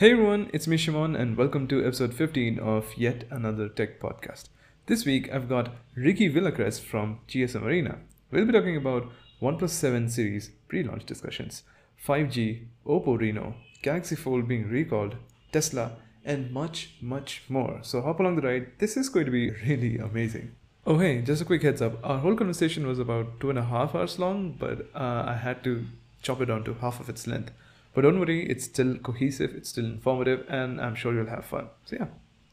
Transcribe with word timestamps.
Hey 0.00 0.12
everyone, 0.12 0.48
it's 0.54 0.66
me 0.66 0.78
Shimon 0.78 1.14
and 1.14 1.36
welcome 1.36 1.68
to 1.68 1.84
episode 1.84 2.14
15 2.14 2.58
of 2.58 2.96
yet 2.96 3.24
another 3.30 3.68
tech 3.68 4.00
podcast. 4.00 4.44
This 4.86 5.04
week 5.04 5.30
I've 5.30 5.46
got 5.46 5.74
Ricky 5.94 6.32
Villacrez 6.32 6.80
from 6.80 7.18
GSM 7.28 7.62
Arena. 7.62 7.98
We'll 8.30 8.46
be 8.46 8.52
talking 8.52 8.78
about 8.78 9.12
OnePlus 9.42 9.68
7 9.68 10.08
series 10.08 10.52
pre-launch 10.68 11.04
discussions, 11.04 11.64
5G, 12.02 12.64
Oppo 12.86 13.18
Reno, 13.18 13.56
Galaxy 13.82 14.16
Fold 14.16 14.48
being 14.48 14.70
recalled, 14.70 15.16
Tesla, 15.52 15.92
and 16.24 16.50
much, 16.50 16.94
much 17.02 17.42
more. 17.50 17.80
So 17.82 18.00
hop 18.00 18.20
along 18.20 18.36
the 18.36 18.48
ride. 18.48 18.68
This 18.78 18.96
is 18.96 19.10
going 19.10 19.26
to 19.26 19.30
be 19.30 19.50
really 19.66 19.98
amazing. 19.98 20.52
Oh 20.86 20.96
hey, 20.96 21.20
just 21.20 21.42
a 21.42 21.44
quick 21.44 21.62
heads 21.62 21.82
up. 21.82 22.02
Our 22.02 22.20
whole 22.20 22.36
conversation 22.36 22.86
was 22.86 22.98
about 22.98 23.38
two 23.38 23.50
and 23.50 23.58
a 23.58 23.64
half 23.64 23.94
hours 23.94 24.18
long, 24.18 24.52
but 24.58 24.88
uh, 24.94 25.24
I 25.26 25.34
had 25.34 25.62
to 25.64 25.84
chop 26.22 26.40
it 26.40 26.46
down 26.46 26.64
to 26.64 26.72
half 26.80 27.00
of 27.00 27.10
its 27.10 27.26
length. 27.26 27.52
But 27.92 28.02
don't 28.02 28.20
worry, 28.20 28.48
it's 28.48 28.64
still 28.64 28.96
cohesive, 28.98 29.54
it's 29.54 29.68
still 29.68 29.84
informative, 29.84 30.46
and 30.48 30.80
I'm 30.80 30.94
sure 30.94 31.12
you'll 31.12 31.26
have 31.26 31.44
fun. 31.44 31.68
So, 31.84 31.96
yeah, 31.98 32.06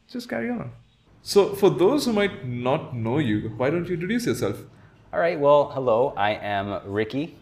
just 0.08 0.28
carry 0.28 0.50
on. 0.50 0.72
So, 1.22 1.54
for 1.54 1.70
those 1.70 2.06
who 2.06 2.12
might 2.12 2.46
not 2.46 2.96
know 2.96 3.18
you, 3.18 3.52
why 3.56 3.70
don't 3.70 3.86
you 3.86 3.94
introduce 3.94 4.26
yourself? 4.26 4.62
All 5.12 5.20
right, 5.20 5.38
well, 5.38 5.70
hello, 5.70 6.12
I 6.16 6.32
am 6.32 6.80
Ricky. 6.84 7.36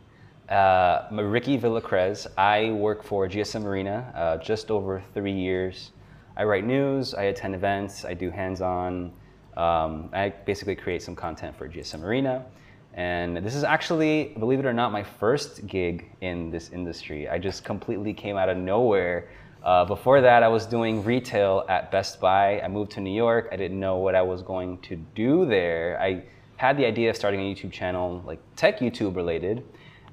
Uh, 0.48 1.08
Ricky 1.10 1.58
Villacrez. 1.58 2.26
I 2.38 2.70
work 2.70 3.02
for 3.02 3.26
GSM 3.26 3.64
Arena 3.64 4.12
uh, 4.14 4.36
just 4.36 4.70
over 4.70 5.02
three 5.12 5.32
years. 5.32 5.90
I 6.36 6.44
write 6.44 6.64
news, 6.64 7.14
I 7.14 7.24
attend 7.24 7.54
events, 7.54 8.04
I 8.04 8.14
do 8.14 8.30
hands 8.30 8.60
on. 8.60 9.12
Um, 9.56 10.10
I 10.12 10.28
basically 10.44 10.76
create 10.76 11.02
some 11.02 11.16
content 11.16 11.56
for 11.56 11.66
GSM 11.66 12.02
Arena. 12.02 12.44
And 12.96 13.36
this 13.36 13.54
is 13.54 13.62
actually, 13.62 14.34
believe 14.38 14.58
it 14.58 14.64
or 14.64 14.72
not, 14.72 14.90
my 14.90 15.02
first 15.02 15.66
gig 15.66 16.10
in 16.22 16.50
this 16.50 16.70
industry. 16.70 17.28
I 17.28 17.38
just 17.38 17.62
completely 17.62 18.14
came 18.14 18.38
out 18.38 18.48
of 18.48 18.56
nowhere. 18.56 19.28
Uh, 19.62 19.84
before 19.84 20.22
that, 20.22 20.42
I 20.42 20.48
was 20.48 20.64
doing 20.64 21.04
retail 21.04 21.66
at 21.68 21.90
Best 21.90 22.20
Buy. 22.20 22.58
I 22.60 22.68
moved 22.68 22.92
to 22.92 23.00
New 23.02 23.12
York. 23.12 23.50
I 23.52 23.56
didn't 23.56 23.78
know 23.78 23.98
what 23.98 24.14
I 24.14 24.22
was 24.22 24.40
going 24.40 24.78
to 24.78 24.96
do 25.14 25.44
there. 25.44 26.00
I 26.00 26.22
had 26.56 26.78
the 26.78 26.86
idea 26.86 27.10
of 27.10 27.16
starting 27.16 27.40
a 27.40 27.54
YouTube 27.54 27.70
channel, 27.70 28.22
like 28.24 28.40
tech 28.56 28.78
YouTube 28.78 29.14
related. 29.14 29.62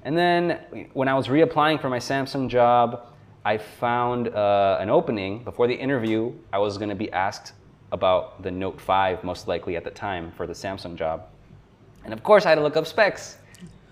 And 0.02 0.14
then 0.18 0.88
when 0.92 1.08
I 1.08 1.14
was 1.14 1.28
reapplying 1.28 1.80
for 1.80 1.88
my 1.88 1.98
Samsung 1.98 2.50
job, 2.50 3.06
I 3.46 3.56
found 3.56 4.28
uh, 4.28 4.76
an 4.78 4.90
opening. 4.90 5.42
Before 5.42 5.66
the 5.66 5.74
interview, 5.74 6.34
I 6.52 6.58
was 6.58 6.76
going 6.76 6.90
to 6.90 6.94
be 6.94 7.10
asked 7.12 7.54
about 7.92 8.42
the 8.42 8.50
Note 8.50 8.78
5, 8.78 9.24
most 9.24 9.48
likely 9.48 9.76
at 9.76 9.84
the 9.84 9.90
time, 9.90 10.32
for 10.32 10.46
the 10.46 10.52
Samsung 10.52 10.96
job. 10.96 11.28
And 12.04 12.12
of 12.12 12.22
course, 12.22 12.46
I 12.46 12.50
had 12.50 12.56
to 12.56 12.62
look 12.62 12.76
up 12.76 12.86
specs. 12.86 13.38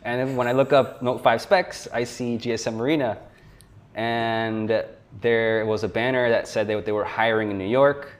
And 0.04 0.36
when 0.36 0.48
I 0.48 0.52
look 0.52 0.72
up 0.72 1.02
Note 1.02 1.22
5 1.22 1.40
specs, 1.40 1.88
I 1.92 2.04
see 2.04 2.36
GSM 2.36 2.78
Arena. 2.80 3.18
And 3.94 4.84
there 5.20 5.64
was 5.66 5.84
a 5.84 5.88
banner 5.88 6.28
that 6.28 6.48
said 6.48 6.66
they, 6.66 6.80
they 6.80 6.92
were 6.92 7.04
hiring 7.04 7.50
in 7.50 7.58
New 7.58 7.68
York. 7.68 8.12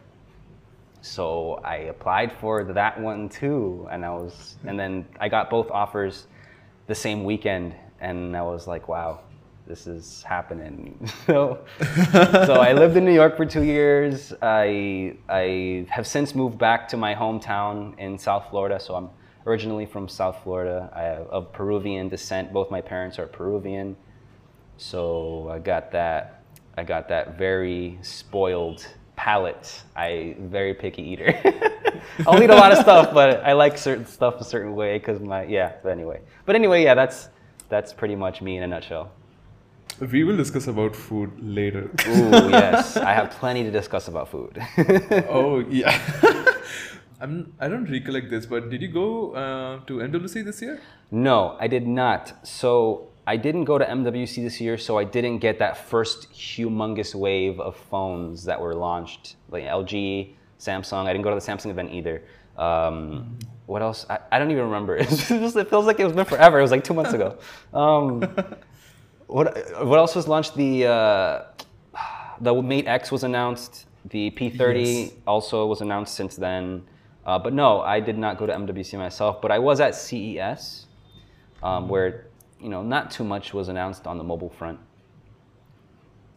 So 1.00 1.60
I 1.64 1.76
applied 1.76 2.32
for 2.32 2.62
that 2.64 3.00
one 3.00 3.28
too. 3.28 3.88
And 3.90 4.04
I 4.04 4.10
was, 4.10 4.56
and 4.64 4.78
then 4.78 5.04
I 5.18 5.28
got 5.28 5.50
both 5.50 5.70
offers 5.70 6.26
the 6.86 6.94
same 6.94 7.24
weekend. 7.24 7.74
And 8.00 8.36
I 8.36 8.42
was 8.42 8.66
like, 8.66 8.88
wow, 8.88 9.20
this 9.66 9.86
is 9.86 10.22
happening. 10.22 11.08
so, 11.26 11.58
so 12.12 12.54
I 12.54 12.72
lived 12.72 12.96
in 12.96 13.04
New 13.04 13.14
York 13.14 13.36
for 13.36 13.44
two 13.44 13.64
years. 13.64 14.32
I, 14.40 15.16
I 15.28 15.86
have 15.90 16.06
since 16.06 16.34
moved 16.34 16.58
back 16.58 16.88
to 16.88 16.96
my 16.96 17.14
hometown 17.14 17.98
in 17.98 18.18
South 18.18 18.48
Florida. 18.50 18.78
So 18.78 18.94
I'm 18.94 19.10
originally 19.46 19.86
from 19.86 20.08
South 20.08 20.40
Florida. 20.42 20.90
I 20.94 21.02
of 21.30 21.52
Peruvian 21.52 22.08
descent. 22.08 22.52
Both 22.52 22.70
my 22.70 22.80
parents 22.80 23.18
are 23.18 23.26
Peruvian, 23.26 23.96
so 24.76 25.48
I 25.50 25.58
got 25.58 25.92
that. 25.92 26.42
I 26.76 26.84
got 26.84 27.08
that 27.08 27.36
very 27.36 27.98
spoiled 28.02 28.86
palate. 29.16 29.82
I 29.94 30.36
very 30.38 30.74
picky 30.74 31.02
eater. 31.02 31.38
I'll 32.26 32.42
eat 32.42 32.50
a 32.50 32.54
lot 32.54 32.72
of 32.72 32.78
stuff, 32.78 33.12
but 33.12 33.44
I 33.44 33.52
like 33.52 33.78
certain 33.78 34.06
stuff 34.06 34.40
a 34.40 34.44
certain 34.44 34.74
way 34.74 34.98
because 34.98 35.20
my 35.20 35.44
yeah. 35.44 35.72
But 35.82 35.92
anyway, 35.92 36.20
but 36.46 36.56
anyway, 36.56 36.82
yeah. 36.82 36.94
That's 36.94 37.28
that's 37.68 37.92
pretty 37.92 38.16
much 38.16 38.42
me 38.42 38.56
in 38.56 38.62
a 38.62 38.66
nutshell. 38.66 39.10
We 40.00 40.24
will 40.24 40.36
discuss 40.36 40.66
about 40.66 40.96
food 40.96 41.30
later. 41.40 41.90
Ooh, 42.08 42.50
yes. 42.50 42.96
I 43.10 43.12
have 43.12 43.30
plenty 43.30 43.62
to 43.62 43.70
discuss 43.70 44.08
about 44.08 44.28
food. 44.28 44.60
oh, 45.28 45.60
yeah. 45.68 45.92
I'm, 47.22 47.54
I 47.60 47.68
don't 47.68 47.88
recollect 47.88 48.30
this, 48.30 48.46
but 48.46 48.68
did 48.68 48.82
you 48.82 48.88
go 48.88 49.32
uh, 49.32 49.84
to 49.86 49.98
MWC 49.98 50.44
this 50.44 50.60
year? 50.60 50.80
No, 51.12 51.56
I 51.60 51.68
did 51.68 51.86
not. 51.86 52.46
So 52.46 53.08
I 53.26 53.36
didn't 53.36 53.64
go 53.64 53.78
to 53.78 53.84
MWC 53.84 54.42
this 54.42 54.60
year, 54.60 54.76
so 54.76 54.98
I 54.98 55.04
didn't 55.04 55.38
get 55.38 55.60
that 55.60 55.76
first 55.76 56.32
humongous 56.32 57.14
wave 57.14 57.60
of 57.60 57.76
phones 57.76 58.44
that 58.44 58.60
were 58.60 58.74
launched, 58.74 59.36
like 59.50 59.64
LG, 59.64 60.34
Samsung. 60.58 61.06
I 61.06 61.12
didn't 61.12 61.22
go 61.22 61.30
to 61.30 61.36
the 61.36 61.52
Samsung 61.52 61.70
event 61.70 61.92
either. 61.92 62.22
Um, 62.56 63.38
what 63.66 63.82
else? 63.82 64.04
I, 64.10 64.18
I, 64.32 64.38
don't 64.40 64.50
even 64.50 64.64
remember. 64.64 64.98
Just, 65.02 65.30
it 65.30 65.70
feels 65.70 65.86
like 65.86 66.00
it's 66.00 66.12
been 66.12 66.24
forever. 66.24 66.58
It 66.58 66.62
was 66.62 66.72
like 66.72 66.84
two 66.84 66.94
months 66.94 67.12
ago. 67.12 67.38
Um, 67.72 68.20
what 69.28 69.56
what 69.86 69.98
else 69.98 70.14
was 70.14 70.26
launched? 70.26 70.56
The 70.56 70.86
uh, 70.86 71.42
the 72.40 72.60
Mate 72.60 72.88
X 72.88 73.12
was 73.12 73.22
announced. 73.22 73.86
The 74.10 74.32
P30 74.32 75.04
yes. 75.04 75.12
also 75.26 75.66
was 75.66 75.80
announced 75.80 76.14
since 76.14 76.34
then. 76.34 76.82
Uh, 77.24 77.38
but 77.38 77.52
no, 77.52 77.80
I 77.80 78.00
did 78.00 78.18
not 78.18 78.38
go 78.38 78.46
to 78.46 78.52
MWC 78.52 78.98
myself, 78.98 79.40
but 79.40 79.52
I 79.52 79.58
was 79.58 79.80
at 79.80 79.94
CES, 79.94 80.86
um, 81.62 81.88
where 81.88 82.26
you 82.60 82.68
know 82.68 82.82
not 82.82 83.10
too 83.10 83.24
much 83.24 83.54
was 83.54 83.68
announced 83.68 84.06
on 84.06 84.18
the 84.18 84.24
mobile 84.24 84.50
front. 84.50 84.80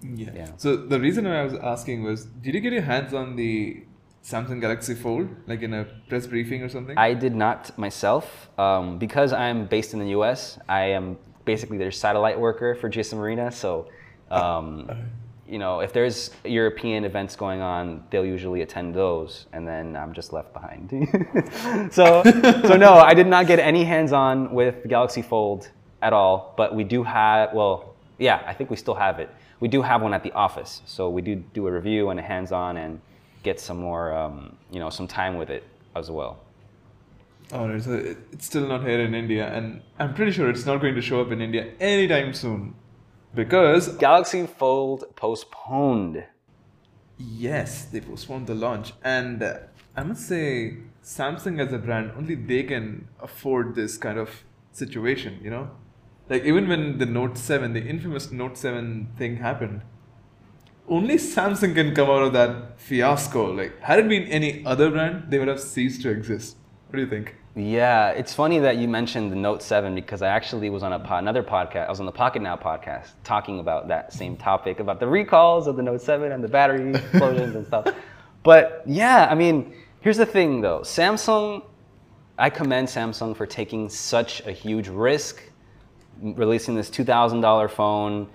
Yeah. 0.02 0.30
yeah. 0.36 0.48
So 0.58 0.76
the 0.76 1.00
reason 1.00 1.26
I 1.26 1.44
was 1.44 1.54
asking 1.56 2.04
was, 2.04 2.26
did 2.26 2.54
you 2.54 2.60
get 2.60 2.74
your 2.74 2.84
hands 2.84 3.14
on 3.14 3.36
the 3.36 3.84
Samsung 4.24 4.62
Galaxy 4.62 4.94
Fold, 4.94 5.30
like 5.48 5.62
in 5.64 5.74
a 5.74 5.86
press 6.08 6.28
briefing 6.28 6.62
or 6.62 6.70
something? 6.70 6.96
I 6.98 7.14
did 7.14 7.36
not 7.36 7.76
myself, 7.78 8.50
um, 8.60 9.00
because 9.00 9.34
I'm 9.34 9.66
based 9.66 9.94
in 9.94 10.00
the 10.00 10.10
U.S. 10.10 10.60
I 10.70 10.86
am 10.92 11.18
basically 11.46 11.80
their 11.80 11.92
satellite 11.92 12.40
worker 12.40 12.76
for 12.76 12.90
GSM 12.90 13.18
Arena, 13.18 13.52
so. 13.52 13.88
Um, 14.30 14.88
uh, 14.90 14.96
you 15.48 15.60
know, 15.60 15.80
if 15.80 15.94
there's 15.94 16.32
European 16.44 17.06
events 17.06 17.36
going 17.36 17.62
on, 17.62 18.04
they'll 18.10 18.26
usually 18.26 18.62
attend 18.62 18.96
those, 18.96 19.46
and 19.54 19.68
then 19.68 19.96
I'm 19.96 20.14
just 20.14 20.34
left 20.34 20.54
behind. 20.54 20.90
so, 21.92 22.24
so 22.24 22.76
no, 22.78 22.94
I 22.96 23.14
did 23.14 23.28
not 23.28 23.46
get 23.46 23.60
any 23.60 23.84
hands-on 23.84 24.52
with 24.52 24.88
Galaxy 24.88 25.22
Fold 25.22 25.70
at 26.02 26.14
all. 26.14 26.54
But 26.58 26.74
we 26.74 26.84
do 26.84 27.04
have, 27.04 27.54
well, 27.54 27.96
yeah, 28.18 28.44
I 28.48 28.54
think 28.54 28.70
we 28.70 28.76
still 28.76 28.96
have 28.96 29.20
it. 29.20 29.30
We 29.60 29.68
do 29.68 29.82
have 29.82 30.02
one 30.02 30.14
at 30.14 30.24
the 30.24 30.32
office, 30.32 30.82
so 30.86 31.10
we 31.10 31.22
do 31.22 31.36
do 31.36 31.68
a 31.68 31.72
review 31.72 32.10
and 32.10 32.20
a 32.20 32.24
hands-on 32.24 32.78
and 32.78 33.00
get 33.44 33.60
some 33.60 33.78
more, 33.78 34.14
um, 34.14 34.58
you 34.72 34.80
know, 34.80 34.90
some 34.90 35.08
time 35.08 35.38
with 35.38 35.50
it 35.50 35.64
as 35.96 36.10
well. 36.10 36.40
Oh, 37.52 37.78
so 37.78 37.94
it's 38.32 38.48
still 38.48 38.68
not 38.68 38.82
here 38.82 39.02
in 39.02 39.14
India, 39.14 39.48
and 39.54 39.82
I'm 40.00 40.16
pretty 40.16 40.32
sure 40.32 40.50
it's 40.50 40.66
not 40.66 40.82
going 40.82 40.96
to 40.96 41.02
show 41.02 41.22
up 41.22 41.32
in 41.32 41.42
India 41.42 41.72
anytime 41.80 42.34
soon. 42.34 42.74
Because 43.36 43.90
Galaxy 43.90 44.48
Fold 44.48 45.04
postponed. 45.18 46.24
Yes, 47.18 47.86
they 47.86 48.00
postponed 48.00 48.48
the 48.48 48.56
launch, 48.56 48.94
and 49.04 49.44
uh, 49.44 49.58
I 49.96 50.04
must 50.04 50.28
say, 50.28 50.78
Samsung 51.04 51.60
as 51.60 51.74
a 51.74 51.78
brand, 51.78 52.14
only 52.18 52.36
they 52.36 52.64
can 52.64 53.10
afford 53.22 53.76
this 53.76 53.98
kind 53.98 54.18
of 54.18 54.44
situation. 54.72 55.40
You 55.44 55.50
know, 55.50 55.72
like 56.30 56.46
even 56.46 56.70
when 56.70 56.98
the 56.98 57.06
Note 57.06 57.38
Seven, 57.38 57.74
the 57.74 57.84
infamous 57.86 58.32
Note 58.32 58.58
Seven 58.58 59.10
thing 59.18 59.38
happened, 59.38 59.82
only 60.88 61.16
Samsung 61.16 61.76
can 61.76 61.94
come 61.94 62.10
out 62.10 62.24
of 62.24 62.34
that 62.34 62.80
fiasco. 62.80 63.52
Like, 63.52 63.82
had 63.82 64.00
it 64.00 64.08
been 64.08 64.24
any 64.24 64.66
other 64.66 64.90
brand, 64.92 65.30
they 65.30 65.40
would 65.40 65.50
have 65.50 65.60
ceased 65.60 66.02
to 66.04 66.10
exist. 66.10 66.56
What 66.88 66.98
do 66.98 67.02
you 67.02 67.10
think? 67.10 67.36
Yeah, 67.58 68.10
it's 68.10 68.34
funny 68.34 68.60
that 68.60 68.76
you 68.76 68.90
mentioned 68.90 69.32
the 69.32 69.38
Note 69.38 69.64
7 69.64 69.96
because 69.96 70.22
I 70.22 70.28
actually 70.28 70.70
was 70.70 70.84
on 70.84 70.92
a 70.92 71.00
po- 71.00 71.16
another 71.16 71.42
podcast. 71.42 71.88
I 71.88 71.90
was 71.90 72.02
on 72.02 72.06
the 72.06 72.12
Pocket 72.12 72.42
Now 72.42 72.58
podcast 72.58 73.12
talking 73.24 73.60
about 73.60 73.88
that 73.88 74.12
same 74.12 74.36
topic 74.36 74.82
about 74.82 75.00
the 75.00 75.08
recalls 75.08 75.66
of 75.68 75.78
the 75.78 75.82
Note 75.82 76.02
7 76.02 76.34
and 76.34 76.44
the 76.44 76.50
battery 76.50 76.90
explosions 76.96 77.56
and 77.56 77.66
stuff. 77.66 77.88
But 78.44 78.84
yeah, 78.86 79.30
I 79.32 79.36
mean, 79.36 79.74
here's 80.02 80.18
the 80.18 80.26
thing 80.26 80.60
though. 80.60 80.82
Samsung, 80.82 81.64
I 82.38 82.50
commend 82.50 82.90
Samsung 82.90 83.34
for 83.38 83.46
taking 83.46 83.88
such 83.88 84.46
a 84.46 84.52
huge 84.52 84.90
risk 84.90 85.42
releasing 86.22 86.76
this 86.76 86.90
$2,000 86.90 87.72
phone 87.72 88.28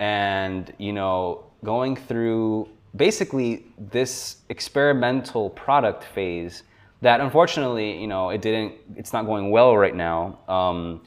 and, 0.00 0.70
you 0.76 0.92
know, 0.92 1.46
going 1.64 1.96
through 1.96 2.68
basically 2.94 3.64
this 3.78 4.42
experimental 4.50 5.48
product 5.48 6.04
phase 6.04 6.62
that 7.02 7.20
unfortunately, 7.20 8.00
you 8.00 8.06
know, 8.06 8.30
it 8.30 8.40
didn't, 8.40 8.74
it's 8.96 9.12
not 9.12 9.26
going 9.26 9.50
well 9.50 9.76
right 9.76 9.94
now. 9.94 10.38
Um, 10.48 11.02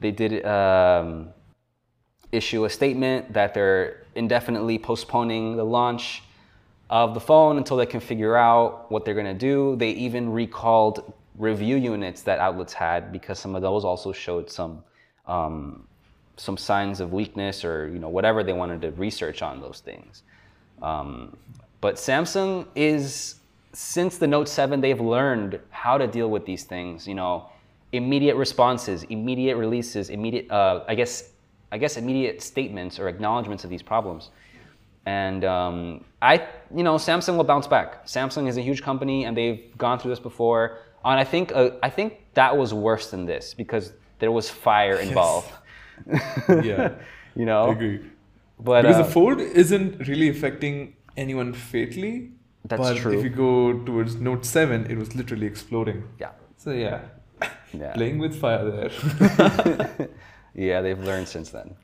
they 0.00 0.10
did 0.10 0.44
um, 0.44 1.30
issue 2.32 2.64
a 2.64 2.70
statement 2.70 3.32
that 3.32 3.54
they're 3.54 4.02
indefinitely 4.14 4.78
postponing 4.78 5.56
the 5.56 5.64
launch 5.64 6.22
of 6.90 7.14
the 7.14 7.20
phone 7.20 7.56
until 7.56 7.76
they 7.76 7.86
can 7.86 8.00
figure 8.00 8.36
out 8.36 8.90
what 8.90 9.04
they're 9.04 9.14
going 9.14 9.26
to 9.26 9.34
do. 9.34 9.76
They 9.76 9.90
even 9.90 10.30
recalled 10.30 11.12
review 11.36 11.76
units 11.76 12.22
that 12.22 12.38
outlets 12.38 12.72
had 12.72 13.10
because 13.12 13.38
some 13.38 13.54
of 13.54 13.62
those 13.62 13.84
also 13.84 14.12
showed 14.12 14.50
some 14.50 14.84
um, 15.26 15.88
some 16.36 16.56
signs 16.56 17.00
of 17.00 17.12
weakness 17.12 17.64
or 17.64 17.88
you 17.88 17.98
know 17.98 18.08
whatever 18.08 18.42
they 18.42 18.52
wanted 18.52 18.82
to 18.82 18.90
research 18.92 19.42
on 19.42 19.60
those 19.60 19.80
things. 19.80 20.22
Um, 20.82 21.36
but 21.80 21.96
Samsung 21.96 22.66
is 22.74 23.36
since 23.74 24.18
the 24.18 24.26
Note 24.26 24.48
7, 24.48 24.80
they've 24.80 25.00
learned 25.00 25.58
how 25.70 25.98
to 25.98 26.06
deal 26.06 26.30
with 26.30 26.46
these 26.46 26.64
things. 26.64 27.06
You 27.06 27.14
know, 27.14 27.50
immediate 27.92 28.36
responses, 28.36 29.02
immediate 29.04 29.56
releases, 29.56 30.10
immediate, 30.10 30.50
uh, 30.50 30.84
I 30.88 30.94
guess, 30.94 31.30
I 31.72 31.78
guess, 31.78 31.96
immediate 31.96 32.40
statements 32.40 32.98
or 32.98 33.08
acknowledgments 33.08 33.64
of 33.64 33.70
these 33.70 33.82
problems. 33.82 34.30
And 35.06 35.44
um, 35.44 36.04
I, 36.22 36.46
you 36.74 36.82
know, 36.82 36.94
Samsung 36.94 37.36
will 37.36 37.44
bounce 37.44 37.66
back. 37.66 38.06
Samsung 38.06 38.48
is 38.48 38.56
a 38.56 38.62
huge 38.62 38.82
company, 38.82 39.24
and 39.24 39.36
they've 39.36 39.76
gone 39.76 39.98
through 39.98 40.12
this 40.12 40.20
before. 40.20 40.78
And 41.04 41.20
I 41.20 41.24
think, 41.24 41.52
uh, 41.52 41.70
I 41.82 41.90
think 41.90 42.20
that 42.34 42.56
was 42.56 42.72
worse 42.72 43.10
than 43.10 43.26
this 43.26 43.54
because 43.54 43.92
there 44.18 44.32
was 44.32 44.48
fire 44.48 44.96
involved. 44.96 45.50
Yeah. 46.48 46.94
you 47.36 47.44
know. 47.44 47.66
I 47.66 47.72
agree. 47.72 48.00
But 48.58 48.82
because 48.82 48.96
uh, 48.96 49.02
the 49.04 49.10
fold 49.10 49.40
isn't 49.40 50.08
really 50.08 50.28
affecting 50.28 50.96
anyone 51.16 51.52
fatally. 51.52 52.32
That's 52.64 52.80
but 52.80 52.96
true. 52.96 53.12
if 53.18 53.22
you 53.22 53.30
go 53.30 53.84
towards 53.84 54.16
Note 54.16 54.44
7, 54.46 54.86
it 54.90 54.96
was 54.96 55.14
literally 55.14 55.46
exploding. 55.46 56.04
yeah, 56.18 56.30
So 56.56 56.70
yeah, 56.72 57.00
yeah, 57.72 57.92
playing 57.94 58.18
with 58.18 58.38
fire 58.40 58.64
there. 58.70 60.08
yeah, 60.54 60.80
they've 60.80 60.98
learned 60.98 61.28
since 61.28 61.50
then. 61.50 61.74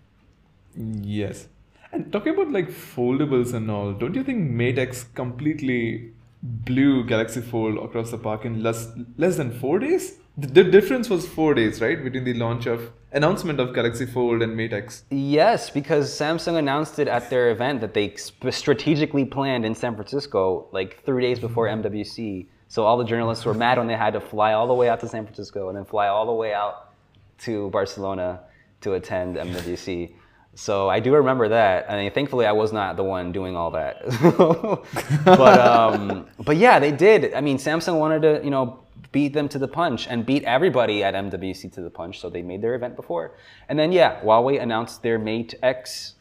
yes. 0.76 1.48
And 1.92 2.12
talking 2.12 2.34
about 2.34 2.50
like 2.52 2.68
foldables 2.70 3.52
and 3.52 3.70
all, 3.70 3.92
don't 3.92 4.14
you 4.14 4.22
think 4.22 4.48
Mate 4.50 4.78
X 4.78 5.04
completely 5.14 6.12
blew 6.42 7.04
Galaxy 7.04 7.40
Fold 7.40 7.78
across 7.78 8.10
the 8.12 8.18
park 8.18 8.44
in 8.44 8.62
less 8.62 8.88
less 9.18 9.36
than 9.36 9.50
four 9.50 9.78
days? 9.80 10.14
The, 10.40 10.64
difference 10.64 11.10
was 11.10 11.28
four 11.28 11.52
days, 11.52 11.82
right, 11.82 12.02
between 12.02 12.24
the 12.24 12.32
launch 12.32 12.64
of 12.64 12.92
announcement 13.12 13.60
of 13.60 13.74
Galaxy 13.74 14.06
Fold 14.06 14.40
and 14.40 14.56
Mate 14.56 14.72
X. 14.72 15.04
Yes, 15.10 15.68
because 15.68 16.10
Samsung 16.10 16.56
announced 16.56 16.98
it 16.98 17.08
at 17.08 17.28
their 17.28 17.50
event 17.50 17.82
that 17.82 17.92
they 17.92 18.14
strategically 18.16 19.26
planned 19.26 19.66
in 19.66 19.74
San 19.74 19.94
Francisco 19.94 20.68
like 20.72 21.04
three 21.04 21.22
days 21.22 21.38
before 21.38 21.66
MWC. 21.66 22.46
So 22.68 22.84
all 22.84 22.96
the 22.96 23.04
journalists 23.04 23.44
were 23.44 23.52
mad 23.52 23.76
when 23.76 23.86
they 23.86 23.96
had 23.96 24.14
to 24.14 24.20
fly 24.20 24.54
all 24.54 24.66
the 24.66 24.74
way 24.74 24.88
out 24.88 25.00
to 25.00 25.08
San 25.08 25.24
Francisco 25.24 25.68
and 25.68 25.76
then 25.76 25.84
fly 25.84 26.08
all 26.08 26.24
the 26.24 26.32
way 26.32 26.54
out 26.54 26.92
to 27.40 27.68
Barcelona 27.70 28.40
to 28.80 28.94
attend 28.94 29.36
MWC. 29.36 30.14
So 30.54 30.88
I 30.88 31.00
do 31.00 31.14
remember 31.14 31.48
that. 31.48 31.90
I 31.90 31.96
mean, 31.96 32.12
thankfully, 32.12 32.46
I 32.46 32.52
was 32.52 32.72
not 32.72 32.96
the 32.96 33.04
one 33.04 33.32
doing 33.32 33.56
all 33.56 33.72
that. 33.72 34.02
but 35.24 35.60
um, 35.60 36.26
but 36.38 36.56
yeah, 36.56 36.78
they 36.78 36.92
did. 36.92 37.34
I 37.34 37.40
mean, 37.40 37.58
Samsung 37.58 37.98
wanted 37.98 38.22
to 38.22 38.40
you 38.44 38.50
know 38.50 38.80
beat 39.12 39.32
them 39.32 39.48
to 39.48 39.58
the 39.58 39.68
punch 39.68 40.06
and 40.08 40.24
beat 40.24 40.44
everybody 40.44 41.02
at 41.02 41.14
MWC 41.14 41.72
to 41.72 41.82
the 41.82 41.90
punch. 41.90 42.20
So 42.20 42.30
they 42.30 42.42
made 42.42 42.62
their 42.62 42.74
event 42.74 42.96
before, 42.96 43.32
and 43.68 43.78
then 43.78 43.92
yeah, 43.92 44.20
Huawei 44.20 44.60
announced 44.60 45.02
their 45.02 45.18
Mate 45.18 45.54
X 45.62 46.14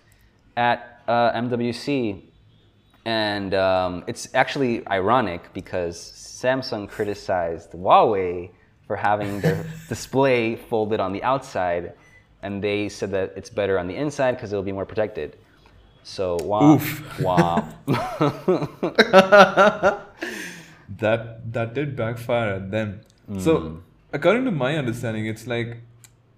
at 0.57 1.01
uh, 1.07 1.31
MWC, 1.33 2.23
and 3.05 3.53
um, 3.53 4.03
it's 4.07 4.33
actually 4.33 4.87
ironic 4.87 5.53
because 5.53 5.97
Samsung 5.97 6.89
criticized 6.89 7.71
Huawei 7.71 8.51
for 8.87 8.95
having 8.95 9.41
their 9.41 9.65
display 9.89 10.55
folded 10.55 10.99
on 10.99 11.13
the 11.13 11.23
outside, 11.23 11.93
and 12.41 12.63
they 12.63 12.89
said 12.89 13.11
that 13.11 13.33
it's 13.35 13.49
better 13.49 13.77
on 13.77 13.87
the 13.87 13.95
inside 13.95 14.33
because 14.33 14.51
it'll 14.51 14.63
be 14.63 14.71
more 14.71 14.85
protected. 14.85 15.37
So 16.03 16.37
wow, 16.37 16.75
Oof. 16.75 17.19
wow. 17.19 17.67
that 20.99 21.53
that 21.53 21.73
did 21.73 21.95
backfire 21.95 22.53
at 22.55 22.71
them. 22.71 23.01
Hmm. 23.27 23.39
So, 23.39 23.83
according 24.13 24.45
to 24.45 24.51
my 24.51 24.75
understanding, 24.77 25.25
it's 25.25 25.47
like 25.47 25.77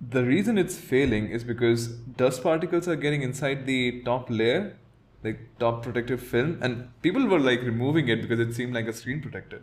the 0.10 0.24
reason 0.24 0.58
it's 0.58 0.78
failing 0.78 1.30
is 1.30 1.44
because 1.44 1.88
dust 2.22 2.42
particles 2.44 2.88
are 2.88 2.96
getting 2.96 3.22
inside 3.22 3.66
the 3.66 4.02
top 4.04 4.30
layer, 4.30 4.78
like 5.24 5.40
top 5.60 5.84
protective 5.84 6.22
film, 6.22 6.58
and 6.62 6.90
people 7.02 7.28
were 7.28 7.40
like 7.40 7.62
removing 7.62 8.08
it 8.08 8.22
because 8.22 8.40
it 8.40 8.54
seemed 8.54 8.74
like 8.74 8.88
a 8.88 8.94
screen 8.94 9.22
protector. 9.22 9.62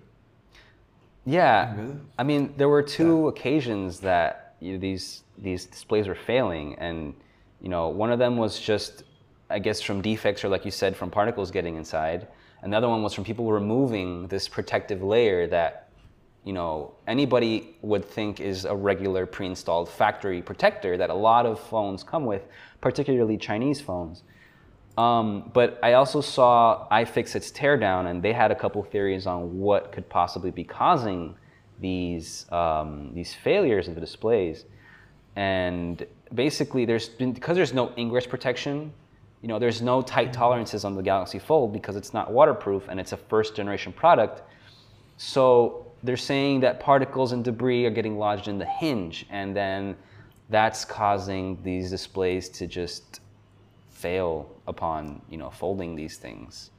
Yeah, 1.26 1.74
Really? 1.76 1.96
I 2.18 2.22
mean, 2.22 2.54
there 2.56 2.68
were 2.70 2.82
two 2.82 3.28
occasions 3.28 4.00
that 4.00 4.54
you 4.60 4.72
know, 4.72 4.78
these 4.78 5.24
these 5.36 5.66
displays 5.66 6.08
were 6.08 6.14
failing, 6.14 6.74
and 6.76 7.14
you 7.60 7.68
know, 7.68 7.88
one 7.88 8.10
of 8.10 8.18
them 8.18 8.36
was 8.36 8.58
just, 8.58 9.02
I 9.50 9.58
guess, 9.58 9.82
from 9.82 10.00
defects 10.00 10.44
or 10.44 10.48
like 10.48 10.64
you 10.64 10.70
said, 10.70 10.96
from 10.96 11.10
particles 11.10 11.50
getting 11.50 11.76
inside. 11.76 12.28
Another 12.62 12.88
one 12.88 13.02
was 13.02 13.14
from 13.14 13.24
people 13.24 13.50
removing 13.50 14.26
this 14.28 14.48
protective 14.48 15.02
layer 15.02 15.46
that, 15.46 15.90
you 16.44 16.52
know, 16.52 16.94
anybody 17.06 17.76
would 17.82 18.04
think 18.04 18.40
is 18.40 18.64
a 18.64 18.74
regular 18.74 19.26
pre-installed 19.26 19.88
factory 19.88 20.42
protector 20.42 20.96
that 20.96 21.10
a 21.10 21.14
lot 21.14 21.46
of 21.46 21.60
phones 21.60 22.02
come 22.02 22.24
with, 22.26 22.42
particularly 22.80 23.36
Chinese 23.36 23.80
phones. 23.80 24.24
Um, 24.96 25.50
but 25.54 25.78
I 25.80 25.92
also 25.92 26.20
saw 26.20 26.88
iFixit's 26.90 27.52
teardown, 27.52 28.10
and 28.10 28.20
they 28.20 28.32
had 28.32 28.50
a 28.50 28.56
couple 28.56 28.82
theories 28.82 29.28
on 29.28 29.60
what 29.60 29.92
could 29.92 30.08
possibly 30.08 30.50
be 30.50 30.64
causing 30.64 31.36
these 31.80 32.50
um, 32.50 33.12
these 33.14 33.32
failures 33.32 33.86
of 33.86 33.94
the 33.94 34.00
displays. 34.00 34.64
And 35.36 36.04
basically, 36.34 36.84
there's 36.84 37.08
been 37.08 37.32
because 37.32 37.54
there's 37.54 37.72
no 37.72 37.92
ingress 37.96 38.26
protection. 38.26 38.92
You 39.42 39.48
know, 39.48 39.58
there's 39.58 39.80
no 39.80 40.02
tight 40.02 40.32
tolerances 40.32 40.84
on 40.84 40.94
the 40.94 41.02
Galaxy 41.02 41.38
Fold 41.38 41.72
because 41.72 41.96
it's 41.96 42.12
not 42.12 42.32
waterproof 42.32 42.88
and 42.88 42.98
it's 42.98 43.12
a 43.12 43.16
first 43.16 43.54
generation 43.54 43.92
product. 43.92 44.42
So 45.16 45.86
they're 46.02 46.16
saying 46.16 46.60
that 46.60 46.80
particles 46.80 47.32
and 47.32 47.44
debris 47.44 47.86
are 47.86 47.90
getting 47.90 48.18
lodged 48.18 48.48
in 48.48 48.58
the 48.58 48.66
hinge, 48.66 49.26
and 49.30 49.54
then 49.54 49.96
that's 50.48 50.84
causing 50.84 51.58
these 51.62 51.90
displays 51.90 52.48
to 52.50 52.66
just 52.66 53.20
fail 53.88 54.48
upon 54.66 55.20
you 55.28 55.36
know 55.36 55.50
folding 55.50 55.96
these 55.96 56.16
things. 56.16 56.70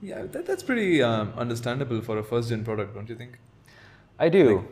Yeah, 0.00 0.22
that, 0.22 0.46
that's 0.46 0.62
pretty 0.62 1.02
um, 1.02 1.32
understandable 1.36 2.00
for 2.00 2.18
a 2.18 2.22
first 2.22 2.50
gen 2.50 2.64
product, 2.64 2.94
don't 2.94 3.08
you 3.08 3.16
think? 3.16 3.38
I 4.18 4.28
do. 4.28 4.58
Like, 4.58 4.66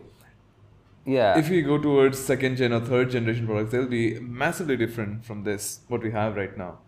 yeah. 1.06 1.38
If 1.38 1.48
we 1.48 1.62
go 1.62 1.78
towards 1.78 2.18
second 2.18 2.56
gen 2.56 2.72
or 2.72 2.80
third 2.80 3.10
generation 3.10 3.46
products, 3.46 3.72
they'll 3.72 3.86
be 3.86 4.18
massively 4.20 4.76
different 4.76 5.24
from 5.24 5.44
this 5.44 5.80
what 5.88 6.02
we 6.02 6.10
have 6.10 6.36
right 6.36 6.56
now. 6.58 6.78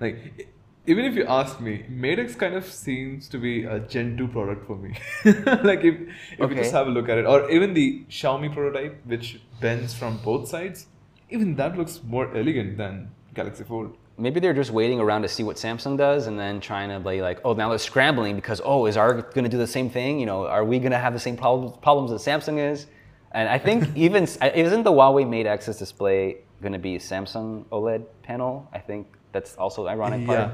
Like 0.00 0.48
even 0.86 1.04
if 1.04 1.14
you 1.14 1.24
ask 1.24 1.60
me, 1.60 1.84
Mate 1.88 2.18
X 2.18 2.34
kind 2.34 2.54
of 2.54 2.64
seems 2.66 3.28
to 3.28 3.38
be 3.38 3.64
a 3.64 3.78
Gen 3.78 4.16
2 4.16 4.28
product 4.28 4.66
for 4.66 4.76
me. 4.76 4.94
like 5.70 5.84
if 5.84 5.94
if 6.38 6.40
Okay. 6.40 6.54
just 6.56 6.72
have 6.72 6.88
a 6.88 6.90
look 6.90 7.08
at 7.08 7.18
it, 7.18 7.26
or 7.26 7.48
even 7.50 7.72
the 7.74 8.04
Xiaomi 8.10 8.52
prototype, 8.52 9.00
which 9.06 9.40
bends 9.60 9.94
from 9.94 10.18
both 10.24 10.48
sides, 10.48 10.86
even 11.30 11.54
that 11.56 11.78
looks 11.78 12.00
more 12.02 12.26
elegant 12.36 12.76
than 12.78 13.10
Galaxy 13.34 13.64
Fold. 13.64 13.96
Maybe 14.18 14.40
they're 14.40 14.52
just 14.52 14.70
waiting 14.72 15.00
around 15.00 15.22
to 15.22 15.28
see 15.28 15.42
what 15.42 15.56
Samsung 15.56 15.96
does 15.96 16.26
and 16.26 16.38
then 16.38 16.60
trying 16.60 16.90
to 16.90 16.98
be 17.00 17.22
like, 17.22 17.40
oh, 17.44 17.54
now 17.54 17.70
they're 17.70 17.78
scrambling 17.78 18.36
because, 18.36 18.60
oh, 18.64 18.84
is 18.86 18.96
our 18.96 19.14
going 19.22 19.44
to 19.44 19.48
do 19.48 19.56
the 19.56 19.66
same 19.66 19.88
thing? 19.88 20.20
You 20.20 20.26
know, 20.26 20.46
are 20.46 20.64
we 20.64 20.78
going 20.80 20.92
to 20.92 20.98
have 20.98 21.14
the 21.14 21.18
same 21.18 21.36
problems, 21.36 21.76
problems 21.80 22.10
that 22.10 22.30
Samsung 22.30 22.58
is? 22.58 22.86
And 23.34 23.48
I 23.48 23.58
think 23.58 23.88
even, 23.96 24.24
isn't 24.24 24.82
the 24.82 24.92
Huawei 24.92 25.28
Mate 25.28 25.46
X's 25.46 25.78
display 25.78 26.38
going 26.60 26.72
to 26.72 26.78
be 26.78 26.98
Samsung 26.98 27.64
OLED 27.66 28.04
panel? 28.22 28.68
I 28.72 28.78
think 28.78 29.06
that's 29.32 29.56
also 29.56 29.86
ironic 29.88 30.26
part. 30.26 30.50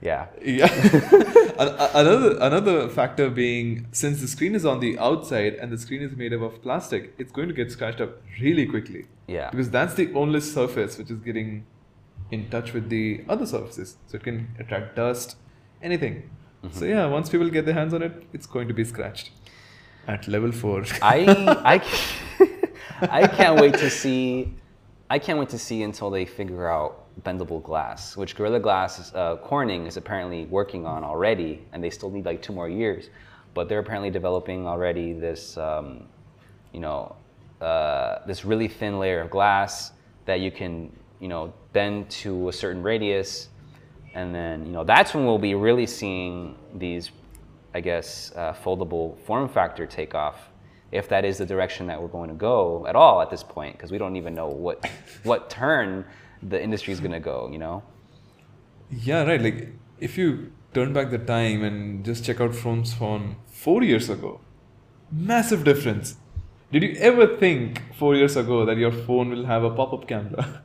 Yeah. 0.00 0.26
Yeah. 0.42 0.66
A- 1.58 1.90
another 1.94 2.38
another 2.40 2.88
factor 2.88 3.28
being 3.28 3.86
since 3.92 4.20
the 4.22 4.28
screen 4.28 4.54
is 4.54 4.64
on 4.64 4.80
the 4.80 4.98
outside 4.98 5.54
and 5.54 5.70
the 5.70 5.76
screen 5.76 6.00
is 6.00 6.16
made 6.16 6.32
up 6.32 6.40
of 6.40 6.62
plastic, 6.62 7.12
it's 7.18 7.30
going 7.30 7.48
to 7.48 7.54
get 7.54 7.70
scratched 7.70 8.00
up 8.00 8.22
really 8.40 8.64
quickly. 8.64 9.06
Yeah. 9.26 9.50
Because 9.50 9.68
that's 9.68 9.94
the 9.94 10.12
only 10.14 10.40
surface 10.40 10.96
which 10.96 11.10
is 11.10 11.20
getting 11.20 11.66
in 12.30 12.48
touch 12.48 12.72
with 12.72 12.88
the 12.88 13.24
other 13.28 13.44
surfaces. 13.44 13.98
So 14.06 14.16
it 14.16 14.22
can 14.22 14.48
attract 14.58 14.96
dust, 14.96 15.36
anything. 15.82 16.30
Mm-hmm. 16.64 16.78
So 16.78 16.84
yeah, 16.86 17.06
once 17.06 17.28
people 17.28 17.50
get 17.50 17.66
their 17.66 17.74
hands 17.74 17.92
on 17.92 18.02
it, 18.02 18.26
it's 18.32 18.46
going 18.46 18.68
to 18.68 18.74
be 18.74 18.84
scratched. 18.84 19.30
At 20.06 20.28
level 20.28 20.52
four. 20.52 20.84
I 21.02 21.24
I 21.64 21.82
I 23.02 23.26
can't 23.26 23.60
wait 23.60 23.74
to 23.74 23.90
see. 23.90 24.54
I 25.08 25.18
can't 25.18 25.38
wait 25.38 25.48
to 25.50 25.58
see 25.58 25.82
until 25.82 26.10
they 26.10 26.24
figure 26.24 26.68
out 26.68 27.06
bendable 27.22 27.62
glass, 27.62 28.16
which 28.16 28.36
Gorilla 28.36 28.60
Glass 28.60 29.12
uh, 29.14 29.36
Corning 29.36 29.86
is 29.86 29.96
apparently 29.96 30.46
working 30.46 30.86
on 30.86 31.04
already, 31.04 31.66
and 31.72 31.82
they 31.82 31.90
still 31.90 32.10
need 32.10 32.24
like 32.24 32.42
two 32.42 32.52
more 32.52 32.68
years. 32.68 33.10
But 33.54 33.68
they're 33.68 33.80
apparently 33.80 34.10
developing 34.10 34.66
already 34.66 35.12
this, 35.12 35.56
um, 35.58 36.06
you 36.72 36.80
know, 36.80 37.16
uh, 37.60 38.20
this 38.26 38.44
really 38.44 38.68
thin 38.68 38.98
layer 38.98 39.20
of 39.20 39.30
glass 39.30 39.92
that 40.24 40.40
you 40.40 40.50
can, 40.50 40.92
you 41.18 41.28
know, 41.28 41.52
bend 41.72 42.08
to 42.10 42.48
a 42.48 42.52
certain 42.52 42.82
radius, 42.82 43.48
and 44.14 44.34
then 44.34 44.64
you 44.66 44.72
know 44.72 44.84
that's 44.84 45.14
when 45.14 45.24
we'll 45.24 45.38
be 45.38 45.54
really 45.54 45.86
seeing 45.86 46.56
these 46.74 47.10
I 47.74 47.80
guess, 47.80 48.32
uh, 48.36 48.52
foldable 48.64 49.18
form 49.26 49.48
factor 49.48 49.86
take 49.86 50.14
off, 50.14 50.50
if 50.92 51.08
that 51.08 51.24
is 51.24 51.38
the 51.38 51.46
direction 51.46 51.86
that 51.86 52.00
we're 52.00 52.08
going 52.08 52.28
to 52.28 52.34
go 52.34 52.86
at 52.88 52.96
all 52.96 53.20
at 53.22 53.30
this 53.30 53.42
point, 53.42 53.76
because 53.76 53.90
we 53.92 53.98
don't 53.98 54.16
even 54.16 54.34
know 54.34 54.48
what 54.48 54.84
what 55.22 55.50
turn 55.50 56.04
the 56.42 56.60
industry 56.62 56.92
is 56.92 57.00
going 57.00 57.12
to 57.12 57.20
go. 57.20 57.48
You 57.52 57.58
know? 57.58 57.82
Yeah, 58.90 59.24
right. 59.24 59.40
Like 59.40 59.68
if 60.00 60.18
you 60.18 60.52
turn 60.74 60.92
back 60.92 61.10
the 61.10 61.18
time 61.18 61.62
and 61.62 62.04
just 62.04 62.24
check 62.24 62.40
out 62.40 62.54
phones 62.54 62.92
from 62.92 63.36
four 63.46 63.82
years 63.82 64.10
ago, 64.10 64.40
massive 65.12 65.64
difference. 65.64 66.16
Did 66.72 66.82
you 66.84 66.94
ever 66.98 67.36
think 67.36 67.82
four 67.96 68.14
years 68.14 68.36
ago 68.36 68.64
that 68.64 68.76
your 68.76 68.92
phone 68.92 69.30
will 69.30 69.46
have 69.46 69.64
a 69.64 69.70
pop-up 69.70 70.06
camera? 70.06 70.62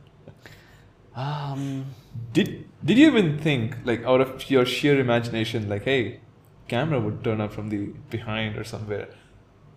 Um, 1.16 1.86
Did 2.32 2.68
did 2.84 2.98
you 2.98 3.06
even 3.06 3.38
think 3.38 3.76
like 3.84 4.04
out 4.04 4.20
of 4.20 4.50
your 4.50 4.66
sheer 4.66 5.00
imagination, 5.00 5.68
like, 5.68 5.84
hey, 5.84 6.20
camera 6.68 6.98
would 7.00 7.22
turn 7.24 7.40
up 7.40 7.52
from 7.52 7.68
the 7.68 7.86
behind 8.10 8.56
or 8.56 8.64
somewhere? 8.64 9.08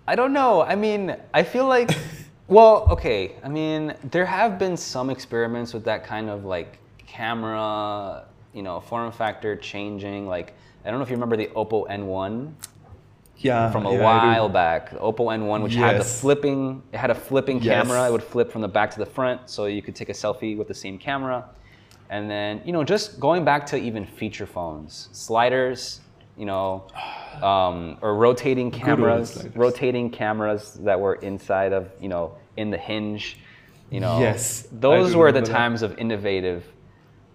I 0.07 0.15
don't 0.15 0.33
know. 0.33 0.61
I 0.63 0.75
mean, 0.75 1.15
I 1.33 1.43
feel 1.43 1.65
like, 1.67 1.91
well, 2.47 2.87
okay. 2.89 3.35
I 3.43 3.47
mean, 3.49 3.93
there 4.11 4.25
have 4.25 4.57
been 4.57 4.75
some 4.77 5.09
experiments 5.09 5.73
with 5.73 5.85
that 5.85 6.03
kind 6.03 6.29
of 6.29 6.45
like 6.45 6.79
camera, 7.05 8.25
you 8.53 8.63
know, 8.63 8.79
form 8.79 9.11
factor 9.11 9.55
changing. 9.55 10.27
Like, 10.27 10.53
I 10.83 10.89
don't 10.89 10.99
know 10.99 11.03
if 11.03 11.09
you 11.09 11.15
remember 11.15 11.37
the 11.37 11.47
Oppo 11.47 11.87
N1 11.89 12.51
Yeah, 13.37 13.69
from 13.71 13.85
a 13.85 13.93
yeah, 13.93 14.03
while 14.03 14.49
back. 14.49 14.91
Oppo 14.91 15.25
N1, 15.37 15.61
which 15.63 15.75
had 15.75 15.99
the 15.99 16.03
flipping, 16.03 16.81
it 16.91 16.97
had 16.97 17.11
a 17.11 17.15
flipping 17.15 17.57
Yes. 17.61 17.87
camera. 17.87 18.07
It 18.07 18.11
would 18.11 18.23
flip 18.23 18.51
from 18.51 18.61
the 18.61 18.67
back 18.67 18.89
to 18.91 18.99
the 18.99 19.05
front, 19.05 19.49
so 19.49 19.65
you 19.65 19.81
could 19.81 19.95
take 19.95 20.09
a 20.09 20.13
selfie 20.13 20.57
with 20.57 20.67
the 20.67 20.73
same 20.73 20.97
camera. 20.97 21.45
And 22.09 22.29
then, 22.29 22.61
you 22.65 22.71
know, 22.73 22.83
just 22.83 23.19
going 23.19 23.45
back 23.45 23.65
to 23.67 23.77
even 23.77 24.05
feature 24.05 24.47
phones, 24.47 25.09
sliders, 25.11 26.01
you 26.39 26.45
know, 26.45 26.87
um, 27.43 27.97
or 28.01 28.15
rotating 28.15 28.71
cameras, 28.71 29.45
rotating 29.55 30.09
cameras 30.09 30.75
that 30.81 30.99
were 30.99 31.15
inside 31.15 31.73
of, 31.73 31.91
you 31.99 32.07
know, 32.07 32.35
in 32.57 32.71
the 32.71 32.77
hinge. 32.77 33.37
You 33.91 33.99
know, 33.99 34.19
Yes, 34.19 34.67
those 34.71 35.15
were 35.15 35.31
the 35.31 35.39
remember 35.39 35.47
that. 35.47 35.53
times 35.53 35.81
of 35.81 35.97
innovative 35.97 36.63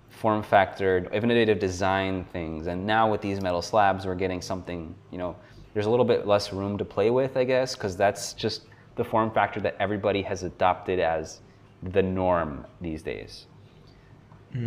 form 0.08 0.42
factor, 0.42 1.08
innovative 1.12 1.58
design 1.58 2.24
things. 2.32 2.66
And 2.66 2.86
now 2.86 3.10
with 3.10 3.20
these 3.20 3.42
metal 3.42 3.60
slabs, 3.60 4.06
we're 4.06 4.14
getting 4.14 4.40
something, 4.40 4.94
you 5.10 5.18
know, 5.18 5.36
there's 5.74 5.86
a 5.86 5.90
little 5.90 6.04
bit 6.06 6.26
less 6.26 6.52
room 6.52 6.78
to 6.78 6.84
play 6.84 7.10
with, 7.10 7.36
I 7.36 7.44
guess, 7.44 7.74
because 7.74 7.96
that's 7.96 8.32
just 8.32 8.62
the 8.96 9.04
form 9.04 9.30
factor 9.32 9.60
that 9.60 9.76
everybody 9.80 10.22
has 10.22 10.44
adopted 10.44 10.98
as 10.98 11.40
the 11.82 12.02
norm 12.02 12.64
these 12.80 13.02
days. 13.02 13.46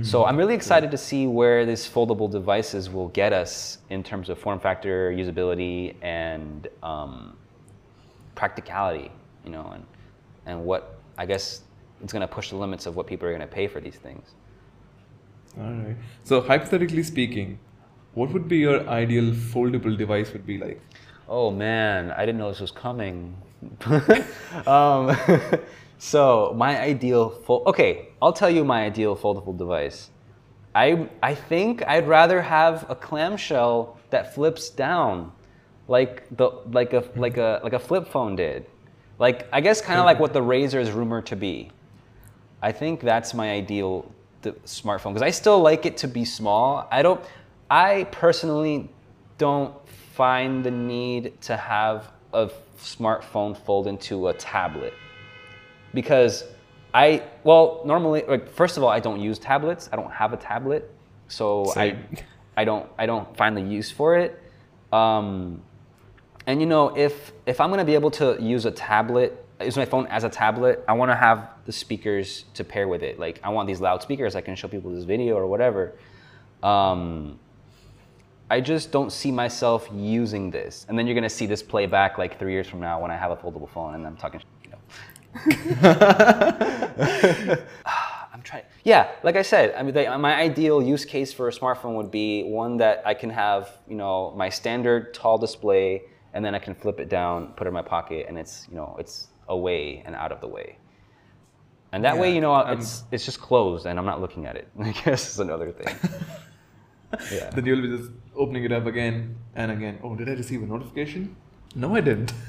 So 0.02 0.26
I'm 0.26 0.36
really 0.36 0.54
excited 0.54 0.92
to 0.92 0.98
see 0.98 1.28
where 1.28 1.66
these 1.66 1.88
foldable 1.88 2.30
devices 2.30 2.90
will 2.90 3.08
get 3.10 3.32
us 3.32 3.78
in 3.90 4.04
terms 4.04 4.28
of 4.30 4.38
form 4.38 4.60
factor, 4.60 5.12
usability, 5.12 5.96
and 6.02 6.68
um, 6.84 7.38
practicality, 8.36 9.12
you 9.46 9.52
know, 9.52 9.72
and, 9.74 9.86
and 10.46 10.66
what 10.66 11.00
I 11.18 11.26
guess 11.26 11.62
it's 12.04 12.12
going 12.12 12.22
to 12.22 12.28
push 12.28 12.50
the 12.50 12.58
limits 12.58 12.86
of 12.86 12.98
what 12.98 13.08
people 13.08 13.28
are 13.28 13.32
going 13.32 13.48
to 13.48 13.48
pay 13.48 13.68
for 13.68 13.80
these 13.80 13.96
things. 13.96 14.34
All 15.58 15.72
right. 15.72 15.96
So 16.24 16.42
hypothetically 16.42 17.04
speaking, 17.04 17.58
what 18.14 18.32
would 18.34 18.48
be 18.48 18.58
your 18.58 18.88
ideal 18.90 19.32
foldable 19.32 19.98
device 19.98 20.34
would 20.34 20.46
be 20.46 20.58
like? 20.58 20.82
Oh 21.30 21.50
man, 21.50 22.12
I 22.12 22.26
didn't 22.26 22.40
know 22.40 22.50
this 22.50 22.60
was 22.60 22.72
coming. 22.72 23.36
um, 24.68 25.18
so 25.98 26.54
my 26.56 26.80
ideal 26.80 27.30
fold. 27.30 27.68
Okay, 27.68 28.10
I'll 28.22 28.34
tell 28.34 28.50
you 28.50 28.64
my 28.64 28.86
ideal 28.86 29.16
foldable 29.16 29.58
device. 29.58 30.10
I 30.76 31.10
I 31.24 31.34
think 31.34 31.84
I'd 31.88 32.08
rather 32.08 32.42
have 32.42 32.86
a 32.90 32.96
clamshell 32.96 33.98
that 34.12 34.36
flips 34.36 34.70
down, 34.70 35.32
like 35.88 36.24
the 36.38 36.52
like 36.72 36.94
a 36.94 37.02
mm-hmm. 37.02 37.20
like 37.20 37.38
a 37.38 37.62
like 37.64 37.74
a 37.74 37.80
flip 37.80 38.08
phone 38.08 38.36
did. 38.36 38.66
Like 39.18 39.48
I 39.52 39.62
guess 39.62 39.82
kind 39.82 40.00
of 40.00 40.06
like 40.06 40.16
mm-hmm. 40.16 40.22
what 40.22 40.34
the 40.34 40.42
Razr 40.42 40.80
is 40.80 40.92
rumored 40.92 41.26
to 41.28 41.36
be. 41.36 41.72
I 42.62 42.72
think 42.72 43.02
that's 43.02 43.34
my 43.34 43.52
ideal 43.52 44.12
smartphone 44.66 45.14
because 45.14 45.22
I 45.24 45.32
still 45.32 45.60
like 45.60 45.86
it 45.86 45.98
to 45.98 46.08
be 46.08 46.26
small. 46.26 46.88
I 46.92 47.02
don't. 47.02 47.22
I 47.70 48.06
personally 48.12 48.90
don't 49.38 49.74
find 50.14 50.64
the 50.64 50.72
need 50.72 51.42
to 51.42 51.58
have 51.58 52.12
a 52.34 52.50
smartphone 52.80 53.58
fold 53.58 53.88
into 53.88 54.28
a 54.28 54.34
tablet 54.34 54.94
because 55.98 56.44
I 56.94 57.24
well 57.44 57.82
normally 57.84 58.22
like 58.28 58.48
first 58.52 58.78
of 58.78 58.84
all 58.84 58.90
I 58.90 59.00
don't 59.00 59.20
use 59.20 59.40
tablets. 59.40 59.90
I 59.92 59.96
don't 59.96 60.12
have 60.12 60.32
a 60.32 60.38
tablet, 60.38 60.94
so 61.28 61.66
Same. 61.74 62.06
I 62.56 62.62
I 62.62 62.66
don't 62.66 62.88
I 63.00 63.08
don't 63.08 63.36
find 63.36 63.58
the 63.58 63.62
use 63.62 63.90
for 63.90 64.16
it. 64.16 64.40
Um, 64.94 65.60
and 66.46 66.62
you 66.62 66.68
know, 66.68 66.96
if 66.96 67.34
if 67.48 67.60
I'm 67.60 67.72
gonna 67.72 67.84
be 67.84 67.96
able 67.96 68.12
to 68.12 68.38
use 68.40 68.66
a 68.66 68.72
tablet, 68.72 69.44
use 69.60 69.76
my 69.76 69.86
phone 69.86 70.06
as 70.06 70.24
a 70.24 70.30
tablet, 70.30 70.86
I 70.88 70.94
want 70.94 71.10
to 71.10 71.16
have 71.16 71.50
the 71.66 71.72
speakers 71.72 72.46
to 72.54 72.64
pair 72.64 72.88
with 72.88 73.02
it. 73.02 73.18
Like 73.18 73.40
I 73.44 73.50
want 73.50 73.68
these 73.68 73.82
loudspeakers 73.82 74.36
I 74.36 74.42
can 74.42 74.56
show 74.56 74.68
people 74.68 74.92
this 74.92 75.04
video 75.04 75.36
or 75.36 75.48
whatever. 75.48 75.94
Um, 76.62 77.40
I 78.52 78.62
just 78.62 78.92
don't 78.92 79.12
see 79.12 79.32
myself 79.32 79.90
using 79.92 80.52
this. 80.52 80.86
And 80.88 80.98
then 80.98 81.08
you're 81.08 81.16
gonna 81.16 81.38
see 81.42 81.48
this 81.48 81.64
play 81.64 81.88
back 81.88 82.20
like 82.20 82.38
three 82.38 82.54
years 82.54 82.68
from 82.68 82.82
now 82.82 83.02
when 83.02 83.10
I 83.10 83.18
have 83.18 83.32
a 83.32 83.36
foldable 83.36 83.70
phone 83.70 83.96
and 83.96 84.06
I'm 84.06 84.16
talking. 84.16 84.42
I'm 88.34 88.42
trying. 88.44 88.64
Yeah, 88.84 89.12
like 89.24 89.36
I 89.36 89.42
said, 89.42 89.74
I 89.76 89.84
mean, 89.84 89.94
the, 89.94 90.18
my 90.18 90.36
ideal 90.36 90.82
use 90.82 91.06
case 91.06 91.34
for 91.34 91.48
a 91.48 91.52
smartphone 91.52 91.96
would 91.96 92.12
be 92.12 92.44
one 92.44 92.78
that 92.78 93.02
I 93.06 93.14
can 93.14 93.30
have, 93.30 93.70
you 93.88 93.96
know, 93.96 94.34
my 94.36 94.50
standard 94.50 95.14
tall 95.14 95.38
display, 95.38 96.04
and 96.34 96.44
then 96.44 96.56
I 96.56 96.60
can 96.60 96.76
flip 96.76 97.00
it 97.00 97.10
down, 97.10 97.54
put 97.54 97.68
it 97.68 97.70
in 97.70 97.74
my 97.74 97.82
pocket, 97.82 98.26
and 98.30 98.38
it's, 98.38 98.68
you 98.70 98.76
know, 98.76 98.96
it's 99.00 99.28
away 99.48 100.04
and 100.06 100.16
out 100.16 100.32
of 100.32 100.42
the 100.42 100.48
way. 100.48 100.78
And 101.92 102.04
that 102.04 102.18
way, 102.18 102.34
you 102.34 102.42
know, 102.42 102.54
um, 102.54 102.78
it's 102.78 103.04
it's 103.12 103.26
just 103.26 103.40
closed, 103.40 103.86
and 103.86 103.98
I'm 103.98 104.06
not 104.06 104.20
looking 104.22 104.46
at 104.46 104.56
it. 104.56 104.68
I 104.80 104.92
guess 104.92 105.30
is 105.32 105.40
another 105.40 105.72
thing. 105.72 105.96
yeah. 107.32 107.50
Then 107.50 107.66
you'll 107.66 107.82
be 107.82 107.98
just 107.98 108.12
opening 108.36 108.64
it 108.66 108.72
up 108.72 108.86
again 108.86 109.36
and 109.56 109.72
again. 109.72 110.00
Oh, 110.04 110.16
did 110.16 110.30
I 110.30 110.34
receive 110.34 110.62
a 110.62 110.66
notification? 110.66 111.36
No, 111.76 111.96
I 111.96 112.02
didn't. 112.02 112.34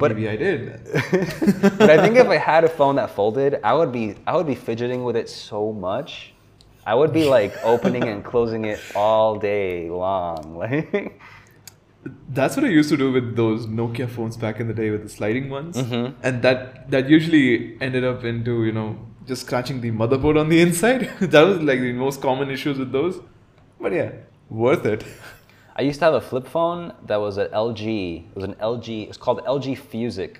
But- 0.00 0.10
maybe 0.12 0.28
I 0.28 0.36
did. 0.36 0.60
but 1.78 1.90
I 1.90 1.96
think 2.02 2.16
if 2.16 2.26
I 2.26 2.38
had 2.38 2.64
a 2.64 2.68
phone 2.68 2.96
that 2.96 3.10
folded, 3.10 3.60
I 3.62 3.72
would 3.74 3.92
be 3.92 4.14
I 4.26 4.36
would 4.36 4.46
be 4.46 4.54
fidgeting 4.68 5.04
with 5.04 5.16
it 5.22 5.28
so 5.28 5.72
much. 5.72 6.32
I 6.86 6.94
would 6.94 7.12
be 7.12 7.24
like 7.28 7.52
opening 7.72 8.04
and 8.12 8.24
closing 8.24 8.64
it 8.64 8.80
all 8.94 9.36
day 9.38 9.90
long. 9.90 10.56
Like 10.62 11.20
That's 12.30 12.56
what 12.56 12.64
I 12.64 12.68
used 12.68 12.88
to 12.88 12.96
do 12.96 13.12
with 13.12 13.36
those 13.36 13.66
Nokia 13.66 14.08
phones 14.08 14.36
back 14.44 14.58
in 14.58 14.68
the 14.68 14.72
day 14.74 14.90
with 14.90 15.02
the 15.02 15.08
sliding 15.10 15.50
ones, 15.50 15.76
Mhm. 15.76 16.14
and 16.22 16.40
that 16.46 16.90
that 16.94 17.10
usually 17.10 17.76
ended 17.88 18.04
up 18.10 18.24
into 18.24 18.54
you 18.68 18.72
know 18.72 18.86
just 19.30 19.42
scratching 19.46 19.82
the 19.82 19.90
motherboard 19.90 20.40
on 20.42 20.48
the 20.48 20.60
inside. 20.66 21.02
that 21.34 21.42
was 21.50 21.58
like 21.70 21.80
the 21.80 21.92
most 21.92 22.22
common 22.22 22.50
issues 22.50 22.78
with 22.78 22.90
those. 22.92 23.20
But 23.80 23.92
yeah, 23.92 24.10
worth 24.48 24.86
it. 24.86 25.04
I 25.80 25.82
used 25.82 25.98
to 26.00 26.04
have 26.04 26.12
a 26.12 26.20
flip 26.20 26.46
phone 26.46 26.92
that 27.06 27.16
was 27.16 27.38
an 27.38 27.48
LG. 27.52 28.28
It 28.28 28.34
was 28.34 28.44
an 28.44 28.54
LG. 28.56 29.04
It 29.04 29.08
was 29.08 29.16
called 29.16 29.42
LG 29.46 29.78
Fusic. 29.78 30.36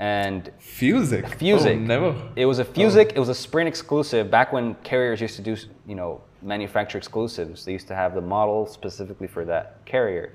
And 0.00 0.50
Fusic. 0.58 1.26
Fusic. 1.38 1.76
Oh, 1.76 1.78
never. 1.78 2.28
It 2.34 2.44
was 2.44 2.58
a 2.58 2.64
Fusic. 2.64 3.12
Oh. 3.12 3.14
It 3.14 3.20
was 3.20 3.28
a 3.28 3.34
Sprint 3.36 3.68
exclusive. 3.68 4.28
Back 4.28 4.52
when 4.52 4.74
carriers 4.82 5.20
used 5.20 5.36
to 5.36 5.42
do, 5.42 5.56
you 5.86 5.94
know, 5.94 6.22
manufacture 6.42 6.98
exclusives, 6.98 7.64
they 7.64 7.70
used 7.70 7.86
to 7.86 7.94
have 7.94 8.16
the 8.16 8.20
model 8.20 8.66
specifically 8.66 9.28
for 9.28 9.44
that 9.44 9.84
carrier, 9.84 10.32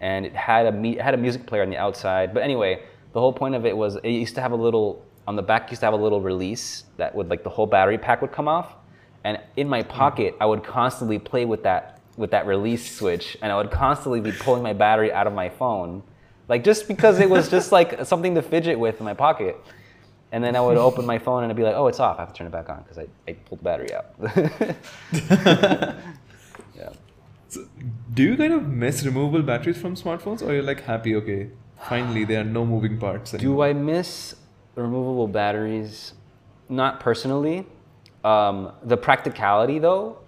and 0.00 0.24
it 0.24 0.36
had 0.36 0.72
a 0.72 0.84
it 0.86 1.00
had 1.00 1.14
a 1.14 1.16
music 1.16 1.44
player 1.44 1.62
on 1.62 1.70
the 1.70 1.76
outside. 1.76 2.32
But 2.32 2.44
anyway, 2.44 2.84
the 3.14 3.18
whole 3.18 3.32
point 3.32 3.56
of 3.56 3.66
it 3.66 3.76
was 3.76 3.96
it 3.96 4.10
used 4.10 4.36
to 4.36 4.40
have 4.40 4.52
a 4.52 4.56
little 4.66 5.04
on 5.26 5.34
the 5.34 5.42
back. 5.42 5.72
Used 5.72 5.80
to 5.80 5.86
have 5.86 5.94
a 5.94 6.04
little 6.04 6.20
release 6.20 6.84
that 6.98 7.12
would 7.16 7.28
like 7.30 7.42
the 7.42 7.50
whole 7.50 7.66
battery 7.66 7.98
pack 7.98 8.22
would 8.22 8.30
come 8.30 8.46
off, 8.46 8.76
and 9.24 9.40
in 9.56 9.68
my 9.68 9.82
hmm. 9.82 9.88
pocket 9.88 10.36
I 10.40 10.46
would 10.46 10.62
constantly 10.62 11.18
play 11.18 11.46
with 11.46 11.64
that 11.64 11.97
with 12.18 12.32
that 12.32 12.46
release 12.46 12.98
switch, 12.98 13.38
and 13.40 13.50
I 13.50 13.56
would 13.56 13.70
constantly 13.70 14.20
be 14.20 14.32
pulling 14.32 14.62
my 14.62 14.74
battery 14.74 15.10
out 15.12 15.26
of 15.26 15.32
my 15.32 15.48
phone. 15.48 16.02
Like 16.48 16.64
just 16.64 16.88
because 16.88 17.20
it 17.20 17.30
was 17.30 17.48
just 17.48 17.72
like 17.72 18.04
something 18.12 18.34
to 18.34 18.42
fidget 18.42 18.78
with 18.78 18.98
in 18.98 19.04
my 19.04 19.14
pocket. 19.14 19.56
And 20.30 20.44
then 20.44 20.56
I 20.56 20.60
would 20.60 20.76
open 20.76 21.06
my 21.06 21.18
phone 21.18 21.42
and 21.42 21.50
I'd 21.50 21.56
be 21.56 21.62
like, 21.62 21.74
oh, 21.74 21.86
it's 21.86 22.00
off. 22.00 22.18
I 22.18 22.22
have 22.22 22.34
to 22.34 22.38
turn 22.38 22.46
it 22.46 22.50
back 22.50 22.68
on 22.68 22.82
because 22.82 22.98
I, 22.98 23.06
I 23.26 23.32
pulled 23.32 23.60
the 23.60 23.64
battery 23.64 23.94
out. 23.94 24.10
yeah. 26.76 26.90
So, 27.48 27.64
do 28.12 28.22
you 28.22 28.36
kind 28.36 28.52
of 28.52 28.68
miss 28.68 29.02
removable 29.06 29.42
batteries 29.42 29.78
from 29.78 29.96
smartphones, 29.96 30.42
or 30.42 30.52
you're 30.52 30.62
like 30.62 30.82
happy? 30.82 31.16
Okay, 31.16 31.48
finally 31.80 32.24
there 32.24 32.42
are 32.42 32.44
no 32.44 32.66
moving 32.66 32.98
parts. 32.98 33.32
Do 33.32 33.62
I 33.62 33.72
miss 33.72 34.34
removable 34.74 35.28
batteries? 35.28 36.12
Not 36.68 37.00
personally. 37.00 37.64
Um, 38.22 38.72
the 38.82 38.98
practicality, 38.98 39.78
though, 39.78 40.18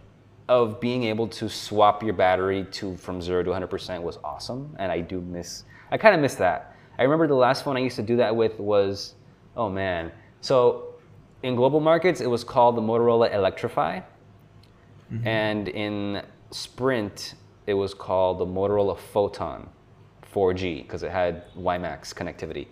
of 0.50 0.80
being 0.80 1.04
able 1.04 1.28
to 1.28 1.48
swap 1.48 2.02
your 2.02 2.12
battery 2.12 2.64
to 2.72 2.96
from 2.96 3.22
zero 3.22 3.40
to 3.44 3.50
100% 3.50 4.02
was 4.02 4.18
awesome, 4.24 4.74
and 4.80 4.90
I 4.90 5.00
do 5.00 5.20
miss. 5.20 5.62
I 5.92 5.96
kind 5.96 6.12
of 6.12 6.20
miss 6.20 6.34
that. 6.34 6.74
I 6.98 7.04
remember 7.04 7.28
the 7.28 7.36
last 7.36 7.62
phone 7.62 7.76
I 7.76 7.80
used 7.80 7.94
to 7.96 8.02
do 8.02 8.16
that 8.16 8.34
with 8.34 8.58
was, 8.58 9.14
oh 9.56 9.68
man. 9.68 10.10
So, 10.40 10.94
in 11.44 11.54
global 11.54 11.78
markets, 11.78 12.20
it 12.20 12.26
was 12.26 12.42
called 12.42 12.76
the 12.76 12.80
Motorola 12.80 13.32
Electrify, 13.32 14.00
mm-hmm. 14.00 15.26
and 15.26 15.68
in 15.68 16.22
Sprint, 16.50 17.34
it 17.68 17.74
was 17.74 17.94
called 17.94 18.40
the 18.40 18.46
Motorola 18.46 18.98
Photon 18.98 19.68
4G 20.34 20.82
because 20.82 21.04
it 21.04 21.12
had 21.12 21.44
WiMAX 21.54 22.12
connectivity. 22.12 22.66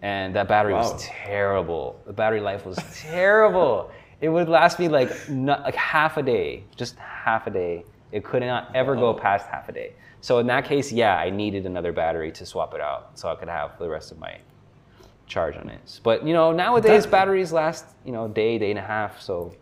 And 0.00 0.34
that 0.34 0.48
battery 0.48 0.72
Wow. 0.72 0.92
was 0.92 1.04
terrible. 1.04 2.00
The 2.06 2.14
battery 2.14 2.40
life 2.40 2.64
was 2.64 2.78
terrible. 2.94 3.90
It 4.20 4.28
would 4.28 4.48
last 4.48 4.78
me 4.78 4.88
like 4.88 5.10
not, 5.28 5.62
like 5.62 5.74
half 5.74 6.16
a 6.16 6.22
day, 6.22 6.64
just 6.76 6.98
half 6.98 7.46
a 7.46 7.50
day. 7.50 7.84
It 8.12 8.24
could 8.24 8.42
not 8.42 8.70
ever 8.74 8.94
go 8.96 9.14
past 9.14 9.46
half 9.46 9.68
a 9.68 9.72
day. 9.72 9.92
So 10.20 10.38
in 10.38 10.46
that 10.48 10.64
case, 10.64 10.92
yeah, 10.92 11.16
I 11.16 11.30
needed 11.30 11.64
another 11.64 11.92
battery 11.92 12.30
to 12.32 12.44
swap 12.44 12.74
it 12.74 12.80
out 12.80 13.18
so 13.18 13.28
I 13.30 13.34
could 13.36 13.48
have 13.48 13.78
the 13.78 13.88
rest 13.88 14.12
of 14.12 14.18
my 14.18 14.36
charge 15.26 15.56
on 15.56 15.68
it. 15.70 16.00
But 16.02 16.26
you 16.26 16.34
know, 16.34 16.52
nowadays 16.52 17.04
That- 17.04 17.10
batteries 17.10 17.52
last 17.52 17.86
you 18.04 18.12
know 18.12 18.28
day, 18.28 18.58
day 18.58 18.70
and 18.70 18.78
a 18.78 18.82
half. 18.82 19.20
So 19.22 19.54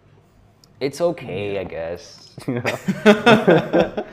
It's 0.80 1.00
okay, 1.00 1.58
I 1.58 1.64
guess. 1.64 2.36
You 2.46 2.54
know? 2.54 4.04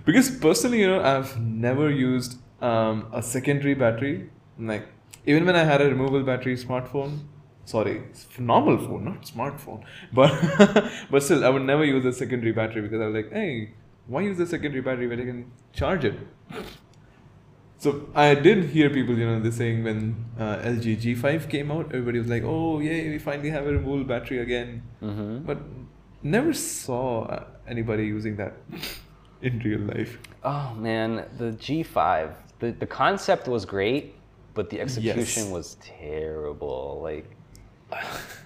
because 0.04 0.30
personally, 0.30 0.80
you 0.80 0.86
know, 0.88 1.02
I've 1.02 1.38
never 1.40 1.90
used 1.90 2.38
um, 2.62 3.06
a 3.12 3.22
secondary 3.22 3.74
battery. 3.74 4.30
Like 4.58 4.88
even 5.26 5.44
when 5.46 5.56
I 5.56 5.64
had 5.64 5.80
a 5.80 5.86
removable 5.86 6.22
battery 6.22 6.56
smartphone, 6.56 7.20
sorry, 7.64 8.02
normal 8.38 8.78
phone, 8.78 9.04
not 9.04 9.22
smartphone, 9.22 9.82
but 10.12 10.32
but 11.10 11.22
still, 11.22 11.44
I 11.44 11.48
would 11.48 11.62
never 11.62 11.84
use 11.84 12.04
a 12.04 12.12
secondary 12.12 12.52
battery 12.52 12.82
because 12.82 13.00
I 13.00 13.06
was 13.06 13.14
like, 13.14 13.32
hey, 13.32 13.74
why 14.06 14.22
use 14.22 14.38
a 14.40 14.46
secondary 14.46 14.82
battery 14.82 15.06
when 15.08 15.20
I 15.20 15.24
can 15.24 15.50
charge 15.72 16.04
it? 16.04 16.18
So 17.78 18.08
I 18.14 18.34
did 18.34 18.64
hear 18.70 18.88
people, 18.88 19.16
you 19.18 19.26
know, 19.26 19.40
they're 19.40 19.52
saying 19.52 19.84
when 19.84 20.24
uh, 20.38 20.56
LG 20.58 20.96
G5 21.02 21.50
came 21.50 21.70
out, 21.70 21.86
everybody 21.86 22.18
was 22.18 22.28
like, 22.28 22.42
"Oh, 22.42 22.80
yay, 22.80 23.10
we 23.10 23.18
finally 23.18 23.50
have 23.50 23.66
a 23.66 23.72
removable 23.72 24.04
battery 24.04 24.38
again." 24.38 24.82
hmm 25.00 25.38
But 25.44 25.58
never 26.22 26.54
saw 26.54 27.24
uh, 27.24 27.44
anybody 27.68 28.06
using 28.06 28.36
that 28.36 28.54
in 29.42 29.58
real 29.58 29.80
life. 29.80 30.18
Oh 30.42 30.74
man, 30.76 31.26
the 31.36 31.50
G5. 31.66 32.32
The 32.60 32.72
the 32.72 32.86
concept 32.86 33.48
was 33.48 33.66
great, 33.66 34.14
but 34.54 34.70
the 34.70 34.80
execution 34.80 35.44
Yes. 35.44 35.52
was 35.58 35.76
terrible. 35.82 37.00
Like 37.02 37.36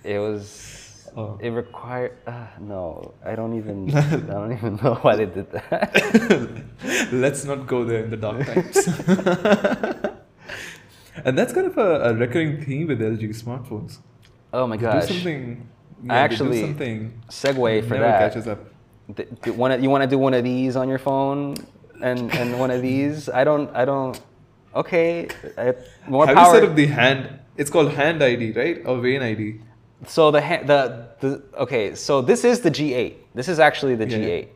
it 0.04 0.18
was. 0.18 1.10
Oh. 1.16 1.38
It 1.40 1.50
required. 1.50 2.12
Uh, 2.26 2.46
no, 2.60 3.14
I 3.24 3.34
don't 3.34 3.56
even. 3.56 3.94
I 3.96 4.16
don't 4.18 4.52
even 4.52 4.76
know 4.82 4.94
why 5.02 5.16
they 5.16 5.26
did 5.26 5.50
that. 5.52 6.64
Let's 7.12 7.44
not 7.44 7.66
go 7.66 7.84
there 7.84 8.04
in 8.04 8.10
the 8.10 8.16
dark 8.16 8.44
times. 8.46 8.86
and 11.24 11.36
that's 11.38 11.52
kind 11.52 11.66
of 11.66 11.76
a, 11.78 12.10
a 12.10 12.14
recurring 12.14 12.64
theme 12.64 12.86
with 12.88 13.00
LG 13.00 13.22
smartphones. 13.42 13.98
oh 14.52 14.66
my 14.66 14.76
They 14.76 14.82
gosh. 14.82 15.06
Do 15.08 15.14
something. 15.14 15.68
Yeah, 16.04 16.14
actually- 16.14 16.60
do 16.60 16.66
something. 16.66 17.22
Segue 17.28 17.88
for 17.88 17.98
that. 17.98 18.18
catches 18.20 18.46
up. 18.46 18.60
Wanna, 19.46 19.78
you 19.78 19.90
want 19.90 20.02
to 20.04 20.08
do 20.08 20.18
one 20.18 20.34
of 20.34 20.44
these 20.44 20.76
on 20.76 20.88
your 20.88 20.98
phone 20.98 21.54
and 22.02 22.32
and 22.34 22.58
one 22.60 22.70
of 22.70 22.82
these 22.82 23.28
i 23.30 23.42
don't 23.42 23.74
i 23.74 23.84
don't 23.84 24.20
okay 24.74 25.26
I, 25.56 25.74
more 26.06 26.26
Have 26.26 26.36
power 26.36 26.54
you 26.54 26.60
set 26.60 26.68
up 26.68 26.76
the 26.76 26.86
hand? 26.86 27.40
It's 27.58 27.70
called 27.70 27.92
Hand 27.92 28.22
ID, 28.22 28.52
right? 28.52 28.82
Or 28.86 29.00
Vein 29.00 29.20
ID. 29.22 29.60
so 30.06 30.30
the, 30.30 30.40
ha- 30.40 30.62
the 30.64 31.08
the 31.22 31.42
okay 31.64 31.84
so 31.96 32.22
this 32.22 32.44
is 32.44 32.60
the 32.60 32.70
g8 32.70 33.14
this 33.34 33.48
is 33.48 33.58
actually 33.58 33.96
the 33.96 34.06
Yeah, 34.08 34.16
yeah. 34.18 34.26
g8 34.28 34.48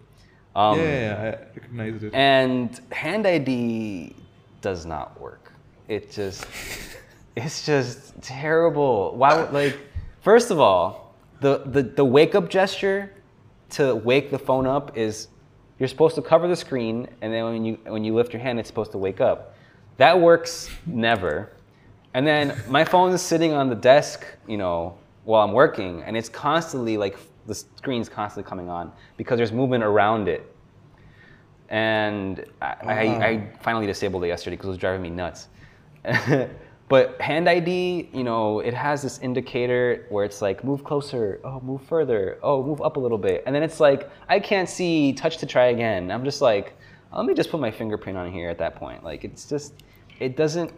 um, 0.54 0.78
yeah, 0.78 0.85
yeah, 0.85 1.00
yeah, 1.00 1.23
I 1.25 1.28
recognized 1.59 2.04
it. 2.04 2.14
and 2.14 2.80
hand 2.92 3.26
id 3.26 4.14
does 4.61 4.87
not 4.87 5.09
work 5.21 5.44
it 5.88 6.12
just 6.12 6.47
it's 7.42 7.66
just 7.66 7.99
terrible 8.23 9.16
why 9.16 9.30
would 9.37 9.52
like 9.52 9.76
first 10.21 10.49
of 10.54 10.59
all 10.61 11.16
the, 11.40 11.54
the 11.75 11.82
the 12.00 12.04
wake 12.04 12.35
up 12.38 12.47
gesture 12.49 13.11
to 13.71 13.97
wake 13.97 14.30
the 14.30 14.38
phone 14.38 14.66
up 14.76 14.97
is 14.97 15.26
you're 15.78 15.88
supposed 15.88 16.14
to 16.14 16.23
cover 16.23 16.47
the 16.47 16.61
screen 16.66 17.09
and 17.21 17.28
then 17.35 17.42
when 17.47 17.64
you 17.64 17.75
when 17.94 18.04
you 18.04 18.14
lift 18.14 18.32
your 18.32 18.42
hand 18.47 18.61
it's 18.61 18.68
supposed 18.73 18.92
to 18.92 18.99
wake 18.99 19.21
up 19.21 19.38
that 19.97 20.14
works 20.21 20.71
never 20.87 21.50
and 22.14 22.26
then 22.26 22.61
my 22.69 22.85
phone 22.85 23.12
is 23.12 23.23
sitting 23.23 23.52
on 23.52 23.69
the 23.69 23.75
desk 23.75 24.26
you 24.47 24.57
know 24.57 24.97
while 25.25 25.42
i'm 25.42 25.52
working 25.52 26.02
and 26.02 26.16
it's 26.16 26.28
constantly 26.28 26.97
like 26.97 27.16
the 27.47 27.54
screen's 27.54 28.09
constantly 28.09 28.49
coming 28.49 28.69
on 28.69 28.92
because 29.16 29.37
there's 29.37 29.52
movement 29.52 29.83
around 29.83 30.28
it 30.28 30.52
and 31.73 32.45
I, 32.61 32.76
I, 32.85 33.26
I 33.26 33.49
finally 33.62 33.87
disabled 33.87 34.23
it 34.25 34.28
yesterday 34.28 34.57
because 34.57 34.66
it 34.66 34.71
was 34.73 34.78
driving 34.78 35.00
me 35.00 35.09
nuts. 35.09 35.49
but 36.88 37.19
Hand 37.19 37.49
ID, 37.49 38.11
you 38.12 38.23
know, 38.23 38.61
it 38.61 38.75
has 38.75 39.00
this 39.00 39.19
indicator 39.21 40.04
where 40.11 40.26
it's 40.26 40.42
like 40.42 40.62
move 40.64 40.85
closer, 40.85 41.40
oh 41.45 41.61
move 41.61 41.81
further, 41.83 42.38
oh 42.42 42.62
move 42.62 42.83
up 42.83 42.97
a 42.97 43.00
little 43.00 43.16
bit, 43.16 43.42
and 43.47 43.54
then 43.54 43.62
it's 43.62 43.81
like 43.81 44.11
I 44.28 44.38
can't 44.38 44.69
see, 44.69 45.14
touch 45.14 45.38
to 45.38 45.47
try 45.47 45.69
again. 45.69 46.11
I'm 46.11 46.25
just 46.25 46.42
like, 46.42 46.75
let 47.11 47.25
me 47.25 47.33
just 47.33 47.50
put 47.50 47.59
my 47.59 47.71
fingerprint 47.71 48.19
on 48.19 48.31
here 48.31 48.50
at 48.50 48.59
that 48.59 48.76
point. 48.76 49.02
Like 49.02 49.25
it's 49.25 49.49
just, 49.49 49.72
it 50.20 50.37
doesn't. 50.37 50.70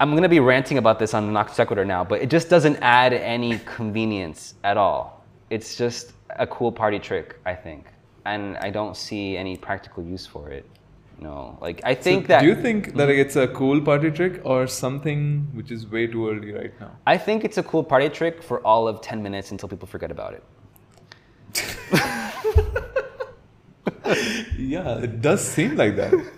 I'm 0.00 0.14
gonna 0.14 0.28
be 0.28 0.38
ranting 0.38 0.78
about 0.78 0.98
this 0.98 1.12
on 1.12 1.26
the 1.26 1.32
Knox 1.32 1.54
Sequitur 1.54 1.84
now, 1.84 2.04
but 2.04 2.20
it 2.20 2.30
just 2.30 2.48
doesn't 2.48 2.76
add 2.82 3.12
any 3.12 3.58
convenience 3.60 4.54
at 4.62 4.76
all. 4.76 5.24
It's 5.50 5.76
just 5.76 6.12
a 6.30 6.46
cool 6.46 6.70
party 6.70 6.98
trick, 7.00 7.40
I 7.44 7.54
think, 7.54 7.86
and 8.24 8.56
I 8.58 8.70
don't 8.70 8.96
see 8.96 9.36
any 9.36 9.56
practical 9.56 10.04
use 10.04 10.26
for 10.26 10.50
it. 10.50 10.64
Know, 11.20 11.58
like 11.60 11.80
I 11.82 11.94
think 11.96 12.26
So 12.26 12.28
that 12.28 12.42
Do 12.42 12.46
you 12.46 12.54
think 12.54 12.94
that 12.94 13.08
mm-hmm. 13.08 13.20
it's 13.20 13.34
a 13.34 13.48
cool 13.48 13.80
party 13.80 14.12
trick 14.12 14.40
or 14.44 14.68
something 14.68 15.48
which 15.52 15.72
is 15.72 15.84
way 15.88 16.06
too 16.06 16.30
early 16.30 16.52
right 16.52 16.72
now? 16.80 16.92
I 17.08 17.18
think 17.18 17.44
it's 17.44 17.58
a 17.58 17.62
cool 17.64 17.82
party 17.82 18.08
trick 18.08 18.40
for 18.40 18.60
all 18.60 18.86
of 18.86 19.00
10 19.00 19.20
minutes 19.20 19.50
until 19.50 19.68
people 19.68 19.88
forget 19.88 20.12
about 20.12 20.34
it. 20.34 20.44
Yeah, 24.58 24.98
it 24.98 25.22
does 25.22 25.40
seem 25.40 25.76
like 25.76 25.96
that. 25.96 26.12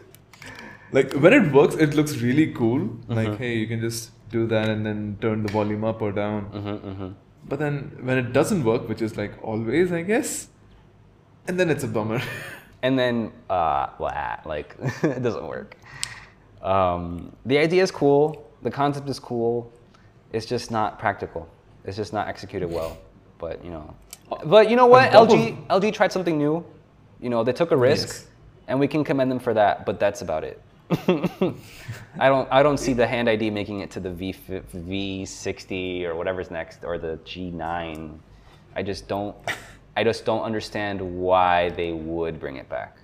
like 0.92 1.12
when 1.14 1.32
it 1.32 1.52
works, 1.52 1.74
it 1.76 1.94
looks 1.94 2.16
really 2.18 2.52
cool. 2.52 2.80
Mm-hmm. 2.80 3.14
Like, 3.14 3.38
hey, 3.38 3.56
you 3.56 3.66
can 3.66 3.80
just 3.80 4.10
do 4.30 4.46
that 4.46 4.68
and 4.68 4.84
then 4.84 5.18
turn 5.20 5.42
the 5.42 5.52
volume 5.52 5.84
up 5.84 6.00
or 6.02 6.12
down. 6.12 6.50
Mm-hmm, 6.50 6.88
mm-hmm. 6.88 7.08
But 7.48 7.58
then 7.58 7.98
when 8.02 8.18
it 8.18 8.32
doesn't 8.32 8.64
work, 8.64 8.88
which 8.88 9.02
is 9.02 9.16
like 9.16 9.32
always, 9.42 9.92
I 9.92 10.02
guess, 10.02 10.48
and 11.46 11.58
then 11.58 11.70
it's 11.70 11.84
a 11.84 11.88
bummer. 11.88 12.20
And 12.82 12.98
then, 12.98 13.30
uh, 13.50 13.88
blah, 13.98 14.38
like 14.46 14.74
it 15.02 15.22
doesn't 15.22 15.46
work. 15.46 15.76
Um, 16.62 17.30
the 17.44 17.58
idea 17.58 17.82
is 17.82 17.90
cool. 17.90 18.50
The 18.62 18.70
concept 18.70 19.06
is 19.10 19.18
cool. 19.18 19.70
It's 20.32 20.46
just 20.46 20.70
not 20.70 20.98
practical. 20.98 21.46
It's 21.84 21.94
just 21.94 22.14
not 22.14 22.26
executed 22.26 22.70
well. 22.70 22.96
But 23.38 23.62
you 23.62 23.70
know, 23.70 23.94
but 24.46 24.70
you 24.70 24.76
know 24.76 24.86
what? 24.86 25.12
LG 25.12 25.66
LG 25.66 25.92
tried 25.92 26.10
something 26.10 26.38
new. 26.38 26.64
You 27.20 27.28
know, 27.28 27.44
they 27.44 27.52
took 27.52 27.70
a 27.70 27.76
risk, 27.76 28.08
Yes. 28.08 28.26
and 28.68 28.80
we 28.80 28.88
can 28.88 29.04
commend 29.04 29.30
them 29.30 29.38
for 29.38 29.52
that. 29.52 29.84
But 29.84 30.00
that's 30.00 30.22
about 30.22 30.42
it. 30.44 30.58
I 32.18 32.28
don't 32.28 32.48
I 32.50 32.62
don't 32.62 32.78
see 32.78 32.92
the 32.94 33.06
Hand 33.06 33.28
ID 33.28 33.50
making 33.50 33.80
it 33.80 33.90
to 33.92 34.00
the 34.00 34.10
V 34.10 34.32
V60 34.32 36.04
or 36.04 36.14
whatever's 36.14 36.50
next 36.50 36.84
or 36.84 36.98
the 36.98 37.18
G9. 37.24 38.18
I 38.76 38.82
just 38.82 39.08
don't. 39.08 39.36
I 39.96 40.04
just 40.04 40.24
don't 40.24 40.42
understand 40.42 41.00
why 41.00 41.70
they 41.70 41.92
would 41.92 42.38
bring 42.40 42.56
it 42.56 42.68
back. 42.68 42.96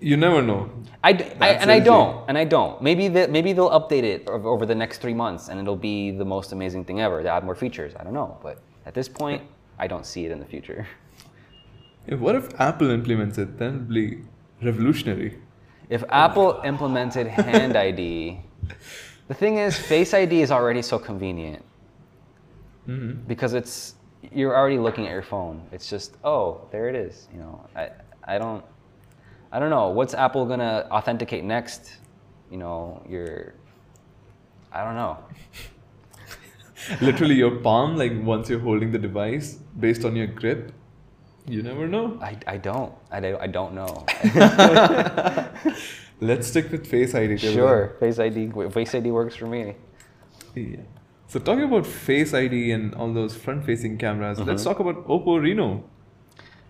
you 0.00 0.16
never 0.16 0.42
know. 0.42 0.68
I, 1.02 1.12
d- 1.12 1.24
I- 1.24 1.28
That's 1.38 1.62
and 1.62 1.70
I 1.70 1.80
don't, 1.80 2.24
and 2.28 2.36
I 2.36 2.44
don't. 2.44 2.80
Maybe 2.82 3.08
the, 3.08 3.26
maybe 3.28 3.52
they'll 3.54 3.70
update 3.80 4.02
it 4.04 4.28
over 4.28 4.66
the 4.66 4.74
next 4.74 4.98
three 4.98 5.14
months, 5.14 5.48
and 5.48 5.58
it'll 5.58 5.82
be 5.92 6.10
the 6.10 6.24
most 6.24 6.52
amazing 6.52 6.84
thing 6.84 7.00
ever. 7.00 7.22
They 7.22 7.30
add 7.30 7.44
more 7.44 7.54
features. 7.54 7.92
I 7.98 8.04
don't 8.04 8.12
know, 8.12 8.36
but 8.42 8.60
at 8.84 8.92
this 8.94 9.08
point, 9.08 9.42
I 9.78 9.86
don't 9.86 10.04
see 10.04 10.26
it 10.26 10.30
in 10.30 10.38
the 10.38 10.44
future. 10.54 10.86
If, 12.06 12.20
what 12.20 12.34
if 12.36 12.44
Apple 12.60 12.90
implements 12.90 13.38
it? 13.38 13.58
Then 13.58 13.74
it'll 13.74 13.94
be 13.94 14.18
revolutionary. 14.62 15.38
If 15.88 16.04
Apple 16.08 16.60
implemented 16.64 17.26
Hand 17.26 17.76
ID, 17.88 18.40
the 19.28 19.34
thing 19.34 19.58
is, 19.58 19.78
Face 19.78 20.14
ID 20.14 20.42
is 20.42 20.50
already 20.50 20.82
so 20.82 20.98
convenient 20.98 21.64
Mm-hmm. 22.88 23.26
because 23.26 23.52
it's 23.52 23.96
you're 24.32 24.56
already 24.56 24.78
looking 24.78 25.06
at 25.06 25.12
your 25.12 25.22
phone. 25.22 25.60
It's 25.72 25.90
just 25.90 26.16
oh, 26.22 26.68
there 26.70 26.88
it 26.88 26.94
is. 26.94 27.26
You 27.32 27.40
know, 27.40 27.66
I 27.74 27.90
I 28.22 28.38
don't 28.38 28.64
I 29.50 29.58
don't 29.58 29.70
know 29.70 29.88
what's 29.88 30.14
Apple 30.14 30.46
gonna 30.46 30.86
authenticate 30.92 31.42
next. 31.42 31.96
You 32.48 32.58
know, 32.58 33.02
your 33.08 33.54
I 34.70 34.84
don't 34.84 34.94
know. 34.94 35.18
Literally, 37.00 37.34
your 37.34 37.56
palm, 37.56 37.96
like 37.96 38.12
once 38.22 38.48
you're 38.48 38.60
holding 38.60 38.92
the 38.92 38.98
device, 38.98 39.58
based 39.80 40.04
on 40.04 40.14
your 40.14 40.28
grip, 40.28 40.72
you 41.46 41.62
never 41.62 41.86
know. 41.86 42.18
I, 42.20 42.36
I 42.46 42.56
don't. 42.56 42.92
I 43.10 43.20
don't, 43.20 43.40
I 43.40 43.46
don't 43.46 43.74
know. 43.74 44.06
Let's 46.20 46.48
stick 46.48 46.70
with 46.72 46.86
Face 46.86 47.14
ID. 47.14 47.36
sure, 47.36 47.96
Face 48.00 48.18
ID. 48.18 48.50
Face 48.70 48.94
ID 48.94 49.10
works 49.10 49.36
for 49.36 49.46
me. 49.46 49.74
Yeah. 50.54 50.78
So 51.28 51.38
talking 51.40 51.64
about 51.64 51.86
Face 51.86 52.32
ID 52.32 52.70
and 52.70 52.94
all 52.94 53.12
those 53.12 53.36
front-facing 53.36 53.98
cameras, 53.98 54.38
let's 54.40 54.64
talk 54.64 54.78
about 54.80 55.06
Oppo 55.08 55.42
Reno. 55.42 55.84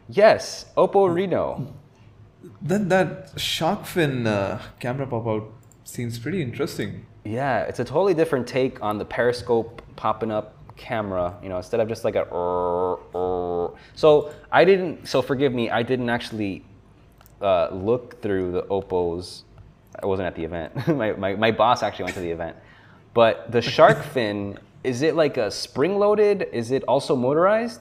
Yes, 0.09 0.67
Oppo 0.77 1.13
Reno. 1.15 1.75
Then 2.63 2.89
that 2.89 3.33
shark 3.37 3.85
fin 3.87 4.27
uh, 4.27 4.63
camera 4.81 5.07
pop-out 5.07 5.53
seems 5.85 6.19
pretty 6.19 6.43
interesting. 6.43 7.07
Yeah, 7.25 7.63
it's 7.63 7.79
a 7.81 7.85
totally 7.85 8.15
different 8.15 8.47
take 8.47 8.83
on 8.83 8.99
the 8.99 9.05
periscope 9.05 9.83
popping 9.97 10.31
up 10.31 10.56
camera. 10.77 11.37
You 11.43 11.49
know, 11.49 11.57
instead 11.57 11.81
of 11.81 11.89
just 11.89 12.05
like 12.05 12.17
a. 12.17 12.25
"Rrr, 12.25 12.99
rrr." 13.13 13.77
So 13.95 14.33
I 14.51 14.65
didn't. 14.65 15.09
So 15.09 15.23
forgive 15.23 15.53
me. 15.53 15.71
I 15.71 15.83
didn't 15.83 16.11
actually 16.11 16.65
uh, 17.41 17.69
look 17.73 18.23
through 18.23 18.53
the 18.53 18.63
Oppo's. 18.63 19.45
I 20.03 20.07
wasn't 20.07 20.27
at 20.27 20.35
the 20.37 20.45
event. 20.45 20.89
my, 20.89 21.13
my 21.13 21.35
my 21.35 21.51
boss 21.51 21.83
actually 21.83 22.05
went 22.05 22.15
to 22.17 22.21
the 22.23 22.31
event. 22.31 22.57
But 23.15 23.51
the 23.51 23.63
shark 23.63 24.03
fin 24.15 24.59
is 24.85 25.03
it 25.03 25.17
like 25.17 25.37
a 25.37 25.51
spring 25.51 25.99
loaded? 25.99 26.49
Is 26.53 26.71
it 26.71 26.85
also 26.85 27.17
motorized? 27.17 27.81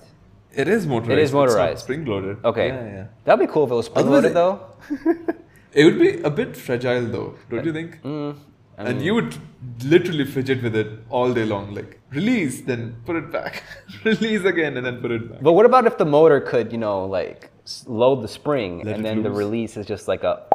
It 0.51 0.67
is 0.67 0.87
motorized. 0.87 1.11
It 1.11 1.19
is 1.19 1.31
but 1.31 1.43
it's 1.43 1.53
not 1.53 1.59
motorized. 1.59 1.83
Spring-loaded. 1.83 2.45
Okay, 2.45 2.67
Yeah, 2.69 2.85
yeah. 2.85 3.05
that'd 3.25 3.45
be 3.45 3.51
cool 3.51 3.65
if 3.65 3.71
it 3.71 3.75
was 3.75 3.85
spring 3.87 4.09
loaded 4.09 4.33
though. 4.33 4.65
It 5.75 5.83
would 5.83 5.99
be 5.99 6.21
a 6.21 6.29
bit 6.29 6.55
fragile 6.55 7.05
though, 7.05 7.35
don't 7.49 7.65
you 7.65 7.73
think? 7.73 8.01
Mm, 8.01 8.37
I 8.77 8.83
and 8.89 8.99
uh, 8.99 9.01
you 9.01 9.15
would 9.15 9.37
literally 9.83 10.25
fidget 10.25 10.61
with 10.61 10.75
it 10.75 10.87
all 11.09 11.33
day 11.33 11.45
long. 11.45 11.73
Like 11.73 11.99
release, 12.11 12.61
then 12.61 12.95
put 13.05 13.15
it 13.15 13.31
back. 13.31 13.63
release 14.03 14.43
again, 14.43 14.75
and 14.77 14.85
then 14.85 15.01
put 15.01 15.11
it 15.11 15.31
back. 15.31 15.41
But 15.41 15.53
what 15.53 15.65
about 15.65 15.85
if 15.85 15.97
the 15.97 16.05
motor 16.05 16.41
could, 16.41 16.71
you 16.71 16.77
know, 16.77 17.05
like 17.05 17.51
load 17.87 18.21
the 18.21 18.27
spring 18.27 18.81
Let 18.83 18.95
and 18.95 19.05
then 19.05 19.23
the 19.23 19.31
release 19.31 19.77
is 19.77 19.85
just 19.85 20.07
like 20.07 20.23
a, 20.23 20.45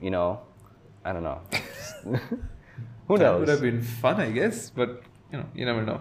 you 0.00 0.10
know, 0.10 0.40
I 1.04 1.12
don't 1.12 1.22
know. 1.22 1.40
Who 3.08 3.16
knows 3.16 3.18
That 3.18 3.38
would 3.38 3.48
have 3.48 3.60
been 3.60 3.82
fun, 3.82 4.20
I 4.20 4.30
guess. 4.30 4.70
But 4.70 5.02
you 5.32 5.38
know, 5.38 5.46
you 5.54 5.64
never 5.64 5.82
know. 5.82 6.00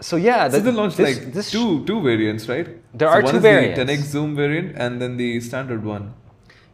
So 0.00 0.16
yeah, 0.16 0.48
So 0.48 0.58
the, 0.58 0.70
they 0.70 0.76
launched 0.76 0.96
this- 0.96 1.18
like 1.18 1.32
this 1.32 1.50
two 1.50 1.84
two 1.84 2.02
variants, 2.02 2.48
right? 2.48 2.66
There 2.92 3.08
so 3.08 3.14
are 3.14 3.22
two 3.22 3.38
variants. 3.38 3.78
the 3.78 3.84
10x 3.84 4.02
zoom 4.02 4.34
variant, 4.34 4.76
and 4.76 5.00
then 5.00 5.16
the 5.16 5.40
standard 5.40 5.84
one. 5.84 6.14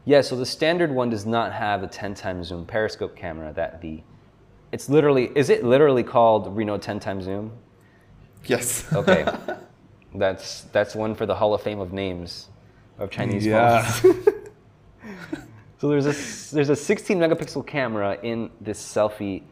Yeah, 0.09 0.21
so 0.21 0.37
the 0.37 0.47
standard 0.47 0.93
one 0.93 1.11
does 1.11 1.27
not 1.27 1.53
have 1.53 1.81
the 1.81 1.89
10 1.89 2.15
times 2.15 2.47
zoom 2.47 2.65
periscope 2.65 3.17
camera 3.17 3.53
that 3.55 3.81
the 3.81 4.03
it's 4.71 4.89
literally 4.89 5.33
is 5.35 5.51
it 5.51 5.65
literally 5.65 6.05
called 6.05 6.57
Reno 6.57 6.79
10 6.79 7.01
times 7.01 7.25
zoom? 7.25 7.51
Yes. 8.45 8.91
Okay. 8.93 9.27
that's 10.15 10.63
that's 10.73 10.95
one 10.95 11.17
for 11.17 11.27
the 11.27 11.35
Hall 11.35 11.55
of 11.55 11.61
Fame 11.63 11.81
of 11.81 11.93
names 11.93 12.49
of 12.99 13.11
Chinese 13.11 13.45
Yeah. 13.45 13.83
phones. 13.83 14.29
so 15.81 15.89
there's 15.89 16.07
a 16.07 16.55
there's 16.55 16.69
a 16.69 16.77
16 16.77 17.19
megapixel 17.19 17.67
camera 17.67 18.17
in 18.23 18.49
this 18.61 18.81
selfie 18.81 19.43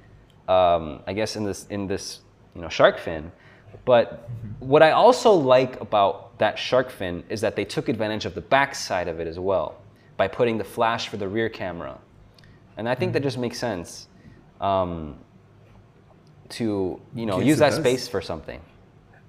um, 0.47 1.03
I 1.09 1.14
guess 1.14 1.35
in 1.35 1.43
this 1.43 1.67
in 1.67 1.88
this 1.88 2.21
you 2.55 2.62
know 2.62 2.69
shark 2.69 3.01
fin. 3.01 3.33
But 3.85 4.31
what 4.61 4.85
I 4.85 4.93
also 4.93 5.33
like 5.33 5.81
about 5.81 6.38
that 6.38 6.57
shark 6.57 6.90
fin 6.90 7.25
is 7.29 7.40
that 7.40 7.57
they 7.57 7.64
took 7.64 7.88
advantage 7.88 8.25
of 8.25 8.37
the 8.37 8.40
back 8.40 8.77
side 8.77 9.09
of 9.09 9.19
it 9.19 9.27
as 9.27 9.40
well 9.40 9.81
by 10.16 10.29
putting 10.29 10.59
the 10.59 10.64
flash 10.64 11.09
for 11.09 11.16
the 11.16 11.29
rear 11.29 11.48
camera. 11.48 11.98
And 12.77 12.88
I 12.88 12.94
think 12.94 13.12
that 13.12 13.22
just 13.22 13.38
makes 13.38 13.59
sense 13.59 14.09
um, 14.61 15.16
to 16.50 17.00
you 17.14 17.27
know 17.27 17.38
Yes, 17.38 17.46
use 17.46 17.59
that 17.59 17.70
does. 17.70 17.79
space 17.81 18.09
for 18.09 18.20
something. 18.20 18.61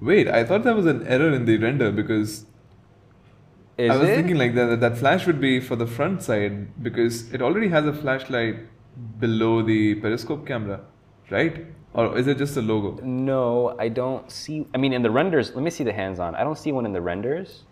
Wait, 0.02 0.28
I 0.28 0.44
thought 0.44 0.64
that 0.64 0.76
was 0.76 0.86
an 0.86 1.06
error 1.08 1.32
in 1.32 1.46
the 1.46 1.58
render 1.58 1.92
because 1.92 2.46
Is 3.78 3.92
I 3.92 3.98
was 3.98 4.10
it? 4.10 4.16
thinking 4.16 4.38
like 4.38 4.56
that 4.56 4.66
that 4.68 4.80
that 4.82 4.98
flash 4.98 5.26
would 5.28 5.40
be 5.42 5.60
for 5.60 5.76
the 5.76 5.88
front 5.88 6.22
side 6.24 6.82
because 6.84 7.32
it 7.34 7.42
already 7.42 7.70
has 7.70 7.86
a 7.86 7.94
flashlight 7.94 8.58
below 9.20 9.62
the 9.62 9.96
periscope 9.96 10.46
camera, 10.48 10.82
right? 11.30 11.66
Or 11.94 12.18
is 12.18 12.28
it 12.28 12.38
just 12.38 12.58
a 12.58 12.62
logo? 12.62 13.02
No, 13.04 13.76
I 13.80 13.88
don't 13.88 14.30
see. 14.30 14.68
I 14.74 14.78
mean, 14.78 14.92
in 14.94 15.02
the 15.02 15.12
renders, 15.12 15.54
let 15.56 15.64
me 15.64 15.70
see 15.70 15.84
the 15.86 15.94
hands 15.94 16.20
on. 16.20 16.36
I 16.36 16.44
don't 16.44 16.58
see 16.58 16.72
one 16.72 16.86
in 16.86 16.94
the 16.94 17.02
renders. 17.02 17.64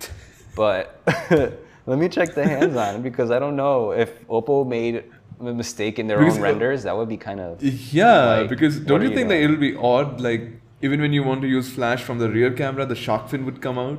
But 0.56 1.00
let 1.90 1.98
me 1.98 2.08
check 2.08 2.34
the 2.34 2.46
hands 2.46 2.76
on 2.76 3.02
because 3.02 3.32
I 3.36 3.38
don't 3.40 3.56
know 3.56 3.90
if 3.90 4.10
Oppo 4.28 4.64
made 4.66 4.94
a 5.40 5.52
mistake 5.62 5.98
in 5.98 6.06
their 6.06 6.18
Because- 6.18 6.36
own 6.36 6.42
renders. 6.42 6.82
That 6.84 6.96
would 6.96 7.08
be 7.08 7.16
kind 7.16 7.40
of. 7.40 7.60
Yeah, 8.00 8.40
Like, 8.42 8.48
because 8.54 8.78
don't 8.78 9.02
you 9.02 9.08
you 9.08 9.14
think 9.16 9.28
that 9.30 9.40
it'll 9.44 9.56
be 9.70 9.74
odd? 9.76 10.20
Like 10.20 10.42
even 10.82 11.00
when 11.04 11.12
you 11.12 11.22
want 11.30 11.42
to 11.42 11.48
use 11.48 11.68
flash 11.78 12.00
from 12.02 12.18
the 12.22 12.28
rear 12.30 12.50
camera, 12.52 12.86
the 12.86 12.94
shark 12.94 13.28
fin 13.30 13.44
would 13.44 13.60
come 13.60 13.76
out. 13.86 13.98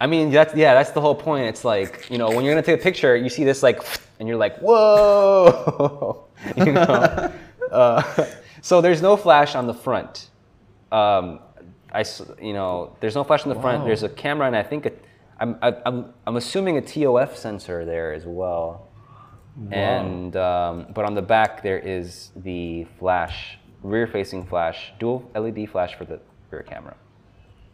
I 0.00 0.06
mean, 0.08 0.30
that's 0.30 0.54
yeah, 0.56 0.74
that's 0.74 0.90
the 0.90 1.00
whole 1.00 1.14
point. 1.28 1.44
It's 1.52 1.64
like 1.64 1.92
you 2.10 2.18
know, 2.18 2.28
when 2.34 2.44
you're 2.44 2.54
gonna 2.54 2.66
take 2.70 2.80
a 2.80 2.82
picture, 2.90 3.14
you 3.16 3.30
see 3.36 3.44
this 3.44 3.62
like, 3.62 3.78
and 4.18 4.28
you're 4.28 4.42
like, 4.46 4.56
whoa, 4.58 6.24
you 6.56 6.72
know. 6.72 6.82
uh, 7.70 8.02
so 8.60 8.80
there's 8.80 9.02
no 9.02 9.16
flash 9.16 9.54
on 9.54 9.66
the 9.66 9.74
front. 9.86 10.28
Um, 10.90 11.38
I, 11.92 12.04
you 12.42 12.52
know, 12.58 12.96
there's 13.00 13.14
no 13.14 13.22
flash 13.22 13.42
on 13.46 13.50
the 13.54 13.60
front. 13.60 13.84
There's 13.84 14.02
a 14.02 14.08
camera, 14.08 14.46
and 14.48 14.56
I 14.56 14.64
think 14.64 14.86
a, 14.86 14.92
I'm, 15.44 15.78
I'm, 15.86 16.14
I'm 16.26 16.36
assuming 16.36 16.78
a 16.78 16.82
TOF 16.82 17.36
sensor 17.36 17.84
there 17.84 18.12
as 18.12 18.24
well. 18.24 18.88
And 19.70 20.34
um, 20.36 20.86
but 20.92 21.04
on 21.04 21.14
the 21.14 21.22
back 21.22 21.62
there 21.62 21.78
is 21.78 22.30
the 22.34 22.86
flash, 22.98 23.58
rear-facing 23.84 24.46
flash, 24.46 24.92
dual 24.98 25.30
LED 25.34 25.70
flash 25.70 25.94
for 25.94 26.04
the 26.04 26.18
rear 26.50 26.62
camera. 26.62 26.96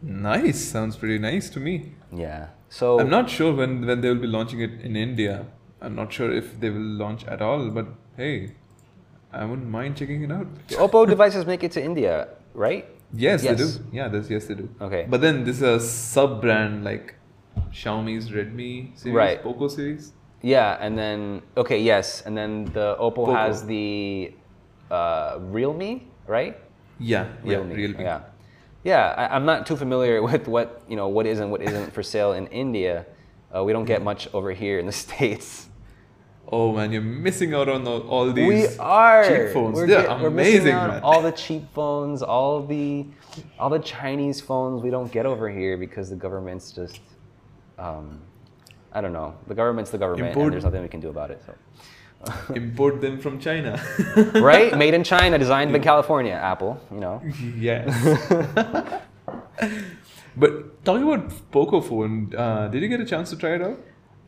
Nice, 0.02 0.60
sounds 0.62 0.96
pretty 0.96 1.18
nice 1.18 1.48
to 1.50 1.60
me. 1.60 1.92
Yeah. 2.12 2.48
So 2.68 3.00
I'm 3.00 3.08
not 3.08 3.30
sure 3.30 3.54
when 3.54 3.86
when 3.86 4.00
they 4.02 4.08
will 4.08 4.20
be 4.20 4.26
launching 4.26 4.60
it 4.60 4.74
in 4.82 4.94
India. 4.94 5.46
I'm 5.80 5.94
not 5.94 6.12
sure 6.12 6.30
if 6.30 6.60
they 6.60 6.68
will 6.68 6.90
launch 7.04 7.24
at 7.24 7.40
all, 7.40 7.70
but 7.70 7.86
hey, 8.16 8.52
I 9.32 9.46
wouldn't 9.46 9.68
mind 9.68 9.96
checking 9.96 10.22
it 10.22 10.32
out. 10.32 10.48
Oppo 10.84 11.06
devices 11.08 11.46
make 11.46 11.64
it 11.64 11.72
to 11.72 11.82
India, 11.82 12.28
right? 12.52 12.84
Yes, 13.14 13.42
Yes. 13.42 13.58
they 13.58 13.64
do. 13.64 13.68
Yeah, 13.90 14.08
this 14.08 14.28
yes 14.28 14.44
they 14.46 14.54
do. 14.54 14.68
Okay. 14.80 15.06
But 15.08 15.20
then 15.22 15.44
this 15.44 15.56
is 15.56 15.62
a 15.62 15.80
sub 15.80 16.42
brand 16.42 16.84
like 16.84 17.14
Xiaomi's 17.72 18.30
Redmi 18.30 18.96
series, 18.98 19.14
Right. 19.14 19.42
Poco 19.42 19.68
series. 19.68 20.12
Yeah, 20.42 20.78
and 20.80 20.96
then 20.96 21.42
okay, 21.56 21.80
yes, 21.80 22.22
and 22.24 22.36
then 22.36 22.64
the 22.72 22.96
Oppo 22.98 23.14
Poco. 23.26 23.34
has 23.34 23.66
the 23.66 24.32
uh, 24.90 25.38
Realme, 25.40 26.00
right? 26.26 26.56
Yeah, 26.98 27.26
yeah, 27.44 27.56
Realme. 27.56 27.72
Realme. 27.74 28.00
Yeah, 28.00 28.20
yeah. 28.84 29.14
I, 29.18 29.36
I'm 29.36 29.44
not 29.44 29.66
too 29.66 29.76
familiar 29.76 30.22
with 30.30 30.48
what 30.48 30.82
you 30.88 30.96
know 30.96 31.08
what 31.08 31.26
is 31.26 31.40
and 31.40 31.50
what 31.50 31.60
isn't 31.62 31.92
for 31.92 32.02
sale 32.02 32.32
in 32.32 32.46
India. 32.48 33.04
Uh, 33.54 33.64
we 33.64 33.72
don't 33.72 33.84
get 33.84 34.02
much 34.02 34.28
over 34.32 34.52
here 34.52 34.78
in 34.78 34.86
the 34.86 34.92
states. 35.04 35.68
Oh 36.52 36.72
man, 36.72 36.90
you're 36.90 37.02
missing 37.02 37.54
out 37.54 37.68
on 37.68 37.86
all, 37.86 38.32
these 38.32 38.48
we 38.48 38.76
are 38.78 39.22
cheap 39.28 39.52
phones. 39.52 39.76
We're, 39.76 39.86
They're 39.86 40.02
get- 40.06 40.24
amazing, 40.24 40.72
out 40.72 40.90
man. 40.90 41.02
all 41.02 41.20
the 41.22 41.30
cheap 41.32 41.64
phones, 41.74 42.22
all 42.22 42.64
the 42.66 43.06
all 43.58 43.68
the 43.70 43.78
Chinese 43.78 44.40
phones 44.40 44.82
we 44.82 44.90
don't 44.90 45.12
get 45.12 45.26
over 45.26 45.50
here 45.50 45.76
because 45.76 46.08
the 46.08 46.16
government's 46.16 46.72
just. 46.72 47.00
Um, 47.80 48.20
I 48.92 49.00
don't 49.00 49.12
know. 49.12 49.34
The 49.46 49.54
government's 49.54 49.90
the 49.90 49.98
government, 49.98 50.28
Import- 50.28 50.46
and 50.46 50.52
there's 50.52 50.64
nothing 50.64 50.82
we 50.82 50.88
can 50.88 51.00
do 51.00 51.08
about 51.08 51.30
it. 51.30 51.42
So. 51.46 51.54
Import 52.54 53.00
them 53.00 53.18
from 53.18 53.40
China. 53.40 53.80
right? 54.34 54.76
Made 54.76 54.94
in 54.94 55.04
China, 55.04 55.38
designed 55.38 55.74
in 55.74 55.82
California. 55.82 56.34
Apple, 56.34 56.78
you 56.92 57.00
know. 57.00 57.22
yes. 57.56 57.86
but 60.36 60.84
talking 60.84 61.04
about 61.10 61.50
Poco 61.50 61.80
phone, 61.80 62.34
uh, 62.36 62.68
did 62.68 62.82
you 62.82 62.88
get 62.88 63.00
a 63.00 63.06
chance 63.06 63.30
to 63.30 63.36
try 63.36 63.54
it 63.54 63.62
out? 63.62 63.78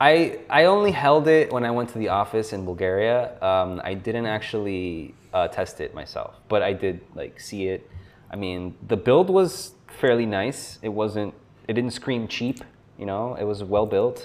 I 0.01 0.41
I 0.49 0.65
only 0.65 0.91
held 0.91 1.29
it 1.29 1.53
when 1.53 1.65
I 1.65 1.71
went 1.71 1.91
to 1.91 1.99
the 1.99 2.09
office 2.09 2.53
in 2.53 2.65
Bulgaria. 2.65 3.41
Um, 3.43 3.81
I 3.85 3.95
didn't 3.95 4.27
actually 4.27 5.15
uh, 5.33 5.49
test 5.49 5.81
it 5.81 5.95
myself, 5.95 6.41
but 6.49 6.62
I 6.62 6.73
did 6.73 7.01
like 7.15 7.38
see 7.41 7.69
it. 7.69 7.88
I 8.31 8.37
mean, 8.37 8.75
the 8.88 8.97
build 8.97 9.29
was 9.29 9.75
fairly 10.01 10.27
nice. 10.27 10.79
It 10.83 10.88
wasn't. 10.88 11.35
It 11.69 11.75
didn't 11.75 11.93
scream 11.93 12.27
cheap. 12.27 12.65
You 13.03 13.07
know, 13.11 13.25
it 13.43 13.47
was 13.53 13.59
well 13.75 13.87
built. 13.97 14.19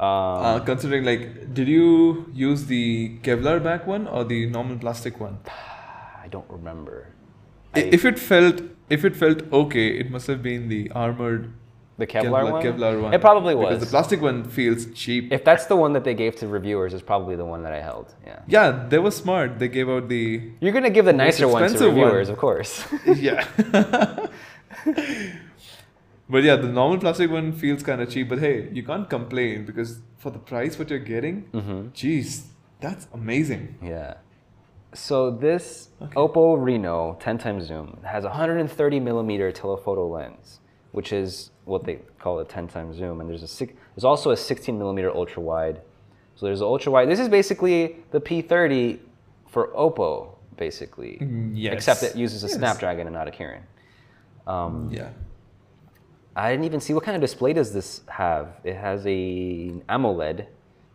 Um, 0.00 0.46
Uh, 0.48 0.58
considering 0.70 1.04
like, 1.10 1.22
did 1.58 1.68
you 1.76 1.86
use 2.48 2.60
the 2.74 2.84
Kevlar 3.26 3.56
back 3.68 3.86
one 3.94 4.04
or 4.18 4.20
the 4.32 4.40
normal 4.56 4.76
plastic 4.84 5.14
one? 5.26 5.36
I 6.24 6.28
don't 6.34 6.50
remember. 6.58 6.96
I- 7.74 7.90
if 7.96 8.02
it 8.10 8.18
felt 8.30 8.56
if 8.96 9.04
it 9.08 9.14
felt 9.22 9.38
okay, 9.62 9.86
it 10.02 10.06
must 10.14 10.26
have 10.32 10.40
been 10.50 10.62
the 10.74 10.82
armored 11.04 11.42
The 12.02 12.06
Kevlar, 12.14 12.44
one. 12.54 12.62
Kevlar 12.66 12.94
one. 13.04 13.12
It 13.16 13.20
probably 13.28 13.54
was. 13.60 13.64
because 13.68 13.80
the 13.86 13.90
plastic 13.94 14.20
one 14.28 14.38
feels 14.58 14.80
cheap. 15.02 15.22
if 15.38 15.42
that's 15.48 15.66
the 15.72 15.78
one 15.84 15.92
that 15.96 16.04
they 16.08 16.14
gave 16.22 16.32
to 16.40 16.44
reviewers, 16.58 16.90
it's 16.96 17.06
probably 17.12 17.36
the 17.42 17.48
one 17.54 17.60
that 17.66 17.74
I 17.78 17.80
held. 17.90 18.06
Yeah. 18.30 18.38
yeah, 18.56 18.68
they 18.92 19.00
were 19.06 19.14
smart. 19.24 19.48
They 19.62 19.68
gave 19.78 19.88
out 19.94 20.04
the 20.16 20.24
You're 20.62 20.76
gonna 20.78 20.94
give 20.98 21.06
the 21.12 21.18
nicer 21.24 21.46
one 21.56 21.60
to 21.62 21.64
expensive 21.66 21.92
one. 21.94 22.04
reviewers, 22.04 22.28
of 22.34 22.38
course. 22.46 22.72
yeah. 23.28 23.40
but 26.28 26.42
yeah, 26.42 26.56
the 26.56 26.68
normal 26.68 26.98
plastic 26.98 27.30
one 27.30 27.52
feels 27.52 27.82
kind 27.82 28.00
of 28.00 28.10
cheap. 28.10 28.28
But 28.28 28.38
hey, 28.40 28.68
you 28.72 28.82
can't 28.82 29.08
complain 29.08 29.64
because 29.64 30.00
for 30.18 30.30
the 30.30 30.38
price 30.38 30.78
what 30.78 30.90
you're 30.90 30.98
getting, 30.98 31.44
Mhm. 31.52 31.92
jeez, 31.92 32.46
that's 32.80 33.06
amazing. 33.12 33.76
Yeah. 33.82 34.14
So 34.94 35.30
this 35.30 35.90
Okay. 36.00 36.14
Oppo 36.14 36.56
Reno 36.62 37.16
10 37.20 37.38
times 37.38 37.64
zoom 37.64 37.98
has 38.04 38.24
a 38.24 38.28
130 38.30 39.00
millimeter 39.00 39.52
telephoto 39.52 40.06
lens, 40.08 40.60
which 40.92 41.12
is 41.12 41.50
what 41.66 41.84
they 41.84 41.96
call 42.18 42.38
a 42.38 42.44
10 42.44 42.66
times 42.68 42.96
zoom, 42.96 43.20
and 43.20 43.28
there's 43.28 43.42
a 43.42 43.48
six, 43.48 43.74
there's 43.94 44.04
also 44.04 44.30
a 44.30 44.36
16 44.36 44.78
millimeter 44.78 45.10
ultra 45.14 45.42
wide. 45.42 45.82
So 46.36 46.46
there's 46.46 46.60
an 46.60 46.66
ultra 46.66 46.90
wide. 46.92 47.08
This 47.10 47.18
is 47.20 47.28
basically 47.28 47.96
the 48.12 48.20
P30 48.20 49.00
for 49.46 49.68
Oppo, 49.74 50.36
basically. 50.56 51.18
Mm, 51.20 51.52
yes. 51.54 51.74
Except 51.74 52.02
it 52.04 52.16
uses 52.16 52.42
a 52.44 52.46
Yes. 52.48 52.56
Snapdragon 52.56 53.06
and 53.06 53.14
not 53.14 53.28
a 53.28 53.30
Kirin. 53.30 53.62
Um, 54.46 54.88
Yeah. 54.90 55.10
I 56.38 56.52
didn't 56.52 56.66
even 56.66 56.80
see 56.80 56.94
what 56.94 57.02
kind 57.02 57.16
of 57.16 57.20
display 57.20 57.52
does 57.52 57.72
this 57.72 58.02
have. 58.06 58.60
It 58.62 58.76
has 58.76 59.04
a 59.06 59.72
AMOLED, 59.88 60.46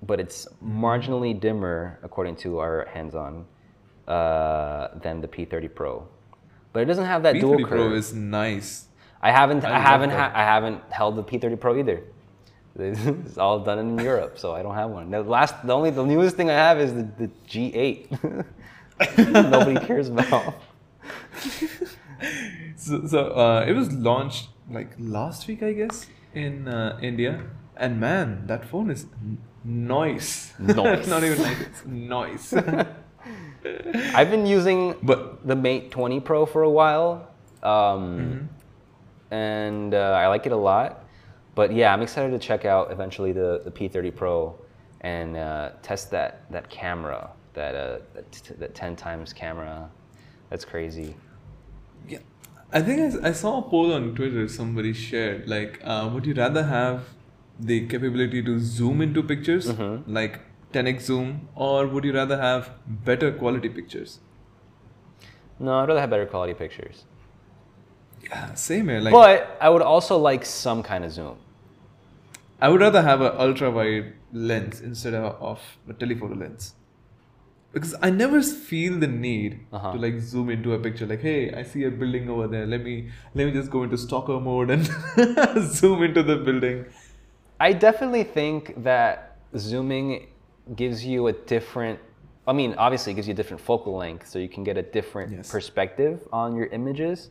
but 0.02 0.22
it's 0.22 0.48
marginally 0.66 1.38
dimmer 1.38 2.00
according 2.02 2.38
to 2.38 2.60
our 2.60 2.88
hands-on 2.94 3.46
uh, 4.08 4.88
than 5.02 5.20
the 5.20 5.28
P30 5.28 5.76
Pro. 5.76 6.08
But 6.72 6.84
it 6.84 6.86
doesn't 6.86 7.06
have 7.06 7.24
that 7.24 7.34
dual 7.34 7.58
P30 7.58 7.60
curve. 7.60 7.70
Pro 7.70 7.94
is 7.94 8.14
nice. 8.14 8.88
I 9.22 9.32
haven't. 9.32 9.66
I 9.66 9.76
I, 9.76 9.80
haven't. 9.80 10.12
Ha- 10.12 10.32
I 10.34 10.44
haven't 10.44 10.82
held 10.92 11.18
the 11.18 11.24
P30 11.24 11.60
Pro 11.60 11.78
either. 11.78 12.04
It's 12.80 13.38
all 13.38 13.60
done 13.60 13.78
in 13.78 14.00
Europe, 14.00 14.40
so 14.40 14.54
I 14.54 14.64
don't 14.64 14.74
have 14.74 14.90
one. 14.90 15.12
The 15.12 15.22
last, 15.22 15.54
the 15.68 15.74
only, 15.74 15.92
the 15.92 16.04
newest 16.04 16.36
thing 16.36 16.50
I 16.50 16.54
have 16.54 16.80
is 16.80 16.92
the, 16.92 17.04
the 17.20 17.30
G8. 17.48 18.46
Nobody 19.52 19.86
cares 19.86 20.08
about. 20.08 20.56
So, 22.76 23.06
so 23.06 23.20
uh, 23.32 23.66
it 23.68 23.74
was 23.74 23.92
launched 23.92 24.48
like 24.70 24.92
last 25.00 25.48
week, 25.48 25.64
I 25.64 25.74
guess, 25.74 26.08
in 26.34 26.68
uh, 26.68 26.98
India. 27.02 27.44
And 27.78 28.00
man, 28.00 28.46
that 28.48 28.66
phone 28.66 28.92
is 28.92 29.06
n- 29.22 29.38
nice. 29.64 30.54
Nice. 30.60 31.08
Not 31.08 31.24
even 31.24 31.42
nice, 31.42 31.62
it's 31.62 31.86
nice. 31.86 32.54
I've 34.14 34.30
been 34.30 34.46
using 34.46 34.96
But 35.02 35.46
the 35.48 35.56
Mate 35.56 35.92
20 35.92 36.20
Pro 36.20 36.46
for 36.46 36.64
a 36.64 36.70
while, 36.70 37.30
um, 37.64 38.50
and 39.32 39.94
uh, 39.94 39.98
I 40.18 40.28
like 40.28 40.46
it 40.46 40.52
a 40.52 40.58
lot. 40.58 41.06
But 41.56 41.74
yeah, 41.74 41.94
I'm 41.94 42.02
excited 42.02 42.32
to 42.32 42.40
check 42.40 42.66
out 42.66 42.92
eventually 42.92 43.32
the, 43.32 43.62
the 43.64 43.72
P30 43.72 44.16
Pro 44.16 44.56
and 45.02 45.38
uh, 45.38 45.72
test 45.82 46.10
that 46.12 46.50
that 46.52 46.70
camera, 46.70 47.30
that 47.54 47.76
uh, 47.76 48.00
that, 48.14 48.32
t- 48.32 48.54
that 48.56 48.74
10 48.76 48.96
times 48.96 49.34
camera. 49.34 49.90
That's 50.50 50.66
crazy. 50.66 51.16
yeah, 52.08 52.20
I 52.74 52.82
think 52.82 53.24
I, 53.24 53.30
I 53.30 53.32
saw 53.34 53.60
a 53.60 53.62
poll 53.62 53.94
on 53.94 54.16
Twitter 54.16 54.48
somebody 54.48 54.94
shared 54.94 55.48
like, 55.48 55.80
uh, 55.84 56.10
would 56.14 56.26
you 56.26 56.34
rather 56.34 56.64
have 56.64 57.04
the 57.60 57.88
capability 57.88 58.42
to 58.44 58.60
zoom 58.60 59.02
into 59.02 59.22
pictures, 59.22 59.68
like 60.08 60.40
10x 60.74 61.02
zoom, 61.02 61.48
or 61.56 61.86
would 61.88 62.04
you 62.04 62.14
rather 62.14 62.38
have 62.38 62.72
better 62.88 63.32
quality 63.32 63.70
pictures? 63.70 64.20
No, 65.60 65.80
I'd 65.80 65.88
rather 65.88 66.00
have 66.02 66.10
better 66.10 66.26
quality 66.26 66.56
pictures. 66.56 67.04
Yeah, 68.24 68.54
same 68.56 68.90
here. 68.90 69.02
Like, 69.02 69.14
But 69.14 69.58
I 69.62 69.70
would 69.70 69.84
also 69.84 70.18
like 70.18 70.46
some 70.46 70.82
kind 70.82 71.06
of 71.06 71.12
zoom. 71.12 71.38
I 72.60 72.70
would 72.70 72.82
rather 72.82 73.02
have 73.04 73.22
an 73.22 73.34
ultra 73.38 73.70
wide 73.70 74.14
lens 74.32 74.82
instead 74.82 75.14
of 75.14 75.60
a 75.88 75.94
telephoto 75.94 76.34
lens. 76.34 76.74
Because 77.74 77.96
I 78.04 78.10
never 78.12 78.42
feel 78.44 79.00
the 79.00 79.08
need 79.08 79.60
Uh-huh. 79.72 79.92
to 79.94 79.98
like 79.98 80.20
zoom 80.20 80.50
into 80.56 80.74
a 80.74 80.80
picture. 80.80 81.06
Like, 81.08 81.22
hey, 81.22 81.52
I 81.54 81.64
see 81.64 81.84
a 81.86 81.92
building 81.92 82.30
over 82.30 82.48
there. 82.48 82.66
Let 82.68 82.84
me 82.84 83.10
let 83.34 83.46
me 83.48 83.52
just 83.52 83.72
go 83.72 83.84
into 83.84 83.98
stalker 83.98 84.40
mode 84.40 84.70
and 84.70 84.86
zoom 85.80 86.04
into 86.04 86.24
the 86.24 86.36
building. 86.38 86.86
I 87.60 87.74
definitely 87.74 88.24
think 88.24 88.84
that 88.84 89.38
zooming 89.58 90.28
gives 90.76 91.04
you 91.06 91.28
a 91.28 91.34
different. 91.34 92.00
I 92.46 92.54
mean, 92.54 92.76
obviously, 92.78 93.14
it 93.14 93.16
gives 93.16 93.28
you 93.28 93.34
a 93.34 93.36
different 93.42 93.62
focal 93.62 93.96
length, 93.96 94.28
so 94.28 94.38
you 94.38 94.50
can 94.50 94.64
get 94.64 94.78
a 94.78 94.82
different 94.84 95.32
Yes. 95.32 95.52
perspective 95.52 96.28
on 96.32 96.56
your 96.56 96.68
images. 96.68 97.30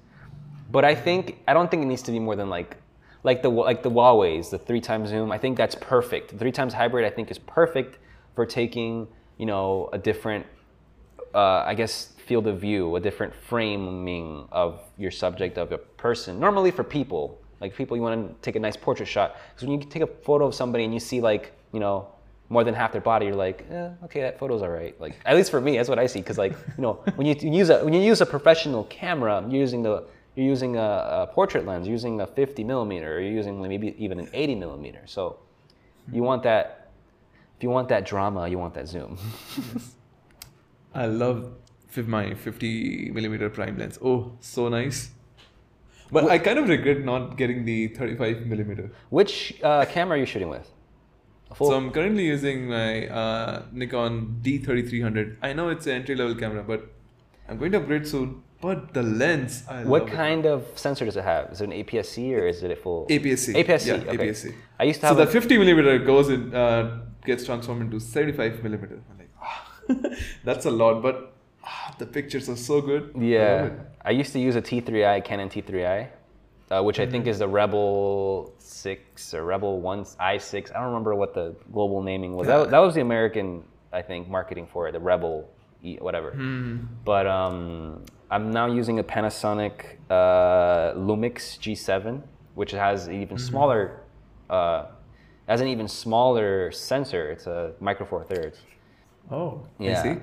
But 0.70 0.85
I 0.85 0.94
think 0.94 1.38
I 1.46 1.52
don't 1.55 1.70
think 1.70 1.83
it 1.85 1.87
needs 1.87 2.02
to 2.02 2.11
be 2.12 2.18
more 2.18 2.35
than 2.35 2.48
like, 2.50 2.76
like 3.22 3.42
the 3.42 3.50
like 3.50 3.83
the 3.83 3.90
Huawei's, 3.90 4.50
the 4.50 4.59
three 4.59 4.81
times 4.81 5.11
zoom. 5.11 5.31
I 5.31 5.38
think 5.38 5.57
that's 5.57 5.76
perfect. 5.76 6.31
The 6.33 6.38
three 6.38 6.52
times 6.52 6.72
hybrid, 6.74 7.05
I 7.05 7.11
think, 7.11 7.31
is 7.31 7.38
perfect 7.38 7.98
for 8.35 8.44
taking 8.46 9.07
you 9.42 9.46
know 9.46 9.90
a 9.92 9.98
different, 9.98 10.46
uh, 11.35 11.72
I 11.72 11.74
guess, 11.74 12.12
field 12.28 12.46
of 12.46 12.61
view, 12.61 12.94
a 12.94 13.00
different 13.00 13.35
framing 13.35 14.46
of 14.52 14.78
your 14.96 15.11
subject 15.11 15.59
of 15.59 15.72
a 15.72 15.78
person. 15.78 16.38
Normally 16.38 16.70
for 16.70 16.85
people, 16.85 17.40
like 17.61 17.74
people, 17.74 17.96
you 17.96 18.05
want 18.05 18.14
to 18.22 18.40
take 18.40 18.55
a 18.55 18.61
nice 18.61 18.76
portrait 18.76 19.07
shot. 19.07 19.35
Because 19.48 19.66
when 19.66 19.81
you 19.81 19.85
take 19.85 20.05
a 20.05 20.07
photo 20.07 20.46
of 20.46 20.55
somebody 20.55 20.85
and 20.85 20.94
you 20.94 21.00
see 21.00 21.20
like, 21.20 21.50
you 21.72 21.81
know, 21.81 22.07
more 22.50 22.62
than 22.62 22.72
half 22.72 22.92
their 22.92 23.00
body, 23.00 23.26
you're 23.26 23.35
like, 23.35 23.66
eh, 23.68 23.88
okay, 24.05 24.20
that 24.20 24.38
photo's 24.38 24.62
all 24.62 24.68
right. 24.68 24.94
Like 25.00 25.18
at 25.24 25.35
least 25.35 25.50
for 25.50 25.61
me, 25.61 25.76
that's 25.76 25.88
what 25.88 25.98
I 25.98 26.07
see. 26.07 26.20
Because 26.20 26.38
like, 26.38 26.52
you 26.76 26.83
know, 26.83 26.94
when 27.16 27.26
you 27.26 27.35
use 27.42 27.68
a 27.68 27.85
when 27.85 27.94
you 27.94 28.00
use 28.00 28.20
a 28.20 28.26
professional 28.26 28.85
camera, 28.85 29.44
you're 29.48 29.61
using 29.61 29.83
the 29.83 30.05
you're 30.37 30.46
using 30.46 30.76
a, 30.76 30.90
a 31.22 31.31
portrait 31.35 31.66
lens, 31.66 31.88
you're 31.88 31.94
using 31.94 32.20
a 32.20 32.28
50 32.28 32.62
millimeter, 32.62 33.16
or 33.16 33.20
you're 33.20 33.33
using 33.33 33.61
maybe 33.61 33.96
even 33.98 34.20
an 34.20 34.28
80 34.33 34.55
millimeter. 34.55 35.02
So 35.07 35.40
you 36.12 36.22
want 36.22 36.44
that. 36.44 36.82
If 37.62 37.64
you 37.64 37.70
want 37.70 37.90
that 37.90 38.05
drama, 38.05 38.48
you 38.48 38.59
want 38.59 38.75
that 38.75 38.88
zoom. 38.88 39.16
I 40.96 41.07
love 41.07 41.53
my 42.09 42.35
50 42.35 43.12
millimeter 43.14 43.48
prime 43.51 43.79
lens. 43.79 44.01
Oh, 44.05 44.33
so 44.40 44.68
nice. 44.68 45.11
But 46.11 46.25
I 46.29 46.38
kind 46.38 46.59
of 46.59 46.68
regret 46.68 47.05
not 47.05 47.37
getting 47.37 47.64
the 47.64 47.87
35 47.87 48.46
millimeter. 48.46 48.90
Which 49.11 49.61
uh, 49.62 49.85
camera 49.85 50.16
are 50.16 50.20
you 50.20 50.27
shooting 50.27 50.48
with? 50.48 50.68
Full- 51.55 51.68
So 51.68 51.77
I'm 51.77 51.92
currently 51.92 52.27
using 52.27 52.66
my 52.68 53.07
uh, 53.07 53.62
Nikon 53.70 54.40
D3300. 54.42 55.37
I 55.40 55.53
know 55.53 55.68
it's 55.68 55.87
an 55.87 55.92
entry 55.92 56.16
level 56.16 56.35
camera, 56.35 56.64
but 56.64 56.90
I'm 57.48 57.59
going 57.59 57.70
to 57.70 57.79
upgrade 57.79 58.09
soon. 58.09 58.42
But 58.61 58.92
the 58.92 59.05
lens, 59.05 59.62
I 59.68 59.85
What 59.85 60.03
love 60.03 60.09
it. 60.09 60.16
kind 60.16 60.46
of 60.46 60.66
sensor 60.75 61.05
does 61.05 61.16
it 61.16 61.22
have? 61.22 61.53
Is 61.53 61.61
it 61.61 61.70
an 61.70 61.85
APS-C 61.85 62.35
or 62.35 62.48
is 62.48 62.64
it 62.64 62.72
a 62.72 62.77
full 62.77 63.07
APS-C. 63.09 63.53
APS-C. 63.55 63.88
Yeah, 63.88 63.94
okay. 64.14 64.31
APS-C. 64.31 64.53
I 64.81 64.83
used 64.83 65.01
to 65.03 65.07
So 65.07 65.14
have. 65.14 65.16
the 65.18 65.38
a- 65.38 65.40
50 65.40 65.59
millimeter 65.59 65.98
goes 66.01 66.29
in, 66.29 66.53
uh, 66.53 67.03
gets 67.25 67.45
transformed 67.45 67.83
into 67.83 68.01
75 68.01 68.63
millimeter. 68.63 69.01
I'm 69.11 69.19
like, 69.19 69.31
ah, 69.41 70.17
that's 70.45 70.67
a 70.67 70.71
lot, 70.71 71.03
but 71.03 71.35
ah, 71.65 71.95
the 71.99 72.07
pictures 72.07 72.49
are 72.49 72.57
so 72.57 72.81
good. 72.81 73.13
Yeah, 73.19 73.67
it. 73.67 73.73
I 74.05 74.11
used 74.11 74.33
to 74.33 74.41
use 74.41 74.57
a 74.57 74.63
T3i, 74.63 75.25
Canon 75.25 75.49
T3i, 75.49 76.09
uh, 76.71 76.83
which 76.83 76.99
I 76.99 77.03
Mm-hmm. 77.03 77.13
think 77.13 77.27
is 77.27 77.39
the 77.39 77.49
Rebel 77.49 78.53
Six 78.59 79.35
or 79.35 79.45
Rebel 79.45 79.81
One 79.81 80.05
i6. 80.05 80.71
I 80.71 80.79
don't 80.79 80.87
remember 80.89 81.15
what 81.15 81.35
the 81.35 81.55
global 81.73 82.03
naming 82.03 82.35
was. 82.35 82.47
That, 82.47 82.71
that 82.71 82.79
was 82.79 82.95
the 82.95 83.01
American, 83.03 83.63
I 83.93 84.03
think, 84.03 84.29
marketing 84.29 84.67
for 84.67 84.89
it. 84.89 84.93
The 84.93 85.01
Rebel, 85.01 85.49
E- 85.83 85.99
whatever. 86.01 86.31
Hmm. 86.33 86.79
But 87.05 87.27
um, 87.27 88.05
I'm 88.31 88.51
now 88.51 88.67
using 88.67 88.99
a 88.99 89.05
Panasonic 89.05 89.97
uh, 90.11 90.95
Lumix 90.97 91.59
G7, 91.59 92.23
which 92.55 92.71
has 92.73 93.07
an 93.07 93.13
Mm-hmm. 93.15 93.23
even 93.23 93.39
smaller, 93.39 94.01
uh, 94.51 94.87
has 95.48 95.61
an 95.61 95.68
even 95.68 95.88
smaller 95.88 96.70
sensor. 96.72 97.31
It's 97.31 97.46
a 97.46 97.72
micro 97.81 98.07
four 98.07 98.24
thirds. 98.24 98.59
Oh, 99.31 99.62
Yeah. 99.78 100.00
I 100.00 100.02
see. 100.02 100.16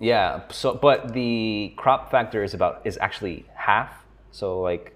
Yeah. 0.00 0.42
So, 0.50 0.74
but 0.74 1.12
the 1.12 1.72
crop 1.76 2.10
factor 2.10 2.42
is 2.42 2.54
about 2.54 2.82
is 2.84 2.98
actually 3.00 3.46
half. 3.54 3.90
So 4.32 4.60
like, 4.60 4.94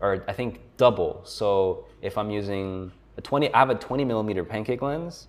or 0.00 0.24
I 0.28 0.32
think 0.32 0.60
double. 0.76 1.20
So 1.24 1.84
if 2.02 2.18
I'm 2.18 2.30
using 2.30 2.90
a 3.16 3.20
20, 3.20 3.52
I 3.54 3.58
have 3.58 3.70
a 3.70 3.74
20 3.76 4.04
millimeter 4.04 4.44
pancake 4.44 4.82
lens, 4.82 5.28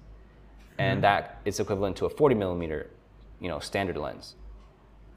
and 0.80 1.04
that 1.04 1.40
is 1.46 1.60
equivalent 1.60 1.96
to 1.98 2.06
a 2.06 2.10
40 2.10 2.36
millimeter, 2.36 2.90
you 3.40 3.48
know, 3.50 3.60
standard 3.60 3.98
lens. 3.98 4.36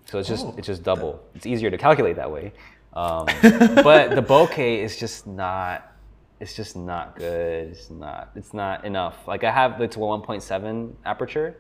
So 0.04 0.18
it's 0.18 0.28
just 0.28 0.44
Oh. 0.46 0.54
it's 0.58 0.66
just 0.66 0.82
double. 0.82 1.20
It's 1.34 1.46
easier 1.46 1.70
to 1.70 1.78
calculate 1.78 2.16
that 2.16 2.30
way. 2.30 2.52
Um, 2.92 3.26
but 3.42 4.14
the 4.14 4.22
bokeh 4.22 4.78
is 4.82 4.96
just 4.96 5.26
not. 5.26 5.92
It's 6.38 6.55
just 6.55 6.77
not 6.77 7.16
good. 7.16 7.68
It's 7.70 7.90
not. 7.90 8.31
It's 8.35 8.53
not 8.53 8.85
enough. 8.85 9.27
Like 9.27 9.44
I 9.44 9.51
have 9.51 9.81
it's 9.81 9.96
a 9.96 9.99
1.7 9.99 10.92
aperture, 11.05 11.57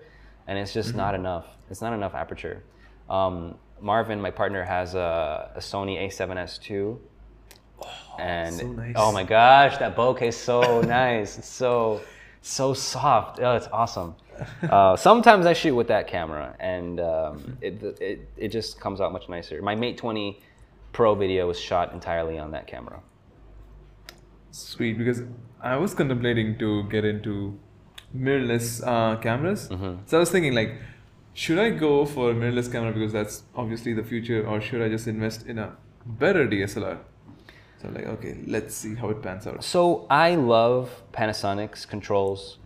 and 0.46 0.58
it's 0.58 0.72
just 0.72 0.94
not 0.94 1.14
enough. 1.14 1.46
It's 1.70 1.80
not 1.80 1.92
enough 1.92 2.14
aperture. 2.14 2.62
Um, 3.08 3.56
Marvin, 3.80 4.20
my 4.20 4.30
partner, 4.30 4.62
has 4.62 4.94
a, 4.94 5.50
a 5.54 5.60
Sony 5.60 5.98
A7S 6.06 6.70
II, 6.70 6.96
and 8.18 8.54
so 8.54 8.66
nice. 8.72 8.94
oh 8.96 9.12
my 9.12 9.22
gosh, 9.24 9.78
that 9.78 9.96
bokeh 9.96 10.22
is 10.28 10.36
so 10.36 10.80
nice. 10.86 11.38
It's 11.38 11.48
so 11.48 12.02
so 12.42 12.74
soft. 12.74 13.40
Oh, 13.40 13.56
it's 13.56 13.68
awesome. 13.68 14.14
Uh, 14.62 14.94
sometimes 14.96 15.46
I 15.46 15.54
shoot 15.54 15.74
with 15.74 15.88
that 15.88 16.06
camera, 16.06 16.54
and 16.60 17.00
um, 17.00 17.56
it, 17.62 17.82
it 18.00 18.28
it 18.36 18.48
just 18.48 18.78
comes 18.78 19.00
out 19.00 19.12
much 19.12 19.28
nicer. 19.30 19.62
My 19.62 19.74
Mate 19.74 19.96
20 19.96 20.40
Pro 20.92 21.14
video 21.14 21.46
was 21.46 21.58
shot 21.58 21.92
entirely 21.92 22.38
on 22.38 22.50
that 22.52 22.66
camera. 22.66 23.00
Sweet, 24.50 24.98
because 24.98 25.22
I 25.60 25.76
was 25.76 25.94
contemplating 25.94 26.58
to 26.58 26.84
get 26.84 27.04
into 27.04 27.58
mirrorless 28.16 28.82
uh, 28.86 29.16
cameras. 29.20 29.68
Mm-hmm. 29.68 30.02
So 30.06 30.16
I 30.16 30.20
was 30.20 30.30
thinking, 30.30 30.54
like, 30.54 30.74
should 31.34 31.58
I 31.58 31.70
go 31.70 32.06
for 32.06 32.30
a 32.30 32.34
mirrorless 32.34 32.70
camera 32.70 32.92
because 32.92 33.12
that's 33.12 33.42
obviously 33.54 33.92
the 33.92 34.02
future, 34.02 34.46
or 34.46 34.60
should 34.60 34.80
I 34.80 34.88
just 34.88 35.06
invest 35.06 35.46
in 35.46 35.58
a 35.58 35.76
better 36.06 36.46
DSLR? 36.46 36.98
So 37.80 37.88
I'm 37.88 37.94
like, 37.94 38.06
okay, 38.06 38.38
let's 38.46 38.74
see 38.74 38.94
how 38.94 39.10
it 39.10 39.22
pans 39.22 39.46
out. 39.46 39.62
So 39.62 40.06
I 40.08 40.34
love 40.34 40.90
Panasonic's 41.12 41.84
controls, 41.84 42.58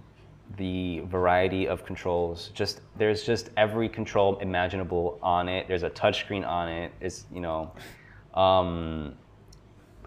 the 0.56 1.00
variety 1.00 1.66
of 1.66 1.84
controls. 1.84 2.50
Just 2.54 2.80
there's 2.96 3.24
just 3.24 3.50
every 3.56 3.88
control 3.88 4.38
imaginable 4.38 5.18
on 5.22 5.48
it. 5.48 5.66
There's 5.66 5.82
a 5.82 5.90
touchscreen 5.90 6.46
on 6.46 6.68
it. 6.68 6.92
It's 7.00 7.24
you 7.32 7.40
know, 7.40 7.72
um, 8.34 9.16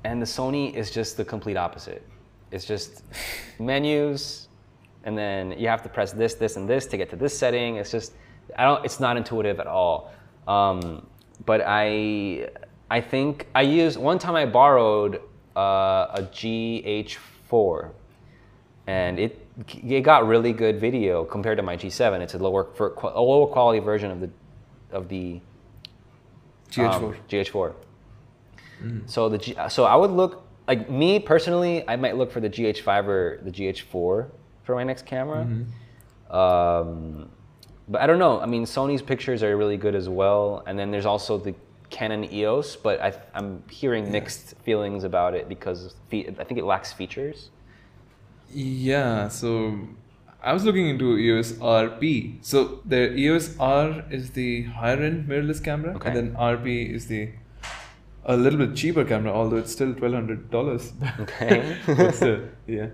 and 0.03 0.21
the 0.21 0.25
Sony 0.25 0.73
is 0.73 0.91
just 0.91 1.17
the 1.17 1.25
complete 1.25 1.57
opposite. 1.57 2.05
It's 2.51 2.65
just 2.65 3.03
menus, 3.59 4.47
and 5.03 5.17
then 5.17 5.51
you 5.57 5.67
have 5.67 5.81
to 5.83 5.89
press 5.89 6.11
this, 6.11 6.35
this, 6.35 6.55
and 6.55 6.67
this 6.67 6.85
to 6.87 6.97
get 6.97 7.09
to 7.09 7.15
this 7.15 7.37
setting. 7.37 7.77
It's 7.77 7.91
just 7.91 8.13
I 8.57 8.63
don't. 8.63 8.83
It's 8.85 8.99
not 8.99 9.17
intuitive 9.17 9.59
at 9.59 9.67
all. 9.67 10.11
Um, 10.47 11.07
but 11.45 11.61
I 11.65 12.49
I 12.89 13.01
think 13.01 13.47
I 13.55 13.61
used 13.61 13.97
one 13.97 14.19
time 14.19 14.35
I 14.35 14.45
borrowed 14.45 15.21
uh, 15.55 16.07
a 16.13 16.29
GH4, 16.31 17.91
and 18.87 19.19
it 19.19 19.45
it 19.67 20.01
got 20.01 20.27
really 20.27 20.53
good 20.53 20.79
video 20.79 21.23
compared 21.23 21.57
to 21.57 21.63
my 21.63 21.77
G7. 21.77 22.21
It's 22.21 22.33
a 22.33 22.37
lower 22.37 22.65
for 22.75 22.93
a 22.93 23.21
lower 23.21 23.47
quality 23.47 23.79
version 23.79 24.11
of 24.11 24.19
the 24.19 24.29
of 24.91 25.09
the 25.09 25.39
GH4. 26.71 26.93
um, 26.93 27.15
GH4. 27.29 27.73
So 29.05 29.29
the 29.29 29.37
G, 29.37 29.55
so 29.69 29.85
I 29.85 29.95
would 29.95 30.11
look 30.11 30.45
like 30.67 30.89
me 30.89 31.19
personally. 31.19 31.83
I 31.87 31.95
might 31.95 32.17
look 32.17 32.31
for 32.31 32.39
the 32.39 32.49
GH5 32.49 33.07
or 33.07 33.39
the 33.43 33.51
GH4 33.51 33.85
for 33.91 34.29
my 34.75 34.83
next 34.83 35.05
camera. 35.05 35.47
Um, 36.29 37.29
but 37.87 38.01
I 38.01 38.07
don't 38.07 38.19
know. 38.19 38.39
I 38.39 38.45
mean, 38.45 38.65
Sony's 38.65 39.01
pictures 39.01 39.43
are 39.43 39.55
really 39.57 39.77
good 39.77 39.95
as 39.95 40.07
well, 40.09 40.63
and 40.65 40.77
then 40.79 40.89
there's 40.91 41.05
also 41.05 41.37
the 41.37 41.53
Canon 41.89 42.23
EOS. 42.31 42.75
But 42.75 43.01
I, 43.01 43.13
I'm 43.35 43.63
hearing 43.69 44.11
mixed 44.11 44.55
feelings 44.63 45.03
about 45.03 45.33
it 45.35 45.47
because 45.49 45.95
fe- 46.09 46.33
I 46.39 46.43
think 46.43 46.59
it 46.59 46.65
lacks 46.65 46.91
features. 46.93 47.49
Yeah, 48.51 49.27
so 49.27 49.77
I 50.41 50.53
was 50.53 50.63
looking 50.63 50.87
into 50.87 51.17
EOS 51.17 51.53
RP. 51.53 52.37
So 52.41 52.81
the 52.85 53.13
EOS 53.15 53.55
R 53.59 54.03
is 54.09 54.31
the 54.31 54.63
higher 54.63 54.97
end 55.01 55.27
mirrorless 55.27 55.63
camera, 55.63 55.95
Okay. 55.95 56.09
and 56.09 56.17
then 56.17 56.35
RP 56.35 56.89
is 56.93 57.07
the 57.07 57.29
a 58.25 58.37
little 58.37 58.59
bit 58.59 58.75
cheaper 58.75 59.03
camera, 59.03 59.33
although 59.33 59.57
it's 59.57 59.71
still 59.71 59.93
twelve 59.93 60.13
hundred 60.13 60.49
dollars. 60.49 60.93
Okay. 61.19 61.77
but 61.87 62.15
still, 62.15 62.41
yeah. 62.67 62.87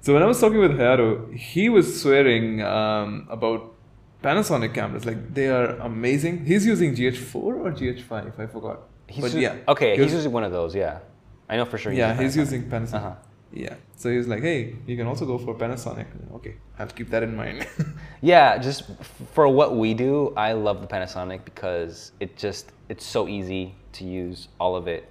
So 0.00 0.12
when 0.12 0.22
I 0.22 0.26
was 0.26 0.38
talking 0.38 0.58
with 0.58 0.72
Hayato, 0.72 1.34
he 1.34 1.68
was 1.68 2.00
swearing 2.02 2.60
um, 2.62 3.26
about 3.30 3.74
Panasonic 4.22 4.74
cameras. 4.74 5.06
Like 5.06 5.32
they 5.32 5.48
are 5.48 5.76
amazing. 5.76 6.44
He's 6.44 6.66
using 6.66 6.94
GH4 6.94 7.34
or 7.34 7.72
GH5, 7.72 8.38
I 8.38 8.46
forgot. 8.46 8.88
He's 9.06 9.22
but 9.22 9.32
yeah. 9.32 9.56
Okay, 9.68 9.96
he 9.96 10.02
he's 10.02 10.12
using 10.12 10.32
one 10.32 10.44
of 10.44 10.52
those. 10.52 10.74
Yeah, 10.74 11.00
I 11.48 11.56
know 11.56 11.64
for 11.64 11.78
sure. 11.78 11.92
yeah, 11.92 12.14
he's 12.20 12.36
using 12.36 12.68
Panasonic. 12.68 12.94
Uh-huh. 12.94 13.14
Yeah. 13.52 13.74
So 13.96 14.10
he 14.10 14.18
was 14.18 14.26
like, 14.26 14.42
hey, 14.42 14.76
you 14.86 14.96
can 14.96 15.06
also 15.06 15.24
go 15.24 15.38
for 15.38 15.54
Panasonic. 15.54 16.06
Okay, 16.34 16.56
I'll 16.78 16.88
keep 16.88 17.08
that 17.10 17.22
in 17.22 17.36
mind. 17.36 17.66
Yeah, 18.20 18.56
just 18.56 18.88
f- 18.88 19.22
for 19.34 19.46
what 19.48 19.76
we 19.76 19.92
do, 19.92 20.32
I 20.34 20.52
love 20.54 20.80
the 20.80 20.86
Panasonic 20.86 21.44
because 21.44 22.12
it 22.20 22.38
just 22.38 22.72
it's 22.88 23.04
so 23.04 23.28
easy 23.28 23.74
to 23.94 24.04
use 24.04 24.48
all 24.60 24.76
of 24.76 24.86
it. 24.88 25.08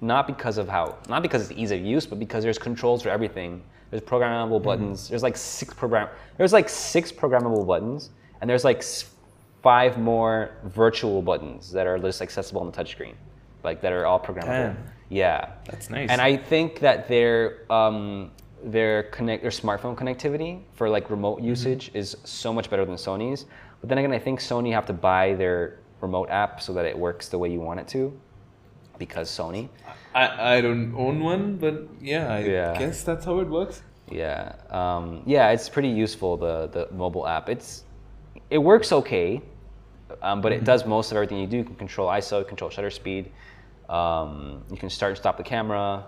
Not 0.00 0.26
because 0.26 0.56
of 0.56 0.68
how, 0.68 0.96
not 1.08 1.22
because 1.22 1.42
it's 1.50 1.58
easy 1.60 1.76
of 1.76 1.84
use, 1.84 2.06
but 2.06 2.18
because 2.18 2.42
there's 2.42 2.58
controls 2.58 3.02
for 3.02 3.10
everything. 3.10 3.62
There's 3.90 4.02
programmable 4.02 4.62
buttons. 4.62 5.08
There's 5.08 5.22
like 5.22 5.36
six 5.36 5.74
program. 5.74 6.08
There's 6.38 6.52
like 6.52 6.68
six 6.68 7.12
programmable 7.12 7.66
buttons, 7.66 8.10
and 8.40 8.48
there's 8.48 8.64
like 8.64 8.82
five 9.62 9.98
more 9.98 10.52
virtual 10.64 11.20
buttons 11.20 11.70
that 11.72 11.86
are 11.86 11.98
just 11.98 12.22
accessible 12.22 12.62
on 12.62 12.70
the 12.70 12.72
touchscreen, 12.72 13.14
like 13.62 13.80
that 13.82 13.92
are 13.92 14.06
all 14.06 14.18
programmable. 14.20 14.74
Damn. 14.74 14.78
Yeah, 15.10 15.50
That's 15.66 15.90
nice. 15.90 16.08
And 16.08 16.20
I 16.20 16.36
think 16.36 16.78
that 16.80 17.08
their 17.08 17.70
um, 17.70 18.30
their 18.62 19.02
connect 19.04 19.42
their 19.42 19.50
smartphone 19.50 19.96
connectivity 19.96 20.60
for 20.74 20.88
like 20.88 21.10
remote 21.10 21.38
Mm-hmm. 21.38 21.48
usage 21.48 21.90
is 21.92 22.16
so 22.24 22.52
much 22.52 22.70
better 22.70 22.84
than 22.84 22.94
Sony's. 22.94 23.44
But 23.80 23.88
then 23.88 23.98
again, 23.98 24.12
I 24.12 24.18
think 24.20 24.38
Sony 24.40 24.72
have 24.72 24.86
to 24.86 24.92
buy 24.92 25.34
their 25.34 25.79
remote 26.00 26.30
app 26.30 26.60
so 26.62 26.72
that 26.74 26.84
it 26.84 26.96
works 26.98 27.28
the 27.28 27.38
way 27.38 27.50
you 27.50 27.60
want 27.60 27.80
it 27.80 27.88
to, 27.88 28.18
because 28.98 29.30
Sony. 29.30 29.68
I, 30.14 30.56
I 30.56 30.60
don't 30.60 30.94
own 30.96 31.20
one, 31.22 31.56
but 31.56 31.88
yeah, 32.00 32.32
I 32.32 32.40
Yeah. 32.40 32.78
guess 32.78 33.02
that's 33.02 33.24
how 33.24 33.40
it 33.40 33.48
works. 33.48 33.82
Yeah, 34.10 34.54
um, 34.70 35.22
yeah, 35.24 35.50
it's 35.50 35.68
pretty 35.68 35.88
useful 35.88 36.36
the 36.36 36.66
the 36.68 36.88
mobile 36.92 37.26
app. 37.28 37.48
It's 37.48 37.84
it 38.50 38.58
works 38.58 38.92
okay, 38.92 39.40
um, 40.22 40.40
but 40.40 40.52
it 40.52 40.64
does 40.64 40.84
most 40.84 41.12
of 41.12 41.16
everything 41.16 41.38
you 41.38 41.46
do. 41.46 41.58
You 41.58 41.64
can 41.64 41.76
control 41.76 42.08
ISO, 42.08 42.46
control 42.46 42.70
shutter 42.70 42.90
speed. 42.90 43.30
Um, 43.88 44.62
you 44.70 44.76
can 44.76 44.90
start 44.90 45.10
and 45.10 45.18
stop 45.18 45.36
the 45.36 45.42
camera. 45.44 46.06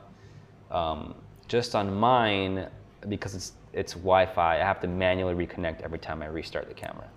Um, 0.71 1.15
just 1.47 1.75
on 1.75 1.95
mine, 1.95 2.67
because 3.09 3.35
it's 3.35 3.53
it's 3.73 3.93
Wi-Fi, 3.95 4.57
I 4.61 4.65
have 4.65 4.81
to 4.81 4.89
manually 4.89 5.35
reconnect 5.47 5.83
every 5.83 5.99
time 5.99 6.23
I 6.23 6.27
restart 6.27 6.69
the 6.69 6.75
camera. 6.75 7.09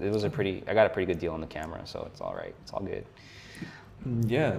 It 0.00 0.12
was 0.12 0.24
a 0.24 0.30
pretty. 0.30 0.62
I 0.66 0.74
got 0.74 0.86
a 0.86 0.90
pretty 0.90 1.06
good 1.12 1.20
deal 1.20 1.32
on 1.32 1.40
the 1.40 1.46
camera, 1.46 1.82
so 1.84 2.08
it's 2.10 2.20
all 2.20 2.34
right. 2.34 2.54
It's 2.62 2.72
all 2.72 2.82
good. 2.82 3.04
Yeah. 4.26 4.56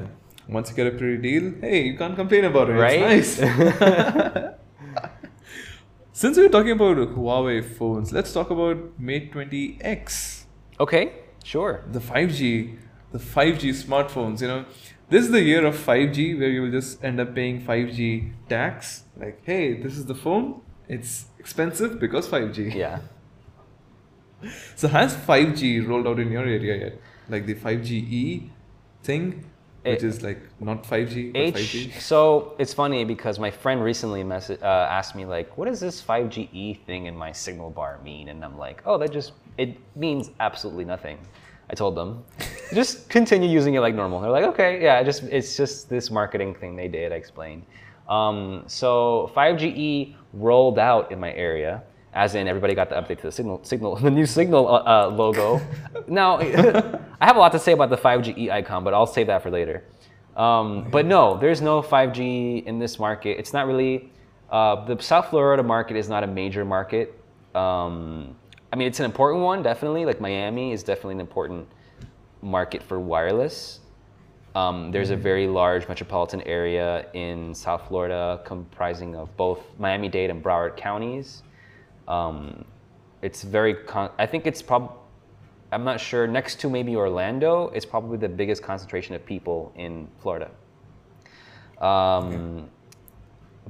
Once 0.47 0.69
you 0.69 0.75
get 0.75 0.87
a 0.87 0.91
pretty 0.91 1.17
deal, 1.17 1.53
hey, 1.59 1.83
you 1.83 1.97
can't 1.97 2.15
complain 2.15 2.45
about 2.45 2.69
it. 2.69 2.73
Right? 2.73 3.01
It's 3.01 3.39
nice. 3.39 4.53
Since 6.13 6.37
we're 6.37 6.49
talking 6.49 6.71
about 6.71 6.97
Huawei 6.97 7.63
phones, 7.63 8.13
let's 8.13 8.31
talk 8.31 8.49
about 8.49 8.97
Mate 8.97 9.33
20X. 9.33 10.45
Okay, 10.79 11.13
sure. 11.43 11.83
the 11.91 11.99
5G, 11.99 12.77
the 13.11 13.17
5G 13.17 13.71
smartphones, 13.83 14.41
you 14.41 14.47
know, 14.47 14.65
this 15.09 15.25
is 15.25 15.31
the 15.31 15.41
year 15.41 15.65
of 15.65 15.75
5G 15.75 16.39
where 16.39 16.49
you 16.49 16.61
will 16.61 16.71
just 16.71 17.03
end 17.03 17.19
up 17.19 17.35
paying 17.35 17.61
5G 17.61 18.31
tax. 18.47 19.03
Like, 19.17 19.41
hey, 19.43 19.73
this 19.73 19.97
is 19.97 20.05
the 20.05 20.15
phone. 20.15 20.61
It's 20.87 21.25
expensive 21.37 21.99
because 21.99 22.27
5G. 22.27 22.73
Yeah. 22.73 22.99
So 24.75 24.87
has 24.87 25.15
5G 25.15 25.87
rolled 25.87 26.07
out 26.07 26.19
in 26.19 26.31
your 26.31 26.43
area 26.43 26.75
yet? 26.85 26.93
Like 27.29 27.45
the 27.45 27.55
5GE 27.55 28.49
thing, 29.03 29.45
which 29.83 30.03
It- 30.03 30.03
is 30.03 30.21
like 30.23 30.39
not 30.59 30.83
5G 30.85 31.31
but 31.33 31.39
H. 31.41 31.53
5G. 31.55 31.99
So 31.99 32.53
it's 32.57 32.73
funny 32.73 33.03
because 33.05 33.39
my 33.39 33.51
friend 33.51 33.83
recently 33.83 34.23
message, 34.23 34.59
uh, 34.61 34.87
asked 34.97 35.15
me 35.15 35.25
like, 35.25 35.57
"What 35.57 35.65
does 35.67 35.79
this 35.79 36.01
5GE 36.01 36.73
thing 36.85 37.05
in 37.07 37.15
my 37.15 37.31
signal 37.31 37.69
bar 37.69 37.99
mean?" 38.03 38.29
And 38.29 38.43
I'm 38.43 38.57
like, 38.57 38.81
"Oh, 38.85 38.97
that 38.97 39.11
just 39.11 39.33
it 39.57 39.77
means 39.95 40.31
absolutely 40.39 40.85
nothing." 40.85 41.17
I 41.71 41.73
told 41.73 41.95
them, 41.95 42.23
"Just 42.73 43.09
continue 43.09 43.49
using 43.49 43.73
it 43.75 43.79
like 43.81 43.95
normal." 43.95 44.19
They're 44.21 44.31
like, 44.39 44.45
"Okay, 44.53 44.81
yeah, 44.83 45.01
just 45.03 45.23
it's 45.23 45.57
just 45.57 45.89
this 45.89 46.11
marketing 46.11 46.53
thing 46.55 46.75
they 46.75 46.87
did." 46.87 47.11
I 47.11 47.15
explained. 47.15 47.63
Um, 48.07 48.63
so 48.67 49.31
5GE 49.35 50.15
rolled 50.33 50.77
out 50.77 51.11
in 51.11 51.19
my 51.19 51.33
area. 51.33 51.81
As 52.15 52.33
in, 52.33 52.47
everybody 52.47 52.73
got 52.73 52.87
the 52.87 52.95
update 52.95 53.17
to 53.17 53.23
the 53.23 53.31
signal, 53.31 53.59
signal, 53.63 53.95
the 54.07 54.09
new 54.09 54.25
signal 54.25 54.67
uh, 54.67 54.83
uh, 54.85 55.07
logo. 55.09 55.61
now, 56.07 56.37
I 57.19 57.25
have 57.25 57.35
a 57.35 57.39
lot 57.39 57.51
to 57.51 57.59
say 57.59 57.73
about 57.73 57.89
the 57.89 57.97
5GE 57.97 58.49
icon, 58.49 58.85
but 58.85 58.93
I'll 58.93 59.05
save 59.05 59.27
that 59.27 59.43
for 59.43 59.51
later. 59.51 59.83
Um, 60.37 60.89
but 60.89 61.05
no, 61.05 61.37
there's 61.37 61.61
no 61.61 61.81
5G 61.81 62.65
in 62.65 62.79
this 62.79 62.99
market. 62.99 63.37
It's 63.37 63.53
not 63.53 63.67
really. 63.67 64.11
Uh, 64.49 64.85
the 64.85 65.01
South 65.01 65.29
Florida 65.29 65.63
market 65.63 65.97
is 65.97 66.07
not 66.07 66.23
a 66.23 66.27
major 66.27 66.63
market. 66.63 67.19
Um, 67.53 68.35
I 68.71 68.75
mean, 68.77 68.87
it's 68.87 68.99
an 68.99 69.05
important 69.05 69.43
one, 69.43 69.63
definitely. 69.63 70.05
Like 70.05 70.21
Miami 70.21 70.71
is 70.71 70.83
definitely 70.83 71.15
an 71.15 71.21
important 71.21 71.67
market 72.41 72.83
for 72.83 72.99
wireless. 72.99 73.79
Um, 74.53 74.91
there's 74.91 75.09
a 75.09 75.17
very 75.17 75.47
large 75.47 75.87
metropolitan 75.89 76.41
area 76.43 77.07
in 77.13 77.53
South 77.53 77.87
Florida 77.89 78.41
comprising 78.45 79.15
of 79.15 79.35
both 79.35 79.59
Miami 79.77 80.07
Dade 80.07 80.29
and 80.29 80.41
Broward 80.41 80.77
counties. 80.77 81.43
Um, 82.07 82.65
it's 83.21 83.43
very, 83.43 83.73
con- 83.73 84.11
I 84.19 84.25
think 84.25 84.45
it's 84.45 84.61
probably, 84.61 84.95
I'm 85.71 85.83
not 85.83 85.99
sure, 85.99 86.27
next 86.27 86.59
to 86.61 86.69
maybe 86.69 86.95
Orlando, 86.95 87.69
it's 87.73 87.85
probably 87.85 88.17
the 88.17 88.29
biggest 88.29 88.61
concentration 88.63 89.15
of 89.15 89.25
people 89.25 89.71
in 89.75 90.07
Florida. 90.21 90.51
Um, 91.81 92.69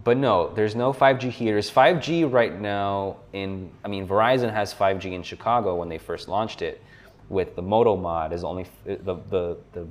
But 0.04 0.18
no, 0.18 0.54
there's 0.54 0.76
no 0.76 0.92
5G 0.94 1.30
here. 1.32 1.54
There's 1.54 1.72
5G 1.72 2.32
right 2.32 2.60
now 2.60 3.18
in, 3.34 3.72
I 3.84 3.88
mean, 3.88 4.06
Verizon 4.08 4.52
has 4.52 4.74
5G 4.74 5.14
in 5.14 5.24
Chicago 5.24 5.76
when 5.76 5.90
they 5.90 5.98
first 5.98 6.28
launched 6.28 6.62
it 6.62 6.82
with 7.30 7.56
the 7.56 7.62
Moto 7.62 7.96
Mod 7.96 8.34
is 8.34 8.44
only, 8.44 8.66
the, 8.86 9.16
the, 9.30 9.58
the 9.72 9.88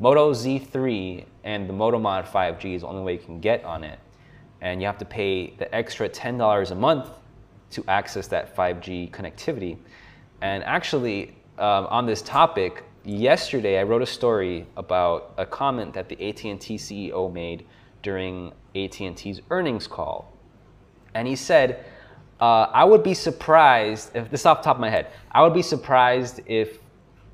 Moto 0.00 0.32
Z3 0.32 1.24
and 1.44 1.68
the 1.68 1.72
Moto 1.72 1.98
Mod 1.98 2.26
5G 2.26 2.74
is 2.74 2.82
the 2.82 2.88
only 2.88 3.02
way 3.02 3.12
you 3.14 3.20
can 3.20 3.40
get 3.40 3.64
on 3.64 3.84
it. 3.84 3.98
And 4.60 4.80
you 4.80 4.86
have 4.88 4.98
to 4.98 5.04
pay 5.04 5.50
the 5.56 5.72
extra 5.72 6.08
$10 6.08 6.70
a 6.70 6.74
month 6.74 7.08
to 7.70 7.84
access 7.88 8.28
that 8.28 8.54
5G 8.56 9.10
connectivity. 9.10 9.78
And 10.40 10.62
actually, 10.64 11.36
um, 11.58 11.86
on 11.86 12.06
this 12.06 12.22
topic, 12.22 12.84
yesterday 13.04 13.78
I 13.78 13.82
wrote 13.82 14.02
a 14.02 14.06
story 14.06 14.66
about 14.76 15.34
a 15.36 15.46
comment 15.46 15.94
that 15.94 16.08
the 16.08 16.28
AT&T 16.28 16.76
CEO 16.76 17.32
made 17.32 17.66
during 18.02 18.52
AT&T's 18.74 19.40
earnings 19.50 19.86
call. 19.86 20.32
And 21.14 21.26
he 21.26 21.36
said, 21.36 21.84
uh, 22.40 22.68
I 22.72 22.84
would 22.84 23.02
be 23.02 23.14
surprised, 23.14 24.14
if 24.14 24.30
this 24.30 24.46
off 24.46 24.58
the 24.58 24.64
top 24.64 24.76
of 24.76 24.80
my 24.80 24.90
head, 24.90 25.08
I 25.32 25.42
would 25.42 25.54
be 25.54 25.62
surprised 25.62 26.40
if 26.46 26.78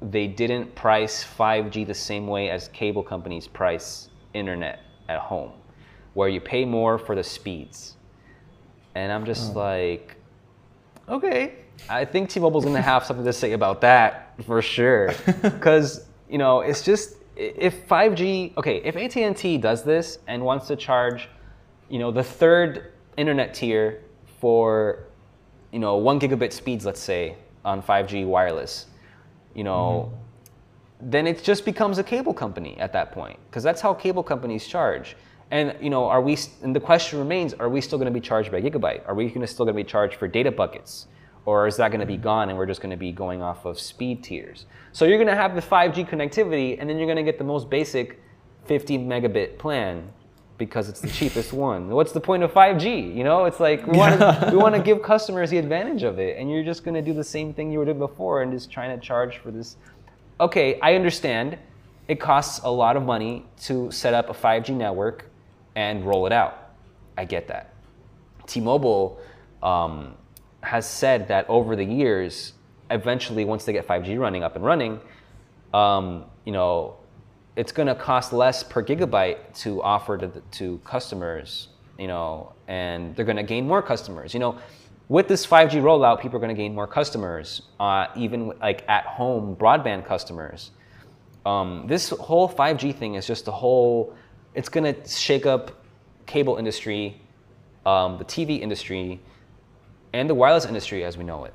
they 0.00 0.26
didn't 0.26 0.74
price 0.74 1.24
5G 1.24 1.86
the 1.86 1.94
same 1.94 2.26
way 2.26 2.50
as 2.50 2.68
cable 2.68 3.02
companies 3.02 3.46
price 3.46 4.08
internet 4.32 4.80
at 5.08 5.18
home, 5.18 5.52
where 6.14 6.28
you 6.28 6.40
pay 6.40 6.64
more 6.64 6.98
for 6.98 7.14
the 7.14 7.22
speeds. 7.22 7.96
And 8.94 9.12
I'm 9.12 9.26
just 9.26 9.54
like, 9.54 10.16
okay. 11.08 11.54
I 11.88 12.04
think 12.04 12.30
T-Mobile's 12.30 12.64
gonna 12.64 12.80
have 12.80 13.04
something 13.04 13.24
to 13.24 13.32
say 13.32 13.52
about 13.52 13.80
that 13.80 14.34
for 14.46 14.62
sure, 14.62 15.12
because 15.42 16.06
you 16.28 16.38
know 16.38 16.60
it's 16.60 16.82
just 16.82 17.16
if 17.36 17.86
5G, 17.88 18.56
okay, 18.56 18.76
if 18.84 18.96
AT&T 18.96 19.58
does 19.58 19.82
this 19.82 20.18
and 20.26 20.44
wants 20.44 20.66
to 20.68 20.76
charge, 20.76 21.28
you 21.88 21.98
know, 21.98 22.10
the 22.10 22.22
third 22.22 22.92
internet 23.16 23.54
tier 23.54 24.02
for, 24.40 25.04
you 25.72 25.78
know, 25.78 25.96
one 25.96 26.20
gigabit 26.20 26.52
speeds, 26.52 26.86
let's 26.86 27.00
say, 27.00 27.36
on 27.64 27.82
5G 27.82 28.26
wireless, 28.26 28.86
you 29.54 29.64
know, 29.64 30.12
mm-hmm. 30.12 31.10
then 31.10 31.26
it 31.26 31.42
just 31.42 31.64
becomes 31.64 31.98
a 31.98 32.04
cable 32.04 32.34
company 32.34 32.76
at 32.78 32.92
that 32.92 33.12
point 33.12 33.38
because 33.50 33.62
that's 33.62 33.80
how 33.80 33.94
cable 33.94 34.22
companies 34.22 34.66
charge. 34.66 35.16
And 35.50 35.76
you 35.80 35.90
know, 35.90 36.06
are 36.06 36.20
we? 36.20 36.38
And 36.62 36.74
the 36.74 36.80
question 36.80 37.18
remains: 37.18 37.54
Are 37.54 37.68
we 37.68 37.80
still 37.80 37.98
going 37.98 38.12
to 38.12 38.18
be 38.18 38.24
charged 38.24 38.50
by 38.50 38.60
gigabyte? 38.60 39.06
Are 39.06 39.14
we 39.14 39.28
gonna, 39.28 39.46
still 39.46 39.64
going 39.64 39.76
to 39.76 39.82
be 39.82 39.88
charged 39.88 40.16
for 40.16 40.26
data 40.26 40.50
buckets, 40.50 41.06
or 41.44 41.66
is 41.66 41.76
that 41.76 41.88
going 41.88 42.00
to 42.00 42.06
be 42.06 42.16
gone 42.16 42.48
and 42.48 42.58
we're 42.58 42.66
just 42.66 42.80
going 42.80 42.90
to 42.90 42.96
be 42.96 43.12
going 43.12 43.42
off 43.42 43.64
of 43.64 43.78
speed 43.78 44.22
tiers? 44.24 44.66
So 44.92 45.04
you're 45.04 45.18
going 45.18 45.28
to 45.28 45.36
have 45.36 45.54
the 45.54 45.62
5G 45.62 46.08
connectivity, 46.08 46.76
and 46.78 46.88
then 46.88 46.98
you're 46.98 47.06
going 47.06 47.16
to 47.16 47.22
get 47.22 47.38
the 47.38 47.44
most 47.44 47.68
basic 47.68 48.20
50 48.66 48.98
megabit 48.98 49.58
plan 49.58 50.10
because 50.56 50.88
it's 50.88 51.00
the 51.00 51.08
cheapest 51.18 51.52
one. 51.52 51.88
What's 51.88 52.12
the 52.12 52.20
point 52.20 52.42
of 52.42 52.52
5G? 52.52 53.14
You 53.14 53.24
know, 53.24 53.44
it's 53.44 53.60
like 53.60 53.86
we 53.86 53.98
want 53.98 54.18
to 54.18 54.48
we 54.52 54.56
want 54.56 54.74
to 54.74 54.80
give 54.80 55.02
customers 55.02 55.50
the 55.50 55.58
advantage 55.58 56.02
of 56.02 56.18
it, 56.18 56.38
and 56.38 56.50
you're 56.50 56.64
just 56.64 56.84
going 56.84 56.94
to 56.94 57.02
do 57.02 57.12
the 57.12 57.24
same 57.24 57.52
thing 57.52 57.70
you 57.70 57.78
were 57.78 57.84
doing 57.84 57.98
before 57.98 58.42
and 58.42 58.52
just 58.52 58.70
trying 58.70 58.98
to 58.98 59.04
charge 59.04 59.38
for 59.38 59.50
this 59.50 59.76
okay, 60.40 60.78
I 60.80 60.94
understand 60.94 61.58
it 62.08 62.20
costs 62.20 62.60
a 62.64 62.70
lot 62.70 62.96
of 62.96 63.02
money 63.02 63.46
to 63.62 63.90
set 63.90 64.14
up 64.14 64.28
a 64.28 64.34
5G 64.34 64.70
network 64.70 65.30
and 65.76 66.04
roll 66.04 66.26
it 66.26 66.32
out. 66.32 66.70
I 67.16 67.24
get 67.24 67.48
that. 67.48 67.74
T-Mobile 68.46 69.20
um, 69.62 70.14
has 70.62 70.88
said 70.88 71.28
that 71.28 71.48
over 71.48 71.76
the 71.76 71.84
years, 71.84 72.52
eventually, 72.90 73.44
once 73.44 73.64
they 73.64 73.72
get 73.72 73.86
5G 73.86 74.18
running 74.18 74.42
up 74.42 74.56
and 74.56 74.64
running, 74.64 75.00
um, 75.72 76.24
you 76.44 76.52
know, 76.52 76.96
it's 77.56 77.72
going 77.72 77.88
to 77.88 77.94
cost 77.94 78.32
less 78.32 78.62
per 78.62 78.82
gigabyte 78.82 79.56
to 79.60 79.82
offer 79.82 80.18
to, 80.18 80.28
to 80.52 80.78
customers, 80.84 81.68
you 81.98 82.08
know, 82.08 82.52
and 82.68 83.14
they're 83.14 83.24
going 83.24 83.36
to 83.36 83.42
gain 83.42 83.66
more 83.66 83.82
customers. 83.82 84.34
You 84.34 84.40
know, 84.40 84.58
with 85.08 85.28
this 85.28 85.46
5G 85.46 85.82
rollout, 85.82 86.20
people 86.20 86.36
are 86.36 86.40
going 86.40 86.54
to 86.54 86.60
gain 86.60 86.74
more 86.74 86.86
customers, 86.86 87.62
uh, 87.78 88.06
even 88.16 88.48
like 88.60 88.84
at 88.88 89.04
home 89.04 89.54
broadband 89.56 90.06
customers. 90.06 90.70
Um, 91.46 91.84
this 91.86 92.08
whole 92.08 92.48
5G 92.48 92.94
thing 92.94 93.14
is 93.14 93.26
just 93.26 93.46
a 93.48 93.52
whole, 93.52 94.14
it's 94.54 94.68
going 94.68 94.94
to 94.94 95.08
shake 95.08 95.46
up 95.46 95.84
cable 96.26 96.56
industry, 96.56 97.20
um, 97.84 98.18
the 98.18 98.24
TV 98.24 98.60
industry, 98.60 99.20
and 100.12 100.30
the 100.30 100.34
wireless 100.34 100.64
industry 100.64 101.04
as 101.04 101.18
we 101.18 101.24
know 101.24 101.44
it. 101.44 101.54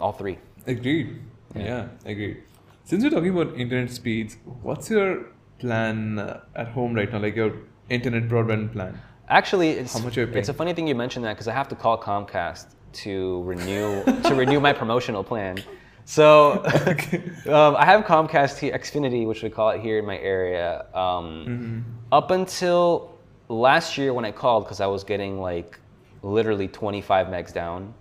All 0.00 0.12
three. 0.12 0.38
Agreed. 0.66 1.20
Yeah, 1.54 1.88
agreed. 2.04 2.42
Since 2.84 3.04
we're 3.04 3.10
talking 3.10 3.30
about 3.30 3.56
internet 3.56 3.90
speeds, 3.90 4.36
what's 4.62 4.90
your 4.90 5.26
plan 5.58 6.18
uh, 6.18 6.40
at 6.54 6.68
home 6.68 6.94
right 6.94 7.10
now? 7.10 7.18
Like 7.18 7.36
your 7.36 7.52
internet 7.88 8.28
broadband 8.28 8.72
plan? 8.72 9.00
Actually, 9.28 9.70
it's, 9.70 9.92
How 9.92 10.00
much 10.00 10.18
are 10.18 10.26
you 10.26 10.32
it's 10.32 10.48
a 10.48 10.54
funny 10.54 10.72
thing 10.72 10.86
you 10.86 10.94
mentioned 10.94 11.24
that 11.24 11.34
because 11.34 11.48
I 11.48 11.52
have 11.52 11.68
to 11.68 11.74
call 11.74 11.98
Comcast 12.00 12.66
to 12.92 13.42
renew 13.42 14.04
to 14.04 14.34
renew 14.34 14.60
my 14.60 14.72
promotional 14.82 15.24
plan. 15.24 15.62
So 16.06 16.62
um, 17.46 17.76
I 17.76 17.84
have 17.84 18.04
Comcast 18.04 18.58
here, 18.58 18.72
Xfinity, 18.72 19.26
which 19.26 19.42
we 19.42 19.50
call 19.50 19.70
it 19.70 19.80
here 19.80 19.98
in 19.98 20.06
my 20.06 20.16
area. 20.18 20.86
Um, 20.94 21.84
Up 22.12 22.30
until 22.30 23.18
last 23.48 23.98
year 23.98 24.14
when 24.14 24.24
I 24.24 24.30
called, 24.30 24.64
because 24.64 24.80
I 24.80 24.86
was 24.86 25.02
getting 25.02 25.40
like 25.40 25.78
literally 26.22 26.68
25 26.68 27.26
megs 27.26 27.52
down 27.52 27.92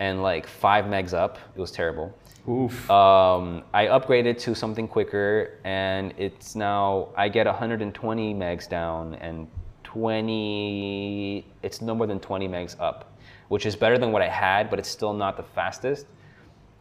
and 0.00 0.22
like 0.22 0.46
five 0.46 0.86
megs 0.86 1.12
up, 1.12 1.38
it 1.54 1.60
was 1.60 1.70
terrible. 1.70 2.16
Oof. 2.48 2.90
Um, 2.90 3.64
I 3.74 3.84
upgraded 3.86 4.38
to 4.40 4.54
something 4.54 4.88
quicker, 4.88 5.58
and 5.64 6.14
it's 6.16 6.56
now 6.56 7.10
I 7.18 7.28
get 7.28 7.44
120 7.44 8.34
megs 8.34 8.66
down 8.66 9.14
and 9.16 9.46
20. 9.84 11.44
It's 11.62 11.82
no 11.82 11.94
more 11.94 12.06
than 12.06 12.18
20 12.18 12.48
megs 12.48 12.76
up, 12.80 13.12
which 13.48 13.66
is 13.66 13.76
better 13.76 13.98
than 13.98 14.10
what 14.10 14.22
I 14.22 14.28
had, 14.28 14.70
but 14.70 14.78
it's 14.78 14.88
still 14.88 15.12
not 15.12 15.36
the 15.36 15.42
fastest. 15.42 16.06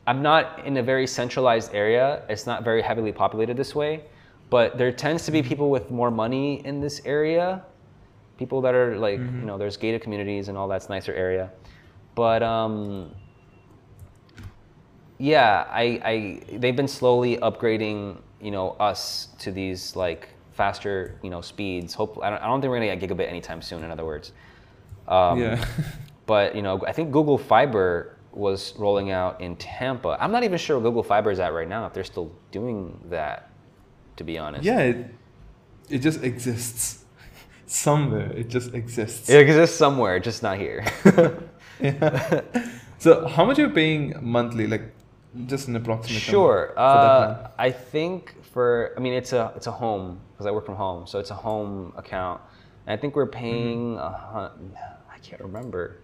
I'm 0.10 0.24
not 0.24 0.66
in 0.66 0.78
a 0.78 0.82
very 0.82 1.06
centralized 1.06 1.76
area. 1.76 2.24
It's 2.30 2.48
not 2.48 2.64
very 2.64 2.82
heavily 2.82 3.12
populated 3.12 3.56
this 3.56 3.76
way, 3.76 4.06
but 4.50 4.76
there 4.76 4.92
tends 4.92 5.24
to 5.26 5.32
be 5.32 5.44
people 5.44 5.70
with 5.70 5.92
more 5.92 6.10
money 6.10 6.66
in 6.66 6.82
this 6.82 7.00
area. 7.06 7.64
People 8.40 8.60
that 8.62 8.74
are 8.74 8.98
like, 8.98 9.20
you 9.20 9.46
know, 9.46 9.60
there's 9.60 9.78
gated 9.78 10.02
communities 10.02 10.48
and 10.48 10.58
all 10.58 10.68
that's 10.68 10.90
nicer 10.90 11.14
area. 11.14 11.52
But 12.16 12.42
um, 12.42 13.14
yeah, 15.20 15.68
I, 15.70 16.02
I 16.04 16.58
they've 16.58 16.76
been 16.76 16.88
slowly 16.88 17.38
upgrading, 17.38 18.18
you 18.42 18.50
know, 18.50 18.72
us 18.80 19.28
to 19.38 19.52
these 19.52 19.96
like 19.96 20.30
faster, 20.54 21.20
you 21.22 21.30
know, 21.30 21.42
speeds. 21.42 21.94
Hope 21.94 22.18
I 22.24 22.32
don't, 22.32 22.42
I 22.42 22.48
don't 22.48 22.62
think 22.62 22.72
we're 22.72 22.80
gonna 22.80 22.98
get 22.98 23.08
gigabit 23.08 23.30
anytime 23.30 23.62
soon. 23.62 23.84
In 23.84 23.92
other 23.92 24.06
words, 24.06 24.32
um, 25.08 25.40
yeah. 25.40 25.64
but 26.26 26.56
you 26.56 26.64
know, 26.64 26.84
I 26.88 26.94
think 26.94 27.12
Google 27.12 27.38
Fiber 27.38 28.16
was 28.32 28.76
rolling 28.78 29.12
out 29.12 29.42
in 29.42 29.56
Tampa. 29.56 30.18
I'm 30.20 30.32
not 30.32 30.44
even 30.44 30.58
sure 30.58 30.78
where 30.78 30.84
Google 30.90 31.04
Fiber 31.04 31.32
is 31.32 31.40
at 31.40 31.54
right 31.54 31.68
now. 31.68 31.86
If 31.88 31.94
they're 31.94 32.04
still 32.04 32.32
doing 32.52 33.00
that, 33.10 33.50
to 34.18 34.24
be 34.24 34.38
honest. 34.38 34.64
yeah, 34.64 34.80
it, 34.80 35.16
it 35.90 36.00
just 36.00 36.24
exists. 36.24 37.06
Somewhere, 37.66 38.32
it 38.32 38.48
just 38.50 38.74
exists. 38.74 39.30
It 39.30 39.40
exists 39.40 39.78
somewhere, 39.78 40.20
just 40.20 40.42
not 40.44 40.58
here. 40.58 40.84
Yeah. 41.82 42.42
so, 43.00 43.26
how 43.26 43.46
much 43.46 43.58
are 43.58 43.62
you 43.68 43.70
paying 43.70 44.14
monthly? 44.22 44.68
Like, 44.68 44.94
just 45.46 45.68
an 45.70 45.76
approximate 45.78 46.22
Sure. 46.22 46.74
Uh. 46.78 47.50
I 47.58 47.72
think 47.72 48.36
for 48.52 48.94
I 48.98 49.00
mean 49.00 49.14
it's 49.14 49.32
a 49.32 49.54
it's 49.56 49.68
a 49.68 49.72
home 49.72 50.20
because 50.34 50.46
I 50.46 50.52
work 50.52 50.66
from 50.66 50.76
home, 50.76 51.08
so 51.08 51.20
it's 51.20 51.30
a 51.32 51.36
home 51.36 51.94
account. 51.96 52.42
And 52.86 52.98
I 52.98 53.02
think 53.02 53.16
we're 53.16 53.28
paying 53.28 53.98
a 53.98 54.10
hun- 54.10 54.74
I 55.10 55.20
can't 55.20 55.42
remember. 55.42 56.00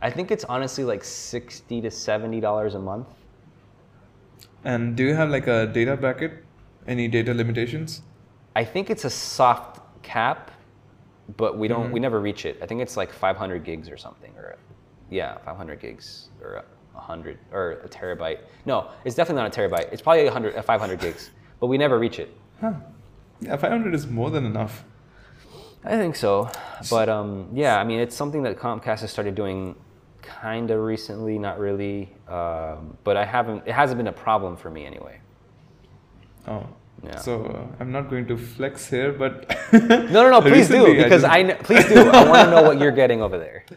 I 0.00 0.10
think 0.10 0.30
it's 0.30 0.44
honestly 0.44 0.84
like 0.84 1.02
sixty 1.04 1.80
to 1.80 1.90
seventy 1.90 2.40
dollars 2.40 2.74
a 2.74 2.78
month. 2.78 3.08
And 4.64 4.96
do 4.96 5.04
you 5.04 5.14
have 5.14 5.30
like 5.30 5.46
a 5.46 5.66
data 5.66 5.96
bracket? 5.96 6.44
Any 6.86 7.08
data 7.08 7.34
limitations? 7.34 8.02
I 8.56 8.64
think 8.64 8.90
it's 8.90 9.04
a 9.04 9.10
soft 9.10 9.80
cap, 10.02 10.50
but 11.36 11.58
we 11.58 11.68
don't 11.68 11.92
we 11.92 12.00
never 12.00 12.20
reach 12.20 12.46
it. 12.46 12.58
I 12.62 12.66
think 12.66 12.80
it's 12.80 12.96
like 12.96 13.12
five 13.12 13.36
hundred 13.36 13.64
gigs 13.64 13.88
or 13.88 13.96
something, 13.96 14.32
or 14.36 14.56
yeah, 15.10 15.38
five 15.38 15.56
hundred 15.56 15.80
gigs 15.80 16.28
or 16.40 16.64
a 16.94 17.00
hundred 17.00 17.38
or 17.52 17.72
a 17.84 17.88
terabyte. 17.88 18.40
No, 18.66 18.90
it's 19.04 19.14
definitely 19.16 19.42
not 19.42 19.56
a 19.56 19.60
terabyte. 19.60 19.92
It's 19.92 20.02
probably 20.02 20.26
a 20.26 20.30
hundred, 20.32 20.62
five 20.64 20.80
hundred 20.80 21.00
gigs, 21.00 21.30
but 21.60 21.66
we 21.66 21.78
never 21.78 21.98
reach 21.98 22.18
it. 22.18 22.34
Huh. 22.60 22.74
Yeah, 23.40 23.56
500 23.56 23.94
is 23.94 24.06
more 24.06 24.30
than 24.30 24.44
enough. 24.44 24.84
I 25.84 25.96
think 25.96 26.16
so, 26.16 26.50
but 26.90 27.08
um, 27.08 27.48
yeah, 27.54 27.78
I 27.78 27.84
mean, 27.84 28.00
it's 28.00 28.16
something 28.16 28.42
that 28.42 28.58
Comcast 28.58 29.00
has 29.00 29.12
started 29.12 29.36
doing 29.36 29.76
kind 30.22 30.70
of 30.70 30.80
recently, 30.80 31.38
not 31.38 31.58
really, 31.58 32.10
um, 32.28 32.96
but 33.04 33.16
I 33.16 33.24
haven't. 33.24 33.66
It 33.66 33.72
hasn't 33.72 33.98
been 33.98 34.06
a 34.08 34.12
problem 34.12 34.56
for 34.56 34.70
me 34.70 34.86
anyway. 34.86 35.20
Oh. 36.46 36.66
Yeah. 37.04 37.16
So 37.18 37.44
uh, 37.44 37.76
I'm 37.80 37.92
not 37.92 38.10
going 38.10 38.26
to 38.26 38.36
flex 38.36 38.88
here, 38.90 39.12
but 39.12 39.48
No, 39.72 39.78
no, 40.24 40.30
no, 40.30 40.40
please 40.40 40.68
do 40.68 40.96
because 41.02 41.22
just- 41.22 41.32
I 41.32 41.52
please 41.54 41.86
do. 41.86 42.10
I 42.10 42.28
want 42.28 42.46
to 42.46 42.50
know 42.50 42.62
what 42.62 42.80
you're 42.80 42.92
getting 43.02 43.22
over 43.22 43.38
there. 43.38 43.64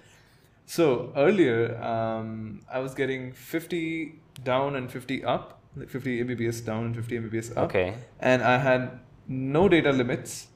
So 0.65 1.11
earlier, 1.17 1.75
um, 1.83 2.61
I 2.71 2.79
was 2.79 2.93
getting 2.93 3.33
50 3.33 4.15
down 4.45 4.77
and 4.77 4.89
50 4.89 5.21
up, 5.25 5.59
like 5.75 5.89
50 5.89 6.23
Mbps 6.23 6.63
down 6.65 6.85
and 6.85 6.95
50 6.95 7.19
Mbps 7.19 7.51
up. 7.57 7.65
Okay. 7.65 7.93
And 8.21 8.41
I 8.41 8.57
had 8.57 9.01
no 9.27 9.67
data 9.67 9.91
limits, 9.91 10.47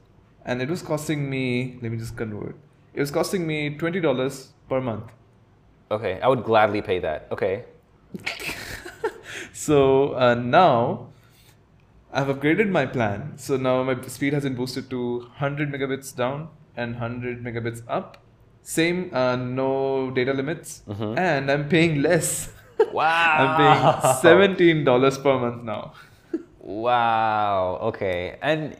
and 0.45 0.61
it 0.61 0.69
was 0.69 0.81
costing 0.81 1.29
me. 1.29 1.77
Let 1.81 1.91
me 1.91 1.97
just 1.97 2.15
convert. 2.15 2.55
It 2.93 3.01
was 3.01 3.11
costing 3.11 3.45
me 3.45 3.75
twenty 3.77 3.99
dollars 3.99 4.53
per 4.69 4.79
month. 4.79 5.11
Okay, 5.91 6.19
I 6.21 6.27
would 6.27 6.43
gladly 6.43 6.81
pay 6.81 6.99
that. 6.99 7.27
Okay. 7.31 7.65
So 9.53 10.13
uh, 10.15 10.35
now 10.35 11.07
I've 12.11 12.27
upgraded 12.27 12.69
my 12.69 12.85
plan. 12.85 13.33
So 13.37 13.57
now 13.57 13.83
my 13.83 13.99
speed 14.01 14.33
has 14.33 14.43
been 14.43 14.55
boosted 14.55 14.89
to 14.89 15.19
100 15.19 15.71
megabits 15.71 16.15
down 16.15 16.49
and 16.75 16.93
100 16.93 17.43
megabits 17.43 17.81
up. 17.87 18.17
Same, 18.63 19.13
uh, 19.13 19.35
no 19.35 20.11
data 20.11 20.33
limits, 20.33 20.81
and 20.89 21.51
I'm 21.51 21.69
paying 21.69 22.01
less. 22.01 22.51
Wow. 22.91 23.37
I'm 23.39 23.55
paying 23.55 24.15
seventeen 24.21 24.83
dollars 24.83 25.17
per 25.17 25.39
month 25.39 25.63
now. 25.63 25.93
Wow. 26.59 27.79
Okay. 27.83 28.37
And 28.41 28.75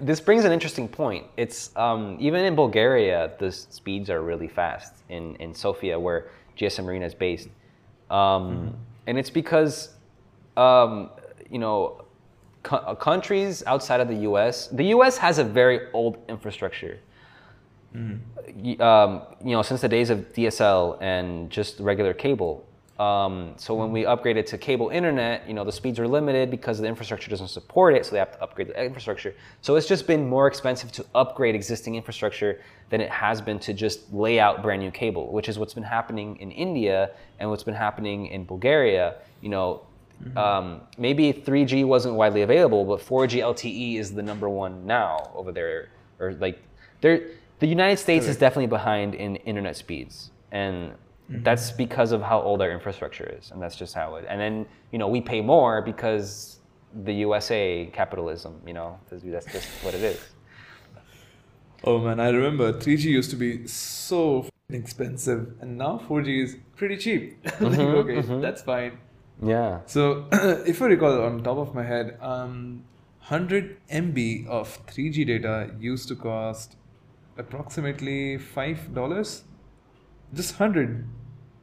this 0.00 0.18
brings 0.20 0.46
an 0.46 0.52
interesting 0.52 0.88
point. 0.88 1.26
It's 1.36 1.70
um, 1.76 2.16
even 2.18 2.44
in 2.46 2.54
Bulgaria, 2.54 3.32
the 3.38 3.52
speeds 3.52 4.08
are 4.08 4.22
really 4.22 4.48
fast 4.48 4.94
in 5.10 5.36
in 5.36 5.52
Sofia, 5.54 6.00
where 6.00 6.30
GSMArena 6.56 7.04
is 7.06 7.14
based, 7.14 7.48
um, 8.10 8.74
and 9.06 9.18
it's 9.18 9.30
because 9.30 9.90
um, 10.56 11.10
you 11.50 11.58
know 11.58 12.04
co- 12.62 12.76
uh, 12.76 12.94
countries 12.94 13.62
outside 13.66 14.00
of 14.00 14.08
the 14.08 14.16
U.S. 14.28 14.68
The 14.68 14.84
U.S. 14.96 15.16
has 15.18 15.38
a 15.38 15.44
very 15.44 15.90
old 15.92 16.18
infrastructure. 16.28 16.98
Y- 17.94 18.76
um, 18.80 19.22
you 19.44 19.52
know, 19.52 19.62
since 19.62 19.80
the 19.80 19.88
days 19.88 20.10
of 20.10 20.32
DSL 20.32 20.98
and 21.00 21.48
just 21.50 21.78
regular 21.80 22.12
cable. 22.12 22.64
Um, 22.98 23.54
so 23.56 23.74
when 23.74 23.90
we 23.90 24.04
upgraded 24.04 24.46
to 24.46 24.58
cable 24.58 24.88
internet, 24.88 25.48
you 25.48 25.54
know, 25.54 25.64
the 25.64 25.72
speeds 25.72 25.98
are 25.98 26.06
limited 26.06 26.48
because 26.50 26.78
the 26.78 26.86
infrastructure 26.86 27.28
doesn't 27.28 27.48
support 27.48 27.94
it, 27.94 28.06
so 28.06 28.12
they 28.12 28.18
have 28.18 28.32
to 28.32 28.42
upgrade 28.42 28.68
the 28.68 28.84
infrastructure. 28.84 29.34
So 29.62 29.74
it's 29.74 29.88
just 29.88 30.06
been 30.06 30.28
more 30.28 30.46
expensive 30.46 30.92
to 30.92 31.06
upgrade 31.14 31.56
existing 31.56 31.96
infrastructure 31.96 32.60
than 32.90 33.00
it 33.00 33.10
has 33.10 33.40
been 33.40 33.58
to 33.60 33.74
just 33.74 34.12
lay 34.12 34.38
out 34.38 34.62
brand 34.62 34.80
new 34.80 34.92
cable, 34.92 35.32
which 35.32 35.48
is 35.48 35.58
what's 35.58 35.74
been 35.74 35.82
happening 35.82 36.36
in 36.36 36.52
India 36.52 37.10
and 37.40 37.50
what's 37.50 37.64
been 37.64 37.74
happening 37.74 38.26
in 38.26 38.44
Bulgaria. 38.44 39.16
You 39.40 39.48
know, 39.48 39.82
um, 40.36 40.80
maybe 40.96 41.32
3G 41.32 41.84
wasn't 41.84 42.14
widely 42.14 42.42
available, 42.42 42.84
but 42.84 43.00
4G 43.00 43.40
LTE 43.40 43.98
is 43.98 44.14
the 44.14 44.22
number 44.22 44.48
one 44.48 44.86
now 44.86 45.32
over 45.34 45.50
there. 45.50 45.88
Or 46.20 46.34
like, 46.34 46.62
there, 47.00 47.26
the 47.58 47.66
United 47.66 47.96
States 47.96 48.26
is 48.26 48.36
definitely 48.36 48.68
behind 48.68 49.14
in 49.14 49.36
internet 49.36 49.76
speeds, 49.76 50.30
and 50.52 50.92
Mm-hmm. 51.30 51.42
that's 51.42 51.70
because 51.70 52.12
of 52.12 52.20
how 52.20 52.38
old 52.42 52.60
our 52.60 52.70
infrastructure 52.70 53.34
is, 53.38 53.50
and 53.50 53.62
that's 53.62 53.76
just 53.76 53.94
how 53.94 54.16
it. 54.16 54.26
And 54.28 54.38
then 54.38 54.66
you 54.92 54.98
know 54.98 55.08
we 55.08 55.22
pay 55.22 55.40
more 55.40 55.80
because 55.80 56.60
the 57.02 57.14
USA 57.14 57.88
capitalism. 57.92 58.60
You 58.66 58.74
know, 58.74 58.98
that's 59.10 59.46
just 59.46 59.68
what 59.82 59.94
it 59.94 60.02
is. 60.02 60.20
Oh 61.86 61.98
man, 61.98 62.18
I 62.18 62.30
remember 62.30 62.72
3G 62.72 63.02
used 63.04 63.28
to 63.28 63.36
be 63.36 63.66
so 63.66 64.48
expensive, 64.70 65.52
and 65.60 65.76
now 65.76 66.00
4G 66.08 66.42
is 66.42 66.56
pretty 66.76 66.96
cheap. 66.96 67.36
like, 67.44 67.54
mm-hmm, 67.60 67.80
okay, 67.80 68.16
mm-hmm. 68.22 68.40
that's 68.40 68.62
fine. 68.62 68.96
Yeah. 69.42 69.80
So, 69.84 70.26
if 70.32 70.80
I 70.80 70.86
recall 70.86 71.20
on 71.20 71.42
top 71.44 71.58
of 71.58 71.74
my 71.74 71.82
head, 71.82 72.16
um, 72.22 72.84
100 73.28 73.76
MB 73.90 74.46
of 74.46 74.86
3G 74.86 75.26
data 75.26 75.72
used 75.78 76.08
to 76.08 76.16
cost 76.16 76.76
approximately 77.36 78.38
five 78.38 78.94
dollars. 78.94 79.44
Just 80.34 80.58
100, 80.58 81.06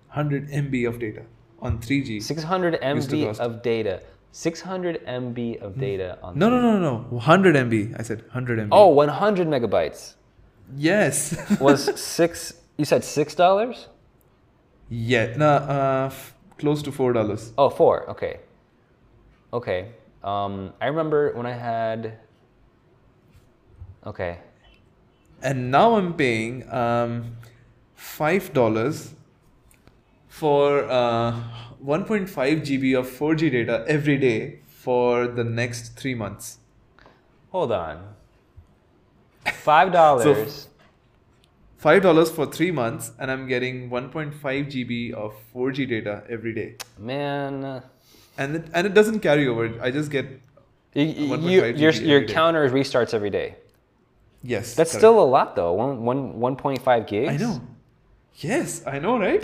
100 0.08 0.50
MB 0.50 0.88
of 0.88 1.00
data 1.00 1.24
on 1.60 1.80
3G. 1.80 2.22
600 2.22 2.80
MB 2.82 3.40
of 3.40 3.62
data. 3.62 4.02
600 4.32 5.06
MB 5.06 5.62
of 5.62 5.78
data 5.78 6.18
on. 6.24 6.38
No, 6.40 6.50
no, 6.50 6.60
no, 6.62 6.80
no, 6.80 6.98
100 7.10 7.56
MB. 7.56 8.00
I 8.00 8.04
said 8.04 8.22
100 8.22 8.60
MB. 8.60 8.70
Oh, 8.72 8.88
100 8.90 9.48
megabytes 9.48 10.16
yes. 10.78 11.36
was 11.60 12.00
six. 12.00 12.54
You 12.78 12.86
said 12.86 13.04
six 13.04 13.36
dollars? 13.36 13.88
yeah, 14.90 15.34
no, 15.38 15.48
uh, 15.48 16.06
f- 16.12 16.34
close 16.58 16.82
to 16.84 16.92
four 16.92 17.14
dollars. 17.14 17.54
Oh, 17.58 17.70
four. 17.70 18.10
Okay. 18.10 18.40
Okay. 19.54 19.90
Um, 20.24 20.74
I 20.82 20.88
remember 20.88 21.34
when 21.36 21.46
I 21.46 21.54
had. 21.54 22.18
Okay. 24.06 24.40
and 25.44 25.72
now 25.72 25.96
I'm 25.96 26.14
paying 26.14 26.68
um, 26.72 27.36
five 28.02 28.52
dollars 28.54 29.14
for 30.28 30.84
uh, 30.90 31.32
1.5 31.86 32.28
GB 32.68 32.98
of 32.98 33.08
4G 33.08 33.52
data 33.52 33.86
every 33.88 34.18
day 34.18 34.60
for 34.68 35.28
the 35.28 35.44
next 35.44 35.96
three 36.00 36.16
months. 36.16 36.58
Hold 37.52 37.72
on. 37.72 38.16
Five 39.54 39.92
dollars. 40.00 40.68
Five 41.78 42.02
dollars 42.04 42.30
for 42.32 42.46
three 42.46 42.72
months, 42.72 43.12
and 43.20 43.32
I'm 43.32 43.48
getting 43.48 43.90
1.5 43.90 44.34
GB 44.42 45.14
of 45.14 45.34
4G 45.54 45.88
data 45.90 46.24
every 46.30 46.54
day, 46.54 46.76
Man, 46.98 47.82
and 48.38 48.56
it, 48.58 48.66
and 48.74 48.86
it 48.88 48.94
doesn't 48.94 49.20
carry 49.22 49.48
over. 49.48 49.82
I 49.82 49.90
just 49.90 50.12
get 50.12 50.26
you, 50.94 51.06
you, 51.06 51.28
1.5 51.38 51.80
your 51.80 51.92
GB 51.92 52.06
your 52.06 52.24
counter 52.26 52.70
restarts 52.70 53.14
every 53.16 53.32
day. 53.32 53.56
yes. 54.44 54.76
That's 54.76 54.92
correct. 54.92 55.02
still 55.02 55.20
a 55.20 55.26
lot 55.26 55.56
though. 55.56 55.74
One 55.74 56.04
one 56.04 56.40
one 56.40 56.56
point 56.56 56.82
five 56.84 57.08
gigs. 57.08 57.32
I 57.34 57.38
know. 57.38 57.62
Yes, 58.36 58.86
I 58.88 59.00
know, 59.00 59.20
right? 59.20 59.44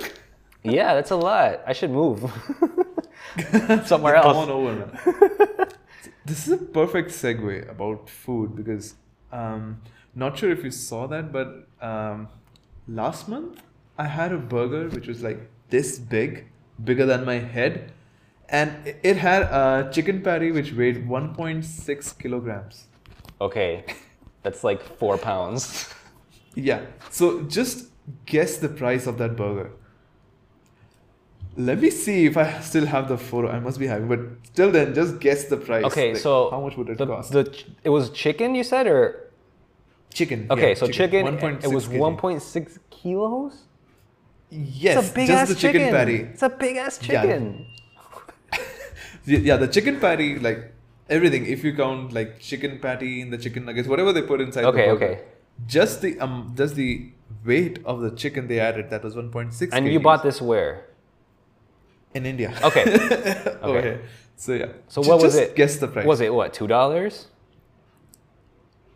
Yeah, 0.63 0.93
that's 0.95 1.11
a 1.11 1.15
lot. 1.15 1.61
I 1.67 1.73
should 1.73 1.91
move 1.91 2.19
somewhere 3.85 4.15
Come 4.15 4.25
else. 4.25 4.37
on 4.37 4.49
over, 4.49 4.75
man. 4.75 5.67
this 6.25 6.47
is 6.47 6.53
a 6.53 6.57
perfect 6.57 7.11
segue 7.11 7.69
about 7.69 8.09
food 8.09 8.55
because 8.55 8.95
um, 9.31 9.81
not 10.15 10.37
sure 10.37 10.51
if 10.51 10.63
you 10.63 10.71
saw 10.71 11.07
that, 11.07 11.31
but 11.31 11.67
um, 11.81 12.27
last 12.87 13.27
month 13.29 13.61
I 13.97 14.05
had 14.07 14.31
a 14.31 14.37
burger 14.37 14.89
which 14.89 15.07
was 15.07 15.21
like 15.21 15.39
this 15.69 15.99
big, 15.99 16.47
bigger 16.83 17.05
than 17.05 17.25
my 17.25 17.35
head, 17.39 17.91
and 18.49 18.95
it 19.03 19.17
had 19.17 19.43
a 19.43 19.89
chicken 19.91 20.21
patty 20.21 20.51
which 20.51 20.71
weighed 20.73 21.07
1.6 21.07 22.17
kilograms. 22.19 22.85
Okay, 23.41 23.83
that's 24.43 24.63
like 24.63 24.81
four 24.97 25.17
pounds. 25.17 25.93
Yeah. 26.55 26.81
So 27.11 27.41
just 27.43 27.89
guess 28.25 28.57
the 28.57 28.69
price 28.69 29.07
of 29.07 29.17
that 29.17 29.35
burger. 29.35 29.71
Let 31.55 31.81
me 31.81 31.89
see 31.89 32.25
if 32.25 32.37
I 32.37 32.59
still 32.59 32.85
have 32.85 33.07
the 33.09 33.17
photo. 33.17 33.49
I 33.49 33.59
must 33.59 33.79
be 33.79 33.87
having, 33.87 34.07
but 34.07 34.19
still, 34.43 34.71
then 34.71 34.93
just 34.93 35.19
guess 35.19 35.45
the 35.45 35.57
price. 35.57 35.83
Okay, 35.85 36.13
Like, 36.13 36.21
so 36.21 36.51
how 36.51 36.61
much 36.61 36.77
would 36.77 36.89
it 36.89 36.97
the, 36.99 37.07
cost? 37.07 37.31
The 37.31 37.63
it 37.83 37.89
was 37.89 38.11
chicken 38.11 38.53
you 38.53 38.63
said 38.63 38.85
or 38.85 39.31
chicken. 40.13 40.47
okay? 40.51 40.69
yeah, 40.69 40.75
so 40.75 40.87
chicken. 40.87 41.25
1.6 41.25 41.63
it 41.63 41.73
was 41.73 41.87
1.6 41.87 42.77
kilos. 42.91 43.63
Yes, 44.49 44.97
it's 45.03 45.11
a 45.11 45.13
big 45.15 45.27
just 45.27 45.41
ass 45.41 45.49
the 45.49 45.55
chicken, 45.55 45.89
patty. 45.91 46.15
It's 46.17 46.43
a 46.43 46.49
big 46.49 46.77
ass 46.77 46.97
chicken. 46.99 47.65
The- 49.25 49.39
Yeah, 49.39 49.57
the 49.57 49.67
chicken 49.67 49.99
patty, 49.99 50.39
like 50.39 50.73
everything. 51.09 51.45
If 51.47 51.63
you 51.63 51.75
count 51.75 52.13
like 52.13 52.39
chicken 52.39 52.79
patty 52.79 53.21
and 53.21 53.33
the 53.33 53.37
chicken 53.37 53.65
nuggets, 53.65 53.87
whatever 53.87 54.13
they 54.13 54.21
put 54.21 54.39
inside. 54.41 54.63
Okay, 54.65 54.87
the 54.87 54.93
burger, 54.93 55.05
okay. 55.05 55.21
Just 55.65 56.01
the 56.01 56.17
um, 56.19 56.53
just 56.55 56.75
the 56.75 57.11
weight 57.45 57.79
of 57.85 58.01
the 58.01 58.11
chicken 58.11 58.47
they 58.47 58.59
added 58.59 58.89
that 58.89 59.03
was 59.03 59.15
1.6. 59.15 59.69
And 59.71 59.87
you 59.87 59.99
bought 59.99 60.23
this 60.23 60.41
where? 60.41 60.87
in 62.17 62.25
India. 62.25 62.53
Okay. 62.63 62.83
okay. 63.63 63.99
So 64.35 64.53
yeah. 64.53 64.67
So 64.87 65.01
Ju- 65.01 65.09
what 65.09 65.21
was 65.21 65.33
just 65.33 65.51
it? 65.51 65.55
Guess 65.55 65.77
the 65.77 65.87
price. 65.87 66.05
Was 66.05 66.21
it 66.21 66.33
what? 66.33 66.53
Two 66.53 66.67
dollars? 66.67 67.27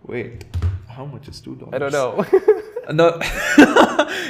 Wait, 0.03 0.45
how 0.87 1.05
much 1.05 1.27
is 1.27 1.39
two 1.39 1.55
dollars? 1.55 1.73
I 1.73 1.79
don't 1.79 1.93
know. 1.93 2.25
No, 2.91 3.19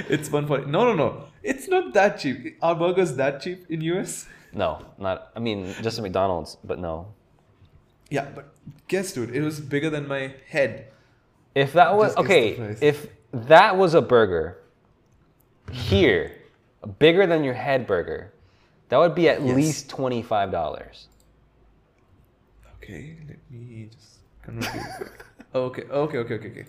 it's 0.10 0.30
one 0.30 0.46
point. 0.46 0.68
No, 0.68 0.84
no, 0.84 0.94
no. 0.94 1.24
It's 1.42 1.70
not 1.70 1.94
that 1.94 2.20
cheap. 2.20 2.58
Are 2.62 2.76
burgers 2.76 3.16
that 3.16 3.42
cheap 3.42 3.66
in 3.70 3.82
US? 3.82 4.28
no, 4.52 4.86
not. 5.00 5.32
I 5.36 5.40
mean, 5.40 5.74
just 5.82 5.98
a 5.98 6.02
McDonald's, 6.02 6.58
but 6.64 6.78
no. 6.78 7.08
Yeah, 8.10 8.28
but 8.36 8.54
guess, 8.90 9.14
dude, 9.14 9.34
it 9.34 9.42
was 9.42 9.62
bigger 9.62 9.90
than 9.90 10.06
my 10.06 10.36
head. 10.50 10.92
If 11.56 11.74
that 11.74 11.96
was 11.96 12.16
okay, 12.18 12.76
if 12.82 13.08
that 13.34 13.78
was 13.78 13.94
a 13.94 14.02
burger 14.02 14.58
here, 15.72 16.34
bigger 17.00 17.26
than 17.28 17.44
your 17.44 17.54
head 17.54 17.88
burger, 17.88 18.32
that 18.90 18.98
would 18.98 19.16
be 19.16 19.30
at 19.30 19.42
Yes. 19.42 19.56
least 19.56 19.90
twenty 19.90 20.22
five 20.22 20.52
dollars. 20.52 21.08
Okay, 22.78 23.16
let 23.28 23.38
me 23.50 23.90
just. 23.92 24.20
Okay, 25.54 25.84
okay, 25.84 26.18
okay, 26.20 26.36
okay, 26.36 26.48
okay. 26.52 26.66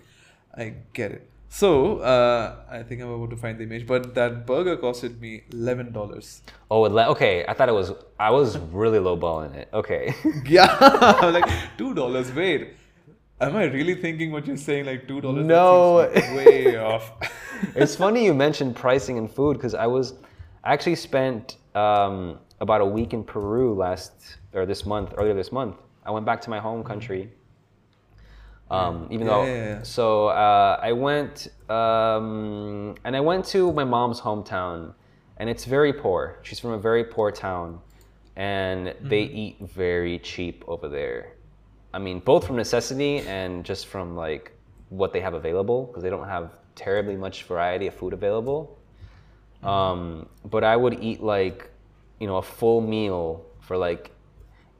I 0.57 0.73
get 0.91 1.11
it. 1.13 1.29
So, 1.47 1.99
uh, 1.99 2.55
I 2.69 2.83
think 2.83 3.01
I'm 3.01 3.09
about 3.09 3.29
to 3.29 3.37
find 3.37 3.57
the 3.57 3.63
image, 3.63 3.87
but 3.87 4.13
that 4.15 4.45
burger 4.45 4.75
costed 4.75 5.21
me 5.21 5.43
eleven 5.53 5.93
dollars. 5.93 6.41
Oh, 6.69 6.83
okay. 6.85 7.45
I 7.47 7.53
thought 7.53 7.69
it 7.69 7.73
was. 7.73 7.93
I 8.19 8.31
was 8.31 8.57
really 8.57 8.99
lowballing 8.99 9.55
it. 9.55 9.69
Okay. 9.73 10.13
Yeah, 10.45 10.67
like 11.33 11.45
two 11.77 11.93
dollars. 11.93 12.31
Wait, 12.33 12.73
am 13.47 13.55
I 13.55 13.65
really 13.65 13.95
thinking 13.95 14.31
what 14.31 14.45
you're 14.47 14.57
saying? 14.57 14.85
Like 14.85 15.07
two 15.07 15.21
dollars? 15.21 15.45
No. 15.45 16.09
way 16.35 16.77
off. 16.89 17.11
it's 17.75 17.95
funny 17.95 18.25
you 18.25 18.33
mentioned 18.33 18.75
pricing 18.75 19.17
and 19.17 19.29
food 19.31 19.57
because 19.57 19.73
I 19.73 19.87
was 19.87 20.13
I 20.63 20.73
actually 20.73 20.95
spent 20.95 21.57
um, 21.75 22.39
about 22.61 22.81
a 22.81 22.85
week 22.85 23.13
in 23.13 23.23
Peru 23.23 23.73
last 23.73 24.37
or 24.53 24.65
this 24.65 24.85
month 24.85 25.13
earlier 25.17 25.33
this 25.33 25.51
month. 25.51 25.77
I 26.05 26.11
went 26.11 26.25
back 26.25 26.41
to 26.41 26.49
my 26.49 26.59
home 26.59 26.83
country. 26.83 27.29
Um, 28.71 29.07
even 29.11 29.27
Yeah, 29.27 29.33
though, 29.33 29.45
yeah, 29.45 29.53
yeah. 29.65 29.83
so 29.83 30.27
uh, 30.27 30.79
I 30.81 30.91
went 30.93 31.47
um, 31.69 32.95
and 33.03 33.15
I 33.15 33.19
went 33.19 33.45
to 33.47 33.71
my 33.73 33.83
mom's 33.83 34.19
hometown, 34.21 34.93
and 35.37 35.49
it's 35.49 35.65
very 35.65 35.93
poor. 35.93 36.39
She's 36.43 36.59
from 36.59 36.71
a 36.71 36.79
very 36.79 37.03
poor 37.03 37.31
town, 37.31 37.79
and 38.35 38.95
they 39.01 39.23
eat 39.23 39.57
very 39.59 40.17
cheap 40.19 40.63
over 40.67 40.87
there. 40.89 41.33
I 41.93 41.99
mean, 41.99 42.19
both 42.19 42.47
from 42.47 42.55
necessity 42.55 43.19
and 43.19 43.63
just 43.63 43.87
from 43.87 44.15
like 44.15 44.51
what 44.89 45.13
they 45.13 45.21
have 45.21 45.33
available, 45.33 45.85
because 45.85 46.03
they 46.03 46.09
don't 46.09 46.27
have 46.27 46.51
terribly 46.75 47.15
much 47.15 47.43
variety 47.43 47.87
of 47.87 47.93
food 47.93 48.13
available. 48.13 48.79
Um, 49.63 50.27
but 50.45 50.63
I 50.63 50.75
would 50.75 51.01
eat 51.01 51.21
like, 51.21 51.69
you 52.19 52.27
know, 52.27 52.37
a 52.37 52.41
full 52.41 52.81
meal 52.81 53.45
for 53.61 53.77
like 53.77 54.11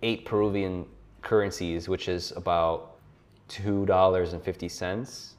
eight 0.02 0.26
Peruvian 0.26 0.86
currencies, 1.22 1.88
which 1.88 2.10
is 2.10 2.32
about 2.36 2.98
two 3.48 3.86
dollars 3.86 4.34
and 4.34 4.44
fifty 4.44 4.68
cents. 4.68 5.36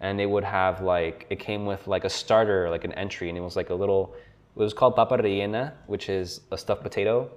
And 0.00 0.20
it 0.20 0.26
would 0.26 0.44
have 0.44 0.82
like 0.82 1.26
it 1.30 1.38
came 1.38 1.64
with 1.64 1.88
like 1.88 2.04
a 2.04 2.10
starter, 2.10 2.70
like 2.70 2.84
an 2.84 2.92
entry, 2.92 3.28
and 3.28 3.38
it 3.38 3.40
was 3.40 3.56
like 3.56 3.70
a 3.70 3.74
little. 3.74 4.14
It 4.54 4.60
was 4.60 4.72
called 4.72 4.96
papa 4.96 5.18
rellena, 5.18 5.72
which 5.86 6.08
is 6.08 6.40
a 6.50 6.56
stuffed 6.56 6.82
potato, 6.82 7.30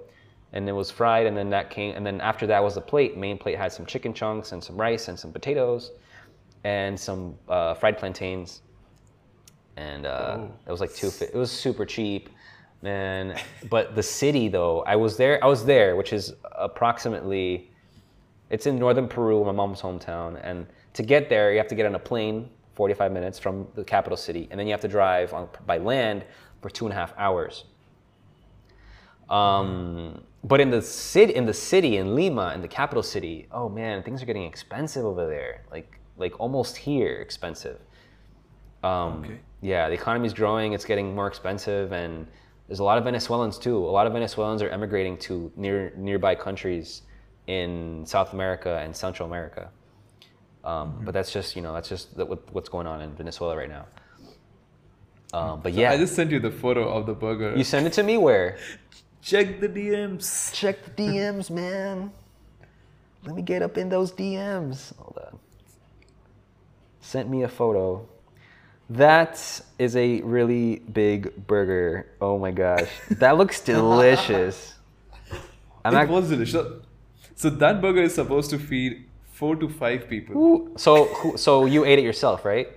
and 0.52 0.68
it 0.68 0.72
was 0.72 0.90
fried. 0.90 1.26
And 1.26 1.36
then 1.36 1.50
that 1.50 1.70
came, 1.70 1.94
and 1.96 2.04
then 2.04 2.20
after 2.20 2.46
that 2.48 2.62
was 2.62 2.74
the 2.74 2.80
plate. 2.80 3.16
Main 3.16 3.38
plate 3.38 3.56
had 3.58 3.72
some 3.72 3.86
chicken 3.86 4.12
chunks 4.14 4.52
and 4.52 4.62
some 4.62 4.76
rice 4.76 5.08
and 5.08 5.18
some 5.18 5.32
potatoes, 5.32 5.92
and 6.64 6.98
some 6.98 7.36
uh, 7.48 7.74
fried 7.74 7.98
plantains 7.98 8.62
and 9.76 10.06
uh, 10.06 10.36
Oh. 10.38 10.50
it 10.66 10.70
was 10.70 10.80
like 10.80 10.94
two. 10.94 11.10
It 11.20 11.34
was 11.34 11.50
super 11.50 11.86
cheap, 11.86 12.28
man. 12.82 13.38
But 13.70 13.94
the 13.94 14.02
city, 14.02 14.48
though, 14.48 14.82
I 14.82 14.96
was 14.96 15.16
there. 15.16 15.42
I 15.42 15.46
was 15.46 15.64
there, 15.64 15.96
which 15.96 16.12
is 16.12 16.34
approximately. 16.52 17.70
It's 18.50 18.66
in 18.66 18.78
northern 18.78 19.06
Peru, 19.08 19.44
my 19.44 19.52
mom's 19.52 19.80
hometown, 19.80 20.40
and 20.42 20.66
to 20.94 21.02
get 21.04 21.28
there, 21.28 21.52
you 21.52 21.58
have 21.58 21.68
to 21.68 21.76
get 21.76 21.86
on 21.86 21.94
a 21.94 22.00
plane, 22.00 22.50
45 22.74 23.12
minutes 23.12 23.38
from 23.38 23.66
the 23.76 23.84
capital 23.84 24.16
city, 24.16 24.48
and 24.50 24.58
then 24.58 24.66
you 24.66 24.72
have 24.72 24.80
to 24.80 24.88
drive 24.88 25.32
on 25.32 25.48
by 25.66 25.78
land 25.78 26.24
for 26.60 26.68
two 26.68 26.84
and 26.84 26.92
a 26.92 26.96
half 26.96 27.14
hours. 27.16 27.64
Um, 29.30 30.22
but 30.42 30.60
in 30.60 30.70
the 30.70 30.82
city, 30.82 31.34
in 31.34 31.46
the 31.46 31.54
city, 31.54 31.96
in 31.98 32.14
Lima, 32.14 32.52
in 32.54 32.62
the 32.62 32.68
capital 32.68 33.02
city, 33.02 33.46
oh 33.52 33.68
man, 33.68 34.02
things 34.02 34.22
are 34.22 34.26
getting 34.26 34.44
expensive 34.44 35.04
over 35.04 35.26
there. 35.26 35.62
Like, 35.70 35.98
like 36.16 36.38
almost 36.40 36.76
here, 36.76 37.16
expensive. 37.20 37.78
Um, 38.82 39.22
Okay. 39.24 39.38
Yeah, 39.62 39.88
the 39.88 39.94
economy 39.94 40.26
is 40.26 40.32
growing. 40.32 40.72
It's 40.72 40.86
getting 40.86 41.14
more 41.14 41.26
expensive, 41.26 41.92
and 41.92 42.26
there's 42.66 42.78
a 42.78 42.84
lot 42.84 42.96
of 42.96 43.04
Venezuelans 43.04 43.58
too. 43.58 43.76
A 43.76 43.92
lot 43.98 44.06
of 44.06 44.14
Venezuelans 44.14 44.62
are 44.62 44.70
emigrating 44.70 45.18
to 45.18 45.52
near 45.54 45.92
nearby 45.96 46.34
countries 46.34 47.02
in 47.46 48.04
South 48.06 48.32
America 48.32 48.80
and 48.82 48.96
Central 48.96 49.28
America. 49.28 49.68
Um, 50.64 51.02
But 51.04 51.12
that's 51.12 51.30
just 51.30 51.56
you 51.56 51.62
know 51.62 51.74
that's 51.74 51.90
just 51.90 52.16
the, 52.16 52.24
what, 52.24 52.40
what's 52.54 52.70
going 52.70 52.86
on 52.86 53.02
in 53.02 53.14
Venezuela 53.14 53.54
right 53.54 53.68
now. 53.68 53.84
Um, 55.32 55.60
but 55.60 55.74
yeah, 55.74 55.92
I 55.92 55.96
just 55.98 56.14
sent 56.14 56.30
you 56.30 56.40
the 56.40 56.50
photo 56.50 56.88
of 56.88 57.04
the 57.06 57.14
burger. 57.14 57.54
you 57.56 57.64
send 57.64 57.86
it 57.86 57.92
to 57.94 58.02
me 58.02 58.16
where? 58.16 58.56
Check 59.22 59.60
the 59.60 59.68
DMs. 59.68 60.52
Check 60.52 60.84
the 60.84 60.90
DMs, 60.90 61.50
man. 61.50 62.12
Let 63.24 63.36
me 63.36 63.42
get 63.42 63.62
up 63.62 63.76
in 63.76 63.88
those 63.88 64.12
DMs. 64.12 64.96
Hold 64.96 65.18
on. 65.26 65.38
Sent 67.00 67.28
me 67.28 67.42
a 67.42 67.48
photo. 67.48 68.08
That 68.88 69.60
is 69.78 69.94
a 69.94 70.20
really 70.22 70.80
big 70.92 71.46
burger. 71.46 72.10
Oh 72.20 72.38
my 72.38 72.50
gosh. 72.50 72.88
That 73.10 73.36
looks 73.36 73.60
delicious. 73.74 74.74
I'm 75.84 75.94
it 75.94 75.96
not, 75.96 76.08
was 76.08 76.28
delicious. 76.28 76.66
So 77.36 77.50
that 77.50 77.80
burger 77.80 78.02
is 78.02 78.14
supposed 78.14 78.50
to 78.50 78.58
feed 78.58 79.06
four 79.32 79.54
to 79.56 79.68
five 79.68 80.08
people. 80.08 80.36
Ooh, 80.36 80.72
so 80.76 81.34
so 81.36 81.66
you 81.66 81.84
ate 81.84 81.98
it 81.98 82.04
yourself, 82.04 82.44
right? 82.44 82.68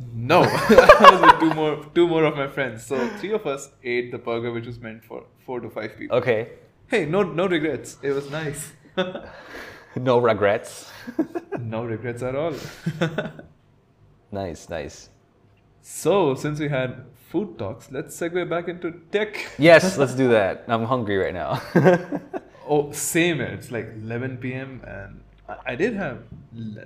No, 0.00 0.42
I 0.42 1.08
was 1.12 1.20
with 1.20 1.40
two 1.40 1.54
more 1.54 1.84
two 1.94 2.08
more 2.08 2.24
of 2.24 2.36
my 2.36 2.48
friends. 2.48 2.84
So 2.84 3.08
three 3.18 3.32
of 3.32 3.46
us 3.46 3.70
ate 3.82 4.10
the 4.10 4.18
burger, 4.18 4.52
which 4.52 4.66
was 4.66 4.78
meant 4.78 5.04
for 5.04 5.24
four 5.46 5.60
to 5.60 5.70
five 5.70 5.96
people. 5.96 6.16
Okay. 6.18 6.50
Hey, 6.88 7.06
no 7.06 7.22
no 7.22 7.46
regrets. 7.46 7.98
It 8.02 8.12
was 8.12 8.30
nice. 8.30 8.72
No 9.96 10.18
regrets. 10.18 10.90
no 11.60 11.84
regrets 11.84 12.20
at 12.22 12.34
all. 12.34 12.52
nice, 14.32 14.68
nice. 14.68 15.08
so 15.80 16.34
since 16.34 16.58
we 16.58 16.68
had 16.68 17.04
food 17.30 17.56
talks, 17.58 17.92
let's 17.92 18.16
segue 18.18 18.48
back 18.50 18.66
into 18.66 18.90
tech. 19.12 19.36
Yes, 19.56 19.96
let's 19.96 20.14
do 20.14 20.28
that. 20.30 20.64
I'm 20.66 20.84
hungry 20.84 21.16
right 21.16 21.32
now. 21.32 21.60
Oh, 22.66 22.92
same. 22.92 23.40
It's 23.40 23.70
like 23.70 23.86
11 24.02 24.38
p.m. 24.38 24.80
and 24.86 25.20
I, 25.48 25.74
did 25.74 25.94
have 25.94 26.22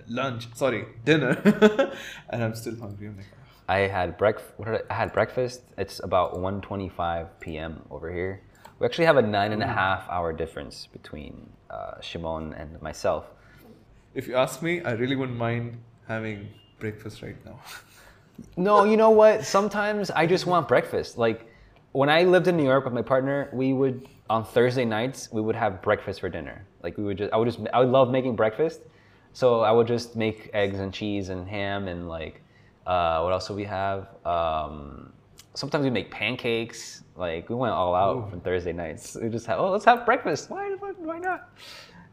lunch. 0.08 0.48
Sorry, 0.54 0.86
dinner, 1.04 1.36
and 2.30 2.42
I'm 2.42 2.54
still 2.54 2.76
hungry. 2.76 3.08
I'm 3.08 3.16
like, 3.16 3.26
I 3.68 3.78
had 3.80 4.16
breakfast. 4.16 4.52
I, 4.64 4.80
I 4.90 4.94
had 4.94 5.12
breakfast. 5.12 5.62
It's 5.76 6.00
about 6.02 6.34
1:25 6.34 7.28
p.m. 7.40 7.82
over 7.90 8.12
here. 8.12 8.42
We 8.78 8.86
actually 8.86 9.06
have 9.06 9.16
a 9.16 9.22
nine 9.22 9.52
and 9.52 9.62
a 9.62 9.66
half 9.66 10.08
hour 10.08 10.32
difference 10.32 10.86
between 10.86 11.48
uh, 11.70 12.00
Shimon 12.00 12.54
and 12.54 12.80
myself. 12.82 13.26
if 14.14 14.26
you 14.26 14.36
ask 14.36 14.62
me, 14.62 14.82
I 14.82 14.92
really 14.92 15.16
wouldn't 15.16 15.38
mind 15.38 15.78
having 16.06 16.48
breakfast 16.78 17.22
right 17.22 17.36
now. 17.44 17.60
No, 18.56 18.84
you 18.84 18.96
know 18.96 19.10
what? 19.10 19.44
Sometimes 19.44 20.12
I 20.12 20.24
just 20.24 20.46
want 20.46 20.68
breakfast. 20.68 21.18
Like 21.18 21.50
when 21.90 22.08
I 22.08 22.22
lived 22.22 22.46
in 22.46 22.56
New 22.56 22.64
York 22.64 22.84
with 22.84 22.94
my 22.94 23.02
partner, 23.02 23.48
we 23.52 23.72
would 23.72 24.06
on 24.30 24.44
Thursday 24.44 24.84
nights 24.84 25.30
we 25.32 25.40
would 25.40 25.56
have 25.56 25.82
breakfast 25.82 26.20
for 26.20 26.28
dinner. 26.28 26.64
Like 26.82 26.96
we 26.98 27.04
would 27.04 27.18
just 27.18 27.32
I 27.32 27.36
would 27.36 27.46
just 27.46 27.60
I 27.72 27.80
would 27.80 27.88
love 27.88 28.10
making 28.10 28.36
breakfast. 28.36 28.80
So 29.32 29.60
I 29.60 29.70
would 29.72 29.86
just 29.86 30.16
make 30.16 30.50
eggs 30.54 30.78
and 30.80 30.92
cheese 30.92 31.28
and 31.28 31.48
ham 31.48 31.88
and 31.88 32.08
like 32.08 32.42
uh, 32.86 33.20
what 33.20 33.32
else 33.32 33.46
do 33.48 33.54
we 33.54 33.64
have? 33.64 34.08
Um, 34.24 35.12
sometimes 35.54 35.84
we 35.84 35.90
make 35.90 36.10
pancakes. 36.10 37.02
Like 37.16 37.48
we 37.48 37.54
went 37.54 37.74
all 37.74 37.94
out 37.94 38.16
Ooh. 38.16 38.32
on 38.32 38.40
Thursday 38.40 38.72
nights. 38.72 39.16
We 39.20 39.28
just 39.28 39.46
have 39.46 39.58
oh 39.58 39.70
let's 39.70 39.84
have 39.84 40.04
breakfast. 40.06 40.50
Why 40.50 40.70
why 40.98 41.18
not? 41.18 41.48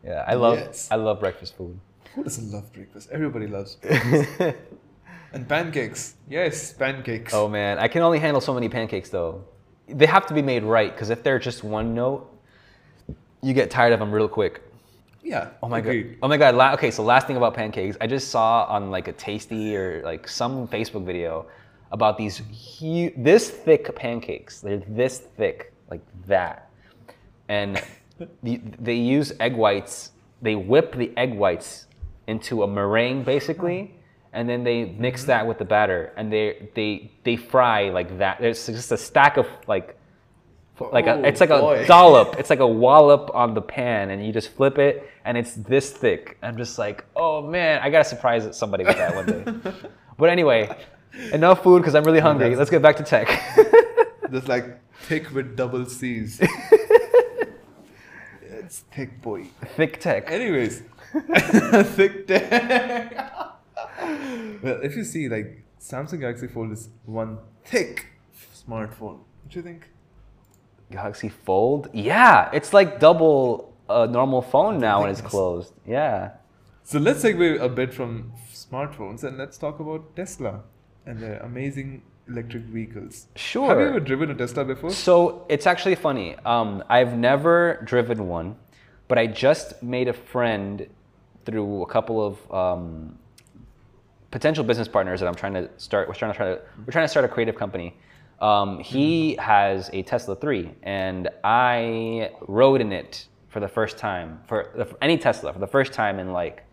Yeah, 0.03 0.23
I 0.27 0.35
love 0.35 0.57
Yes. 0.59 0.89
I 0.91 0.95
love 0.95 1.19
breakfast 1.19 1.55
food. 1.55 1.79
Who 2.13 2.23
doesn't 2.23 2.51
love 2.51 2.71
breakfast? 2.73 3.09
Everybody 3.11 3.47
loves 3.47 3.75
breakfast. 3.81 4.57
and 5.33 5.47
pancakes. 5.47 6.15
Yes, 6.29 6.73
pancakes. 6.73 7.33
Oh 7.33 7.47
man, 7.47 7.79
I 7.79 7.87
can 7.87 8.01
only 8.01 8.19
handle 8.19 8.41
so 8.41 8.53
many 8.53 8.69
pancakes 8.69 9.09
though. 9.09 9.43
They 9.87 10.05
have 10.05 10.25
to 10.27 10.33
be 10.33 10.41
made 10.41 10.63
right 10.63 10.91
because 10.93 11.09
if 11.09 11.23
they're 11.23 11.39
just 11.39 11.63
one 11.63 11.93
note, 11.93 12.31
you 13.41 13.53
get 13.53 13.69
tired 13.69 13.93
of 13.93 13.99
them 13.99 14.11
real 14.11 14.27
quick. 14.27 14.61
yeah. 15.23 15.49
Oh 15.61 15.67
my 15.69 15.79
agreed. 15.79 16.03
god. 16.03 16.17
Oh 16.23 16.27
my 16.27 16.37
god. 16.37 16.55
La- 16.55 16.73
okay, 16.73 16.91
so 16.91 17.03
last 17.03 17.27
thing 17.27 17.37
about 17.37 17.53
pancakes, 17.53 17.97
I 18.01 18.07
just 18.07 18.29
saw 18.29 18.65
on 18.65 18.89
like 18.91 19.07
a 19.07 19.13
Tasty 19.13 19.75
or 19.75 20.01
like 20.03 20.27
some 20.27 20.67
Facebook 20.67 21.05
video 21.05 21.45
about 21.91 22.17
these 22.17 22.37
huge, 22.51 23.13
this 23.17 23.49
thick 23.49 23.95
pancakes. 23.95 24.61
They're 24.61 24.77
this 24.87 25.19
thick, 25.37 25.71
like 25.91 26.01
that, 26.27 26.69
and 27.47 27.81
the, 28.43 28.59
they 28.79 28.95
use 28.95 29.31
egg 29.39 29.55
whites. 29.55 30.11
They 30.41 30.55
whip 30.55 30.95
the 30.95 31.11
egg 31.15 31.33
whites 31.35 31.87
into 32.27 32.63
a 32.63 32.67
meringue 32.67 33.23
basically, 33.23 33.93
and 34.35 34.49
then 34.49 34.63
they 34.63 34.85
mix 34.85 35.21
mm-hmm. 35.21 35.27
that 35.27 35.47
with 35.47 35.57
the 35.57 35.65
batter, 35.65 36.13
and 36.17 36.31
they 36.31 36.69
they 36.75 37.09
they 37.23 37.37
fry 37.37 37.89
like 37.89 38.19
that. 38.19 38.39
There's 38.39 38.67
just 38.67 38.91
a 38.91 38.97
stack 38.97 39.37
of 39.37 39.47
like 39.65 39.97
oh, 40.79 40.89
like 40.91 41.07
a, 41.07 41.13
Oh, 41.13 41.23
it's 41.23 41.39
like 41.39 41.49
boy. 41.49 41.83
a 41.83 41.87
dollop. 41.87 42.35
It's 42.37 42.49
like 42.49 42.59
a 42.59 42.67
wallop 42.67 43.31
on 43.33 43.53
the 43.53 43.61
pan, 43.61 44.11
and 44.11 44.23
you 44.23 44.33
just 44.33 44.49
flip 44.51 44.77
it, 44.77 45.09
and 45.23 45.37
it's 45.37 45.53
this 45.53 45.89
thick. 45.89 46.37
I'm 46.43 46.57
just 46.57 46.77
like, 46.77 47.05
oh 47.15 47.41
man, 47.41 47.79
I 47.81 47.89
gotta 47.89 48.03
surprise 48.03 48.45
somebody 48.55 48.83
with 48.83 48.97
that 48.97 49.15
one 49.15 49.25
day. 49.25 49.71
but 50.17 50.29
anyway, 50.29 50.69
enough 51.31 51.63
food 51.63 51.79
because 51.79 51.95
I'm 51.95 52.03
really 52.03 52.19
hungry. 52.19 52.55
Let's 52.55 52.69
get 52.69 52.81
back 52.81 52.97
to 52.97 53.03
tech. 53.03 53.27
That's 54.29 54.49
like 54.49 54.79
thick 55.03 55.31
with 55.33 55.55
double 55.55 55.85
C's. 55.85 56.41
it's 58.41 58.79
thick, 58.91 59.21
boy. 59.21 59.45
Thick 59.77 60.01
tech. 60.01 60.29
Anyways, 60.29 60.83
thick 61.95 62.27
tech. 62.27 63.53
Well, 64.61 64.79
if 64.81 64.95
you 64.95 65.03
see, 65.03 65.29
like 65.29 65.63
Samsung 65.79 66.19
Galaxy 66.19 66.47
Fold 66.47 66.71
is 66.71 66.89
one 67.05 67.37
thick 67.63 68.07
smartphone. 68.53 69.19
What 69.19 69.49
do 69.49 69.59
you 69.59 69.63
think? 69.63 69.89
Galaxy 70.91 71.29
Fold. 71.29 71.89
Yeah, 71.93 72.49
it's 72.53 72.73
like 72.73 72.99
double 72.99 73.73
a 73.89 74.07
normal 74.07 74.41
phone 74.41 74.79
now 74.79 75.01
when 75.01 75.09
it's 75.09 75.21
closed. 75.21 75.73
Yeah. 75.85 76.31
So 76.83 76.99
let's 76.99 77.23
segue 77.23 77.59
a 77.61 77.69
bit 77.69 77.93
from 77.93 78.33
smartphones 78.53 79.23
and 79.23 79.37
let's 79.37 79.57
talk 79.57 79.79
about 79.79 80.15
Tesla 80.15 80.61
and 81.05 81.19
their 81.19 81.39
amazing 81.39 82.03
electric 82.27 82.63
vehicles. 82.63 83.27
Sure. 83.35 83.69
Have 83.69 83.79
you 83.79 83.87
ever 83.87 83.99
driven 83.99 84.31
a 84.31 84.35
Tesla 84.35 84.65
before? 84.65 84.89
So 84.91 85.45
it's 85.49 85.67
actually 85.67 85.95
funny. 85.95 86.35
Um, 86.45 86.83
I've 86.89 87.17
never 87.17 87.81
driven 87.85 88.27
one, 88.27 88.55
but 89.07 89.17
I 89.17 89.27
just 89.27 89.81
made 89.83 90.07
a 90.07 90.13
friend 90.13 90.87
through 91.45 91.83
a 91.83 91.87
couple 91.87 92.25
of 92.25 92.51
um, 92.51 93.17
potential 94.35 94.65
business 94.65 94.89
partners 94.89 95.21
that 95.21 95.27
I'm 95.27 95.35
trying 95.35 95.53
to 95.53 95.69
start. 95.77 96.09
We're 96.09 96.13
trying 96.13 96.33
to 96.33 96.35
try 96.35 96.47
to 96.47 96.61
we're 96.79 96.91
trying 96.91 97.05
to 97.05 97.07
start 97.07 97.23
a 97.23 97.29
creative 97.29 97.55
company. 97.55 97.95
Um, 98.41 98.79
he 98.79 99.35
has 99.35 99.89
a 99.93 100.03
Tesla 100.03 100.35
3, 100.35 100.71
and 100.83 101.29
I 101.45 102.31
rode 102.41 102.81
in 102.81 102.91
it 102.91 103.27
for 103.47 103.61
the 103.61 103.69
first 103.69 103.97
time 103.97 104.41
for, 104.45 104.73
the, 104.75 104.83
for 104.83 104.97
any 105.01 105.17
Tesla 105.17 105.53
for 105.53 105.59
the 105.59 105.67
first 105.67 105.93
time 105.93 106.19
in 106.19 106.33
like 106.33 106.65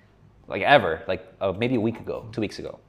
like 0.48 0.62
ever, 0.62 1.04
like 1.06 1.24
uh, 1.40 1.52
maybe 1.52 1.76
a 1.76 1.80
week 1.80 2.00
ago, 2.00 2.28
two 2.32 2.40
weeks 2.40 2.58
ago. 2.58 2.80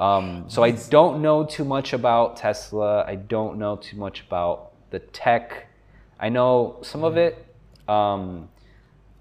Um, 0.00 0.46
so 0.48 0.64
I 0.64 0.72
don't 0.72 1.22
know 1.22 1.44
too 1.44 1.64
much 1.64 1.92
about 1.92 2.36
Tesla. 2.36 3.04
I 3.04 3.14
don't 3.14 3.56
know 3.56 3.76
too 3.76 3.96
much 3.96 4.22
about 4.22 4.72
the 4.90 4.98
tech. 4.98 5.68
I 6.18 6.28
know 6.28 6.78
some 6.82 7.04
of 7.04 7.16
it, 7.16 7.46
um, 7.86 8.48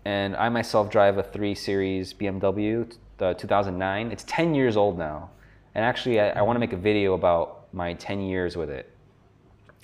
and 0.06 0.36
I 0.36 0.50
myself 0.50 0.90
drive 0.90 1.20
a 1.20 1.24
3 1.24 1.54
Series 1.54 2.16
BMW, 2.16 2.92
the 3.18 3.34
2009. 3.34 4.12
It's 4.12 4.24
10 4.28 4.56
years 4.56 4.78
old 4.78 4.98
now, 4.98 5.30
and 5.74 5.84
actually 5.86 6.20
I, 6.20 6.30
I 6.30 6.42
want 6.42 6.56
to 6.56 6.60
make 6.60 6.74
a 6.74 6.78
video 6.78 7.14
about 7.14 7.68
my 7.74 7.94
10 7.94 8.22
years 8.22 8.56
with 8.58 8.70
it. 8.70 8.92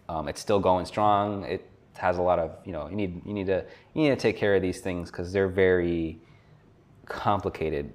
Um, 0.09 0.27
it's 0.27 0.41
still 0.41 0.59
going 0.59 0.85
strong. 0.85 1.43
It 1.45 1.67
has 1.97 2.17
a 2.17 2.21
lot 2.21 2.39
of 2.39 2.51
you 2.65 2.71
know 2.71 2.87
you 2.89 2.95
need 2.95 3.21
you 3.25 3.33
need 3.33 3.47
to 3.47 3.63
you 3.93 4.03
need 4.03 4.09
to 4.09 4.15
take 4.15 4.37
care 4.37 4.55
of 4.55 4.61
these 4.61 4.79
things 4.79 5.11
because 5.11 5.31
they're 5.31 5.47
very 5.47 6.19
complicated 7.05 7.93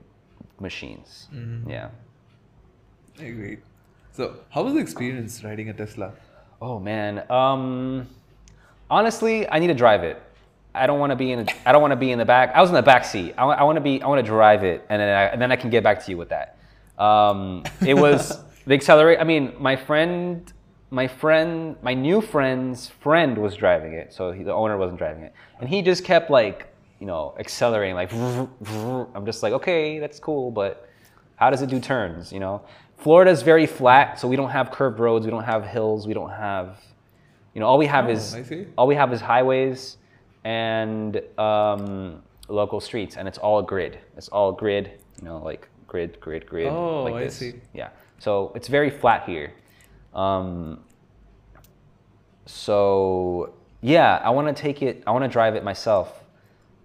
machines. 0.60 1.28
Yeah. 1.68 1.88
I 3.18 3.24
agree. 3.24 3.58
So, 4.12 4.36
how 4.50 4.62
was 4.62 4.74
the 4.74 4.80
experience 4.80 5.42
riding 5.44 5.68
a 5.68 5.74
Tesla? 5.74 6.12
Oh 6.60 6.78
man. 6.78 7.30
Um, 7.30 8.08
honestly, 8.90 9.48
I 9.48 9.58
need 9.58 9.68
to 9.68 9.74
drive 9.74 10.04
it. 10.04 10.22
I 10.76 10.86
don't 10.86 10.98
want 10.98 11.10
to 11.10 11.16
be 11.16 11.32
in. 11.32 11.48
I 11.64 11.72
don't 11.72 11.80
want 11.80 11.92
to 11.92 11.96
be 11.96 12.10
in 12.10 12.18
the 12.18 12.24
back. 12.24 12.52
I 12.54 12.60
was 12.60 12.70
in 12.70 12.74
the 12.74 12.82
back 12.82 13.04
seat. 13.04 13.34
I, 13.38 13.64
want 13.64 13.76
to 13.76 13.80
be. 13.80 14.02
I 14.02 14.06
want 14.06 14.24
to 14.24 14.26
drive 14.26 14.62
it, 14.62 14.84
and 14.88 15.00
then 15.00 15.08
I, 15.08 15.22
and 15.24 15.40
then 15.40 15.50
I 15.50 15.56
can 15.56 15.70
get 15.70 15.82
back 15.82 16.04
to 16.04 16.10
you 16.10 16.16
with 16.16 16.28
that. 16.28 16.58
Um, 16.98 17.64
it 17.84 17.94
was 17.94 18.38
the 18.66 18.74
accelerate. 18.74 19.18
I 19.18 19.24
mean, 19.24 19.54
my 19.58 19.74
friend, 19.74 20.52
my 20.90 21.08
friend, 21.08 21.76
my 21.82 21.94
new 21.94 22.20
friend's 22.20 22.88
friend 22.88 23.38
was 23.38 23.56
driving 23.56 23.94
it, 23.94 24.12
so 24.12 24.32
he, 24.32 24.42
the 24.42 24.52
owner 24.52 24.76
wasn't 24.76 24.98
driving 24.98 25.22
it, 25.22 25.32
and 25.60 25.68
he 25.68 25.82
just 25.82 26.04
kept 26.04 26.30
like, 26.30 26.72
you 27.00 27.06
know, 27.06 27.34
accelerating 27.38 27.94
like. 27.94 28.12
I'm 28.12 29.24
just 29.24 29.42
like, 29.42 29.54
okay, 29.54 29.98
that's 29.98 30.20
cool, 30.20 30.50
but 30.50 30.88
how 31.36 31.50
does 31.50 31.62
it 31.62 31.70
do 31.70 31.80
turns? 31.80 32.32
You 32.32 32.40
know, 32.40 32.62
Florida 32.98 33.30
is 33.30 33.42
very 33.42 33.66
flat, 33.66 34.20
so 34.20 34.28
we 34.28 34.36
don't 34.36 34.50
have 34.50 34.70
curved 34.70 34.98
roads, 34.98 35.24
we 35.24 35.30
don't 35.30 35.44
have 35.44 35.64
hills, 35.64 36.06
we 36.06 36.14
don't 36.14 36.30
have, 36.30 36.80
you 37.54 37.60
know, 37.60 37.66
all 37.66 37.78
we 37.78 37.86
have 37.86 38.06
Oh, 38.06 38.10
is 38.10 38.34
I 38.34 38.66
all 38.76 38.86
we 38.86 38.94
have 38.94 39.12
is 39.12 39.20
highways 39.20 39.96
and 40.46 41.20
um, 41.40 42.22
local 42.46 42.78
streets, 42.80 43.16
and 43.16 43.26
it's 43.26 43.36
all 43.38 43.60
grid. 43.62 43.98
It's 44.16 44.28
all 44.28 44.52
grid, 44.52 44.92
you 45.18 45.24
know, 45.24 45.38
like 45.38 45.68
grid, 45.88 46.20
grid, 46.20 46.46
grid. 46.46 46.68
Oh, 46.68 47.02
like 47.02 47.14
I 47.14 47.24
this. 47.24 47.34
see. 47.34 47.54
Yeah, 47.74 47.88
so 48.20 48.52
it's 48.54 48.68
very 48.68 48.88
flat 48.88 49.28
here. 49.28 49.52
Um, 50.14 50.84
so 52.46 53.54
yeah, 53.82 54.20
I 54.22 54.30
want 54.30 54.46
to 54.46 54.62
take 54.62 54.82
it. 54.82 55.02
I 55.04 55.10
want 55.10 55.24
to 55.24 55.28
drive 55.28 55.56
it 55.56 55.64
myself, 55.64 56.22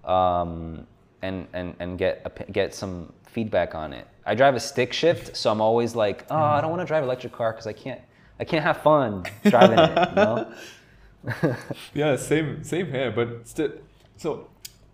um, 0.05 0.87
and 1.21 1.47
and 1.53 1.75
and 1.79 1.99
get 1.99 2.23
a, 2.25 2.51
get 2.51 2.73
some 2.73 3.13
feedback 3.27 3.75
on 3.75 3.93
it. 3.93 4.07
I 4.25 4.33
drive 4.33 4.55
a 4.55 4.59
stick 4.59 4.91
shift, 4.91 5.37
so 5.37 5.51
I'm 5.51 5.61
always 5.61 5.95
like, 5.95 6.25
oh, 6.31 6.35
I 6.35 6.61
don't 6.61 6.71
want 6.71 6.81
to 6.81 6.87
drive 6.87 7.03
an 7.03 7.09
electric 7.09 7.33
car 7.33 7.51
because 7.51 7.67
I 7.67 7.73
can't 7.73 8.01
I 8.39 8.43
can't 8.43 8.63
have 8.63 8.77
fun 8.77 9.23
driving 9.45 9.77
it. 9.77 10.09
You 10.09 10.15
know. 10.15 10.53
Yeah, 11.93 12.15
same 12.15 12.63
same 12.63 12.87
here, 12.91 13.11
but 13.11 13.47
still. 13.47 13.71
So, 14.17 14.47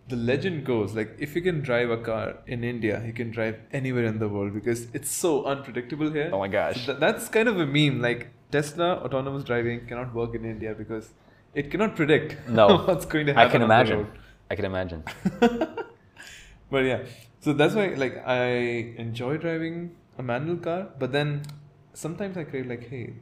the 0.10 0.16
legend 0.16 0.66
goes 0.66 0.94
like 0.96 1.16
if 1.20 1.36
you 1.36 1.42
can 1.42 1.62
drive 1.62 1.90
a 1.90 1.98
car 1.98 2.36
in 2.48 2.64
India, 2.64 3.04
you 3.06 3.14
can 3.14 3.32
drive 3.32 3.58
anywhere 3.72 4.06
in 4.06 4.20
the 4.20 4.28
world 4.30 4.54
because 4.54 4.88
it's 4.94 5.10
so 5.12 5.46
unpredictable 5.46 6.12
here. 6.12 6.30
Oh 6.34 6.40
my 6.40 6.48
gosh. 6.48 6.86
So 6.86 6.94
th- 6.94 7.00
that's 7.00 7.30
kind 7.30 7.50
of 7.50 7.60
a 7.60 7.66
meme. 7.66 8.02
Like 8.02 8.28
Tesla 8.52 8.96
autonomous 9.04 9.44
driving 9.44 9.86
cannot 9.88 10.14
work 10.14 10.36
in 10.36 10.46
India 10.46 10.74
because 10.74 11.10
it 11.54 11.72
cannot 11.72 11.96
predict 11.96 12.38
No. 12.62 12.78
what's 12.80 13.06
going 13.06 13.26
to 13.28 13.34
happen. 13.34 13.50
I 13.50 13.52
can 13.52 13.62
imagine. 13.62 14.08
I 14.50 14.56
can 14.56 14.66
imagine. 14.66 15.04
But 16.70 16.84
yeah, 16.86 17.04
so 17.40 17.54
that's 17.54 17.76
why 17.76 17.88
like 17.96 18.26
I 18.28 18.94
enjoy 18.98 19.38
driving 19.38 19.96
a 20.18 20.24
manual 20.24 20.58
car, 20.58 20.88
but 21.00 21.12
then 21.12 21.44
sometimes 21.94 22.38
I 22.38 22.44
crave 22.44 22.68
like, 22.68 22.90
hey, 22.90 23.14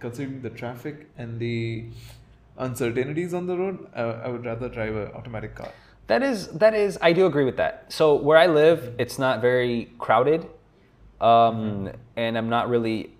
considering 0.00 0.42
the 0.42 0.50
traffic 0.50 1.08
and 1.16 1.38
the 1.40 1.86
uncertainties 2.60 3.34
on 3.34 3.46
the 3.46 3.56
road, 3.56 3.86
I, 3.94 4.02
I 4.02 4.28
would 4.28 4.44
rather 4.44 4.68
drive 4.68 4.94
an 4.94 5.08
automatic 5.14 5.54
car. 5.54 5.72
That 6.06 6.22
is 6.22 6.48
that 6.48 6.74
is 6.74 6.98
I 7.00 7.12
do 7.12 7.26
agree 7.26 7.44
with 7.44 7.56
that. 7.56 7.84
So 7.88 8.14
where 8.16 8.36
I 8.36 8.46
live, 8.46 8.94
it's 8.98 9.18
not 9.18 9.40
very 9.40 9.92
crowded, 9.98 10.46
um, 11.20 11.90
and 12.16 12.36
I'm 12.36 12.48
not 12.48 12.68
really. 12.68 13.12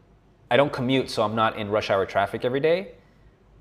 I 0.51 0.57
don't 0.57 0.73
commute, 0.73 1.09
so 1.09 1.23
I'm 1.23 1.37
not 1.37 1.57
in 1.57 1.71
rush 1.71 1.91
hour 1.91 2.05
traffic 2.05 2.45
every 2.45 2.59
day. 2.59 2.95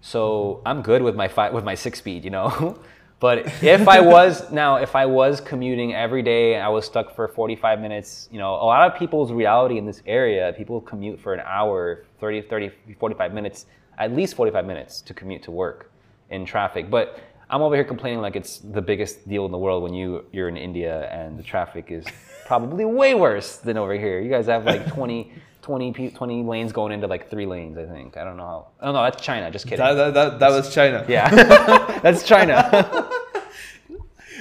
So 0.02 0.62
I'm 0.66 0.82
good 0.82 1.04
with 1.04 1.16
my 1.16 1.28
with 1.52 1.64
my 1.64 1.76
six 1.76 2.00
speed, 2.00 2.24
you 2.24 2.32
know. 2.32 2.80
but 3.20 3.46
if 3.62 3.88
I 3.88 4.00
was 4.00 4.50
now, 4.52 4.78
if 4.78 4.96
I 4.96 5.06
was 5.06 5.42
commuting 5.42 5.94
every 5.94 6.24
day, 6.24 6.60
I 6.60 6.70
was 6.70 6.86
stuck 6.86 7.16
for 7.16 7.28
45 7.28 7.80
minutes. 7.80 8.30
You 8.32 8.40
know, 8.40 8.56
a 8.56 8.66
lot 8.66 8.92
of 8.92 8.98
people's 8.98 9.32
reality 9.32 9.78
in 9.78 9.86
this 9.86 10.02
area, 10.08 10.54
people 10.58 10.82
commute 10.82 11.20
for 11.20 11.36
an 11.36 11.42
hour, 11.46 12.06
30, 12.20 12.44
30, 12.44 12.72
45 13.00 13.34
minutes, 13.34 13.68
at 14.00 14.14
least 14.14 14.36
45 14.36 14.66
minutes 14.66 15.02
to 15.02 15.14
commute 15.14 15.44
to 15.44 15.52
work 15.52 15.92
in 16.30 16.46
traffic. 16.46 16.90
But 16.90 17.20
I'm 17.50 17.62
over 17.62 17.76
here 17.76 17.84
complaining 17.84 18.22
like 18.22 18.36
it's 18.36 18.60
the 18.60 18.82
biggest 18.82 19.28
deal 19.28 19.46
in 19.46 19.52
the 19.52 19.58
world 19.58 19.84
when 19.84 19.94
you 19.94 20.26
you're 20.32 20.50
in 20.50 20.58
India 20.58 21.10
and 21.12 21.38
the 21.38 21.44
traffic 21.44 21.92
is 21.92 22.06
probably 22.46 22.86
way 22.86 23.14
worse 23.14 23.58
than 23.58 23.78
over 23.78 23.94
here. 23.94 24.20
You 24.22 24.30
guys 24.30 24.48
have 24.48 24.66
like 24.66 24.88
20, 24.94 25.32
20, 25.62 26.12
20 26.12 26.44
lanes 26.44 26.72
going 26.72 26.92
into 26.92 27.08
like 27.08 27.30
three 27.30 27.46
lanes. 27.46 27.78
I 27.78 27.86
think. 27.86 28.18
I 28.18 28.24
don't 28.24 28.38
know 28.38 28.46
how. 28.46 28.68
Oh 28.82 28.92
no, 28.92 29.04
that's 29.04 29.22
China. 29.22 29.52
Just 29.52 29.66
kidding. 29.66 29.86
That, 29.86 29.94
that, 29.94 30.14
that, 30.14 30.40
that 30.40 30.50
was 30.50 30.74
China. 30.74 31.06
yeah, 31.08 31.30
that's 32.04 32.24
China. 32.24 32.56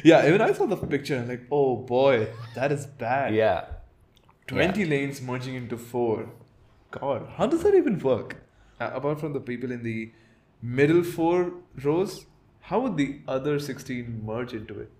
Yeah, 0.04 0.28
even 0.28 0.40
I 0.40 0.52
saw 0.52 0.66
the 0.66 0.76
picture 0.76 1.16
and 1.16 1.28
like, 1.28 1.42
oh 1.50 1.74
boy, 1.76 2.28
that 2.54 2.70
is 2.70 2.86
bad. 2.86 3.34
yeah. 3.34 3.64
20 4.46 4.86
lanes 4.86 5.20
merging 5.20 5.56
into 5.56 5.76
four. 5.76 6.30
God, 6.90 7.28
how 7.36 7.46
does 7.46 7.62
that 7.64 7.74
even 7.74 7.98
work? 7.98 8.36
Uh, 8.80 8.90
apart 8.94 9.20
from 9.20 9.32
the 9.32 9.40
people 9.40 9.72
in 9.72 9.82
the 9.82 10.12
middle 10.62 11.02
four 11.02 11.52
rows, 11.82 12.26
how 12.60 12.80
would 12.80 12.96
the 12.96 13.20
other 13.26 13.58
16 13.58 14.22
merge 14.24 14.52
into 14.52 14.78
it? 14.78 14.90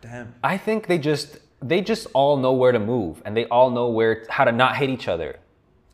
Damn. 0.00 0.34
I 0.42 0.56
think 0.58 0.86
they 0.86 0.98
just 0.98 1.38
they 1.62 1.80
just 1.80 2.06
all 2.12 2.36
know 2.36 2.52
where 2.52 2.72
to 2.72 2.78
move 2.78 3.22
and 3.24 3.36
they 3.36 3.46
all 3.46 3.70
know 3.70 3.88
where 3.88 4.24
how 4.28 4.44
to 4.44 4.52
not 4.52 4.76
hit 4.76 4.90
each 4.90 5.08
other. 5.08 5.38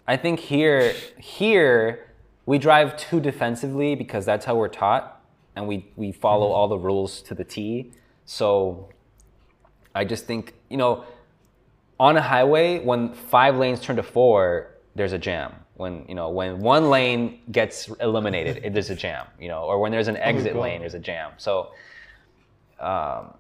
I 0.07 0.17
think 0.17 0.41
here 0.41 0.95
here 1.19 2.09
we 2.47 2.59
drive 2.59 2.97
too 2.97 3.21
defensively 3.21 3.95
because 3.95 4.27
that's 4.27 4.45
how 4.45 4.57
we're 4.57 4.69
taught 4.69 5.21
and 5.55 5.69
we 5.69 5.93
we 5.97 6.13
follow 6.13 6.49
all 6.49 6.69
the 6.69 6.79
rules 6.79 7.23
to 7.23 7.35
the 7.35 7.45
T. 7.45 7.93
So 8.25 8.89
I 9.95 10.05
just 10.05 10.27
think, 10.27 10.55
you 10.69 10.77
know, 10.77 11.05
on 12.01 12.17
a 12.17 12.23
highway 12.23 12.79
when 12.79 13.13
five 13.13 13.57
lanes 13.57 13.81
turn 13.81 13.97
to 13.97 14.03
four, 14.03 14.71
there's 14.95 15.13
a 15.13 15.19
jam. 15.19 15.53
When, 15.83 16.05
you 16.09 16.15
know, 16.15 16.31
when 16.31 16.61
one 16.61 16.91
lane 16.91 17.41
gets 17.51 17.89
eliminated, 18.01 18.73
there's 18.73 18.91
a 18.91 18.95
jam, 18.95 19.27
you 19.39 19.49
know, 19.49 19.63
or 19.65 19.81
when 19.81 19.91
there's 19.93 20.09
an 20.09 20.17
exit 20.17 20.55
God. 20.55 20.63
lane, 20.63 20.81
there's 20.81 20.95
a 20.95 20.99
jam. 20.99 21.33
So 21.39 21.73
um, 22.83 23.35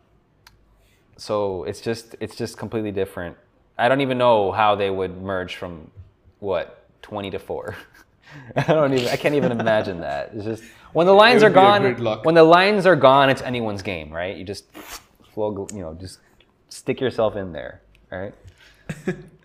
so 1.16 1.64
it's 1.64 1.80
just 1.80 2.16
it's 2.20 2.36
just 2.36 2.56
completely 2.56 2.92
different. 2.92 3.36
I 3.76 3.88
don't 3.88 4.00
even 4.00 4.18
know 4.18 4.52
how 4.52 4.74
they 4.76 4.90
would 4.90 5.20
merge 5.20 5.56
from 5.56 5.90
what 6.38 6.86
20 7.02 7.30
to 7.32 7.38
4. 7.38 7.76
I 8.56 8.62
don't 8.62 8.94
even 8.94 9.08
I 9.08 9.16
can't 9.16 9.34
even 9.34 9.52
imagine 9.52 10.00
that. 10.00 10.30
It's 10.34 10.44
just 10.44 10.64
when 10.92 11.06
the 11.06 11.12
lines 11.12 11.42
are 11.42 11.46
would 11.46 11.54
be 11.54 12.02
a 12.02 12.04
gone 12.04 12.20
when 12.22 12.34
the 12.34 12.44
lines 12.44 12.86
are 12.86 12.96
gone 12.96 13.28
it's 13.28 13.42
anyone's 13.42 13.82
game, 13.82 14.10
right? 14.10 14.36
You 14.36 14.44
just 14.44 14.70
flow, 15.34 15.66
you 15.72 15.80
know, 15.80 15.94
just 15.94 16.18
stick 16.68 17.00
yourself 17.00 17.36
in 17.36 17.52
there, 17.52 17.82
right? 18.10 18.34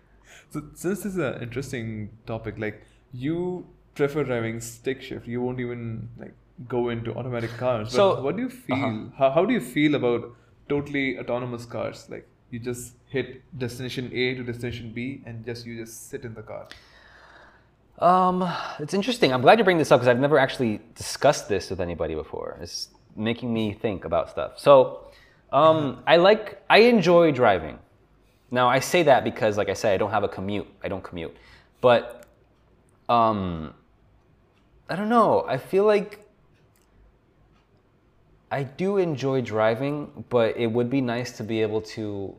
So 0.50 0.62
since 0.74 1.04
this 1.04 1.06
is 1.14 1.18
an 1.18 1.42
interesting 1.42 2.10
topic, 2.26 2.56
like 2.58 2.84
you 3.14 3.66
prefer 3.96 4.24
driving 4.24 4.60
stick 4.62 5.02
shift, 5.02 5.28
you 5.28 5.42
won't 5.42 5.60
even 5.60 6.10
like 6.18 6.34
go 6.68 6.90
into 6.90 7.14
automatic 7.16 7.52
cars. 7.58 7.90
But 7.90 7.96
So- 7.96 8.22
what 8.22 8.36
do 8.38 8.44
you 8.44 8.50
feel? 8.50 8.76
uh-huh. 8.76 9.04
How, 9.18 9.32
how 9.32 9.46
do 9.46 9.54
you 9.54 9.62
feel 9.62 9.96
about 9.96 10.30
totally 10.70 11.20
autonomous 11.20 11.66
cars? 11.66 12.08
Like 12.10 12.28
you 12.52 12.60
just 12.60 12.94
hit 13.08 13.42
destination 13.58 14.10
A 14.14 14.36
to 14.36 14.44
destination 14.44 14.92
B 14.94 15.22
and 15.26 15.46
just 15.46 15.66
you 15.66 15.78
just 15.78 16.10
sit 16.10 16.24
in 16.24 16.34
the 16.34 16.42
car. 16.44 16.68
Um, 18.00 18.48
it's 18.80 18.94
interesting. 18.94 19.34
I'm 19.34 19.42
glad 19.42 19.58
you 19.58 19.64
bring 19.66 19.80
this 19.80 19.92
up 19.92 20.00
because 20.00 20.08
I've 20.08 20.20
never 20.20 20.38
actually 20.38 20.82
discussed 20.96 21.50
this 21.50 21.70
with 21.70 21.80
anybody 21.82 22.14
before. 22.14 22.58
It's 22.62 22.90
making 23.16 23.52
me 23.52 23.74
think 23.74 24.06
about 24.06 24.30
stuff. 24.30 24.60
So, 24.60 25.08
um, 25.52 26.04
I 26.06 26.18
like, 26.18 26.62
I 26.70 26.80
enjoy 26.80 27.32
driving. 27.32 27.80
Now, 28.50 28.68
I 28.68 28.80
say 28.80 29.04
that 29.04 29.24
because, 29.24 29.58
like 29.58 29.70
I 29.70 29.74
said, 29.74 29.94
I 29.94 29.98
don't 29.98 30.12
have 30.12 30.24
a 30.24 30.30
commute. 30.30 30.68
I 30.84 30.88
don't 30.88 31.04
commute. 31.04 31.36
But, 31.82 32.26
um, 33.10 33.74
I 34.90 34.96
don't 34.96 35.10
know. 35.10 35.46
I 35.48 35.58
feel 35.58 35.84
like 35.84 36.26
I 38.50 38.64
do 38.64 38.98
enjoy 38.98 39.42
driving, 39.42 40.26
but 40.30 40.56
it 40.56 40.68
would 40.68 40.90
be 40.90 41.02
nice 41.02 41.34
to 41.38 41.44
be 41.44 41.62
able 41.62 41.82
to 41.82 42.34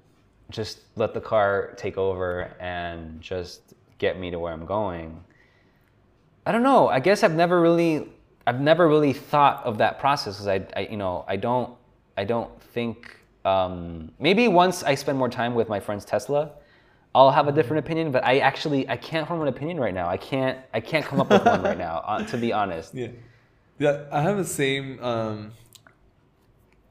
just 0.50 0.80
let 0.96 1.12
the 1.12 1.20
car 1.20 1.74
take 1.76 1.98
over 1.98 2.54
and 2.58 3.20
just 3.20 3.74
get 3.98 4.18
me 4.18 4.30
to 4.30 4.38
where 4.38 4.52
I'm 4.52 4.64
going. 4.64 5.22
I 6.46 6.52
don't 6.52 6.62
know. 6.62 6.88
I 6.88 7.00
guess 7.00 7.22
I've 7.22 7.34
never 7.34 7.60
really, 7.60 8.08
I've 8.46 8.60
never 8.60 8.88
really 8.88 9.12
thought 9.12 9.62
of 9.64 9.76
that 9.78 9.98
process 9.98 10.36
because 10.36 10.48
I, 10.48 10.66
I, 10.74 10.88
you 10.90 10.96
know, 10.96 11.26
I 11.28 11.36
don't, 11.36 11.74
I 12.16 12.24
don't 12.24 12.58
think. 12.72 13.14
Um, 13.44 14.12
maybe 14.18 14.48
once 14.48 14.82
I 14.82 14.94
spend 14.94 15.18
more 15.18 15.28
time 15.28 15.54
with 15.54 15.68
my 15.68 15.80
friend's 15.80 16.04
Tesla, 16.04 16.50
I'll 17.14 17.30
have 17.30 17.48
a 17.48 17.52
different 17.52 17.84
opinion. 17.84 18.12
But 18.12 18.24
I 18.24 18.38
actually, 18.38 18.88
I 18.88 18.96
can't 18.96 19.26
form 19.26 19.40
an 19.42 19.48
opinion 19.48 19.78
right 19.80 19.94
now. 19.94 20.08
I 20.08 20.16
can't, 20.16 20.58
I 20.74 20.80
can't 20.80 21.04
come 21.04 21.20
up 21.20 21.30
with 21.30 21.44
one 21.44 21.62
right 21.62 21.78
now. 21.78 22.02
Uh, 22.06 22.24
to 22.24 22.36
be 22.36 22.52
honest. 22.52 22.94
Yeah, 23.02 23.08
yeah. 23.78 24.04
I 24.10 24.20
have 24.22 24.36
the 24.36 24.44
same 24.44 25.02
um, 25.02 25.52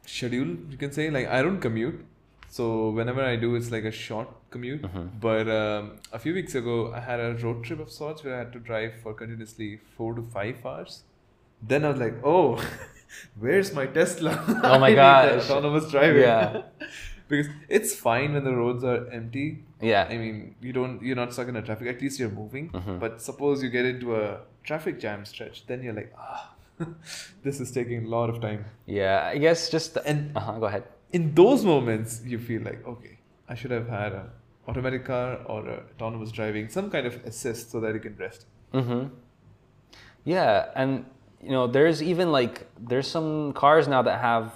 schedule. 0.05 0.47
You 0.69 0.77
can 0.77 0.91
say 0.91 1.09
like 1.09 1.27
I 1.27 1.41
don't 1.41 1.59
commute, 1.59 2.05
so 2.49 2.89
whenever 2.89 3.23
I 3.23 3.35
do, 3.35 3.55
it's 3.55 3.71
like 3.71 3.83
a 3.83 3.91
short 3.91 4.29
commute. 4.49 4.85
But 5.19 5.47
um, 5.49 5.99
a 6.13 6.19
few 6.19 6.33
weeks 6.33 6.55
ago, 6.55 6.93
I 6.93 6.99
had 6.99 7.19
a 7.19 7.35
road 7.35 7.63
trip 7.63 7.79
of 7.79 7.91
sorts 7.91 8.23
where 8.23 8.35
I 8.35 8.39
had 8.39 8.53
to 8.53 8.59
drive 8.59 8.93
for 9.03 9.13
continuously 9.13 9.79
four 9.97 10.13
to 10.15 10.21
five 10.21 10.65
hours. 10.65 11.03
Then 11.61 11.83
I 11.85 11.89
was 11.89 11.99
like, 11.99 12.15
oh, 12.23 12.55
where's 13.39 13.73
my 13.73 13.85
Tesla? 13.87 14.43
Oh 14.63 14.79
my 14.79 14.87
I 14.87 14.89
need 14.89 14.95
gosh. 14.95 15.47
the 15.47 15.53
autonomous 15.53 15.89
driving. 15.91 16.21
Yeah. 16.21 16.61
because 17.27 17.47
it's 17.69 17.95
fine 17.95 18.33
when 18.33 18.43
the 18.43 18.53
roads 18.55 18.83
are 18.83 19.09
empty. 19.11 19.63
Yeah. 19.81 20.07
I 20.09 20.17
mean, 20.17 20.55
you 20.61 20.73
don't, 20.73 21.01
you're 21.01 21.15
not 21.15 21.33
stuck 21.33 21.47
in 21.47 21.55
a 21.55 21.61
traffic. 21.61 21.87
At 21.87 22.01
least 22.01 22.19
you're 22.19 22.29
moving. 22.29 22.69
Mm-hmm. 22.71 22.99
But 22.99 23.21
suppose 23.21 23.61
you 23.63 23.69
get 23.69 23.85
into 23.85 24.15
a 24.15 24.41
traffic 24.63 24.99
jam 24.99 25.25
stretch, 25.25 25.65
then 25.67 25.83
you're 25.83 25.93
like, 25.93 26.13
ah, 26.17 26.53
this 27.43 27.59
is 27.59 27.71
taking 27.71 28.05
a 28.05 28.07
lot 28.07 28.29
of 28.29 28.41
time. 28.41 28.65
Yeah. 28.85 29.29
I 29.33 29.37
guess 29.37 29.69
just. 29.69 29.97
And- 30.05 30.35
uh-huh, 30.35 30.59
go 30.59 30.65
ahead. 30.65 30.83
In 31.13 31.33
those 31.33 31.63
moments, 31.63 32.21
you 32.25 32.37
feel 32.37 32.61
like, 32.63 32.85
okay, 32.85 33.17
I 33.47 33.55
should 33.55 33.71
have 33.71 33.87
had 33.87 34.11
a 34.11 34.29
automatic 34.67 35.05
car 35.05 35.39
or 35.45 35.65
a 35.67 35.83
autonomous 35.95 36.31
driving, 36.31 36.67
some 36.67 36.89
kind 36.89 37.07
of 37.07 37.15
assist 37.25 37.71
so 37.71 37.79
that 37.79 37.93
you 37.93 38.01
can 38.01 38.15
rest. 38.17 38.45
Mm-hmm. 38.73 39.07
Yeah, 40.25 40.69
and 40.75 41.05
you 41.41 41.51
know, 41.51 41.67
there's 41.67 42.01
even 42.01 42.31
like 42.31 42.67
there's 42.79 43.07
some 43.07 43.53
cars 43.53 43.87
now 43.87 44.01
that 44.01 44.19
have 44.19 44.53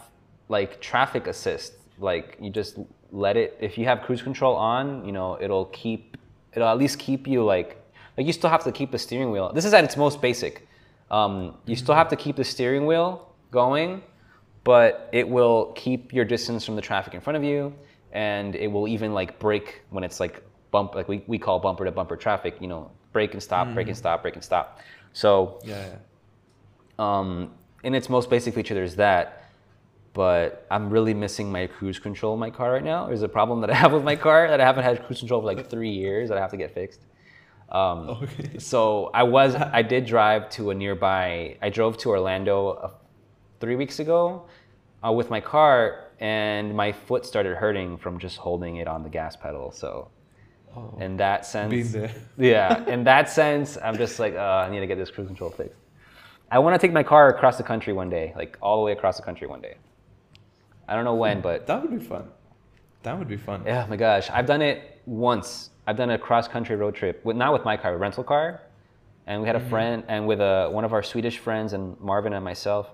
like 0.49 0.82
traffic 0.82 1.27
assist. 1.27 1.73
Like 1.99 2.38
you 2.41 2.49
just 2.49 2.77
let 3.11 3.38
it 3.38 3.57
if 3.59 3.77
you 3.77 3.86
have 3.86 4.01
cruise 4.01 4.21
control 4.21 4.55
on, 4.55 5.05
you 5.05 5.11
know, 5.11 5.38
it'll 5.41 5.65
keep 5.65 6.17
it'll 6.53 6.67
at 6.67 6.77
least 6.77 6.99
keep 6.99 7.27
you 7.27 7.43
like 7.43 7.77
like 8.17 8.27
you 8.27 8.34
still 8.34 8.49
have 8.49 8.63
to 8.63 8.71
keep 8.71 8.91
the 8.91 8.99
steering 8.99 9.32
wheel. 9.32 9.51
This 9.53 9.65
is 9.65 9.73
at 9.73 9.84
its 9.84 9.97
most 9.97 10.21
basic. 10.21 10.67
Um, 11.09 11.57
you 11.65 11.75
still 11.75 11.95
have 11.95 12.07
to 12.09 12.15
keep 12.15 12.36
the 12.38 12.43
steering 12.43 12.86
wheel 12.86 13.34
going, 13.51 14.01
but 14.63 15.09
it 15.11 15.27
will 15.27 15.73
keep 15.75 16.13
your 16.13 16.25
distance 16.25 16.65
from 16.65 16.75
the 16.75 16.82
traffic 16.82 17.13
in 17.13 17.21
front 17.21 17.38
of 17.38 17.43
you, 17.43 17.73
and 18.13 18.55
it 18.55 18.67
will 18.67 18.88
even 18.88 19.13
like 19.13 19.38
brake 19.39 19.82
when 19.89 20.03
it's 20.03 20.19
like 20.19 20.43
bump 20.71 20.95
like 20.95 21.07
we, 21.09 21.23
we 21.27 21.38
call 21.38 21.59
bumper 21.59 21.84
to 21.86 21.91
bumper 21.91 22.15
traffic. 22.15 22.55
You 22.61 22.67
know, 22.67 22.91
brake 23.11 23.34
and 23.34 23.43
stop, 23.43 23.73
brake 23.73 23.88
and 23.88 23.97
stop, 23.97 24.21
brake 24.21 24.36
and 24.36 24.43
stop. 24.43 24.79
So 25.13 25.59
Yeah, 25.63 25.86
yeah. 25.86 25.95
Um, 27.02 27.52
in 27.84 27.95
its 27.95 28.08
most 28.10 28.30
basic 28.30 28.54
feature, 28.54 28.76
there's 28.76 28.95
that. 28.97 29.26
But 30.14 30.68
I'm 30.70 30.89
really 30.89 31.14
missing 31.14 31.52
my 31.52 31.68
cruise 31.68 31.99
control 31.99 32.34
in 32.34 32.39
my 32.39 32.49
car 32.49 32.70
right 32.74 32.84
now. 32.84 33.08
There's 33.08 33.22
a 33.24 33.30
problem 33.30 33.62
that 33.62 33.70
I 33.70 33.76
have 33.84 33.93
with 33.93 34.04
my 34.04 34.18
car 34.18 34.39
that 34.49 34.60
I 34.60 34.66
haven't 34.66 34.84
had 34.84 35.04
cruise 35.06 35.20
control 35.20 35.41
for 35.41 35.47
like 35.54 35.70
three 35.70 35.89
years 35.91 36.30
that 36.30 36.38
I 36.38 36.41
have 36.41 36.52
to 36.52 36.58
get 36.58 36.74
fixed. 36.74 37.02
Um, 37.70 37.99
Okay. 38.24 38.60
so 38.60 39.10
I 39.14 39.24
was, 39.24 39.56
I 39.56 39.82
did 39.93 40.06
drive 40.06 40.49
to 40.58 40.72
a 40.72 40.76
nearby. 40.76 41.58
I 41.62 41.70
drove 41.70 41.97
to 41.99 42.10
Orlando 42.10 42.56
uh, 42.72 42.91
three 43.62 43.78
weeks 43.78 43.99
ago, 43.99 44.47
uh, 45.06 45.14
with 45.14 45.30
my 45.30 45.39
car, 45.39 46.08
and 46.20 46.76
my 46.76 46.91
foot 46.91 47.26
started 47.26 47.56
hurting 47.56 47.97
from 47.97 48.20
just 48.20 48.38
holding 48.38 48.76
it 48.82 48.88
on 48.88 49.04
the 49.04 49.10
gas 49.10 49.36
pedal. 49.36 49.72
So, 49.72 50.10
Oh, 50.76 50.97
in 50.99 51.18
that 51.18 51.45
sense, 51.45 51.95
yeah, 52.38 52.86
in 52.88 53.04
that 53.04 53.30
sense, 53.30 53.78
I'm 53.86 53.97
just 53.97 54.20
like, 54.20 54.36
uh, 54.36 54.66
I 54.66 54.70
need 54.70 54.80
to 54.80 54.88
get 54.88 54.97
this 54.97 55.12
cruise 55.12 55.28
control 55.28 55.52
fixed. 55.52 55.80
I 56.52 56.60
want 56.60 56.80
to 56.80 56.86
take 56.86 56.93
my 56.93 57.02
car 57.02 57.30
across 57.30 57.56
the 57.56 57.64
country 57.64 57.93
one 57.93 58.10
day, 58.10 58.34
like 58.36 58.58
all 58.62 58.78
the 58.78 58.84
way 58.84 58.91
across 58.91 59.16
the 59.16 59.24
country 59.24 59.47
one 59.47 59.62
day. 59.62 59.78
I 60.86 60.95
don't 60.95 61.06
know 61.06 61.16
when, 61.16 61.39
but 61.39 61.66
That 61.66 61.82
would 61.82 61.97
be 61.97 62.06
fun. 62.06 62.28
That 63.04 63.18
would 63.18 63.30
be 63.30 63.38
fun. 63.38 63.64
yeah, 63.66 63.86
oh 63.86 63.89
my 63.89 63.95
gosh, 63.95 64.30
I've 64.30 64.45
done 64.45 64.62
it 64.62 65.02
once. 65.06 65.70
I've 65.88 65.95
done 65.95 66.12
a 66.12 66.18
cross 66.18 66.49
country 66.49 66.76
road 66.76 66.93
trip, 66.93 67.24
with, 67.24 67.38
not 67.38 67.54
with 67.54 67.64
my 67.64 67.78
car, 67.78 67.93
a 67.93 67.97
rental 67.97 68.24
car, 68.24 68.62
and 69.28 69.41
we 69.41 69.47
had 69.47 69.56
a 69.56 69.60
mm-hmm. 69.60 69.70
friend 69.70 70.04
and 70.10 70.28
with 70.28 70.41
a, 70.41 70.70
one 70.70 70.84
of 70.84 70.91
our 70.91 71.02
Swedish 71.02 71.39
friends 71.39 71.72
and 71.72 71.99
Marvin 72.02 72.34
and 72.34 72.43
myself, 72.43 72.89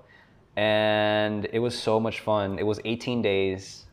and 0.56 1.48
it 1.52 1.60
was 1.60 1.78
so 1.78 2.00
much 2.00 2.20
fun. 2.20 2.60
It 2.60 2.64
was 2.64 2.80
18 2.86 3.24
days, 3.24 3.86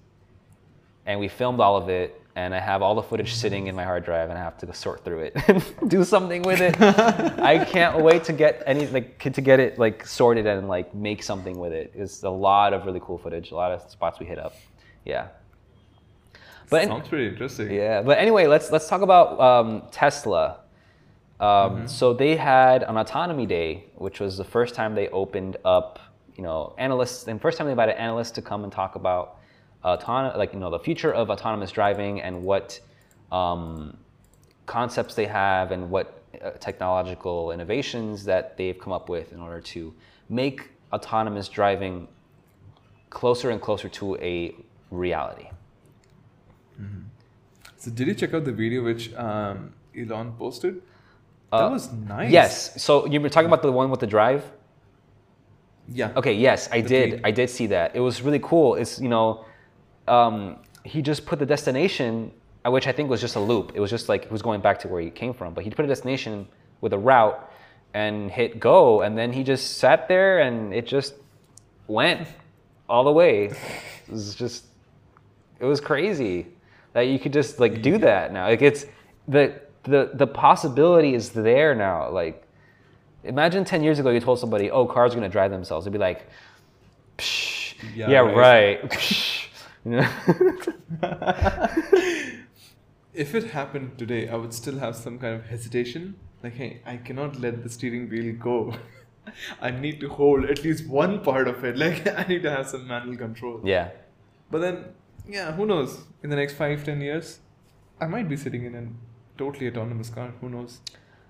and 1.07 1.19
we 1.19 1.27
filmed 1.27 1.61
all 1.61 1.77
of 1.77 1.89
it, 1.89 2.21
and 2.37 2.55
I 2.55 2.59
have 2.61 2.83
all 2.83 2.95
the 2.95 3.03
footage 3.03 3.35
sitting 3.35 3.69
in 3.69 3.77
my 3.77 3.85
hard 3.85 4.05
drive, 4.05 4.29
and 4.31 4.39
I 4.39 4.43
have 4.43 4.59
to 4.59 4.75
sort 4.75 5.05
through 5.05 5.21
it 5.21 5.37
and 5.49 5.63
do 5.89 6.03
something 6.05 6.43
with 6.43 6.61
it. 6.61 6.81
I 7.41 7.65
can't 7.65 8.03
wait 8.03 8.25
to 8.25 8.33
get 8.33 8.63
any 8.67 8.87
like 8.89 9.19
to 9.33 9.41
get 9.41 9.61
it 9.61 9.79
like 9.79 10.07
sorted 10.07 10.47
and 10.47 10.69
like 10.69 10.95
make 10.95 11.23
something 11.23 11.59
with 11.59 11.73
it. 11.73 11.93
It's 11.95 12.23
a 12.25 12.31
lot 12.31 12.73
of 12.73 12.87
really 12.87 13.01
cool 13.01 13.19
footage, 13.19 13.53
a 13.53 13.55
lot 13.55 13.71
of 13.73 13.89
spots 13.91 14.19
we 14.19 14.27
hit 14.27 14.39
up. 14.39 14.55
Yeah. 15.05 15.29
But 16.71 16.87
Sounds 16.89 17.09
pretty 17.09 17.29
interesting. 17.29 17.71
yeah, 17.71 18.03
but 18.03 18.19
anyway, 18.19 18.47
let's 18.47 18.73
let's 18.73 18.89
talk 18.89 19.03
about 19.03 19.39
um, 19.41 19.83
Tesla. 19.93 20.61
Um, 21.39 21.87
So 21.87 22.15
they 22.15 22.37
had 22.37 22.83
an 22.85 22.97
autonomy 22.97 23.47
day, 23.47 23.85
which 23.97 24.19
was 24.19 24.37
the 24.37 24.45
first 24.45 24.75
time 24.75 24.95
they 24.95 25.09
opened 25.09 25.57
up, 25.65 25.99
you 26.37 26.43
know, 26.43 26.75
analysts, 26.79 27.29
and 27.29 27.41
first 27.41 27.59
time 27.59 27.67
they 27.67 27.73
invited 27.73 27.97
analysts 28.01 28.31
to 28.33 28.43
come 28.43 28.65
and 28.65 28.73
talk 28.73 28.95
about 28.97 29.37
autonomous, 29.85 30.37
like 30.37 30.53
you 30.53 30.59
know, 30.59 30.71
the 30.71 30.79
future 30.79 31.13
of 31.13 31.31
autonomous 31.31 31.71
driving 31.71 32.21
and 32.21 32.43
what 32.43 32.81
um, 33.33 33.97
concepts 34.67 35.15
they 35.15 35.27
have 35.27 35.73
and 35.73 35.91
what 35.91 36.23
uh, 36.43 36.51
technological 36.53 37.53
innovations 37.53 38.25
that 38.25 38.57
they've 38.57 38.79
come 38.79 38.93
up 38.93 39.09
with 39.09 39.33
in 39.33 39.41
order 39.41 39.61
to 39.61 39.95
make 40.29 40.71
autonomous 40.93 41.49
driving 41.49 42.09
closer 43.11 43.51
and 43.51 43.61
closer 43.61 43.89
to 43.89 44.17
a 44.17 44.55
reality. 44.91 45.49
So 47.77 47.91
did 47.91 48.09
you 48.09 48.15
check 48.15 48.33
out 48.33 48.45
the 48.45 48.53
video 48.53 48.83
which 48.83 49.13
um, 49.15 49.75
Elon 49.97 50.33
posted? 50.39 50.81
Uh, 51.53 51.69
that 51.69 51.71
was 51.71 51.93
nice. 51.93 52.31
Yes. 52.33 52.83
So 52.83 53.07
you 53.07 53.21
were 53.21 53.29
talking 53.29 53.47
about 53.47 53.63
the 53.63 53.71
one 53.71 53.91
with 53.91 54.01
the 54.01 54.07
drive. 54.07 54.43
Yeah. 55.89 56.11
Okay. 56.17 56.33
Yes, 56.33 56.69
I 56.73 56.81
The 56.81 56.89
did. 56.89 57.21
I 57.25 57.31
did 57.31 57.51
see 57.51 57.67
that. 57.67 57.95
It 57.95 58.01
was 58.01 58.23
really 58.23 58.41
cool. 58.41 58.75
It's 58.77 58.99
you 58.99 59.09
know, 59.11 59.45
um, 60.09 60.57
he 60.85 61.03
just 61.03 61.27
put 61.27 61.39
the 61.39 61.47
destination, 61.47 62.31
uh, 62.65 62.71
which 62.71 62.87
I 62.87 62.93
think 62.93 63.09
was 63.09 63.21
just 63.21 63.37
a 63.37 63.41
loop. 63.41 63.73
It 63.75 63.81
was 63.81 63.91
just 63.91 64.09
like 64.09 64.25
he 64.25 64.31
was 64.31 64.43
going 64.43 64.61
back 64.61 64.79
to 64.81 64.89
where 64.89 65.01
he 65.01 65.11
came 65.11 65.35
from, 65.35 65.55
but 65.55 65.65
he 65.65 65.71
put 65.71 65.85
a 65.85 65.89
destination 65.89 66.47
with 66.81 66.93
a 66.93 66.99
route 66.99 67.51
and 67.95 68.31
hit 68.31 68.59
go, 68.61 69.03
and 69.03 69.17
then 69.17 69.33
he 69.33 69.43
just 69.45 69.79
sat 69.79 70.09
there 70.09 70.41
and 70.41 70.75
it 70.75 70.87
just 70.87 71.15
went 71.87 72.27
all 72.89 73.05
the 73.05 73.13
way. 73.13 73.47
It 73.47 74.11
was 74.11 74.35
just, 74.35 74.67
it 75.61 75.65
was 75.65 75.81
crazy 75.81 76.47
that 76.93 77.03
you 77.03 77.19
could 77.19 77.33
just 77.33 77.61
like 77.61 77.83
do 77.83 77.99
that 77.99 78.33
now. 78.33 78.47
Like 78.49 78.63
it's 78.63 78.87
the 79.29 79.61
the 79.85 80.11
the 80.15 80.27
possibility 80.27 81.15
is 81.15 81.31
there 81.31 81.75
now. 81.75 82.11
Like 82.11 82.47
imagine 83.23 83.65
10 83.65 83.83
years 83.83 83.99
ago 83.99 84.11
you 84.11 84.21
told 84.21 84.39
somebody, 84.39 84.71
"Oh, 84.71 84.87
cars 84.87 85.13
are 85.13 85.17
going 85.17 85.29
to 85.29 85.33
drive 85.33 85.51
themselves." 85.51 85.85
They'd 85.85 85.93
be 85.93 85.99
like, 85.99 86.27
Psh, 87.19 87.75
Yeah, 87.95 88.11
"Yeah, 88.11 88.19
right." 88.21 88.83
right." 88.83 89.41
You 89.85 89.91
know? 89.91 90.09
If 93.13 93.33
it 93.37 93.45
happened 93.51 93.97
today, 93.97 94.29
I 94.29 94.35
would 94.35 94.53
still 94.53 94.79
have 94.81 94.97
some 94.97 95.19
kind 95.21 95.37
of 95.37 95.47
hesitation. 95.47 96.17
Like, 96.43 96.55
hey, 96.55 96.81
I 96.85 96.97
cannot 96.97 97.39
let 97.39 97.63
the 97.63 97.69
steering 97.71 98.09
wheel 98.11 98.35
go. 98.35 98.75
I 99.61 99.71
need 99.71 100.01
to 100.01 100.09
hold 100.09 100.45
at 100.47 100.65
least 100.65 100.89
one 100.89 101.21
part 101.23 101.47
of 101.47 101.65
it. 101.65 101.77
Like, 101.85 102.07
I 102.09 102.25
need 102.29 102.43
to 102.43 102.51
have 102.51 102.67
some 102.69 102.89
manual 102.89 103.17
control. 103.17 103.61
yeah. 103.65 103.91
But 104.51 104.61
then, 104.61 104.85
yeah, 105.29 105.53
who 105.53 105.65
knows? 105.65 106.01
In 106.23 106.31
the 106.31 106.37
next 106.37 106.55
five, 106.55 106.85
ten 106.85 107.01
years, 107.01 107.39
I 108.01 108.07
might 108.07 108.29
be 108.29 108.37
sitting 108.37 108.65
in 108.65 108.75
a 108.75 108.85
totally 109.39 109.69
autonomous 109.69 110.11
car. 110.11 110.33
Who 110.41 110.49
knows? 110.49 110.81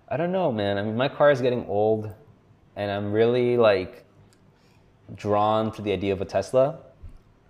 I 0.09 0.17
don't 0.17 0.33
know, 0.33 0.51
man. 0.53 0.79
I 0.79 0.83
mean, 0.83 0.97
my 0.97 1.09
car 1.09 1.31
is 1.31 1.41
getting 1.41 1.67
old, 1.67 2.11
and 2.77 2.91
I'm 2.91 3.13
really 3.13 3.57
like 3.57 4.05
drawn 5.15 5.71
to 5.73 5.83
the 5.83 5.93
idea 5.93 6.13
of 6.13 6.21
a 6.23 6.25
Tesla, 6.25 6.79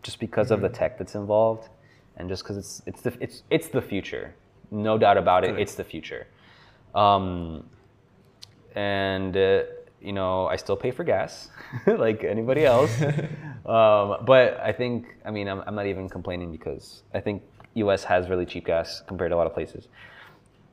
just 0.05 0.21
because 0.21 0.53
of 0.53 0.61
the 0.61 0.69
tech 0.69 0.97
that's 0.99 1.17
involved, 1.17 1.69
and 2.17 2.29
just 2.29 2.45
because 2.45 2.57
it's 2.57 2.83
it's 2.87 3.01
the 3.01 3.13
it's 3.21 3.43
it's 3.51 3.69
the 3.69 3.83
future, 3.83 4.35
no 4.71 4.97
doubt 4.97 5.17
about 5.17 5.43
it. 5.43 5.49
Correct. 5.49 5.63
It's 5.63 5.75
the 5.75 5.83
future, 5.85 6.27
um, 6.95 7.69
and 8.77 9.37
uh, 9.37 9.63
you 10.01 10.13
know 10.13 10.47
I 10.47 10.57
still 10.57 10.77
pay 10.77 10.93
for 10.93 11.03
gas, 11.03 11.51
like 11.87 12.23
anybody 12.23 12.65
else. 12.65 12.95
um, 13.67 14.25
but 14.25 14.61
I 14.63 14.73
think 14.73 15.17
I 15.25 15.33
mean 15.33 15.49
I'm 15.49 15.63
I'm 15.67 15.75
not 15.75 15.87
even 15.87 16.09
complaining 16.09 16.53
because 16.53 17.03
I 17.13 17.21
think 17.21 17.43
U.S. 17.75 18.05
has 18.05 18.29
really 18.29 18.47
cheap 18.47 18.67
gas 18.67 19.03
compared 19.09 19.33
to 19.33 19.35
a 19.35 19.39
lot 19.39 19.49
of 19.49 19.55
places, 19.55 19.89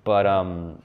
but 0.04 0.28
um, 0.28 0.84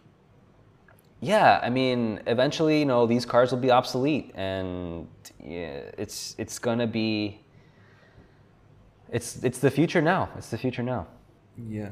yeah, 1.20 1.60
I 1.62 1.70
mean, 1.70 2.20
eventually, 2.26 2.80
you 2.80 2.84
know, 2.84 3.06
these 3.06 3.24
cars 3.24 3.50
will 3.50 3.58
be 3.58 3.70
obsolete, 3.70 4.32
and 4.34 5.08
yeah, 5.42 5.90
it's 5.98 6.34
it's 6.38 6.58
gonna 6.58 6.86
be. 6.86 7.40
It's 9.16 9.28
it's 9.48 9.60
the 9.66 9.70
future 9.70 10.02
now. 10.02 10.28
It's 10.38 10.50
the 10.54 10.58
future 10.58 10.82
now. 10.82 11.06
Yeah. 11.78 11.90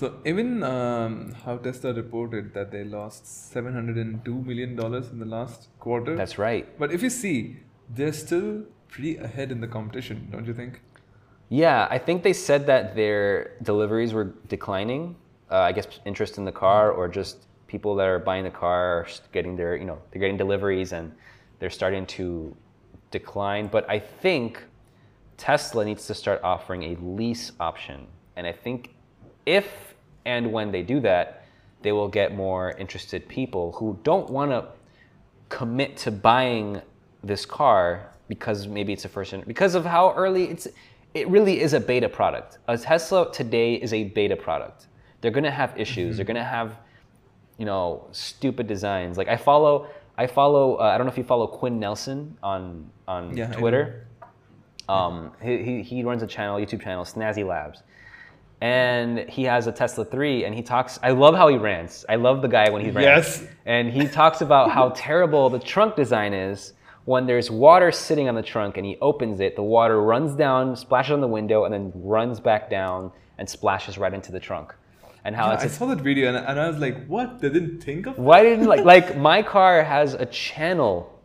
So 0.00 0.04
even 0.24 0.62
um, 0.62 1.34
how 1.44 1.56
Tesla 1.58 1.92
reported 1.92 2.54
that 2.54 2.70
they 2.74 2.84
lost 2.84 3.26
seven 3.52 3.74
hundred 3.74 3.96
and 4.02 4.24
two 4.24 4.38
million 4.50 4.76
dollars 4.76 5.10
in 5.12 5.18
the 5.18 5.26
last 5.26 5.68
quarter. 5.78 6.16
That's 6.16 6.38
right. 6.38 6.66
But 6.78 6.92
if 6.92 7.02
you 7.02 7.10
see, 7.10 7.56
they're 7.96 8.12
still 8.12 8.62
pretty 8.88 9.16
ahead 9.18 9.52
in 9.52 9.60
the 9.60 9.66
competition, 9.66 10.28
don't 10.32 10.46
you 10.46 10.54
think? 10.54 10.80
Yeah, 11.50 11.86
I 11.90 11.98
think 11.98 12.22
they 12.22 12.32
said 12.32 12.66
that 12.66 12.94
their 12.94 13.56
deliveries 13.62 14.14
were 14.14 14.32
declining. 14.48 15.16
Uh, 15.50 15.68
I 15.70 15.72
guess 15.72 15.86
interest 16.04 16.38
in 16.38 16.44
the 16.44 16.52
car, 16.52 16.92
or 16.92 17.08
just 17.08 17.46
people 17.66 17.94
that 17.96 18.06
are 18.06 18.18
buying 18.18 18.44
the 18.44 18.56
car 18.64 18.82
are 18.98 19.06
getting 19.32 19.56
their, 19.56 19.76
you 19.76 19.84
know, 19.84 19.98
they're 20.10 20.20
getting 20.20 20.36
deliveries 20.36 20.92
and 20.92 21.12
they're 21.58 21.76
starting 21.80 22.06
to 22.18 22.56
decline. 23.10 23.66
But 23.66 23.88
I 23.90 23.98
think 23.98 24.62
Tesla 25.38 25.84
needs 25.84 26.06
to 26.08 26.14
start 26.14 26.40
offering 26.42 26.82
a 26.82 26.96
lease 27.00 27.52
option, 27.58 28.06
and 28.36 28.46
I 28.46 28.52
think 28.52 28.90
if 29.46 29.94
and 30.26 30.52
when 30.52 30.70
they 30.70 30.82
do 30.82 31.00
that, 31.00 31.44
they 31.80 31.92
will 31.92 32.08
get 32.08 32.34
more 32.34 32.72
interested 32.72 33.26
people 33.28 33.72
who 33.72 33.98
don't 34.02 34.28
want 34.28 34.50
to 34.50 34.66
commit 35.48 35.96
to 35.96 36.10
buying 36.10 36.82
this 37.24 37.46
car 37.46 38.12
because 38.28 38.66
maybe 38.66 38.92
it's 38.92 39.04
a 39.04 39.08
first 39.08 39.34
because 39.46 39.74
of 39.74 39.84
how 39.86 40.12
early 40.14 40.44
it's 40.50 40.68
it 41.14 41.28
really 41.28 41.60
is 41.60 41.72
a 41.72 41.80
beta 41.80 42.08
product. 42.08 42.58
A 42.68 42.76
Tesla 42.76 43.32
today 43.32 43.74
is 43.74 43.92
a 43.92 44.04
beta 44.04 44.36
product. 44.36 44.88
They're 45.20 45.30
going 45.30 45.44
to 45.44 45.50
have 45.50 45.72
issues. 45.78 46.16
They're 46.16 46.26
going 46.26 46.36
to 46.36 46.44
have 46.44 46.76
you 47.58 47.64
know 47.64 48.06
stupid 48.12 48.66
designs. 48.66 49.16
Like 49.16 49.28
I 49.28 49.36
follow 49.36 49.88
I 50.18 50.26
follow 50.26 50.76
uh, 50.76 50.82
I 50.82 50.98
don't 50.98 51.06
know 51.06 51.12
if 51.12 51.18
you 51.18 51.24
follow 51.24 51.46
Quinn 51.46 51.78
Nelson 51.78 52.36
on 52.42 52.90
on 53.06 53.36
Yeah. 53.36 53.52
Twitter. 53.52 54.07
Um, 54.88 55.32
he, 55.42 55.62
he, 55.62 55.82
he 55.82 56.04
runs 56.04 56.22
a 56.22 56.26
channel, 56.26 56.58
YouTube 56.58 56.82
channel, 56.82 57.04
Snazzy 57.04 57.46
Labs. 57.46 57.82
And 58.60 59.20
he 59.28 59.44
has 59.44 59.66
a 59.68 59.72
Tesla 59.72 60.04
3 60.04 60.44
and 60.44 60.54
he 60.54 60.62
talks, 60.62 60.98
I 61.02 61.10
love 61.10 61.36
how 61.36 61.48
he 61.48 61.56
rants. 61.56 62.04
I 62.08 62.16
love 62.16 62.42
the 62.42 62.48
guy 62.48 62.70
when 62.70 62.84
he 62.84 62.90
rants. 62.90 63.40
Yes. 63.40 63.50
And 63.66 63.92
he 63.92 64.08
talks 64.08 64.40
about 64.40 64.70
how 64.70 64.88
terrible 64.96 65.48
the 65.48 65.60
trunk 65.60 65.94
design 65.94 66.32
is 66.32 66.72
when 67.04 67.24
there's 67.24 67.50
water 67.50 67.92
sitting 67.92 68.28
on 68.28 68.34
the 68.34 68.42
trunk 68.42 68.76
and 68.76 68.84
he 68.84 68.98
opens 69.00 69.40
it, 69.40 69.56
the 69.56 69.62
water 69.62 70.02
runs 70.02 70.34
down, 70.34 70.76
splashes 70.76 71.12
on 71.12 71.20
the 71.20 71.28
window, 71.28 71.64
and 71.64 71.72
then 71.72 71.92
runs 71.94 72.40
back 72.40 72.68
down 72.68 73.12
and 73.38 73.48
splashes 73.48 73.96
right 73.96 74.12
into 74.12 74.32
the 74.32 74.40
trunk. 74.40 74.74
And 75.24 75.34
how 75.34 75.48
Yeah, 75.48 75.54
it's 75.54 75.64
I 75.64 75.68
saw 75.68 75.86
that 75.86 76.00
video 76.00 76.28
and, 76.28 76.36
and 76.36 76.60
I 76.60 76.68
was 76.68 76.78
like, 76.78 77.06
what? 77.06 77.40
They 77.40 77.48
didn't 77.48 77.82
think 77.82 78.06
of 78.06 78.18
why 78.18 78.42
didn't 78.42 78.66
like 78.66 78.84
like 78.84 79.16
my 79.16 79.42
car 79.42 79.82
has 79.82 80.14
a 80.14 80.26
channel 80.26 81.17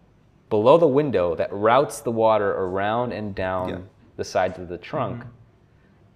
below 0.55 0.77
the 0.77 0.93
window 1.01 1.33
that 1.33 1.49
routes 1.51 2.01
the 2.01 2.11
water 2.11 2.51
around 2.51 3.11
and 3.11 3.33
down 3.33 3.69
Yeah. 3.69 3.77
the 4.17 4.23
sides 4.23 4.59
of 4.59 4.67
the 4.67 4.77
trunk. 4.77 5.23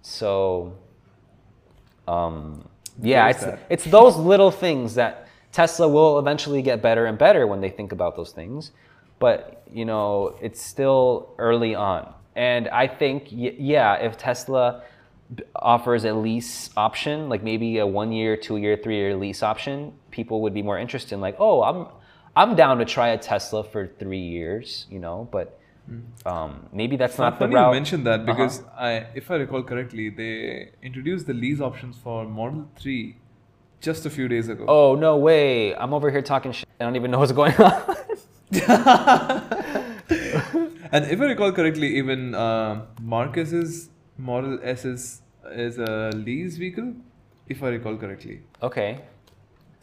So 0.02 0.74
um 2.06 2.36
yeah, 3.02 3.28
it's 3.32 3.44
that. 3.44 3.58
it's 3.68 3.84
those 3.84 4.16
little 4.16 4.52
things 4.64 4.94
that 4.94 5.26
Tesla 5.50 5.88
will 5.88 6.18
eventually 6.22 6.62
get 6.62 6.80
better 6.88 7.06
and 7.06 7.16
better 7.18 7.42
when 7.48 7.60
they 7.60 7.70
think 7.78 7.90
about 7.92 8.14
those 8.16 8.32
things. 8.32 8.70
But, 9.18 9.62
you 9.78 9.84
know, 9.84 10.36
it's 10.40 10.62
still 10.62 11.34
early 11.38 11.74
on. 11.74 12.02
And 12.36 12.68
I 12.68 12.86
think 12.86 13.26
yeah, 13.30 13.94
if 14.06 14.16
Tesla 14.16 14.82
offers 15.56 16.04
a 16.04 16.12
lease 16.12 16.70
option, 16.76 17.28
like 17.28 17.42
maybe 17.42 17.78
a 17.78 17.86
one 17.86 18.12
year, 18.12 18.36
two 18.36 18.56
year, 18.58 18.76
three 18.76 18.96
year 18.96 19.16
lease 19.16 19.42
option, 19.42 19.92
people 20.12 20.42
would 20.42 20.54
be 20.54 20.62
more 20.62 20.78
interested 20.78 21.12
in 21.16 21.20
like, 21.20 21.36
oh, 21.40 21.62
I'm 21.68 21.86
I'm 22.40 22.54
down 22.54 22.78
to 22.78 22.84
try 22.96 23.08
a 23.08 23.18
Tesla 23.18 23.62
for 23.72 23.82
three 24.02 24.26
years, 24.38 24.86
you 24.94 25.00
know, 25.06 25.16
but 25.36 25.48
Um, 26.32 26.50
maybe 26.80 26.94
that's 27.00 27.14
It's 27.14 27.18
not 27.24 27.30
not 27.30 27.38
the 27.38 27.44
funny 27.44 27.54
route. 27.56 27.68
you 27.68 27.76
mentioned 27.80 28.04
that 28.08 28.20
Uh-huh. 28.20 28.32
because 28.32 28.54
I, 28.88 28.90
if 29.20 29.30
I 29.34 29.36
recall 29.44 29.62
correctly, 29.70 30.06
they 30.20 30.32
introduced 30.88 31.24
the 31.30 31.36
lease 31.42 31.60
options 31.68 31.96
for 32.04 32.18
Model 32.40 32.62
3 32.80 33.16
just 33.86 34.02
a 34.10 34.12
few 34.16 34.26
days 34.34 34.46
ago. 34.54 34.64
Oh 34.76 34.88
no 35.06 35.12
way! 35.28 35.74
I'm 35.84 35.92
over 35.98 36.10
here 36.16 36.24
talking 36.32 36.52
shit. 36.58 36.68
I 36.80 36.84
don't 36.84 36.96
even 37.00 37.10
know 37.12 37.20
what's 37.24 37.36
going 37.42 37.56
on. 37.68 37.74
And 40.96 41.04
if 41.14 41.20
I 41.20 41.24
recall 41.30 41.52
correctly, 41.52 41.88
even 42.00 42.34
uh, 42.34 42.86
Marcus's 43.14 43.90
Model 44.16 44.58
S 44.62 44.84
is, 44.86 45.02
is 45.66 45.76
a 45.78 46.10
lease 46.14 46.56
vehicle, 46.56 46.94
if 47.46 47.62
I 47.62 47.68
recall 47.76 47.96
correctly. 48.04 48.40
okay. 48.62 49.00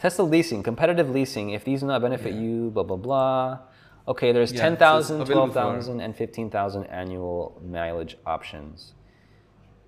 Tesla 0.06 0.24
leasing, 0.24 0.62
competitive 0.62 1.10
leasing. 1.10 1.50
If 1.50 1.64
these 1.64 1.80
do 1.80 1.88
not 1.88 2.00
benefit 2.00 2.36
Yeah. 2.36 2.42
you, 2.42 2.70
blah 2.70 2.84
blah 2.84 2.96
blah. 2.96 3.60
Okay, 4.08 4.32
there's 4.32 4.54
Yeah, 4.54 4.62
10,000, 4.62 5.22
available 5.22 5.52
12,000, 5.52 6.00
and 6.00 6.16
15,000 6.16 6.84
annual 6.86 7.60
mileage 7.66 8.16
options. 8.24 8.94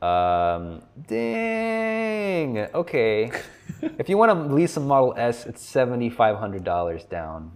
Um, 0.02 0.82
dang. 1.06 2.58
Okay. 2.74 3.32
if 4.00 4.10
you 4.10 4.18
want 4.18 4.32
to 4.32 4.56
lease 4.56 4.76
a 4.76 4.80
Model 4.80 5.14
S, 5.18 5.46
it's 5.46 5.64
$7,500 5.64 7.08
down. 7.10 7.52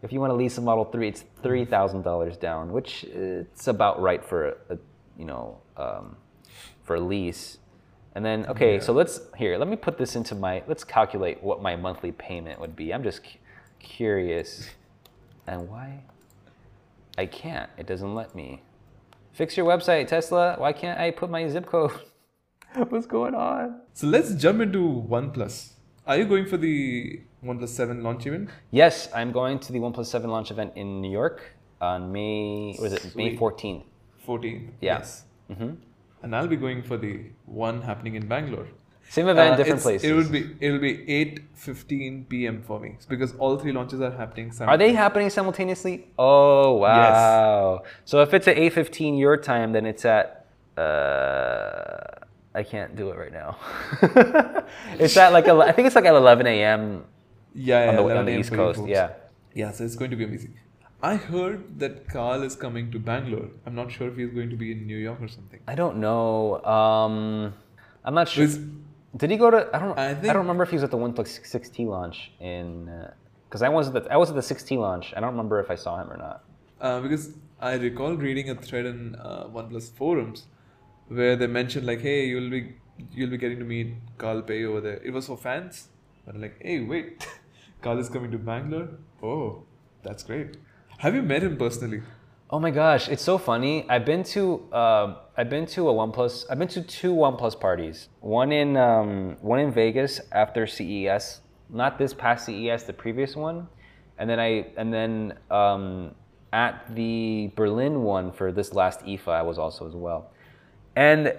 If 0.00 0.14
you 0.14 0.20
want 0.20 0.30
to 0.30 0.34
lease 0.34 0.56
a 0.56 0.62
Model 0.62 0.86
3, 0.86 1.08
it's 1.08 1.24
$3,000 1.42 2.40
down, 2.40 2.72
which 2.72 3.04
it's 3.04 3.68
about 3.68 4.00
right 4.00 4.24
for 4.24 4.48
a, 4.48 4.54
a 4.70 4.78
you 5.18 5.26
know, 5.26 5.58
um, 5.76 6.16
for 6.84 6.96
a 6.96 7.00
lease. 7.00 7.58
And 8.14 8.24
then, 8.24 8.46
okay, 8.46 8.74
Yeah. 8.74 8.80
so 8.80 8.92
let's, 8.92 9.20
here, 9.36 9.56
let 9.58 9.68
me 9.68 9.76
put 9.76 9.96
this 9.98 10.16
into 10.16 10.34
my, 10.34 10.62
let's 10.66 10.84
calculate 10.84 11.42
what 11.42 11.62
my 11.62 11.76
monthly 11.76 12.12
payment 12.12 12.60
would 12.60 12.76
be. 12.76 12.92
I'm 12.92 13.02
just 13.02 13.22
cu- 13.24 13.38
curious. 13.78 14.68
And 15.46 15.68
why? 15.68 16.02
I 17.18 17.26
can't. 17.26 17.70
It 17.78 17.86
doesn't 17.86 18.14
let 18.14 18.34
me. 18.34 18.62
Fix 19.32 19.56
your 19.56 19.66
website, 19.66 20.08
Tesla. 20.08 20.56
Why 20.58 20.72
can't 20.72 20.98
I 21.00 21.10
put 21.10 21.30
my 21.30 21.48
zip 21.48 21.66
code? 21.66 21.92
What's 22.88 23.06
going 23.06 23.34
on? 23.34 23.80
So 23.94 24.06
let's 24.06 24.34
jump 24.34 24.60
into 24.60 25.04
OnePlus. 25.08 25.72
Are 26.06 26.16
you 26.16 26.24
going 26.26 26.46
for 26.46 26.56
the 26.56 27.20
OnePlus 27.44 27.68
7 27.68 28.02
launch 28.02 28.26
event? 28.26 28.50
Yes, 28.70 29.08
I'm 29.14 29.32
going 29.32 29.58
to 29.60 29.72
the 29.72 29.78
OnePlus 29.78 30.06
7 30.06 30.30
launch 30.30 30.50
event 30.50 30.72
in 30.76 31.00
New 31.00 31.10
York 31.10 31.42
on 31.80 32.12
May, 32.12 32.76
was 32.80 32.92
it 32.92 33.04
May 33.16 33.36
Sweet. 33.36 33.40
14th? 33.40 33.84
14. 34.24 34.74
Yeah. 34.80 34.98
Yes. 34.98 35.24
hmm 35.54 35.70
And 36.22 36.34
I'll 36.36 36.48
be 36.48 36.56
going 36.56 36.82
for 36.82 36.96
the 36.96 37.20
one 37.46 37.82
happening 37.82 38.14
in 38.14 38.26
Bangalore. 38.26 38.68
Same 39.08 39.28
event, 39.28 39.54
Uh, 39.54 39.56
different 39.56 39.82
places. 39.82 40.08
It 40.08 40.14
will 40.14 40.28
be 40.28 40.56
it 40.60 40.70
will 40.70 40.78
be 40.78 40.94
8:15 41.06 42.28
p.m. 42.28 42.62
for 42.62 42.80
me 42.80 42.96
because 43.08 43.34
all 43.36 43.58
three 43.58 43.72
launches 43.72 44.00
are 44.00 44.12
happening. 44.12 44.52
Are 44.60 44.78
they 44.78 44.92
happening 44.92 45.28
simultaneously? 45.28 46.06
Oh 46.18 46.74
wow! 46.74 47.82
So 48.04 48.22
if 48.22 48.32
it's 48.32 48.48
at 48.48 48.56
8:15 48.56 49.18
your 49.18 49.36
time, 49.36 49.72
then 49.72 49.84
it's 49.84 50.04
at 50.04 50.46
uh, 50.78 52.24
I 52.54 52.62
can't 52.62 52.96
do 52.96 53.10
it 53.10 53.16
right 53.18 53.32
now. 53.32 53.56
it's 54.98 55.16
at 55.16 55.32
like 55.32 55.48
I 55.48 55.72
think 55.72 55.86
it's 55.86 55.96
like 55.96 56.04
at 56.06 56.14
11 56.14 56.46
a.m. 56.46 57.04
Yeah, 57.54 57.84
yeah, 57.84 57.88
on 57.90 57.96
the, 57.96 58.02
11 58.02 58.18
on 58.18 58.24
the 58.26 58.38
East 58.38 58.52
Coast. 58.52 58.80
Yeah. 58.86 59.10
Yeah, 59.54 59.70
so 59.72 59.84
it's 59.84 59.96
going 59.96 60.10
to 60.10 60.16
be 60.16 60.24
amazing. 60.24 60.54
I 61.02 61.16
heard 61.16 61.80
that 61.80 62.08
Carl 62.08 62.42
is 62.42 62.54
coming 62.54 62.92
to 62.92 62.98
Bangalore. 62.98 63.48
I'm 63.66 63.74
not 63.74 63.90
sure 63.90 64.08
if 64.08 64.16
he's 64.16 64.30
going 64.30 64.50
to 64.50 64.56
be 64.56 64.70
in 64.70 64.86
New 64.86 64.96
York 64.96 65.20
or 65.20 65.28
something. 65.28 65.58
I 65.66 65.74
don't 65.74 65.96
know. 65.96 66.62
Um, 66.64 67.54
I'm 68.04 68.14
not 68.14 68.28
sure. 68.28 68.44
Was- 68.44 68.60
Did 69.16 69.30
he 69.32 69.36
go 69.36 69.50
to? 69.50 69.68
I 69.74 69.78
don't. 69.80 69.98
I 69.98 70.14
think, 70.14 70.30
I, 70.30 70.32
don't 70.32 70.42
remember 70.42 70.62
if 70.62 70.70
he 70.70 70.76
was 70.76 70.84
at 70.84 70.92
the 70.92 70.96
OnePlus 70.96 71.40
6T 71.40 71.86
launch 71.86 72.30
in. 72.40 72.88
Because 73.48 73.62
I 73.62 73.68
was 73.68 73.88
at 73.88 73.94
the 74.04 74.12
I 74.12 74.16
was 74.16 74.30
at 74.30 74.36
the 74.36 74.54
6T 74.54 74.78
launch. 74.78 75.12
I 75.16 75.20
don't 75.20 75.30
remember 75.30 75.58
if 75.60 75.70
I 75.70 75.74
saw 75.74 76.00
him 76.00 76.10
or 76.10 76.16
not. 76.16 76.44
Uh, 76.80 77.00
because 77.00 77.34
I 77.60 77.74
recall 77.74 78.14
reading 78.14 78.48
a 78.50 78.54
thread 78.54 78.86
in 78.86 79.16
uh, 79.16 79.46
OnePlus 79.52 79.90
forums 79.92 80.46
where 81.08 81.34
they 81.36 81.48
mentioned 81.48 81.84
like, 81.84 82.00
"Hey, 82.00 82.26
you'll 82.26 82.50
be 82.50 82.76
you'll 83.12 83.30
be 83.30 83.38
getting 83.38 83.58
to 83.58 83.64
meet 83.64 83.94
Carl 84.18 84.42
Pei 84.42 84.64
over 84.64 84.80
there." 84.80 85.00
It 85.04 85.10
was 85.12 85.26
for 85.26 85.36
fans, 85.36 85.88
but 86.24 86.36
I'm 86.36 86.40
like, 86.40 86.56
"Hey, 86.62 86.80
wait, 86.80 87.26
Carl 87.82 87.98
is 87.98 88.08
coming 88.08 88.30
to 88.30 88.38
Bangalore. 88.38 88.88
Oh, 89.22 89.64
that's 90.02 90.22
great. 90.22 90.56
Have 91.02 91.16
you 91.16 91.22
met 91.22 91.42
him 91.42 91.56
personally?" 91.56 92.00
Oh 92.48 92.60
my 92.60 92.70
gosh, 92.70 93.08
it's 93.08 93.24
so 93.24 93.36
funny. 93.36 93.84
I've 93.88 94.04
been 94.04 94.22
to 94.34 94.72
um, 94.72 95.16
I've 95.36 95.50
been 95.50 95.66
to 95.74 95.88
a 95.88 95.92
OnePlus. 95.92 96.44
I've 96.48 96.60
been 96.60 96.68
to 96.68 96.82
two 96.82 97.12
OnePlus 97.12 97.58
parties. 97.58 98.08
One 98.20 98.52
in 98.52 98.76
um, 98.76 99.36
one 99.40 99.58
in 99.58 99.72
Vegas 99.72 100.20
after 100.30 100.64
CES, 100.64 101.40
not 101.70 101.98
this 101.98 102.14
past 102.14 102.46
CES, 102.46 102.84
the 102.84 102.92
previous 102.92 103.34
one, 103.34 103.66
and 104.18 104.30
then 104.30 104.38
I 104.38 104.68
and 104.76 104.94
then 104.94 105.36
um, 105.50 106.14
at 106.52 106.94
the 106.94 107.50
Berlin 107.56 108.04
one 108.04 108.30
for 108.30 108.52
this 108.52 108.72
last 108.72 109.00
IFA, 109.00 109.32
I 109.32 109.42
was 109.42 109.58
also 109.58 109.88
as 109.88 109.94
well, 109.94 110.30
and 110.94 111.34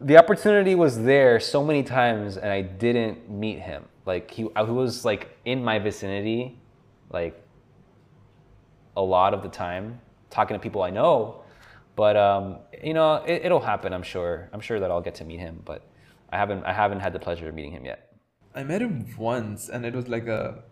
the 0.00 0.16
opportunity 0.16 0.76
was 0.76 1.02
there 1.02 1.40
so 1.40 1.64
many 1.64 1.82
times, 1.82 2.36
and 2.36 2.52
I 2.52 2.62
didn't 2.62 3.28
meet 3.28 3.58
him. 3.58 3.82
Like 4.06 4.30
he, 4.30 4.42
he 4.42 4.70
was 4.70 5.04
like 5.04 5.36
in 5.44 5.64
my 5.64 5.80
vicinity, 5.80 6.60
like 7.10 7.42
a 8.96 9.02
lot 9.02 9.34
of 9.34 9.42
the 9.42 9.48
time 9.48 10.00
talking 10.30 10.54
to 10.54 10.60
people 10.60 10.82
I 10.82 10.90
know. 10.90 11.42
But 11.94 12.16
um, 12.16 12.58
you 12.82 12.94
know, 12.94 13.16
it, 13.16 13.44
it'll 13.44 13.60
happen. 13.60 13.92
I'm 13.92 14.02
sure. 14.02 14.48
I'm 14.52 14.60
sure 14.60 14.80
that 14.80 14.90
I'll 14.90 15.02
get 15.02 15.16
to 15.16 15.24
meet 15.24 15.40
him. 15.40 15.62
But 15.64 15.86
I 16.30 16.38
haven't. 16.38 16.64
I 16.64 16.72
haven't 16.72 17.00
had 17.00 17.12
the 17.12 17.18
pleasure 17.18 17.48
of 17.48 17.54
meeting 17.54 17.72
him 17.72 17.84
yet. 17.84 18.12
I 18.54 18.64
met 18.64 18.82
him 18.82 19.06
once, 19.16 19.68
and 19.68 19.84
it 19.84 19.94
was 19.94 20.08
like 20.08 20.26
a 20.26 20.62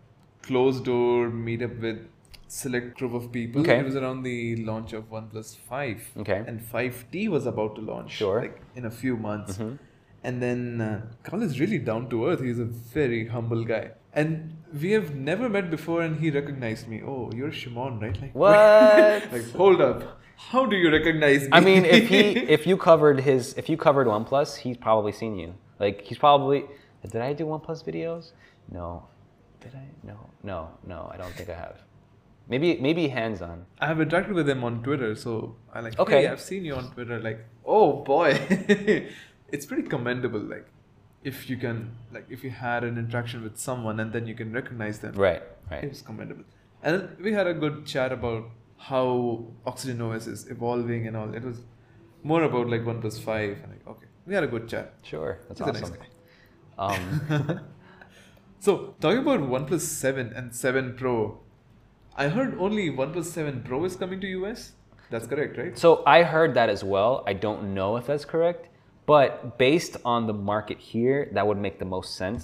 closed 0.41 0.85
door 0.85 1.29
meetup 1.29 1.79
with 1.79 1.99
select 2.47 2.97
group 2.97 3.13
of 3.13 3.31
people. 3.31 3.61
Okay. 3.61 3.79
It 3.79 3.85
was 3.85 3.95
around 3.95 4.23
the 4.23 4.55
launch 4.57 4.93
of 4.93 5.09
OnePlus 5.09 5.57
Five. 5.57 6.09
Okay. 6.17 6.43
And 6.45 6.59
5T 6.59 7.29
was 7.29 7.45
about 7.45 7.75
to 7.75 7.81
launch. 7.81 8.11
Sure. 8.11 8.41
Mm-hmm. 8.41 8.53
Like 8.53 8.61
in 8.75 8.85
a 8.85 8.91
few 8.91 9.15
months. 9.15 9.59
And 10.23 10.41
then 10.41 10.81
uh, 10.81 11.01
Carl 11.23 11.41
is 11.41 11.59
really 11.59 11.79
down 11.79 12.09
to 12.09 12.27
earth. 12.27 12.41
He's 12.41 12.59
a 12.59 12.65
very 12.65 13.27
humble 13.27 13.63
guy. 13.63 13.91
And 14.13 14.57
we 14.81 14.91
have 14.91 15.15
never 15.15 15.47
met 15.49 15.69
before, 15.69 16.01
and 16.01 16.19
he 16.19 16.29
recognized 16.31 16.87
me. 16.87 17.01
Oh, 17.01 17.31
you're 17.33 17.51
Shimon, 17.51 17.99
right? 17.99 18.21
Like 18.21 18.35
What? 18.35 19.31
like 19.31 19.51
hold 19.51 19.81
up. 19.81 20.19
How 20.35 20.65
do 20.65 20.75
you 20.75 20.91
recognize 20.91 21.43
me? 21.43 21.49
I 21.51 21.59
mean, 21.59 21.85
if 21.85 22.09
he, 22.09 22.21
if 22.57 22.65
you 22.65 22.75
covered 22.77 23.21
his, 23.21 23.53
if 23.57 23.69
you 23.69 23.77
covered 23.77 24.07
OnePlus, 24.07 24.57
he's 24.57 24.77
probably 24.77 25.11
seen 25.11 25.37
you. 25.37 25.55
Like 25.79 26.01
he's 26.01 26.17
probably. 26.17 26.65
Did 27.03 27.21
I 27.21 27.33
do 27.33 27.45
OnePlus 27.45 27.83
videos? 27.83 28.31
No. 28.69 29.07
Did 29.61 29.75
I? 29.75 29.85
No. 30.03 30.29
No. 30.43 30.69
No. 30.85 31.09
I 31.13 31.17
don't 31.17 31.33
think 31.33 31.49
I 31.49 31.55
have. 31.55 31.81
Maybe 32.47 32.77
maybe 32.81 33.07
hands 33.07 33.41
on. 33.41 33.65
I 33.79 33.87
have 33.87 33.97
interacted 33.97 34.33
with 34.33 34.49
him 34.49 34.63
on 34.63 34.83
Twitter, 34.83 35.15
so 35.15 35.55
I 35.73 35.79
like. 35.79 35.97
Okay. 35.97 36.23
Hey, 36.23 36.27
I've 36.27 36.41
seen 36.41 36.65
you 36.65 36.75
on 36.75 36.91
Twitter. 36.91 37.19
Like, 37.19 37.45
oh 37.65 38.03
boy, 38.03 38.31
it's 39.49 39.65
pretty 39.65 39.83
commendable. 39.83 40.39
Like, 40.39 40.67
if 41.23 41.49
you 41.49 41.57
can, 41.57 41.91
like, 42.11 42.25
if 42.29 42.43
you 42.43 42.49
had 42.49 42.83
an 42.83 42.97
interaction 42.97 43.43
with 43.43 43.57
someone 43.57 43.99
and 43.99 44.11
then 44.13 44.25
you 44.27 44.33
can 44.35 44.51
recognize 44.53 44.99
them, 44.99 45.13
Right. 45.15 45.41
it 45.41 45.57
Right. 45.71 45.89
was 45.89 46.01
commendable. 46.01 46.45
And 46.83 47.15
we 47.19 47.33
had 47.33 47.47
a 47.47 47.53
good 47.53 47.85
chat 47.85 48.11
about 48.11 48.45
how 48.77 49.45
Oxygen 49.65 50.01
OS 50.01 50.25
is 50.27 50.49
evolving 50.49 51.05
and 51.07 51.15
all. 51.15 51.33
It 51.33 51.43
was 51.43 51.61
more 52.23 52.43
about 52.43 52.67
like 52.69 52.85
one 52.85 53.01
plus 53.01 53.19
five. 53.19 53.59
And 53.63 53.71
like, 53.73 53.87
okay, 53.87 54.07
we 54.25 54.33
had 54.33 54.43
a 54.43 54.47
good 54.47 54.67
chat. 54.67 54.93
Sure. 55.03 55.37
That's 55.47 55.59
He's 55.59 55.83
awesome. 55.83 55.97
Um, 56.77 57.59
So 58.59 58.93
talking 59.01 59.19
about 59.19 59.39
OnePlus 59.39 59.81
7 59.81 60.33
and 60.35 60.53
7 60.55 60.95
Pro, 60.95 61.39
I 62.15 62.27
heard 62.27 62.55
only 62.59 62.91
OnePlus 62.91 63.25
7 63.25 63.63
Pro 63.63 63.83
is 63.85 63.95
coming 63.95 64.21
to 64.21 64.27
US. 64.27 64.73
That's 65.09 65.25
correct, 65.27 65.57
right? 65.57 65.75
So 65.77 66.03
I 66.05 66.21
heard 66.23 66.53
that 66.53 66.69
as 66.69 66.83
well. 66.83 67.23
I 67.25 67.33
don't 67.33 67.73
know 67.73 67.97
if 67.97 68.05
that's 68.05 68.23
correct, 68.23 68.67
but 69.11 69.57
based 69.57 69.97
on 70.05 70.25
the 70.25 70.37
market 70.51 70.77
here, 70.93 71.17
that 71.33 71.45
would 71.45 71.57
make 71.57 71.79
the 71.79 71.89
most 71.95 72.15
sense. 72.15 72.43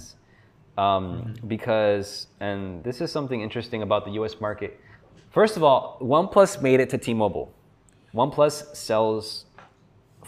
Um, 0.76 1.34
Because, 1.54 2.08
and 2.40 2.84
this 2.84 3.00
is 3.00 3.08
something 3.10 3.40
interesting 3.40 3.80
about 3.88 4.04
the 4.04 4.12
US 4.20 4.34
market. 4.46 4.70
First 5.30 5.54
of 5.56 5.62
all, 5.68 5.80
OnePlus 6.16 6.60
made 6.68 6.80
it 6.84 6.90
to 6.90 6.98
T 6.98 7.14
Mobile. 7.14 7.46
OnePlus 8.20 8.56
sells 8.76 9.46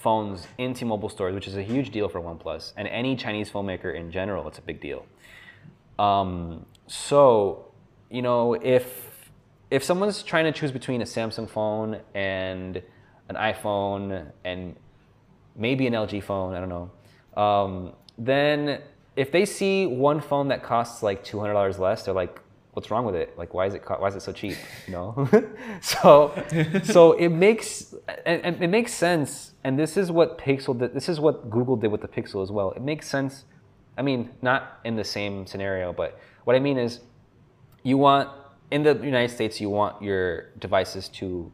phones 0.04 0.38
in 0.56 0.72
T 0.72 0.80
Mobile 0.92 1.10
stores, 1.16 1.34
which 1.34 1.48
is 1.52 1.56
a 1.64 1.66
huge 1.74 1.88
deal 1.96 2.08
for 2.08 2.20
OnePlus. 2.30 2.72
And 2.78 2.88
any 2.88 3.12
Chinese 3.24 3.48
phone 3.50 3.66
maker 3.66 3.90
in 4.00 4.06
general, 4.10 4.48
it's 4.48 4.60
a 4.64 4.66
big 4.70 4.80
deal. 4.80 5.04
Um, 5.98 6.64
so, 6.86 7.66
you 8.16 8.22
know, 8.22 8.42
if 8.54 8.86
if 9.76 9.84
someone's 9.84 10.22
trying 10.22 10.46
to 10.50 10.54
choose 10.58 10.72
between 10.72 11.00
a 11.02 11.08
Samsung 11.16 11.48
phone 11.56 11.90
and 12.14 12.82
an 13.28 13.36
iPhone 13.52 14.06
and 14.50 14.62
maybe 15.56 15.86
an 15.86 15.92
LG 15.92 16.22
phone, 16.22 16.54
I 16.54 16.60
don't 16.60 16.68
know, 16.68 16.90
um, 17.40 17.92
then 18.18 18.80
if 19.16 19.32
they 19.32 19.44
see 19.44 19.86
one 19.86 20.20
phone 20.20 20.48
that 20.48 20.62
costs 20.62 21.02
like 21.02 21.24
two 21.24 21.38
hundred 21.38 21.54
dollars 21.54 21.78
less, 21.78 22.04
they're 22.04 22.14
like, 22.14 22.40
"What's 22.72 22.90
wrong 22.90 23.04
with 23.04 23.14
it? 23.14 23.36
Like, 23.36 23.54
why 23.54 23.66
is 23.66 23.74
it 23.74 23.84
co- 23.84 24.00
why 24.00 24.08
is 24.08 24.14
it 24.14 24.22
so 24.22 24.32
cheap?" 24.32 24.56
You 24.86 24.92
know, 24.92 25.28
so 25.80 26.32
so 26.84 27.12
it 27.12 27.28
makes 27.28 27.94
and, 28.26 28.44
and 28.44 28.62
it 28.62 28.68
makes 28.68 28.92
sense. 28.92 29.52
And 29.64 29.78
this 29.78 29.96
is 29.96 30.10
what 30.10 30.38
Pixel 30.38 30.78
did. 30.78 30.94
This 30.94 31.08
is 31.08 31.20
what 31.20 31.50
Google 31.50 31.76
did 31.76 31.90
with 31.90 32.00
the 32.00 32.08
Pixel 32.08 32.42
as 32.42 32.50
well. 32.50 32.72
It 32.72 32.82
makes 32.82 33.08
sense. 33.08 33.44
I 33.98 34.02
mean, 34.02 34.30
not 34.40 34.80
in 34.84 34.96
the 34.96 35.04
same 35.04 35.46
scenario, 35.46 35.92
but 35.92 36.18
what 36.44 36.56
I 36.56 36.58
mean 36.60 36.78
is, 36.78 37.00
you 37.82 37.98
want 37.98 38.30
in 38.70 38.82
the 38.82 38.94
United 38.94 39.34
States, 39.34 39.60
you 39.60 39.68
want 39.68 40.00
your 40.02 40.50
devices 40.58 41.08
to 41.08 41.52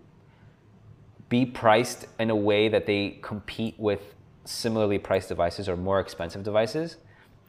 be 1.29 1.45
priced 1.45 2.07
in 2.19 2.31
a 2.31 2.37
way 2.37 2.69
that 2.69 2.87
they 2.87 3.19
compete 3.23 3.75
with 3.79 4.15
similarly 4.45 4.99
priced 4.99 5.29
devices 5.29 5.69
or 5.69 5.77
more 5.77 6.01
expensive 6.01 6.43
devices. 6.43 6.97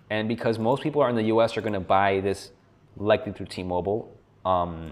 And 0.09 0.27
because 0.27 0.57
most 0.57 0.81
people 0.81 1.01
are 1.01 1.09
in 1.09 1.15
the 1.15 1.25
US 1.25 1.57
are 1.57 1.61
going 1.61 1.73
to 1.73 1.79
buy 1.79 2.19
this 2.21 2.51
likely 2.95 3.33
through 3.33 3.47
T-Mobile, 3.47 4.17
um, 4.45 4.91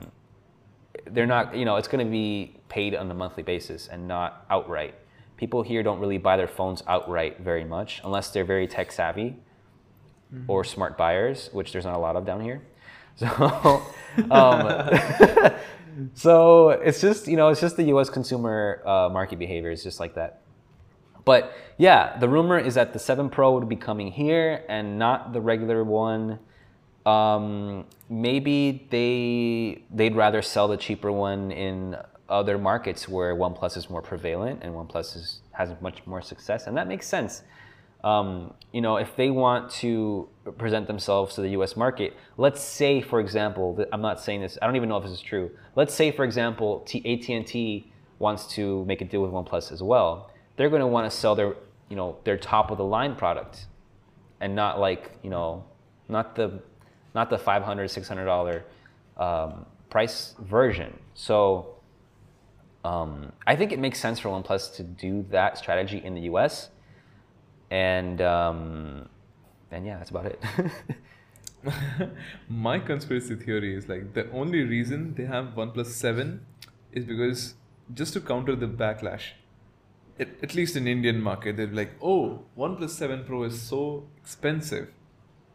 they're 1.08 1.26
not, 1.26 1.56
you 1.56 1.66
know, 1.66 1.78
it's 1.78 1.88
going 1.88 2.06
to 2.06 2.12
be 2.12 2.58
paid 2.70 2.96
on 2.96 3.10
a 3.10 3.14
monthly 3.14 3.44
basis 3.44 3.88
and 3.88 4.08
not 4.08 4.46
outright. 4.50 4.96
People 5.38 5.64
here 5.64 5.84
don't 5.84 6.00
really 6.00 6.18
buy 6.18 6.38
their 6.38 6.48
phones 6.48 6.84
outright 6.88 7.40
very 7.42 7.64
much 7.64 8.02
unless 8.04 8.30
they're 8.30 8.46
very 8.46 8.68
tech 8.68 8.92
savvy 8.92 9.36
mm-hmm. 10.34 10.50
or 10.50 10.64
smart 10.64 10.98
buyers, 10.98 11.50
which 11.52 11.72
there's 11.72 11.86
not 11.86 11.96
a 11.96 12.00
lot 12.00 12.16
of 12.16 12.26
down 12.26 12.42
here. 12.42 12.62
So, 13.28 13.82
um, 14.32 15.54
so 16.14 16.70
it's 16.70 17.02
just 17.02 17.28
you 17.28 17.38
know 17.38 17.50
it's 17.50 17.62
just 17.62 17.78
the 17.78 17.84
U.S. 17.96 18.10
consumer 18.10 18.82
uh, 18.86 19.10
market 19.10 19.40
behavior 19.40 19.72
is 19.72 19.84
just 19.84 20.00
like 20.00 20.16
that. 20.16 20.42
But 21.26 21.54
yeah, 21.78 22.18
the 22.20 22.30
rumor 22.30 22.60
is 22.60 22.76
that 22.76 22.94
the 22.94 23.00
7 23.00 23.30
Pro 23.30 23.54
would 23.54 23.68
be 23.68 23.76
coming 23.76 24.12
here 24.12 24.64
and 24.70 25.00
not 25.00 25.34
the 25.34 25.42
regular 25.42 25.84
one. 25.84 26.40
Um, 27.06 27.86
maybe 28.10 28.88
they 28.90 29.84
they'd 29.92 30.16
rather 30.16 30.42
sell 30.42 30.68
the 30.68 30.78
cheaper 30.78 31.12
one 31.12 31.52
in 31.52 31.98
other 32.30 32.58
markets 32.58 33.08
where 33.08 33.36
OnePlus 33.36 33.78
is 33.78 33.90
more 33.90 34.02
prevalent 34.02 34.64
and 34.64 34.74
OnePlus 34.74 35.16
is, 35.16 35.42
has 35.52 35.70
much 35.82 36.06
more 36.06 36.22
success, 36.22 36.68
and 36.68 36.76
that 36.78 36.88
makes 36.88 37.08
sense. 37.08 37.44
Um, 38.06 38.54
you 38.72 38.82
know, 38.82 38.98
if 38.98 39.16
they 39.16 39.32
want 39.32 39.72
to 39.72 40.30
present 40.60 40.86
themselves 40.86 41.34
to 41.36 41.42
the 41.42 41.50
U.S. 41.50 41.76
market, 41.76 42.14
let's 42.38 42.62
say, 42.62 43.02
for 43.02 43.20
example, 43.20 43.84
I'm 43.92 44.02
not 44.02 44.22
saying 44.22 44.42
this. 44.42 44.60
I 44.62 44.68
don't 44.68 44.76
even 44.76 44.90
know 44.90 44.98
if 44.98 45.04
this 45.04 45.12
is 45.12 45.22
true. 45.22 45.50
Let's 45.76 45.94
say, 45.94 46.12
for 46.12 46.24
example, 46.24 46.86
AT&T 46.94 47.92
wants 48.20 48.46
to 48.54 48.86
make 48.86 49.02
a 49.02 49.06
deal 49.06 49.24
with 49.24 49.32
OnePlus 49.32 49.72
as 49.72 49.82
well. 49.82 50.30
They're 50.56 50.70
going 50.70 50.82
to 50.82 50.88
want 50.88 51.12
to 51.12 51.18
sell 51.18 51.34
their, 51.34 51.56
you 51.90 51.96
know, 51.96 52.18
their 52.26 52.38
top 52.38 52.70
of 52.70 52.78
the 52.78 52.84
line 52.84 53.16
product, 53.16 53.66
and 54.40 54.56
not 54.56 54.80
like, 54.80 55.12
you 55.24 55.32
know, 55.32 55.66
not 56.08 56.36
the, 56.36 56.62
not 57.16 57.32
the 57.32 57.40
500 57.40 57.90
600 57.90 58.26
dollar 58.26 58.66
um, 59.18 59.66
price 59.90 60.36
version. 60.40 60.98
So. 61.16 61.72
Um, 62.84 63.32
I 63.48 63.56
think 63.56 63.72
it 63.72 63.80
makes 63.80 64.00
sense 64.00 64.20
for 64.20 64.30
OnePlus 64.30 64.76
to 64.76 64.84
do 64.84 65.26
that 65.32 65.58
strategy 65.58 65.98
in 66.06 66.14
the 66.14 66.22
U.S 66.22 66.70
and 67.76 68.22
um, 68.22 69.10
and 69.72 69.86
yeah, 69.86 69.98
that's 69.98 70.12
about 70.12 70.28
it. 70.28 70.42
My 72.50 72.80
conspiracy 72.80 73.36
theory 73.36 73.76
is 73.76 73.90
like 73.90 74.14
the 74.14 74.30
only 74.32 74.62
reason 74.64 75.14
they 75.16 75.26
have 75.26 75.48
OnePlus 75.56 75.88
Seven 75.88 76.46
is 76.92 77.06
because 77.06 77.56
just 77.94 78.14
to 78.14 78.22
counter 78.22 78.56
the 78.56 78.68
backlash. 78.68 79.32
It, 80.18 80.30
at 80.42 80.56
least 80.56 80.78
in 80.78 80.88
Indian 80.88 81.22
market, 81.22 81.58
they're 81.58 81.68
like, 81.68 81.92
oh, 82.02 82.46
OnePlus 82.58 82.92
7 82.92 83.26
Pro 83.26 83.44
is 83.44 83.62
so 83.62 84.08
expensive. 84.16 84.88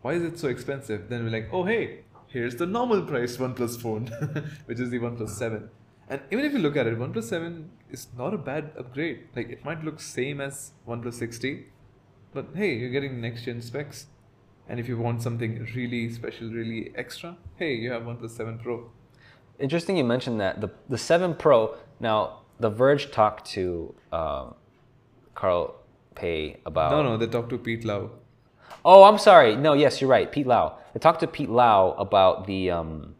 Why 0.03 0.12
is 0.12 0.23
it 0.23 0.39
so 0.39 0.49
expensive? 0.49 1.09
Then 1.09 1.25
we're 1.25 1.31
like, 1.31 1.49
oh, 1.51 1.64
hey, 1.64 2.01
here's 2.27 2.57
the 2.57 2.66
normal 2.66 3.01
price 3.07 3.39
OnePlus 3.39 3.81
phone, 3.81 4.11
which 4.66 4.79
is 4.79 4.91
the 4.91 4.99
OnePlus 4.99 5.31
7. 5.31 5.71
And 6.11 6.21
even 6.31 6.45
if 6.45 6.53
you 6.53 6.59
look 6.59 6.77
at 6.77 6.87
it, 6.87 6.99
OnePlus 6.99 7.25
7 7.25 7.71
is 7.91 8.09
not 8.18 8.35
a 8.35 8.39
bad 8.51 8.73
upgrade. 8.79 9.29
Like 9.35 9.49
it 9.49 9.64
might 9.64 9.83
look 9.83 9.99
same 9.99 10.43
as 10.43 10.73
OnePlus 10.87 11.23
6T, 11.27 11.64
but 12.33 12.47
hey, 12.55 12.74
you're 12.74 12.91
getting 12.91 13.20
next 13.20 13.45
gen 13.45 13.61
specs. 13.61 14.07
And 14.68 14.78
if 14.78 14.87
you 14.87 14.97
want 14.97 15.20
something 15.20 15.66
really 15.74 16.12
special, 16.12 16.49
really 16.49 16.93
extra, 16.95 17.37
hey, 17.57 17.74
you 17.74 17.91
have 17.91 18.03
OnePlus 18.03 18.31
7 18.31 18.59
Pro. 18.59 18.89
Interesting 19.59 19.97
you 19.97 20.05
mentioned 20.05 20.41
that. 20.41 20.61
The, 20.61 20.70
the 20.89 20.97
7 20.97 21.35
Pro, 21.35 21.76
now, 21.99 22.43
The 22.61 22.70
Verge 22.70 23.11
talked 23.11 23.51
to 23.51 23.95
uh, 24.12 24.51
Carl 25.35 25.74
Pei 26.14 26.61
about. 26.64 26.93
No, 26.93 27.03
no, 27.03 27.16
they 27.16 27.26
talked 27.26 27.51
to 27.51 27.59
Pete 27.59 27.85
Lau. 27.85 28.11
Oh, 28.85 29.05
I'm 29.05 29.18
sorry. 29.18 29.57
No, 29.57 29.72
yes, 29.72 30.01
you're 30.01 30.09
right. 30.09 30.31
Pete 30.31 30.47
Lau. 30.47 30.78
They 30.95 31.01
talked 31.01 31.20
to 31.20 31.26
Pete 31.26 31.51
Lau 31.51 31.93
about 31.93 32.47
the 32.47 32.70
um, 32.70 33.14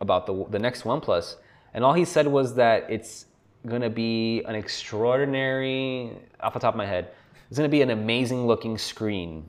about 0.00 0.26
the 0.26 0.46
the 0.50 0.58
next 0.58 0.82
OnePlus, 0.82 1.36
and 1.72 1.84
all 1.84 1.92
he 1.92 2.04
said 2.04 2.26
was 2.26 2.54
that 2.56 2.90
it's 2.90 3.26
gonna 3.66 3.90
be 3.90 4.42
an 4.44 4.54
extraordinary, 4.54 6.10
off 6.40 6.52
the 6.52 6.58
top 6.58 6.74
of 6.74 6.78
my 6.78 6.86
head, 6.86 7.10
it's 7.52 7.58
going 7.58 7.68
to 7.68 7.76
be 7.76 7.82
an 7.82 7.90
amazing 7.90 8.46
looking 8.46 8.78
screen, 8.78 9.44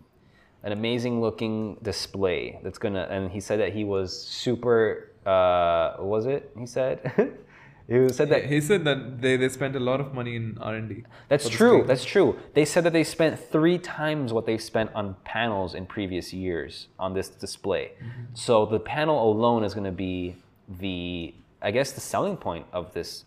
an 0.62 0.74
amazing 0.74 1.22
looking 1.22 1.78
display. 1.82 2.60
That's 2.62 2.78
going 2.78 2.96
to, 2.96 3.10
and 3.10 3.32
he 3.32 3.40
said 3.40 3.62
that 3.62 3.72
he 3.72 3.86
was 3.86 4.12
super, 4.28 5.10
uh, 5.26 5.94
what 6.00 6.08
was 6.08 6.26
it? 6.26 6.52
He 6.60 6.66
said? 6.66 7.00
he 7.88 8.10
said 8.10 8.28
that 8.28 8.48
he 8.48 8.60
said 8.60 8.84
that 8.84 9.22
they, 9.22 9.38
they 9.38 9.48
spent 9.48 9.78
a 9.78 9.80
lot 9.80 10.02
of 10.02 10.14
money 10.14 10.38
in 10.38 10.58
r&d 10.62 11.04
that's 11.28 11.50
true 11.50 11.84
that's 11.86 12.06
true 12.06 12.40
they 12.54 12.64
said 12.64 12.86
that 12.86 12.94
they 12.94 13.04
spent 13.04 13.38
three 13.38 13.78
times 13.78 14.32
what 14.32 14.46
they 14.46 14.58
spent 14.58 14.90
on 14.96 15.18
panels 15.26 15.76
in 15.76 15.86
previous 15.86 16.32
years 16.32 16.88
on 16.98 17.14
this 17.14 17.28
display 17.28 17.92
mm-hmm. 18.00 18.24
so 18.34 18.66
the 18.66 18.80
panel 18.80 19.30
alone 19.30 19.66
is 19.66 19.74
going 19.74 19.84
to 19.84 19.92
be 19.92 20.34
the 20.80 21.34
i 21.62 21.70
guess 21.72 21.92
the 21.92 22.00
selling 22.00 22.38
point 22.38 22.66
of 22.72 22.94
this 22.94 23.26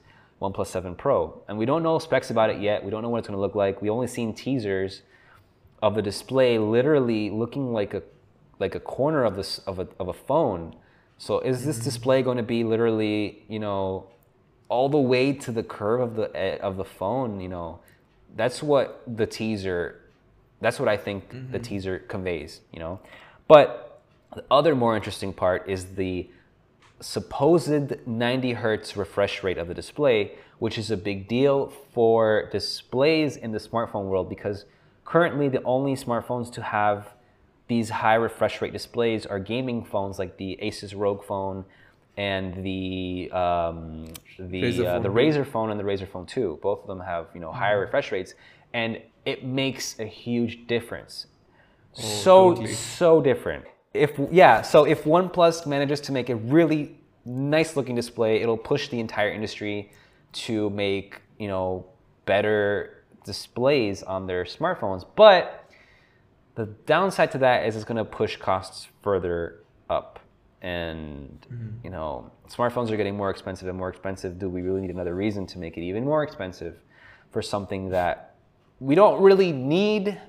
OnePlus 0.53 0.66
7 0.68 0.94
Pro. 0.94 1.42
And 1.49 1.59
we 1.59 1.66
don't 1.66 1.82
know 1.82 1.99
specs 1.99 2.30
about 2.30 2.51
it 2.51 2.61
yet. 2.61 2.84
We 2.84 2.90
don't 2.90 3.03
know 3.03 3.09
what 3.09 3.18
it's 3.18 3.28
going 3.28 3.36
to 3.36 3.40
look 3.40 3.55
like. 3.55 3.82
We 3.82 3.90
only 3.90 4.07
seen 4.07 4.34
teasers 4.34 5.03
of 5.82 5.94
the 5.94 6.03
display 6.03 6.59
literally 6.59 7.30
looking 7.30 7.72
like 7.72 7.94
a 7.94 8.03
like 8.59 8.74
a 8.74 8.80
corner 8.80 9.24
of 9.24 9.36
this 9.36 9.59
of 9.61 9.78
a 9.78 9.88
of 9.99 10.09
a 10.09 10.12
phone. 10.12 10.74
So 11.18 11.40
is 11.40 11.64
this 11.64 11.76
mm-hmm. 11.76 11.84
display 11.84 12.22
going 12.22 12.36
to 12.36 12.42
be 12.42 12.64
literally, 12.64 13.44
you 13.49 13.59
know, 13.59 14.07
all 14.68 14.88
the 14.88 14.99
way 14.99 15.32
to 15.32 15.53
the 15.53 15.62
curve 15.62 16.01
of 16.01 16.16
the 16.16 16.61
of 16.62 16.76
the 16.76 16.84
phone, 16.84 17.40
you 17.40 17.49
know? 17.49 17.80
That's 18.34 18.62
what 18.62 19.03
the 19.07 19.26
teaser 19.26 20.01
that's 20.61 20.80
what 20.80 20.88
I 20.88 20.97
think 20.97 21.30
mm-hmm. 21.30 21.53
the 21.53 21.59
teaser 21.59 21.99
conveys, 22.01 22.61
you 22.72 22.78
know. 22.78 23.01
But 23.49 24.03
the 24.34 24.44
other 24.51 24.74
more 24.74 24.97
interesting 24.97 25.32
part 25.32 25.68
is 25.68 25.94
the 25.94 26.28
supposed 27.01 28.07
90 28.07 28.53
hertz 28.55 28.97
refresh 28.97 29.42
rate 29.42 29.59
of 29.59 29.68
the 29.68 29.74
display, 29.74 30.32
which 30.59 30.78
is 30.78 30.90
a 30.90 30.97
big 30.97 31.28
deal 31.28 31.72
for 31.92 32.49
displays 32.51 33.36
in 33.36 33.53
the 33.53 33.59
smartphone 33.59 34.07
world 34.07 34.28
because 34.28 34.64
currently 35.05 35.49
the 35.49 35.62
only 35.62 35.94
smartphones 35.94 36.53
to 36.53 36.62
have 36.62 37.09
these 37.68 37.90
high 37.90 38.14
refresh 38.14 38.62
rate 38.62 38.72
displays 38.72 39.26
are 39.26 39.38
gaming 39.38 39.84
phones 39.84 40.18
like 40.18 40.36
the 40.36 40.59
Asus 40.62 40.94
ROG 40.97 41.24
phone 41.24 41.64
and 42.16 42.64
the 42.64 43.30
um, 43.32 44.07
the 44.38 44.62
Razer, 44.62 44.86
uh, 44.86 44.99
the 45.01 45.09
Razer 45.09 45.47
phone 45.47 45.70
and 45.70 45.78
the 45.78 45.84
Razer 45.84 46.09
phone 46.09 46.24
2. 46.24 46.61
Both 46.62 46.82
of 46.82 46.86
them 46.86 47.01
have 47.01 47.26
you 47.34 47.40
know 47.40 47.53
higher 47.53 47.76
mm-hmm. 47.76 47.86
refresh 47.86 48.12
rates, 48.12 48.34
and 48.72 49.01
it 49.26 49.44
makes 49.44 49.99
a 49.99 50.07
huge 50.07 50.66
difference. 50.66 51.26
Oh, 51.99 52.03
so 52.03 52.49
totally. 52.51 52.72
so 52.72 53.20
different 53.20 53.64
if 53.97 54.18
yeah, 54.30 54.62
so 54.62 54.84
if 54.84 55.05
OnePlus 55.05 55.66
manages 55.66 56.01
to 56.03 56.12
make 56.12 56.28
a 56.30 56.36
really 56.36 56.99
nice 57.24 57.76
looking 57.76 57.94
display, 57.94 58.40
it'll 58.40 58.57
push 58.57 58.88
the 58.88 59.01
entire 59.01 59.30
industry 59.30 59.92
to 60.32 60.70
make 60.70 61.20
you 61.39 61.48
know 61.48 61.86
better 62.24 63.05
displays 63.24 64.02
on 64.02 64.27
their 64.27 64.44
smartphones. 64.44 65.05
But 65.16 65.70
the 66.55 66.66
downside 66.86 67.32
to 67.32 67.39
that 67.39 67.66
is 67.66 67.77
it's 67.77 67.85
going 67.85 67.98
to 67.98 68.05
push 68.05 68.36
costs 68.36 68.89
further 69.02 69.60
up. 69.90 70.20
And 70.62 71.47
mm-hmm. 71.52 71.85
you 71.85 71.90
know, 71.90 72.31
smartphones 72.48 72.90
are 72.90 72.97
getting 72.97 73.16
more 73.16 73.31
expensive 73.31 73.68
and 73.68 73.77
more 73.77 73.89
expensive. 73.89 74.39
Do 74.39 74.48
we 74.48 74.62
really 74.62 74.81
need 74.81 74.90
another 74.90 75.14
reason 75.14 75.47
to 75.48 75.59
make 75.59 75.77
it 75.77 75.82
even 75.82 76.05
more 76.05 76.23
expensive 76.23 76.77
for 77.31 77.43
something 77.43 77.90
that 77.90 78.36
we 78.81 78.94
don't 78.94 79.23
really 79.23 79.52
need, 79.52 80.20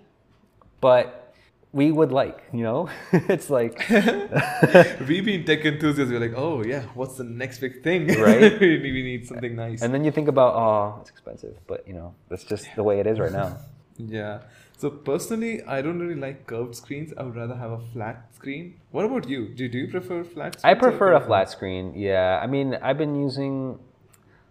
but 0.81 1.26
we 1.73 1.91
would 1.91 2.11
like, 2.11 2.43
you 2.53 2.63
know? 2.63 2.89
it's 3.11 3.49
like 3.49 3.87
we 5.07 5.21
being 5.21 5.45
tech 5.45 5.65
enthusiasts, 5.65 6.11
we're 6.11 6.19
like, 6.19 6.33
oh 6.35 6.63
yeah, 6.63 6.83
what's 6.93 7.15
the 7.15 7.23
next 7.23 7.59
big 7.59 7.83
thing? 7.83 8.07
Right? 8.27 8.59
we 8.59 9.03
need 9.03 9.27
something 9.27 9.55
nice. 9.55 9.81
And 9.81 9.93
then 9.93 10.03
you 10.03 10.11
think 10.11 10.27
about, 10.27 10.55
oh, 10.55 10.97
it's 11.01 11.09
expensive, 11.09 11.55
but 11.67 11.87
you 11.87 11.93
know, 11.93 12.15
that's 12.29 12.43
just 12.43 12.67
the 12.75 12.83
way 12.83 12.99
it 12.99 13.07
is 13.07 13.19
right 13.19 13.31
now. 13.31 13.57
yeah. 13.97 14.39
So 14.77 14.91
personally, 14.91 15.63
I 15.63 15.81
don't 15.81 15.99
really 15.99 16.19
like 16.19 16.45
curved 16.45 16.75
screens. 16.75 17.11
I 17.17 17.23
would 17.23 17.35
rather 17.35 17.55
have 17.55 17.71
a 17.71 17.79
flat 17.93 18.27
screen. 18.35 18.79
What 18.91 19.05
about 19.05 19.27
you? 19.27 19.47
Do, 19.49 19.67
do 19.67 19.77
you 19.79 19.87
prefer 19.87 20.23
flat? 20.23 20.59
Screens? 20.59 20.77
I 20.77 20.79
prefer 20.79 21.13
a 21.13 21.21
flat 21.21 21.49
screen. 21.49 21.93
Yeah. 21.95 22.39
I 22.41 22.45
mean, 22.45 22.75
I've 22.75 22.97
been 22.99 23.15
using 23.15 23.79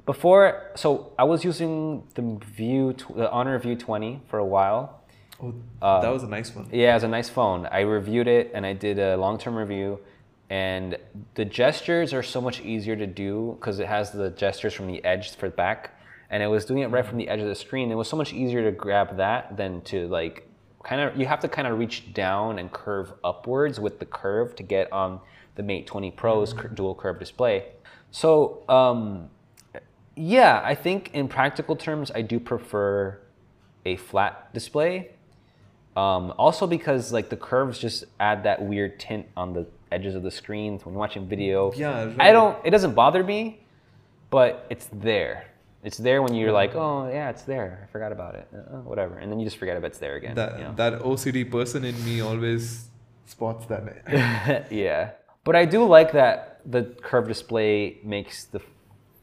before. 0.05 0.73
So 0.75 1.13
I 1.17 1.23
was 1.23 1.45
using 1.45 2.03
the 2.15 2.41
View, 2.57 2.97
the 3.15 3.31
Honor 3.31 3.57
View 3.61 3.77
20 3.77 4.23
for 4.29 4.39
a 4.39 4.45
while 4.45 5.01
Oh, 5.41 5.49
um, 5.83 6.03
that 6.03 6.13
was 6.13 6.23
a 6.23 6.29
nice 6.29 6.55
one. 6.55 6.69
Yeah, 6.73 6.93
it 6.93 6.95
was 6.95 7.03
a 7.05 7.09
nice 7.09 7.29
phone. 7.29 7.67
I 7.67 7.81
reviewed 7.81 8.29
it 8.29 8.53
and 8.55 8.65
I 8.65 8.73
did 8.73 8.99
a 8.99 9.17
long 9.17 9.39
term 9.39 9.57
review. 9.57 10.01
And 10.49 10.97
the 11.35 11.45
gestures 11.45 12.15
are 12.15 12.23
so 12.23 12.41
much 12.41 12.61
easier 12.61 12.95
to 12.95 13.07
do 13.07 13.57
because 13.59 13.81
it 13.81 13.89
has 13.89 14.13
the 14.13 14.31
gestures 14.31 14.75
from 14.75 14.87
the 14.87 15.05
edge 15.05 15.35
for 15.35 15.49
the 15.49 15.57
back. 15.57 15.99
And 16.31 16.43
it 16.43 16.47
was 16.47 16.65
doing 16.65 16.81
it 16.81 16.87
right 16.87 17.05
from 17.05 17.19
the 17.19 17.29
edge 17.29 17.41
of 17.41 17.49
the 17.49 17.55
screen. 17.55 17.91
It 17.91 17.97
was 17.97 18.09
so 18.09 18.17
much 18.17 18.33
easier 18.33 18.65
to 18.65 18.73
grab 18.73 19.17
that 19.17 19.57
than 19.57 19.81
to 19.83 20.07
like 20.09 20.49
kind 20.85 21.01
of, 21.01 21.17
you 21.17 21.27
have 21.27 21.41
to 21.41 21.49
kind 21.49 21.67
of 21.67 21.79
reach 21.79 22.15
down 22.15 22.59
and 22.59 22.71
curve 22.73 23.13
upwards 23.25 23.81
with 23.81 23.99
the 23.99 24.07
curve 24.07 24.55
to 24.57 24.63
get 24.63 24.93
on 24.93 25.21
the 25.57 25.63
Mate 25.63 25.87
20 25.87 26.13
Pro's 26.13 26.55
mm-hmm. 26.55 26.75
dual 26.75 26.95
curve 26.95 27.19
display. 27.19 27.67
So, 28.11 28.63
um, 28.69 29.31
Yeah, 30.15 30.63
I 30.65 30.75
think 30.75 31.11
in 31.13 31.29
practical 31.29 31.77
terms, 31.77 32.11
I 32.15 32.23
do 32.23 32.41
prefer 32.41 33.19
a 33.85 33.97
flat 33.97 34.53
display. 34.55 35.11
Um, 35.97 36.35
also 36.37 36.67
because 36.67 37.13
like 37.13 37.31
the 37.31 37.37
curves 37.37 37.79
just 37.79 38.05
add 38.21 38.45
that 38.45 38.63
weird 38.63 39.01
tint 39.01 39.27
on 39.37 39.55
the 39.55 39.67
edges 39.91 40.15
of 40.15 40.23
the 40.23 40.31
screen 40.31 40.79
when 40.83 40.93
you're 40.93 41.01
watching 41.01 41.27
video. 41.27 41.73
Yeah, 41.73 42.13
I 42.19 42.33
don't. 42.33 42.59
It 42.65 42.71
doesn't 42.71 42.95
bother 42.95 43.25
me, 43.25 43.61
but 44.29 44.67
it's 44.69 44.89
there. 44.93 45.47
It's 45.83 45.97
there 45.97 46.21
when 46.21 46.35
you're 46.35 46.53
like, 46.53 46.75
oh 46.75 47.09
yeah, 47.09 47.31
it's 47.31 47.43
there. 47.43 47.81
I 47.83 47.93
forgot 47.93 48.13
about 48.13 48.35
it. 48.35 48.49
Uh, 48.53 48.79
whatever, 48.81 49.17
and 49.19 49.33
then 49.33 49.39
you 49.39 49.47
just 49.47 49.57
forget 49.57 49.77
about 49.77 49.93
it's 49.93 49.99
there 49.99 50.17
again. 50.17 50.35
That 50.35 50.59
you 50.59 50.65
know? 50.65 50.75
that 50.77 51.01
OCD 51.01 51.51
person 51.51 51.85
in 51.85 52.05
me 52.05 52.21
always 52.21 52.89
spots 53.25 53.67
that. 53.67 54.67
yeah. 54.71 55.13
But 55.45 55.57
I 55.57 55.65
do 55.65 55.85
like 55.85 56.13
that 56.13 56.61
the 56.67 56.83
curved 57.03 57.29
display 57.29 57.99
makes 58.03 58.45
the 58.45 58.61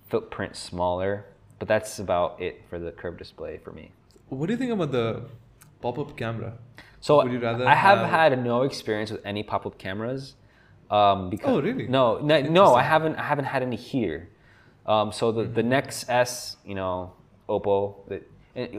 footprint 0.10 0.56
smaller. 0.56 1.26
But 1.60 1.68
that's 1.68 2.00
about 2.00 2.42
it 2.42 2.64
for 2.70 2.80
the 2.80 2.92
curved 2.92 3.20
display 3.20 3.58
for 3.64 3.72
me. 3.72 3.92
what 4.30 4.48
do 4.48 4.54
you 4.54 4.58
think 4.58 4.72
about 4.72 4.92
the 4.92 5.24
pop-up 5.84 6.10
camera? 6.18 6.52
So 7.02 7.12
Would 7.22 7.32
you 7.36 7.40
rather 7.40 7.68
I 7.68 7.76
have 7.76 8.00
have- 8.00 8.10
had 8.34 8.44
no 8.52 8.58
experience 8.70 9.10
with 9.14 9.22
any 9.32 9.44
pop-up 9.52 9.76
cameras. 9.86 10.22
Um, 10.98 11.30
because 11.34 11.52
Oh, 11.58 11.62
really? 11.68 11.88
No, 11.98 12.04
no, 12.30 12.36
no, 12.60 12.66
I 12.82 12.84
haven't. 12.94 13.16
I 13.24 13.26
haven't 13.32 13.50
had 13.54 13.62
any 13.70 13.76
here. 13.92 14.20
Um, 14.86 15.08
so 15.18 15.32
the 15.38 15.44
the 15.58 15.64
Nex 15.76 16.06
S, 16.10 16.58
you 16.70 16.76
know, 16.80 17.14
Oppo. 17.50 17.78
The, 18.10 18.18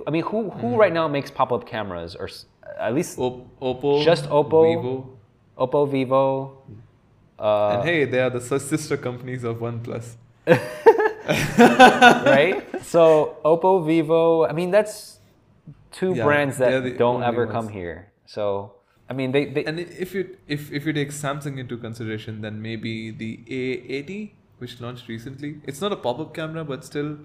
I 0.07 0.11
mean, 0.15 0.23
who 0.31 0.39
who 0.51 0.69
Mm-hmm. 0.69 0.83
right 0.83 0.93
now 1.01 1.07
makes 1.17 1.31
pop-up 1.39 1.63
cameras, 1.75 2.11
or 2.21 2.29
at 2.87 2.93
least 2.95 3.19
Op- 3.19 3.45
Oppo, 3.61 3.91
Just 4.11 4.25
Oppo. 4.39 4.61
Vivo, 4.69 4.95
Oppo, 5.59 5.81
Vivo. 5.91 6.29
Uh, 7.39 7.75
and 7.75 7.83
hey, 7.89 8.05
they 8.13 8.21
are 8.25 8.31
the 8.31 8.41
sister 8.41 8.97
companies 8.97 9.43
of 9.45 9.55
OnePlus. 9.59 10.07
right? 11.29 12.63
So 12.83 13.39
Oppo, 13.45 13.85
Vivo. 13.85 14.45
I 14.47 14.53
mean, 14.53 14.71
that's 14.71 15.14
two 15.95 16.15
Yeah, 16.15 16.25
brands 16.25 16.59
that 16.59 16.75
the 16.83 16.91
don't 16.91 17.23
ever 17.23 17.47
ones. 17.47 17.53
come 17.57 17.69
here. 17.71 18.13
So 18.27 18.75
I 19.09 19.13
mean, 19.13 19.33
they, 19.33 19.45
they 19.47 19.65
And 19.65 19.79
if 19.81 20.15
you 20.15 20.37
if 20.49 20.73
if 20.73 20.87
you 20.87 20.93
take 20.93 21.11
Samsung 21.11 21.59
into 21.59 21.77
consideration, 21.77 22.41
then 22.43 22.61
maybe 22.63 23.11
the 23.11 23.33
A80, 23.49 24.33
which 24.59 24.81
launched 24.81 25.09
recently, 25.09 25.61
it's 25.65 25.81
not 25.81 25.93
a 25.93 25.97
pop-up 25.97 26.35
camera, 26.35 26.65
but 26.65 26.85
still, 26.85 27.19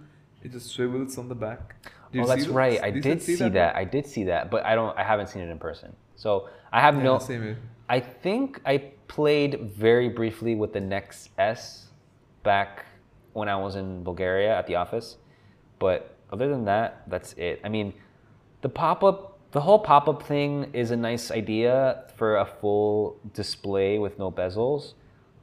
it 0.43 0.51
just 0.51 0.67
swivels 0.71 1.17
on 1.17 1.29
the 1.29 1.35
back. 1.35 1.75
Did 2.11 2.23
oh, 2.23 2.27
that's 2.27 2.45
those? 2.45 2.53
right. 2.61 2.79
I 2.83 2.89
you 2.89 3.01
did 3.01 3.21
see 3.21 3.49
that. 3.49 3.75
I 3.75 3.85
did 3.85 4.05
see 4.07 4.25
that, 4.25 4.51
but 4.51 4.65
I 4.65 4.75
don't. 4.75 4.97
I 4.97 5.03
haven't 5.03 5.27
seen 5.29 5.41
it 5.43 5.49
in 5.49 5.59
person. 5.59 5.95
So 6.15 6.49
I 6.71 6.81
have 6.81 6.95
Yeah, 6.97 7.03
no. 7.03 7.19
same 7.19 7.41
here. 7.43 7.57
I 7.89 7.99
think 7.99 8.61
I 8.65 8.77
played 9.07 9.59
very 9.61 10.09
briefly 10.09 10.55
with 10.55 10.73
the 10.73 10.81
Nex 10.81 11.29
S 11.37 11.87
back 12.43 12.85
when 13.33 13.49
I 13.49 13.55
was 13.57 13.75
in 13.75 14.03
Bulgaria 14.03 14.57
at 14.57 14.67
the 14.67 14.75
office, 14.75 15.17
but 15.79 16.17
other 16.31 16.49
than 16.49 16.65
that, 16.65 17.03
that's 17.07 17.33
it. 17.33 17.61
I 17.63 17.69
mean, 17.69 17.93
the 18.61 18.69
pop 18.69 19.03
up, 19.03 19.39
the 19.51 19.61
whole 19.61 19.79
pop 19.79 20.07
up 20.07 20.23
thing 20.23 20.69
is 20.73 20.91
a 20.91 20.97
nice 20.97 21.31
idea 21.31 22.03
for 22.15 22.37
a 22.37 22.45
full 22.45 23.19
display 23.33 23.99
with 23.99 24.19
no 24.19 24.31
bezels, 24.31 24.93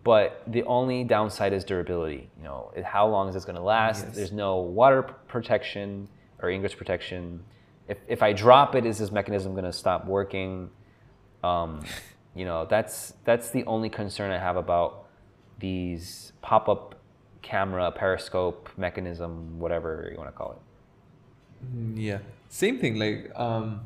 but 0.05 0.43
the 0.47 0.63
only 0.65 1.03
downside 1.05 1.53
is 1.53 1.65
durability. 1.65 2.31
You 2.39 2.45
know, 2.45 2.73
how 2.85 3.09
long 3.09 3.29
is 3.29 3.35
this 3.35 3.45
going 3.45 3.57
to 3.57 3.63
last? 3.63 4.05
Yes. 4.07 4.17
There's 4.17 4.33
no 4.33 4.57
water 4.59 5.03
protection 5.03 6.09
or 6.41 6.51
ingress 6.51 6.75
protection. 6.75 7.43
If, 7.89 7.99
if 8.07 8.23
I 8.23 8.33
drop 8.33 8.75
it, 8.75 8.87
is 8.87 8.99
this 8.99 9.11
mechanism 9.11 9.53
going 9.53 9.65
to 9.65 9.73
stop 9.73 10.07
working? 10.07 10.71
Um, 11.43 11.85
you 12.35 12.45
know, 12.45 12.67
that's 12.69 13.15
that's 13.25 13.51
the 13.51 13.65
only 13.65 13.89
concern 13.89 14.31
I 14.31 14.39
have 14.39 14.57
about 14.57 15.07
these 15.59 16.33
pop-up 16.43 16.95
camera, 17.43 17.91
periscope 17.91 18.69
mechanism, 18.77 19.59
whatever 19.59 20.09
you 20.13 20.19
want 20.19 20.29
to 20.29 20.37
call 20.37 20.53
it. 20.53 20.59
Mm, 21.75 21.95
Yeah, 21.97 22.19
same 22.49 22.79
thing. 22.79 22.97
Like 22.99 23.31
um, 23.39 23.81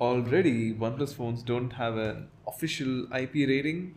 already 0.00 0.74
OnePlus 0.74 1.14
phones 1.14 1.42
don't 1.42 1.72
have 1.72 1.96
an 1.96 2.28
official 2.46 3.12
IP 3.14 3.34
rating. 3.54 3.94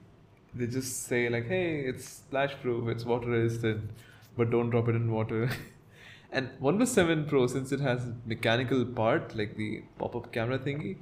They 0.53 0.67
just 0.67 1.03
say 1.07 1.29
like, 1.29 1.47
"Hey, 1.47 1.81
it's 1.91 2.05
splash 2.07 2.55
proof, 2.61 2.87
it's 2.95 3.05
water 3.05 3.27
resistant, 3.29 3.89
but 4.37 4.49
don't 4.51 4.69
drop 4.69 4.89
it 4.89 4.95
in 4.95 5.11
water." 5.11 5.49
and 6.31 6.49
OnePlus 6.61 6.87
Seven 6.87 7.25
Pro, 7.25 7.47
since 7.47 7.71
it 7.71 7.79
has 7.79 8.09
mechanical 8.25 8.85
part 8.85 9.35
like 9.35 9.55
the 9.57 9.83
pop-up 9.99 10.31
camera 10.31 10.59
thingy, 10.59 10.97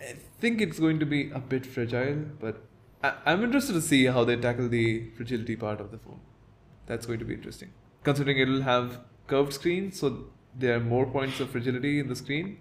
I 0.00 0.14
think 0.40 0.60
it's 0.60 0.78
going 0.78 0.98
to 1.00 1.06
be 1.06 1.30
a 1.30 1.38
bit 1.38 1.66
fragile. 1.66 2.24
But 2.40 2.62
I- 3.02 3.14
I'm 3.26 3.44
interested 3.44 3.74
to 3.74 3.80
see 3.82 4.04
how 4.06 4.24
they 4.24 4.36
tackle 4.36 4.68
the 4.68 5.10
fragility 5.16 5.56
part 5.56 5.80
of 5.80 5.90
the 5.90 5.98
phone. 5.98 6.20
That's 6.86 7.06
going 7.06 7.18
to 7.20 7.24
be 7.24 7.34
interesting. 7.34 7.72
Considering 8.02 8.38
it'll 8.38 8.62
have 8.62 9.00
curved 9.26 9.52
screen, 9.52 9.92
so 9.92 10.24
there 10.58 10.76
are 10.76 10.80
more 10.80 11.06
points 11.06 11.40
of 11.40 11.50
fragility 11.50 12.00
in 12.00 12.08
the 12.08 12.16
screen 12.16 12.58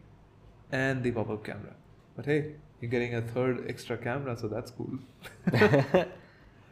and 0.72 1.04
the 1.04 1.12
pop-up 1.12 1.44
camera. 1.44 1.74
But 2.16 2.26
hey, 2.26 2.56
you're 2.82 2.92
getting 2.92 3.16
a 3.16 3.22
third 3.22 3.66
extra 3.70 3.98
camera, 3.98 4.38
so 4.38 4.48
that's 4.48 4.72
cool. 4.72 5.00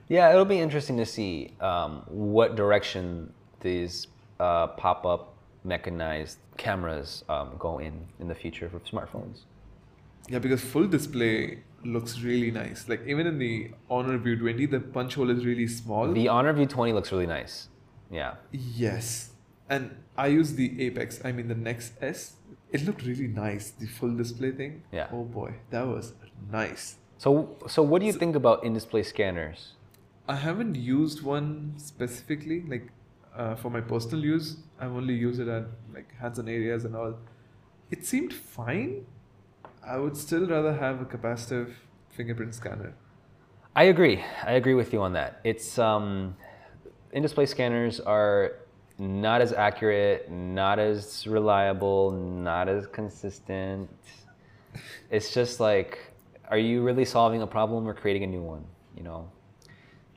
yeah, 0.08 0.32
it'll 0.32 0.46
be 0.46 0.60
interesting 0.60 0.98
to 0.98 1.06
see 1.06 1.54
um, 1.60 2.04
what 2.08 2.56
direction 2.56 3.34
these 3.62 4.08
uh, 4.40 4.68
pop-up 4.68 5.34
mechanized 5.64 6.38
cameras 6.58 7.24
um, 7.30 7.56
go 7.60 7.80
in 7.80 7.94
in 8.20 8.28
the 8.28 8.36
future 8.36 8.70
for 8.70 8.80
smartphones. 8.80 9.42
yeah, 10.30 10.40
because 10.40 10.62
full 10.62 10.88
display 10.88 11.60
looks 11.84 12.22
really 12.22 12.52
nice. 12.52 12.88
Like 12.88 13.06
even 13.08 13.28
in 13.28 13.38
the 13.38 13.72
Honor 13.90 14.18
View 14.18 14.38
20, 14.38 14.66
the 14.68 14.80
punch 14.80 15.16
hole 15.16 15.30
is 15.30 15.46
really 15.46 15.68
small. 15.68 16.12
The 16.12 16.28
Honor 16.28 16.54
View 16.54 16.66
20 16.66 16.94
looks 16.94 17.12
really 17.12 17.28
nice. 17.28 17.70
Yeah. 18.10 18.36
yes. 18.52 19.32
And 19.70 19.96
I 20.18 20.28
use 20.28 20.54
the 20.54 20.82
Apex, 20.86 21.22
I 21.24 21.32
mean 21.32 21.48
the 21.48 21.56
Nex 21.56 21.92
S. 22.02 22.34
It 22.72 22.86
looked 22.86 23.04
really 23.04 23.28
nice, 23.28 23.72
the 23.72 23.86
full 23.86 24.16
display 24.16 24.52
thing. 24.52 24.84
Yeah. 24.92 25.08
Oh 25.12 25.24
boy, 25.24 25.54
that 25.70 25.88
was 25.88 26.14
nice. 26.52 26.98
So, 27.18 27.56
so 27.68 27.82
what 27.82 28.00
do 28.00 28.06
you 28.06 28.14
think 28.14 28.36
about 28.36 28.64
in-display 28.64 29.04
scanners? 29.04 29.74
I 30.28 30.36
haven't 30.36 30.76
used 30.76 31.24
one 31.24 31.74
specifically, 31.78 32.64
like 32.68 32.90
uh, 33.36 33.56
for 33.56 33.70
my 33.70 33.82
personal 33.82 34.24
use. 34.24 34.58
I've 34.80 34.92
only 34.92 35.14
used 35.14 35.40
it 35.40 35.48
at 35.48 35.66
like 35.94 36.14
hands-on 36.20 36.48
areas 36.48 36.84
and 36.84 36.96
all. 36.96 37.16
It 37.90 38.06
seemed 38.06 38.34
fine. 38.34 39.06
I 39.86 39.98
would 39.98 40.18
still 40.18 40.46
rather 40.48 40.74
have 40.74 41.02
a 41.02 41.06
capacitive 41.06 41.74
fingerprint 42.10 42.54
scanner. 42.54 42.94
I 43.76 43.84
agree. 43.86 44.24
I 44.44 44.54
agree 44.54 44.74
with 44.74 44.92
you 44.92 45.02
on 45.02 45.14
that. 45.14 45.40
It's 45.44 45.80
um, 45.80 46.36
in-display 47.14 47.46
scanners 47.46 48.00
are 48.00 48.54
not 49.00 49.42
as 49.42 49.54
accurate, 49.54 50.30
not 50.32 50.80
as 50.80 51.28
reliable, 51.28 52.12
not 52.12 52.68
as 52.68 52.88
consistent. 52.88 53.90
It's 55.12 55.34
just 55.34 55.60
like, 55.60 56.00
are 56.50 56.58
you 56.58 56.82
really 56.82 57.06
solving 57.06 57.42
a 57.42 57.48
problem 57.48 57.88
or 57.88 57.94
creating 57.94 58.24
a 58.24 58.28
new 58.28 58.42
one? 58.42 58.66
You 58.96 59.04
know. 59.04 59.30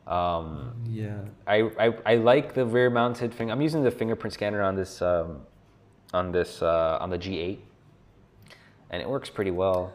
Um, 0.06 0.74
Yeah. 0.88 1.18
I, 1.46 1.70
I, 1.78 1.94
I 2.06 2.14
like 2.16 2.54
the 2.54 2.64
rear 2.64 2.90
mounted 2.90 3.32
thing. 3.32 3.50
I'm 3.50 3.60
using 3.60 3.84
the 3.84 3.90
fingerprint 3.90 4.32
scanner 4.34 4.62
on 4.62 4.74
this 4.74 5.00
um, 5.02 5.42
on 6.12 6.32
this 6.32 6.62
uh, 6.62 6.98
on 7.00 7.10
the 7.10 7.18
G8, 7.18 7.58
and 8.90 9.00
it 9.02 9.08
works 9.08 9.30
pretty 9.30 9.52
well. 9.52 9.92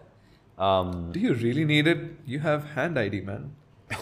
Um, 0.58 1.12
Do 1.12 1.20
you 1.20 1.34
really 1.34 1.66
need 1.66 1.86
it? 1.88 2.00
You 2.26 2.40
have 2.40 2.64
hand 2.64 2.98
ID, 2.98 3.22
man. 3.22 3.52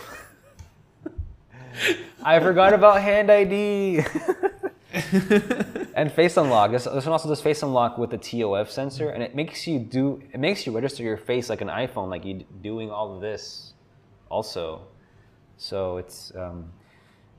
I 2.23 2.39
forgot 2.39 2.73
about 2.73 3.01
Hand 3.01 3.31
ID 3.31 4.03
and 5.95 6.11
Face 6.11 6.38
Unlock. 6.38 6.72
This, 6.72 6.84
this 6.84 7.06
one 7.06 7.14
also 7.14 7.28
does 7.28 7.41
Face 7.41 7.64
Unlock 7.64 7.98
with 7.98 8.11
the 8.11 8.18
TOF 8.18 8.70
sensor, 8.70 9.10
and 9.10 9.24
it 9.24 9.34
makes 9.34 9.65
you 9.65 9.80
do 9.80 10.22
it 10.32 10.40
makes 10.40 10.65
you 10.65 10.72
register 10.72 11.02
your 11.02 11.18
face 11.18 11.49
like 11.49 11.61
an 11.61 11.68
iPhone, 11.68 12.10
like 12.10 12.26
you 12.26 12.45
doing 12.61 12.91
all 12.91 13.15
of 13.15 13.22
this, 13.22 13.74
also. 14.30 14.88
So 15.57 15.98
it's 15.98 16.32
um, 16.36 16.74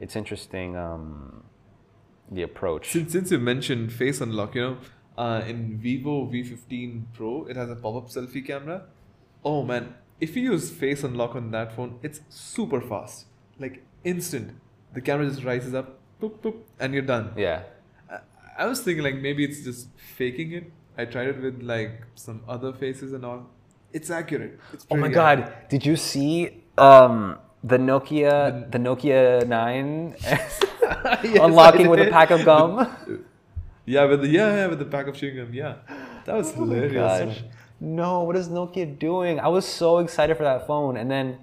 it's 0.00 0.16
interesting 0.16 0.76
um, 0.76 1.44
the 2.30 2.42
approach. 2.42 2.90
Since 2.90 3.12
since 3.12 3.30
you 3.30 3.38
mentioned 3.38 3.92
face 3.92 4.20
unlock, 4.20 4.56
you 4.56 4.62
know, 4.62 4.76
uh, 5.16 5.42
in 5.46 5.78
Vivo 5.78 6.26
V15 6.26 7.04
Pro, 7.12 7.44
it 7.44 7.56
has 7.56 7.70
a 7.70 7.76
pop-up 7.76 8.08
selfie 8.08 8.44
camera. 8.44 8.86
Oh 9.44 9.62
man, 9.62 9.94
if 10.20 10.36
you 10.36 10.42
use 10.52 10.70
face 10.70 11.04
unlock 11.04 11.36
on 11.36 11.52
that 11.52 11.72
phone, 11.72 12.00
it's 12.02 12.20
super 12.28 12.80
fast, 12.80 13.26
like 13.60 13.84
instant. 14.02 14.58
The 14.92 15.00
camera 15.00 15.28
just 15.28 15.44
rises 15.44 15.74
up, 15.74 16.00
boop 16.20 16.38
boop, 16.40 16.56
and 16.80 16.92
you're 16.94 17.02
done. 17.02 17.32
Yeah. 17.36 17.62
I, 18.10 18.18
I 18.58 18.66
was 18.66 18.80
thinking 18.80 19.04
like 19.04 19.16
maybe 19.16 19.44
it's 19.44 19.62
just 19.64 19.88
faking 20.16 20.52
it. 20.52 20.70
I 20.96 21.04
tried 21.04 21.28
it 21.28 21.40
with 21.40 21.62
like 21.62 22.02
some 22.14 22.42
other 22.48 22.72
faces 22.72 23.12
and 23.12 23.24
all. 23.24 23.46
It's 23.92 24.10
accurate. 24.10 24.58
It's 24.72 24.86
Oh 24.90 24.96
my 24.96 25.02
pretty 25.02 25.14
God! 25.14 25.52
Did 25.68 25.86
you 25.86 25.96
see 25.96 26.62
um, 26.78 27.38
the 27.62 27.78
Nokia 27.78 28.70
the 28.70 28.78
Nokia 28.78 29.46
Nine 29.46 30.16
Yes, 30.24 30.60
unlocking 31.40 31.88
with 31.88 32.00
a 32.00 32.10
pack 32.10 32.30
of 32.30 32.44
gum? 32.44 32.88
Yeah, 33.86 34.04
with 34.06 34.22
the 34.22 34.28
yeah, 34.28 34.54
yeah 34.56 34.66
with 34.66 34.78
the 34.78 34.86
pack 34.86 35.08
of 35.08 35.14
chewing 35.14 35.36
gum. 35.36 35.52
Yeah, 35.52 35.74
that 36.24 36.34
was 36.34 36.52
Oh 36.56 36.64
hilarious. 36.64 37.42
No, 37.80 38.22
what 38.22 38.34
is 38.34 38.48
Nokia 38.48 38.98
doing? 38.98 39.38
I 39.38 39.48
was 39.48 39.66
so 39.66 39.98
excited 39.98 40.38
for 40.38 40.44
that 40.44 40.66
phone, 40.66 40.96
and 40.96 41.10
then 41.10 41.38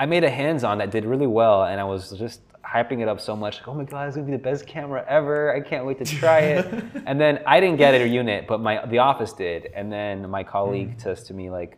I 0.00 0.06
made 0.06 0.24
a 0.24 0.30
hands-on 0.30 0.78
that 0.78 0.90
did 0.90 1.04
really 1.04 1.26
well, 1.26 1.64
and 1.64 1.78
I 1.78 1.84
was 1.84 2.10
just 2.12 2.40
hyping 2.72 3.00
it 3.00 3.08
up 3.08 3.20
so 3.20 3.36
much. 3.36 3.58
Like, 3.58 3.68
oh 3.68 3.74
my 3.74 3.84
god, 3.84 4.06
it's 4.06 4.16
gonna 4.16 4.26
be 4.26 4.32
the 4.32 4.38
best 4.38 4.66
camera 4.66 5.04
ever! 5.08 5.54
I 5.54 5.60
can't 5.60 5.84
wait 5.84 5.98
to 5.98 6.04
try 6.04 6.40
it. 6.40 6.84
and 7.06 7.20
then 7.20 7.42
I 7.46 7.60
didn't 7.60 7.76
get 7.76 7.94
it 7.94 8.02
a 8.02 8.08
unit, 8.08 8.46
but 8.46 8.60
my 8.60 8.84
the 8.86 8.98
office 8.98 9.32
did. 9.32 9.66
And 9.74 9.92
then 9.92 10.28
my 10.30 10.42
colleague 10.42 11.00
says 11.00 11.24
to 11.24 11.34
me 11.34 11.50
like, 11.50 11.76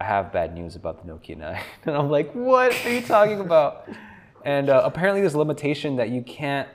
I 0.00 0.04
have 0.04 0.32
bad 0.32 0.54
news 0.54 0.76
about 0.76 1.04
the 1.04 1.12
Nokia 1.12 1.36
9. 1.36 1.62
And 1.86 1.96
I'm 1.96 2.10
like, 2.10 2.32
what 2.32 2.74
are 2.84 2.92
you 2.92 3.02
talking 3.02 3.40
about? 3.40 3.88
And 4.44 4.68
uh, 4.68 4.82
apparently 4.84 5.20
there's 5.20 5.34
a 5.34 5.38
limitation 5.38 5.96
that 5.96 6.10
you 6.10 6.22
can't 6.22 6.68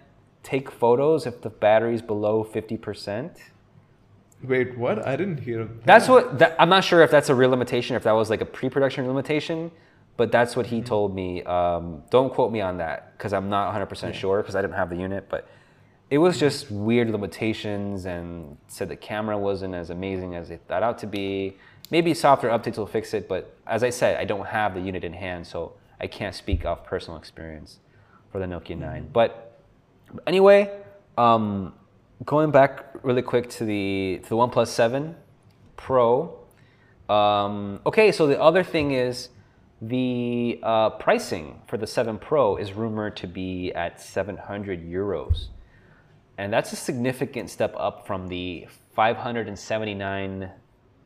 take 0.44 0.72
photos 0.72 1.28
if 1.28 1.42
the 1.42 1.50
battery's 1.50 2.02
below 2.02 2.44
50%. 2.44 3.38
Wait, 4.44 4.78
what? 4.78 5.06
I 5.06 5.16
didn't 5.16 5.40
hear. 5.42 5.66
That. 5.66 5.86
That's 5.86 6.08
what 6.08 6.40
that, 6.40 6.56
I'm 6.58 6.70
not 6.70 6.84
sure 6.84 7.02
if 7.02 7.12
that's 7.12 7.30
a 7.30 7.36
real 7.36 7.50
limitation, 7.50 7.96
if 7.96 8.04
that 8.04 8.14
was 8.14 8.30
like 8.30 8.42
a 8.42 8.46
pre-production 8.46 9.06
limitation, 9.06 9.70
but 10.20 10.34
that's 10.34 10.54
what 10.54 10.66
he 10.66 10.82
told 10.82 11.16
me. 11.16 11.42
Um, 11.44 12.04
don't 12.10 12.34
quote 12.34 12.52
me 12.52 12.60
on 12.60 12.80
that 12.80 13.18
because 13.18 13.32
I'm 13.32 13.48
not 13.48 13.74
100% 13.74 14.14
sure 14.14 14.42
because 14.42 14.54
I 14.54 14.62
didn't 14.62 14.74
have 14.76 14.90
the 14.90 14.98
unit, 14.98 15.30
but 15.30 15.48
it 16.10 16.18
was 16.18 16.38
just 16.38 16.70
weird 16.70 17.10
limitations 17.10 18.04
and 18.04 18.58
said 18.68 18.90
the 18.90 18.98
camera 18.98 19.38
wasn't 19.38 19.76
as 19.76 19.92
amazing 19.92 20.36
as 20.36 20.52
it 20.52 20.62
thought 20.68 20.84
out 20.84 20.98
to 20.98 21.08
be. 21.08 21.56
Maybe 21.90 22.14
software 22.14 22.52
updates 22.52 22.78
will 22.78 22.86
fix 22.86 23.14
it, 23.14 23.30
but 23.30 23.56
as 23.66 23.82
I 23.82 23.92
said, 23.92 24.18
I 24.18 24.26
don't 24.26 24.46
have 24.46 24.74
the 24.74 24.82
unit 24.82 25.06
in 25.06 25.14
hand, 25.14 25.48
so 25.48 25.72
I 26.02 26.08
can't 26.08 26.36
speak 26.36 26.66
off 26.66 26.84
personal 26.84 27.18
experience 27.18 27.80
for 28.30 28.40
the 28.40 28.46
Nokia 28.46 28.78
9. 28.78 29.12
But 29.14 29.62
anyway, 30.28 30.70
um, 31.18 31.72
going 32.26 32.52
back 32.52 32.88
really 33.04 33.22
quick 33.22 33.50
to 33.52 33.64
the 33.64 34.20
to 34.24 34.30
the 34.30 34.36
OnePlus 34.36 34.68
7 34.68 35.16
Pro. 35.78 36.38
Um, 37.08 37.80
okay, 37.86 38.12
so 38.12 38.28
the 38.28 38.40
other 38.42 38.66
thing 38.66 38.92
is 38.92 39.30
the 39.82 40.60
uh, 40.64 40.90
pricing 40.92 41.62
for 41.68 41.78
the 41.78 41.88
7 41.88 42.18
Pro 42.18 42.58
is 42.58 42.74
rumored 42.74 43.16
to 43.18 43.28
be 43.28 43.72
at 43.74 44.02
700 44.02 44.84
euros, 44.84 45.48
and 46.38 46.52
that's 46.52 46.74
a 46.74 46.76
significant 46.76 47.50
step 47.50 47.74
up 47.78 48.06
from 48.06 48.28
the 48.28 48.68
579. 48.94 50.52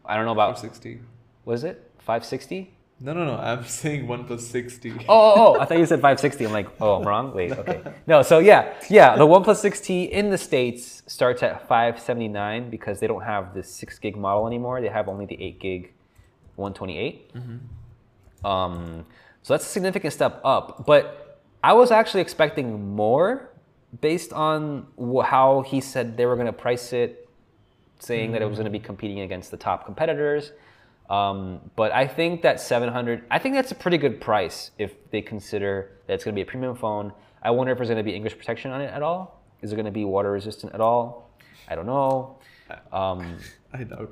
I 0.06 0.16
don't 0.16 0.26
know 0.26 0.32
about 0.32 0.60
460. 0.60 1.02
was 1.46 1.64
it 1.64 1.92
560? 2.00 2.74
No, 3.00 3.14
no, 3.14 3.26
no. 3.26 3.36
I'm 3.36 3.64
saying 3.82 4.08
one 4.08 4.24
plus 4.26 4.48
sixty. 4.48 4.92
Oh, 4.92 5.04
oh, 5.10 5.34
oh, 5.36 5.60
I 5.60 5.66
thought 5.66 5.78
you 5.78 5.86
said 5.86 5.98
560. 6.00 6.46
I'm 6.46 6.52
like, 6.54 6.70
oh, 6.80 6.96
I'm 6.96 7.08
wrong. 7.08 7.34
Wait, 7.34 7.52
okay. 7.62 7.82
No, 8.08 8.22
so 8.22 8.40
yeah, 8.40 8.74
yeah, 8.90 9.16
the 9.18 9.26
OnePlus 9.26 9.62
6T 9.70 10.10
in 10.10 10.30
the 10.30 10.38
States 10.38 11.04
starts 11.08 11.44
at 11.44 11.68
579 11.68 12.70
because 12.70 13.00
they 13.00 13.08
don't 13.08 13.24
have 13.24 13.54
the 13.54 13.62
6 13.64 14.00
gig 14.00 14.16
model 14.16 14.48
anymore. 14.48 14.80
They 14.82 14.88
have 14.88 15.10
only 15.10 15.26
the 15.26 15.42
8 15.42 15.60
gig 15.60 15.94
128. 16.56 17.32
Um, 18.44 19.06
so 19.42 19.54
that's 19.54 19.66
a 19.66 19.70
significant 19.70 20.14
step 20.14 20.42
up. 20.44 20.86
But 20.86 21.42
I 21.64 21.74
was 21.74 21.92
actually 21.92 22.22
expecting 22.22 22.96
more 22.96 23.50
based 24.02 24.34
on 24.34 24.88
how 25.26 25.62
he 25.62 25.80
said 25.82 26.18
they 26.18 26.26
were 26.26 26.36
going 26.36 26.48
to 26.48 26.54
price 26.54 26.94
it, 26.94 27.30
saying 28.00 28.32
that 28.32 28.42
it 28.42 28.46
was 28.46 28.58
going 28.58 28.66
to 28.66 28.72
be 28.72 28.80
competing 28.80 29.22
against 29.22 29.52
the 29.52 29.58
top 29.58 29.86
competitors. 29.86 30.52
Um, 31.10 31.60
but 31.76 31.92
I 31.92 32.08
think 32.08 32.42
that 32.42 32.60
700, 32.60 33.24
I 33.30 33.38
think 33.38 33.56
that's 33.56 33.72
a 33.72 33.76
pretty 33.76 33.98
good 33.98 34.20
price 34.20 34.72
if 34.78 35.10
they 35.12 35.22
consider 35.22 35.92
that 36.08 36.14
it's 36.14 36.24
going 36.24 36.34
to 36.34 36.38
be 36.38 36.42
a 36.42 36.46
premium 36.46 36.76
phone. 36.76 37.14
I 37.42 37.52
wonder 37.52 37.72
if 37.72 37.78
there's 37.78 37.90
going 37.90 37.98
to 37.98 38.04
be 38.04 38.16
ingress 38.16 38.34
protection 38.34 38.72
on 38.72 38.82
it 38.82 38.92
at 38.92 39.04
all. 39.04 39.42
Is 39.62 39.72
it 39.72 39.76
going 39.76 39.86
to 39.86 39.92
be 39.92 40.06
water 40.06 40.32
resistant 40.32 40.74
at 40.74 40.82
all? 40.82 41.30
I 41.68 41.76
don't 41.76 41.86
know. 41.86 42.40
Um, 42.92 43.38
I 43.74 43.84
doubt. 43.84 44.12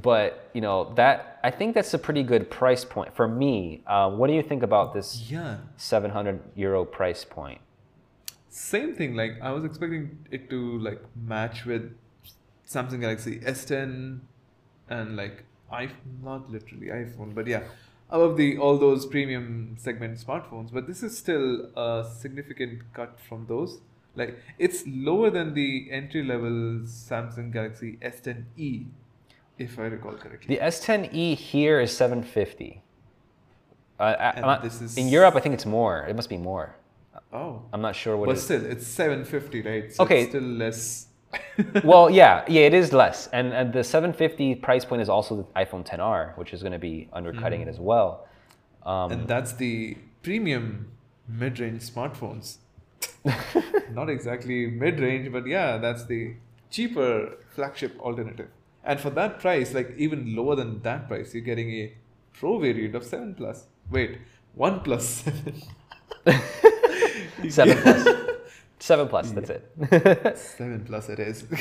But 0.00 0.48
you 0.54 0.60
know 0.60 0.92
that 0.94 1.38
I 1.44 1.50
think 1.50 1.74
that's 1.74 1.92
a 1.92 1.98
pretty 1.98 2.22
good 2.22 2.50
price 2.50 2.84
point 2.84 3.14
for 3.14 3.28
me. 3.28 3.82
Uh, 3.86 4.10
what 4.10 4.28
do 4.28 4.32
you 4.34 4.42
think 4.42 4.62
about 4.62 4.94
this 4.94 5.30
Yeah. 5.30 5.58
700 5.76 6.40
euro 6.54 6.84
price 6.84 7.24
point? 7.24 7.60
Same 8.48 8.94
thing. 8.94 9.14
Like 9.14 9.32
I 9.42 9.50
was 9.52 9.64
expecting 9.64 10.18
it 10.30 10.48
to 10.50 10.78
like 10.78 11.00
match 11.16 11.64
with 11.64 11.94
Samsung 12.66 13.00
Galaxy 13.00 13.40
S10 13.40 14.20
and 14.88 15.16
like 15.16 15.44
iPhone, 15.72 16.22
not 16.22 16.50
literally 16.50 16.86
iPhone, 16.88 17.34
but 17.34 17.46
yeah, 17.46 17.62
above 18.10 18.36
the 18.36 18.58
all 18.58 18.78
those 18.78 19.06
premium 19.06 19.76
segment 19.78 20.18
smartphones. 20.18 20.72
But 20.72 20.86
this 20.86 21.02
is 21.02 21.16
still 21.16 21.70
a 21.76 22.04
significant 22.18 22.82
cut 22.94 23.18
from 23.28 23.46
those. 23.46 23.80
Like 24.14 24.38
it's 24.58 24.84
lower 24.86 25.30
than 25.30 25.54
the 25.54 25.88
entry 25.90 26.22
level 26.22 26.80
Samsung 26.84 27.52
Galaxy 27.52 27.98
S10e, 28.02 28.86
if 29.58 29.78
I 29.78 29.82
recall 29.84 30.12
correctly. 30.14 30.56
The 30.56 30.62
S10e 30.62 31.34
here 31.36 31.80
is 31.80 31.96
750. 31.96 32.82
Uh, 34.00 34.02
And 34.18 34.38
I'm 34.38 34.42
not- 34.42 34.62
this 34.62 34.80
is- 34.80 34.96
in 34.98 35.08
Europe, 35.08 35.36
I 35.36 35.40
think 35.40 35.54
it's 35.54 35.66
more. 35.66 36.06
It 36.08 36.16
must 36.16 36.28
be 36.28 36.38
more. 36.38 36.74
oh, 37.32 37.62
I'm 37.72 37.80
not 37.80 37.94
sure 37.96 38.14
what 38.16 38.28
it 38.28 38.32
is. 38.32 38.46
but 38.48 38.54
it 38.54 38.58
still, 38.60 38.70
it's 38.72 38.86
750, 38.86 39.62
right? 39.62 39.92
So 39.92 40.04
Okay. 40.04 40.20
it's 40.22 40.30
still 40.30 40.42
less. 40.42 41.06
well, 41.84 42.10
yeah, 42.10 42.44
yeah, 42.46 42.62
it 42.70 42.74
is 42.74 42.92
less, 42.92 43.28
and, 43.32 43.54
and 43.54 43.72
the 43.72 43.82
750 43.82 44.54
price 44.56 44.84
point 44.84 45.00
is 45.00 45.08
also 45.08 45.36
the 45.36 45.44
iPhone 45.64 45.82
10R, 45.84 46.36
which 46.36 46.52
is 46.52 46.60
going 46.62 46.72
to 46.72 46.78
be 46.78 47.08
undercutting 47.12 47.62
it 47.62 47.68
as 47.68 47.80
well. 47.80 48.26
Um, 48.84 49.12
and 49.12 49.28
that's 49.28 49.52
the 49.54 49.96
premium 50.22 50.92
mid-range 51.28 51.80
smartphones 51.82 52.56
not 53.92 54.10
exactly 54.10 54.66
mid-range 54.66 55.30
but 55.32 55.46
yeah 55.46 55.76
that's 55.78 56.04
the 56.06 56.34
cheaper 56.70 57.36
flagship 57.54 57.98
alternative 58.00 58.48
and 58.84 59.00
for 59.00 59.10
that 59.10 59.38
price 59.40 59.74
like 59.74 59.94
even 59.96 60.34
lower 60.34 60.56
than 60.56 60.80
that 60.82 61.08
price 61.08 61.34
you're 61.34 61.42
getting 61.42 61.70
a 61.70 61.94
pro 62.32 62.58
variant 62.58 62.94
of 62.94 63.04
7 63.04 63.34
plus. 63.34 63.66
Wait 63.90 64.18
1 64.54 64.80
plus 64.80 65.24
7 65.24 65.62
seven 67.50 67.78
plus, 67.82 68.06
seven 68.78 69.08
plus. 69.08 69.32
That's 69.32 69.50
it. 69.50 70.38
7 70.38 70.84
plus 70.84 71.08
it 71.08 71.18
is. 71.18 71.44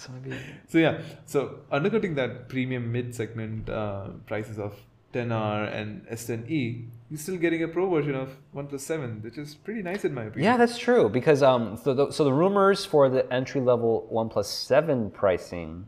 So 0.00 0.12
maybe 0.12 0.34
so 0.66 0.78
yeah. 0.78 1.02
So 1.26 1.58
undercutting 1.70 2.14
that 2.14 2.48
premium 2.48 2.90
mid 2.90 3.14
segment 3.14 3.68
uh, 3.68 4.06
prices 4.24 4.58
of 4.58 4.74
10r 5.12 5.70
and 5.74 6.06
s10e 6.06 6.86
you're 7.10 7.18
still 7.18 7.36
getting 7.36 7.62
a 7.64 7.68
pro 7.68 7.90
version 7.90 8.14
of 8.14 8.38
1 8.52 8.68
plus 8.68 8.82
7 8.82 9.20
which 9.20 9.36
is 9.36 9.56
pretty 9.56 9.82
nice 9.82 10.06
in 10.06 10.14
my 10.14 10.22
opinion. 10.22 10.44
Yeah, 10.44 10.56
that's 10.56 10.78
true 10.78 11.10
because 11.10 11.42
um, 11.42 11.76
so 11.76 11.92
the, 11.92 12.10
so 12.10 12.24
the 12.24 12.32
rumors 12.32 12.86
for 12.86 13.10
the 13.10 13.30
entry 13.30 13.60
level 13.60 14.08
OnePlus 14.10 14.46
Seven 14.46 15.10
pricing 15.10 15.86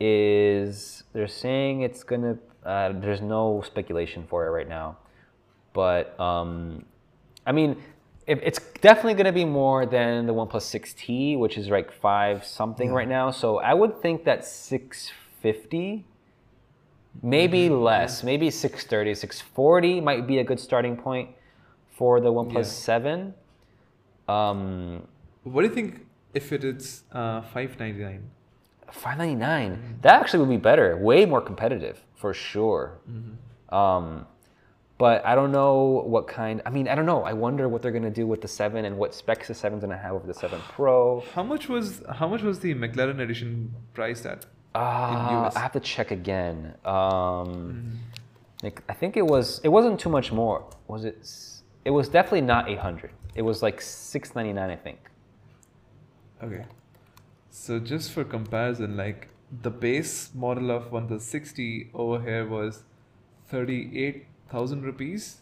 is 0.00 1.04
they're 1.12 1.28
saying 1.28 1.82
it's 1.82 2.02
gonna. 2.02 2.38
Uh, 2.64 2.92
there's 2.92 3.20
no 3.20 3.62
speculation 3.64 4.26
for 4.28 4.46
it 4.46 4.50
right 4.50 4.68
now, 4.68 4.96
but 5.72 6.18
um, 6.20 6.84
I 7.46 7.52
mean, 7.52 7.76
it, 8.26 8.40
it's 8.42 8.60
definitely 8.80 9.14
gonna 9.14 9.32
be 9.32 9.44
more 9.44 9.86
than 9.86 10.26
the 10.26 10.34
OnePlus 10.34 10.66
6T, 10.74 11.38
which 11.38 11.56
is 11.56 11.68
like 11.68 11.92
five 11.92 12.44
something 12.44 12.92
right 12.92 13.08
now. 13.08 13.30
So 13.30 13.58
I 13.58 13.74
would 13.74 14.00
think 14.02 14.24
that 14.24 14.44
650 14.44 16.04
maybe 17.22 17.68
less 17.68 18.22
maybe 18.22 18.50
630 18.50 19.14
640 19.14 20.00
might 20.00 20.26
be 20.26 20.38
a 20.38 20.44
good 20.44 20.60
starting 20.60 20.96
point 20.96 21.30
for 21.90 22.20
the 22.20 22.32
oneplus 22.32 22.54
Yeah. 22.54 22.62
7 22.62 23.34
um, 24.28 25.08
What 25.42 25.62
do 25.62 25.68
you 25.68 25.74
think 25.74 26.06
if 26.34 26.52
it 26.52 26.62
is 26.62 27.02
uh, 27.10 27.40
599? 27.40 28.30
599 28.94 29.98
that 30.02 30.20
actually 30.20 30.40
would 30.40 30.48
be 30.48 30.56
better 30.56 30.96
way 30.96 31.24
more 31.26 31.40
competitive 31.40 32.02
for 32.14 32.32
sure 32.34 32.98
um, 33.70 34.26
but 34.98 35.24
i 35.24 35.34
don't 35.34 35.52
know 35.52 36.02
what 36.06 36.26
kind 36.26 36.60
i 36.66 36.70
mean 36.70 36.88
i 36.88 36.94
don't 36.94 37.06
know 37.06 37.22
i 37.24 37.32
wonder 37.32 37.68
what 37.68 37.82
they're 37.82 37.92
going 37.92 38.02
to 38.02 38.10
do 38.10 38.26
with 38.26 38.40
the 38.40 38.48
7 38.48 38.84
and 38.84 38.96
what 38.96 39.14
specs 39.14 39.48
the 39.48 39.54
7's 39.54 39.80
going 39.80 39.90
to 39.90 39.96
have 39.96 40.12
over 40.12 40.26
the 40.26 40.34
7 40.34 40.60
pro 40.70 41.22
How 41.34 41.42
much 41.42 41.68
was 41.68 42.02
how 42.14 42.28
much 42.28 42.42
was 42.42 42.60
the 42.60 42.74
McLaren 42.74 43.20
edition 43.20 43.74
priced 43.94 44.26
at? 44.26 44.46
Uh, 44.74 45.50
I 45.54 45.60
have 45.60 45.72
to 45.72 45.80
check 45.80 46.10
again. 46.10 46.74
Um, 46.84 47.98
like, 48.62 48.82
I 48.88 48.92
think 48.92 49.16
it 49.16 49.26
was. 49.26 49.60
It 49.64 49.68
wasn't 49.68 49.98
too 49.98 50.08
much 50.10 50.30
more. 50.30 50.64
Was 50.86 51.04
it? 51.04 51.26
It 51.84 51.90
was 51.90 52.08
definitely 52.08 52.42
not 52.42 52.68
800. 52.68 53.10
It 53.34 53.42
was 53.42 53.62
like 53.62 53.80
699, 53.80 54.70
I 54.70 54.76
think. 54.76 54.98
Okay. 56.42 56.64
So 57.50 57.78
just 57.78 58.12
for 58.12 58.24
comparison, 58.24 58.96
like 58.96 59.28
the 59.62 59.70
base 59.70 60.30
model 60.34 60.70
of 60.70 60.90
OnePlus 60.90 61.22
6T 61.34 61.88
over 61.94 62.22
here 62.22 62.46
was 62.46 62.82
38,000 63.48 64.82
rupees. 64.82 65.40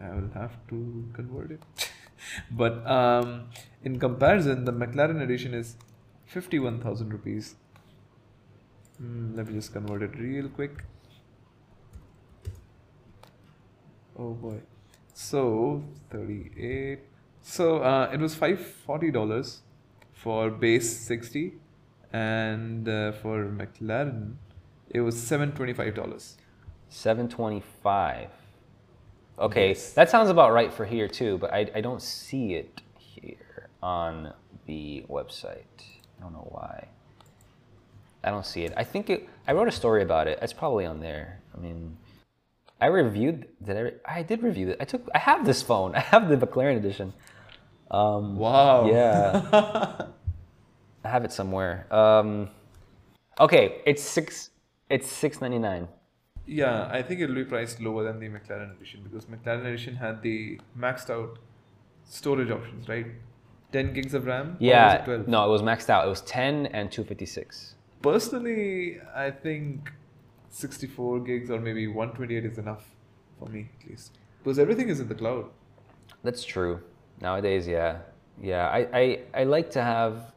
I 0.00 0.10
will 0.10 0.30
have 0.34 0.56
to 0.68 1.08
convert 1.12 1.52
it. 1.52 1.62
but 2.50 2.86
um, 2.86 3.48
in 3.82 3.98
comparison, 3.98 4.64
the 4.64 4.72
McLaren 4.72 5.22
edition 5.22 5.54
is 5.54 5.76
51,000 6.26 7.12
rupees. 7.12 7.54
Hmm, 8.98 9.34
let 9.34 9.46
me 9.46 9.54
just 9.54 9.72
convert 9.72 10.02
it 10.02 10.18
real 10.18 10.48
quick. 10.48 10.84
Oh 14.18 14.32
boy. 14.32 14.60
So 15.12 15.84
38. 16.10 17.00
So 17.42 17.78
uh, 17.78 18.10
it 18.12 18.20
was 18.20 18.34
$540 18.34 19.60
for 20.14 20.50
base 20.50 21.08
6T 21.08 21.52
and 22.12 22.88
uh, 22.88 23.12
for 23.12 23.44
McLaren 23.44 24.36
it 24.90 25.00
was 25.00 25.16
$725. 25.16 26.34
725. 26.88 28.28
Okay, 29.36 29.68
Yes. 29.68 29.92
that 29.94 30.08
sounds 30.08 30.30
about 30.30 30.52
right 30.52 30.72
for 30.72 30.84
here 30.84 31.08
too, 31.08 31.38
but 31.38 31.52
I, 31.52 31.68
I 31.74 31.80
don't 31.80 32.00
see 32.00 32.54
it 32.54 32.80
here 32.96 33.68
on 33.82 34.32
the 34.66 35.04
website. 35.10 35.64
I 36.18 36.22
don't 36.22 36.32
know 36.32 36.46
why. 36.52 36.86
I 38.22 38.30
don't 38.30 38.46
see 38.46 38.64
it. 38.64 38.72
I 38.76 38.84
think 38.84 39.10
it. 39.10 39.28
I 39.48 39.52
wrote 39.52 39.66
a 39.68 39.72
story 39.72 40.02
about 40.02 40.28
it. 40.28 40.38
It's 40.40 40.52
probably 40.52 40.86
on 40.86 41.00
there. 41.00 41.40
I 41.54 41.60
mean, 41.60 41.96
I 42.80 42.86
reviewed. 42.86 43.48
Did 43.62 44.00
I? 44.06 44.18
I 44.18 44.22
did 44.22 44.42
review 44.42 44.70
it. 44.70 44.78
I 44.80 44.84
took. 44.84 45.06
I 45.14 45.18
have 45.18 45.44
this 45.44 45.60
phone. 45.62 45.94
I 45.96 46.00
have 46.00 46.28
the 46.28 46.36
McLaren 46.36 46.76
edition. 46.76 47.12
Um, 47.94 48.36
Wow. 48.36 48.86
Yeah. 48.86 49.42
I 51.04 51.08
have 51.08 51.24
it 51.24 51.32
somewhere. 51.32 51.86
Um, 51.92 52.48
okay, 53.38 53.82
it's 53.84 54.02
six. 54.02 54.50
It's 54.88 55.06
six 55.06 55.40
ninety 55.40 55.58
nine. 55.58 55.86
Yeah, 56.46 56.88
I 56.90 57.02
think 57.02 57.20
it'll 57.20 57.34
be 57.34 57.44
priced 57.44 57.80
lower 57.80 58.04
than 58.04 58.20
the 58.20 58.28
McLaren 58.28 58.74
edition 58.76 59.00
because 59.02 59.26
McLaren 59.26 59.64
edition 59.66 59.96
had 59.96 60.22
the 60.22 60.60
maxed 60.78 61.08
out 61.10 61.38
storage 62.04 62.50
options, 62.50 62.86
right? 62.86 63.06
10 63.72 63.94
gigs 63.94 64.12
of 64.14 64.26
RAM? 64.26 64.56
Yeah. 64.60 64.96
it 64.96 65.04
12? 65.04 65.26
No, 65.26 65.46
it 65.46 65.50
was 65.50 65.62
maxed 65.62 65.88
out. 65.88 66.06
It 66.06 66.10
was 66.10 66.20
ten 66.20 66.66
and 66.66 66.92
two 66.92 67.04
fifty 67.04 67.26
six. 67.26 67.74
Personally, 68.02 69.00
I 69.14 69.30
think 69.30 69.90
64 70.50 71.20
gigs 71.20 71.50
or 71.50 71.58
maybe 71.60 71.86
128 71.86 72.44
is 72.44 72.58
enough 72.58 72.84
for 73.38 73.48
me 73.48 73.68
at 73.80 73.88
least. 73.90 74.18
Because 74.42 74.58
everything 74.58 74.88
is 74.90 75.00
in 75.00 75.08
the 75.08 75.14
cloud. 75.14 75.46
That's 76.22 76.44
true. 76.44 76.80
Nowadays, 77.20 77.66
yeah, 77.66 77.98
yeah. 78.40 78.68
I, 78.68 78.88
I 78.92 79.18
I 79.34 79.44
like 79.44 79.70
to 79.72 79.82
have 79.82 80.32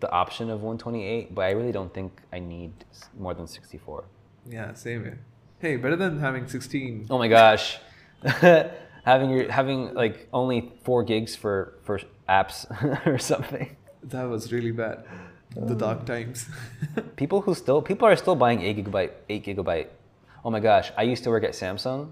the 0.00 0.10
option 0.10 0.50
of 0.50 0.62
one 0.62 0.78
twenty 0.78 1.04
eight, 1.04 1.34
but 1.34 1.42
I 1.42 1.50
really 1.50 1.72
don't 1.72 1.92
think 1.92 2.12
I 2.32 2.38
need 2.38 2.72
more 3.18 3.34
than 3.34 3.46
sixty 3.46 3.78
four. 3.78 4.04
Yeah, 4.48 4.72
same 4.74 5.04
here. 5.04 5.18
Hey, 5.62 5.76
better 5.76 5.94
than 5.94 6.18
having 6.18 6.48
16. 6.48 7.06
Oh 7.08 7.18
my 7.18 7.28
gosh, 7.28 7.78
having 9.04 9.30
your 9.30 9.50
having 9.50 9.94
like 9.94 10.28
only 10.32 10.72
four 10.82 11.04
gigs 11.04 11.36
for 11.36 11.74
for 11.84 12.00
apps 12.28 12.66
or 13.06 13.18
something. 13.18 13.76
That 14.02 14.24
was 14.24 14.52
really 14.52 14.72
bad. 14.72 15.04
The 15.54 15.74
dark 15.74 16.06
times. 16.06 16.48
People 17.16 17.42
who 17.42 17.54
still 17.54 17.82
people 17.82 18.08
are 18.08 18.16
still 18.16 18.34
buying 18.34 18.62
eight 18.62 18.76
gigabyte 18.78 19.12
eight 19.28 19.44
gigabyte. 19.44 19.88
Oh 20.44 20.50
my 20.50 20.58
gosh, 20.58 20.90
I 20.96 21.02
used 21.02 21.22
to 21.24 21.30
work 21.30 21.44
at 21.44 21.52
Samsung 21.52 22.10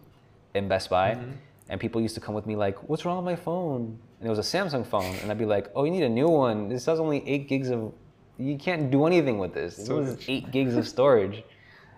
in 0.54 0.68
Best 0.68 0.88
Buy, 0.88 1.14
mm-hmm. 1.14 1.32
and 1.68 1.80
people 1.80 2.00
used 2.00 2.14
to 2.14 2.20
come 2.20 2.34
with 2.36 2.46
me 2.46 2.54
like, 2.54 2.88
"What's 2.88 3.04
wrong 3.04 3.16
with 3.16 3.24
my 3.24 3.34
phone?" 3.34 3.98
And 4.20 4.26
it 4.26 4.30
was 4.30 4.38
a 4.38 4.42
Samsung 4.42 4.86
phone, 4.86 5.14
and 5.22 5.30
I'd 5.30 5.38
be 5.38 5.46
like, 5.46 5.70
"Oh, 5.74 5.84
you 5.84 5.90
need 5.90 6.02
a 6.02 6.08
new 6.08 6.28
one. 6.28 6.68
This 6.68 6.84
has 6.86 7.00
only 7.00 7.26
eight 7.26 7.48
gigs 7.48 7.70
of. 7.70 7.92
You 8.38 8.56
can't 8.58 8.90
do 8.90 9.06
anything 9.06 9.38
with 9.38 9.52
this. 9.54 9.76
This 9.76 9.88
was 9.88 10.08
Storage. 10.10 10.28
eight 10.28 10.50
gigs 10.50 10.74
of 10.76 10.86
storage." 10.86 11.42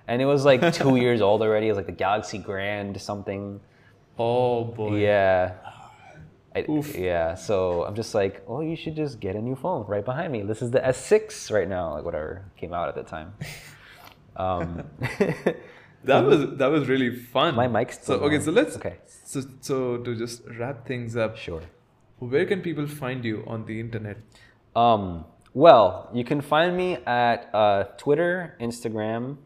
And 0.08 0.20
it 0.22 0.26
was 0.26 0.44
like 0.44 0.72
two 0.72 0.96
years 0.96 1.20
old 1.20 1.42
already. 1.42 1.66
It 1.66 1.70
was 1.70 1.76
like 1.78 1.86
the 1.86 1.92
Galaxy 1.92 2.38
Grand 2.38 3.00
something. 3.00 3.60
oh 4.18 4.64
boy. 4.64 4.96
Yeah. 4.98 5.54
I, 6.54 6.66
Oof. 6.68 6.94
yeah, 6.94 7.34
so 7.34 7.82
I'm 7.86 7.94
just 7.94 8.14
like, 8.14 8.42
oh, 8.46 8.60
you 8.60 8.76
should 8.76 8.94
just 8.94 9.20
get 9.20 9.36
a 9.36 9.40
new 9.40 9.56
phone 9.56 9.86
right 9.86 10.04
behind 10.04 10.30
me. 10.34 10.42
This 10.42 10.60
is 10.60 10.70
the 10.70 10.80
S6 10.80 11.50
right 11.50 11.66
now, 11.66 11.94
like 11.94 12.04
whatever 12.04 12.44
came 12.58 12.74
out 12.74 12.88
at 12.88 12.94
the 12.94 13.04
time. 13.04 13.32
Um, 14.36 14.82
That 16.04 16.24
was 16.26 16.56
that 16.58 16.66
was 16.66 16.88
really 16.88 17.14
fun. 17.14 17.54
My 17.54 17.68
mic's 17.68 18.04
So 18.04 18.14
okay, 18.14 18.36
on. 18.36 18.42
so 18.42 18.50
let's 18.50 18.76
Okay. 18.76 18.96
So 19.24 19.40
so 19.60 19.98
to 19.98 20.16
just 20.16 20.42
wrap 20.58 20.84
things 20.84 21.16
up, 21.16 21.36
sure. 21.36 21.62
Where 22.22 22.46
can 22.46 22.60
people 22.60 22.86
find 22.86 23.24
you 23.24 23.42
on 23.48 23.66
the 23.66 23.80
internet? 23.80 24.18
Um, 24.76 25.24
well, 25.54 26.08
you 26.14 26.22
can 26.22 26.40
find 26.40 26.76
me 26.76 26.98
at 27.04 27.52
uh, 27.52 27.84
Twitter, 27.98 28.56
Instagram, 28.60 29.38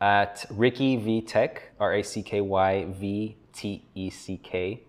at 0.00 0.46
Ricky 0.50 0.96
V 0.96 1.20
Tech, 1.20 1.74
R 1.78 1.92
A 1.96 2.02
C 2.02 2.22
K 2.22 2.40
Y 2.40 2.86
V 2.88 3.36
T 3.52 3.84
E 3.94 4.08
C 4.08 4.40
K. 4.42 4.84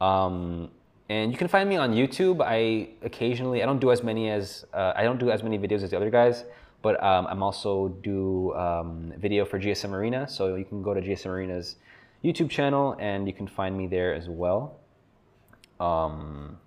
Um, 0.00 0.72
and 1.08 1.30
you 1.30 1.38
can 1.38 1.46
find 1.46 1.68
me 1.68 1.76
on 1.76 1.92
YouTube. 1.92 2.42
I 2.44 2.88
occasionally, 3.04 3.62
I 3.62 3.66
don't 3.66 3.80
do 3.80 3.92
as 3.92 4.02
many 4.02 4.28
as, 4.28 4.64
uh, 4.74 4.94
I 4.96 5.04
don't 5.04 5.18
do 5.18 5.30
as 5.30 5.44
many 5.44 5.60
videos 5.60 5.84
as 5.84 5.90
the 5.90 5.96
other 5.96 6.10
guys, 6.10 6.44
but 6.82 7.00
um, 7.04 7.28
I'm 7.28 7.44
also 7.44 7.88
do 8.02 8.52
um, 8.54 9.12
video 9.16 9.44
for 9.44 9.60
GSMArena. 9.60 10.28
So 10.28 10.56
you 10.56 10.64
can 10.64 10.82
go 10.82 10.92
to 10.92 11.00
GSMArena's 11.00 11.76
YouTube 12.24 12.50
channel 12.50 12.96
and 12.98 13.28
you 13.28 13.32
can 13.32 13.46
find 13.46 13.78
me 13.78 13.86
there 13.86 14.12
as 14.12 14.28
well. 14.28 14.81
Um, 15.82 16.58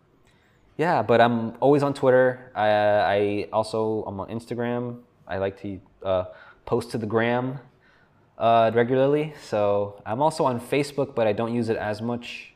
yeah, 0.77 1.01
but 1.01 1.21
I'm 1.21 1.55
always 1.61 1.83
on 1.83 1.93
Twitter. 1.93 2.51
I, 2.53 2.67
I 2.67 3.47
also 3.53 4.03
I'm 4.05 4.19
on 4.19 4.27
Instagram. 4.29 4.99
I 5.27 5.37
like 5.37 5.61
to 5.61 5.79
uh, 6.03 6.25
post 6.65 6.91
to 6.91 6.97
the 6.97 7.05
gram 7.05 7.59
uh, 8.37 8.71
regularly. 8.73 9.33
So 9.41 10.01
I'm 10.05 10.21
also 10.21 10.43
on 10.43 10.59
Facebook, 10.59 11.15
but 11.15 11.27
I 11.27 11.33
don't 11.33 11.53
use 11.53 11.69
it 11.69 11.77
as 11.77 12.01
much. 12.01 12.53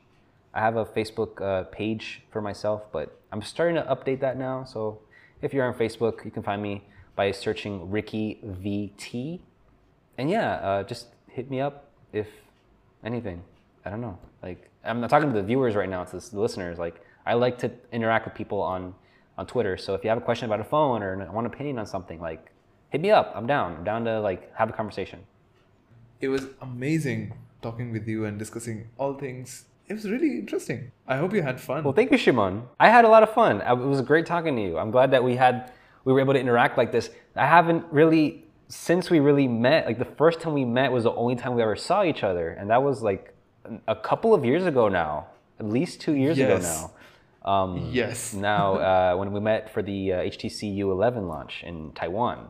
I 0.53 0.59
have 0.59 0.75
a 0.75 0.85
Facebook 0.85 1.41
uh, 1.41 1.63
page 1.65 2.23
for 2.31 2.41
myself, 2.41 2.91
but 2.91 3.17
I'm 3.31 3.41
starting 3.41 3.75
to 3.75 3.83
update 3.83 4.19
that 4.19 4.37
now. 4.37 4.65
So 4.65 4.99
if 5.41 5.53
you're 5.53 5.65
on 5.65 5.73
Facebook, 5.73 6.25
you 6.25 6.31
can 6.31 6.43
find 6.43 6.61
me 6.61 6.83
by 7.15 7.31
searching 7.31 7.89
Ricky 7.89 8.39
VT. 8.43 9.39
And 10.17 10.29
yeah, 10.29 10.53
uh, 10.55 10.83
just 10.83 11.07
hit 11.27 11.49
me 11.49 11.61
up 11.61 11.91
if 12.11 12.27
anything. 13.03 13.43
I 13.85 13.89
don't 13.89 14.01
know. 14.01 14.17
Like 14.43 14.68
I'm 14.83 15.01
not 15.01 15.09
talking 15.09 15.29
to 15.29 15.35
the 15.35 15.43
viewers 15.43 15.75
right 15.75 15.89
now, 15.89 16.01
it's 16.01 16.29
the 16.29 16.39
listeners. 16.39 16.77
Like 16.77 17.01
I 17.25 17.33
like 17.33 17.57
to 17.59 17.71
interact 17.91 18.25
with 18.25 18.35
people 18.35 18.61
on 18.61 18.93
on 19.37 19.47
Twitter. 19.47 19.77
So 19.77 19.93
if 19.93 20.03
you 20.03 20.09
have 20.09 20.17
a 20.17 20.21
question 20.21 20.45
about 20.45 20.59
a 20.59 20.65
phone 20.65 21.01
or 21.01 21.21
I 21.21 21.29
want 21.31 21.47
an 21.47 21.53
opinion 21.53 21.79
on 21.79 21.85
something, 21.85 22.19
like 22.19 22.51
hit 22.89 23.01
me 23.01 23.11
up. 23.11 23.31
I'm 23.35 23.47
down. 23.47 23.77
I'm 23.77 23.83
down 23.83 24.03
to 24.05 24.19
like 24.19 24.53
have 24.55 24.69
a 24.69 24.73
conversation. 24.73 25.21
It 26.19 26.27
was 26.27 26.47
amazing 26.61 27.33
talking 27.61 27.91
with 27.91 28.07
you 28.07 28.25
and 28.25 28.37
discussing 28.37 28.89
all 28.97 29.13
things. 29.13 29.65
It 29.87 29.93
was 29.93 30.09
really 30.09 30.37
interesting. 30.37 30.91
I 31.07 31.17
hope 31.17 31.33
you 31.33 31.41
had 31.41 31.59
fun. 31.59 31.83
Well, 31.83 31.93
thank 31.93 32.11
you, 32.11 32.17
Shimon. 32.17 32.63
I 32.79 32.89
had 32.89 33.05
a 33.05 33.07
lot 33.09 33.23
of 33.23 33.33
fun. 33.33 33.61
It 33.61 33.77
was 33.77 34.01
great 34.01 34.25
talking 34.25 34.55
to 34.55 34.61
you. 34.61 34.77
I'm 34.77 34.91
glad 34.91 35.11
that 35.11 35.23
we 35.23 35.35
had 35.35 35.71
we 36.03 36.13
were 36.13 36.19
able 36.19 36.33
to 36.33 36.39
interact 36.39 36.77
like 36.77 36.91
this. 36.91 37.09
I 37.35 37.47
haven't 37.47 37.85
really 37.91 38.45
since 38.67 39.09
we 39.09 39.19
really 39.19 39.47
met. 39.47 39.85
Like 39.85 39.99
the 39.99 40.05
first 40.05 40.41
time 40.41 40.53
we 40.53 40.65
met 40.65 40.91
was 40.91 41.05
the 41.05 41.13
only 41.13 41.35
time 41.35 41.55
we 41.55 41.61
ever 41.61 41.75
saw 41.75 42.03
each 42.03 42.23
other, 42.23 42.49
and 42.49 42.69
that 42.69 42.83
was 42.83 43.01
like 43.01 43.33
a 43.87 43.95
couple 43.95 44.33
of 44.33 44.43
years 44.45 44.65
ago 44.65 44.87
now. 44.89 45.27
At 45.59 45.67
least 45.67 45.99
two 46.01 46.15
years 46.15 46.37
ago 46.37 46.57
now. 46.57 46.91
Um, 47.51 47.89
yes. 47.91 48.33
now, 48.51 48.75
uh, 48.75 49.15
when 49.17 49.31
we 49.31 49.39
met 49.39 49.73
for 49.73 49.81
the 49.81 50.13
uh, 50.13 50.17
HTC 50.21 50.77
U11 50.79 51.27
launch 51.27 51.63
in 51.63 51.91
Taiwan, 51.93 52.47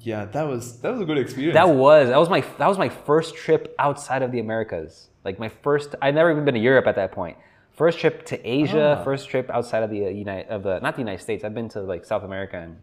Yeah, 0.00 0.24
that 0.26 0.42
was 0.46 0.80
that 0.80 0.90
was 0.92 1.00
a 1.00 1.04
good 1.04 1.18
experience. 1.18 1.54
that 1.54 1.68
was 1.68 2.08
that 2.08 2.18
was 2.18 2.28
my 2.28 2.40
that 2.58 2.68
was 2.68 2.78
my 2.78 2.88
first 2.88 3.34
trip 3.34 3.74
outside 3.78 4.22
of 4.22 4.30
the 4.32 4.40
Americas. 4.40 5.08
Like 5.24 5.38
my 5.38 5.48
first, 5.48 5.94
I'd 6.02 6.14
never 6.14 6.30
even 6.30 6.44
been 6.44 6.54
to 6.54 6.60
Europe 6.60 6.86
at 6.86 6.96
that 6.96 7.10
point. 7.12 7.36
First 7.72 7.98
trip 8.00 8.24
to 8.26 8.36
Asia, 8.58 8.98
Ah. 9.00 9.04
first 9.04 9.28
trip 9.30 9.48
outside 9.50 9.82
of 9.82 9.90
the 9.90 10.06
uh, 10.06 10.08
United 10.10 10.48
of 10.50 10.62
the 10.62 10.78
not 10.80 10.94
the 10.94 11.00
United 11.06 11.22
States. 11.22 11.42
I've 11.44 11.54
been 11.54 11.68
to 11.70 11.80
like 11.80 12.04
South 12.04 12.22
America 12.30 12.56
and 12.66 12.76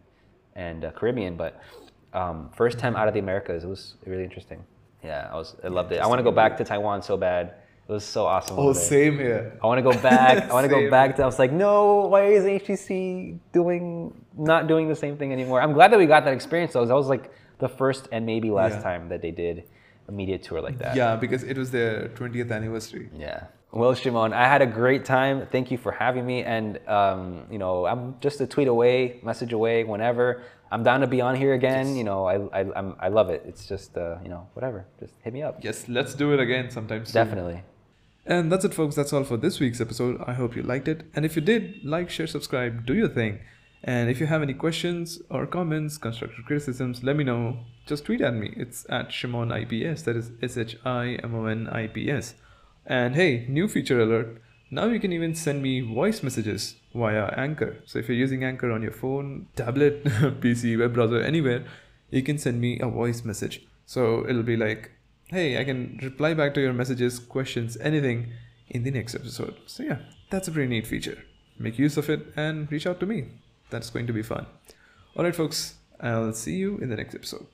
and 0.66 0.84
uh, 0.84 0.90
Caribbean, 0.98 1.36
but 1.36 1.52
um, 2.12 2.50
first 2.60 2.76
time 2.78 2.94
out 2.96 3.06
of 3.08 3.14
the 3.14 3.20
Americas. 3.20 3.62
It 3.64 3.68
was 3.68 3.94
really 4.04 4.24
interesting. 4.24 4.60
Yeah, 5.04 5.28
I 5.32 5.36
was 5.36 5.56
I 5.64 5.68
loved 5.68 5.92
it. 5.92 6.00
I 6.00 6.06
want 6.06 6.18
to 6.18 6.22
go 6.22 6.32
back 6.32 6.56
to 6.58 6.64
Taiwan 6.64 7.02
so 7.02 7.16
bad. 7.16 7.54
It 7.88 7.92
was 7.92 8.04
so 8.04 8.24
awesome. 8.26 8.56
oh, 8.58 8.72
same 8.72 9.18
here. 9.18 9.58
I 9.62 9.66
want 9.66 9.78
to 9.78 9.82
go 9.82 9.92
back. 10.00 10.48
I 10.48 10.52
want 10.52 10.64
to 10.64 10.68
go 10.68 10.88
back 10.98 11.16
to. 11.16 11.22
I 11.22 11.26
was 11.26 11.38
like, 11.40 11.50
no, 11.52 12.06
why 12.06 12.26
is 12.26 12.44
HTC 12.44 13.38
doing 13.52 14.14
not 14.36 14.68
doing 14.68 14.88
the 14.88 14.94
same 14.94 15.16
thing 15.16 15.32
anymore? 15.32 15.60
I'm 15.60 15.72
glad 15.72 15.90
that 15.92 15.98
we 15.98 16.06
got 16.06 16.24
that 16.24 16.34
experience 16.34 16.72
though. 16.74 16.84
That 16.86 16.94
was 16.94 17.08
like 17.08 17.32
the 17.58 17.68
first 17.68 18.08
and 18.12 18.24
maybe 18.24 18.50
last 18.50 18.74
Yeah. 18.74 18.82
time 18.82 19.08
that 19.08 19.22
they 19.22 19.32
did 19.32 19.64
a 20.08 20.12
media 20.12 20.38
tour 20.38 20.60
like 20.60 20.78
that. 20.78 20.94
Yeah, 20.96 21.16
because 21.16 21.42
it 21.42 21.56
was 21.58 21.70
their 21.72 22.08
20th 22.10 22.52
anniversary. 22.52 23.10
Yeah. 23.16 23.44
Well, 23.72 23.94
Shimon, 23.94 24.32
I 24.32 24.46
had 24.48 24.62
a 24.62 24.66
great 24.66 25.04
time. 25.04 25.46
Thank 25.50 25.70
you 25.70 25.78
for 25.78 25.92
having 25.92 26.26
me. 26.26 26.42
And 26.44 26.78
um, 26.88 27.46
you 27.50 27.58
know, 27.58 27.86
I'm 27.86 28.16
just 28.20 28.40
a 28.40 28.46
tweet 28.46 28.68
away, 28.68 29.20
message 29.24 29.52
away, 29.52 29.82
whenever. 29.84 30.42
I'm 30.70 30.82
down 30.82 31.00
to 31.00 31.06
be 31.06 31.20
on 31.20 31.34
here 31.34 31.54
again. 31.54 31.96
You 31.96 32.04
know, 32.04 32.26
I 32.26 32.36
I 32.60 32.66
I'm, 32.76 32.96
I 33.00 33.08
love 33.08 33.30
it. 33.30 33.42
It's 33.46 33.66
just 33.66 33.96
uh, 33.96 34.18
you 34.22 34.28
know, 34.28 34.48
whatever. 34.54 34.86
Just 34.98 35.14
hit 35.22 35.32
me 35.32 35.42
up. 35.42 35.62
Yes, 35.62 35.88
let's 35.88 36.14
do 36.14 36.32
it 36.32 36.40
again 36.40 36.70
sometime 36.70 37.04
soon. 37.04 37.14
Definitely. 37.14 37.62
And 38.26 38.52
that's 38.52 38.64
it, 38.64 38.74
folks. 38.74 38.94
That's 38.94 39.12
all 39.12 39.24
for 39.24 39.36
this 39.36 39.58
week's 39.58 39.80
episode. 39.80 40.22
I 40.26 40.34
hope 40.34 40.54
you 40.54 40.62
liked 40.62 40.88
it. 40.88 41.04
And 41.14 41.24
if 41.24 41.34
you 41.36 41.42
did, 41.42 41.84
like, 41.84 42.10
share, 42.10 42.26
subscribe, 42.26 42.86
do 42.86 42.94
your 42.94 43.08
thing. 43.08 43.40
And 43.82 44.10
if 44.10 44.20
you 44.20 44.26
have 44.26 44.42
any 44.42 44.52
questions 44.52 45.20
or 45.30 45.46
comments, 45.46 45.96
constructive 45.96 46.44
criticisms, 46.44 47.02
let 47.02 47.16
me 47.16 47.24
know. 47.24 47.60
Just 47.86 48.04
tweet 48.04 48.20
at 48.20 48.34
me. 48.34 48.52
It's 48.56 48.84
at 48.90 49.10
Shimon 49.10 49.50
IPS. 49.50 50.02
That 50.02 50.16
is 50.16 50.32
S 50.42 50.58
H 50.58 50.76
I 50.84 51.18
M 51.22 51.34
O 51.34 51.46
N 51.46 51.66
I 51.68 51.86
P 51.86 52.10
S. 52.10 52.34
And 52.84 53.14
hey, 53.14 53.46
new 53.48 53.68
feature 53.68 54.00
alert. 54.00 54.42
Now 54.72 54.86
you 54.86 55.00
can 55.00 55.12
even 55.12 55.34
send 55.34 55.62
me 55.62 55.80
voice 55.80 56.22
messages 56.22 56.76
via 56.94 57.26
Anchor. 57.36 57.78
So 57.86 57.98
if 57.98 58.08
you're 58.08 58.16
using 58.16 58.44
Anchor 58.44 58.70
on 58.70 58.82
your 58.82 58.92
phone, 58.92 59.48
tablet, 59.56 60.04
PC, 60.04 60.78
web 60.78 60.94
browser, 60.94 61.20
anywhere, 61.20 61.64
you 62.10 62.22
can 62.22 62.38
send 62.38 62.60
me 62.60 62.78
a 62.78 62.86
voice 62.86 63.24
message. 63.24 63.66
So 63.84 64.24
it'll 64.28 64.44
be 64.44 64.56
like, 64.56 64.92
hey, 65.26 65.60
I 65.60 65.64
can 65.64 65.98
reply 66.02 66.34
back 66.34 66.54
to 66.54 66.60
your 66.60 66.72
messages, 66.72 67.18
questions, 67.18 67.76
anything 67.78 68.32
in 68.68 68.84
the 68.84 68.92
next 68.92 69.16
episode. 69.16 69.56
So 69.66 69.82
yeah, 69.82 69.98
that's 70.30 70.46
a 70.46 70.52
pretty 70.52 70.68
neat 70.68 70.86
feature. 70.86 71.18
Make 71.58 71.78
use 71.78 71.96
of 71.96 72.08
it 72.08 72.32
and 72.36 72.70
reach 72.70 72.86
out 72.86 73.00
to 73.00 73.06
me. 73.06 73.26
That's 73.70 73.90
going 73.90 74.06
to 74.06 74.12
be 74.12 74.22
fun. 74.22 74.46
All 75.16 75.24
right, 75.24 75.34
folks, 75.34 75.74
I'll 75.98 76.32
see 76.32 76.54
you 76.54 76.78
in 76.78 76.90
the 76.90 76.96
next 76.96 77.14
episode. 77.16 77.46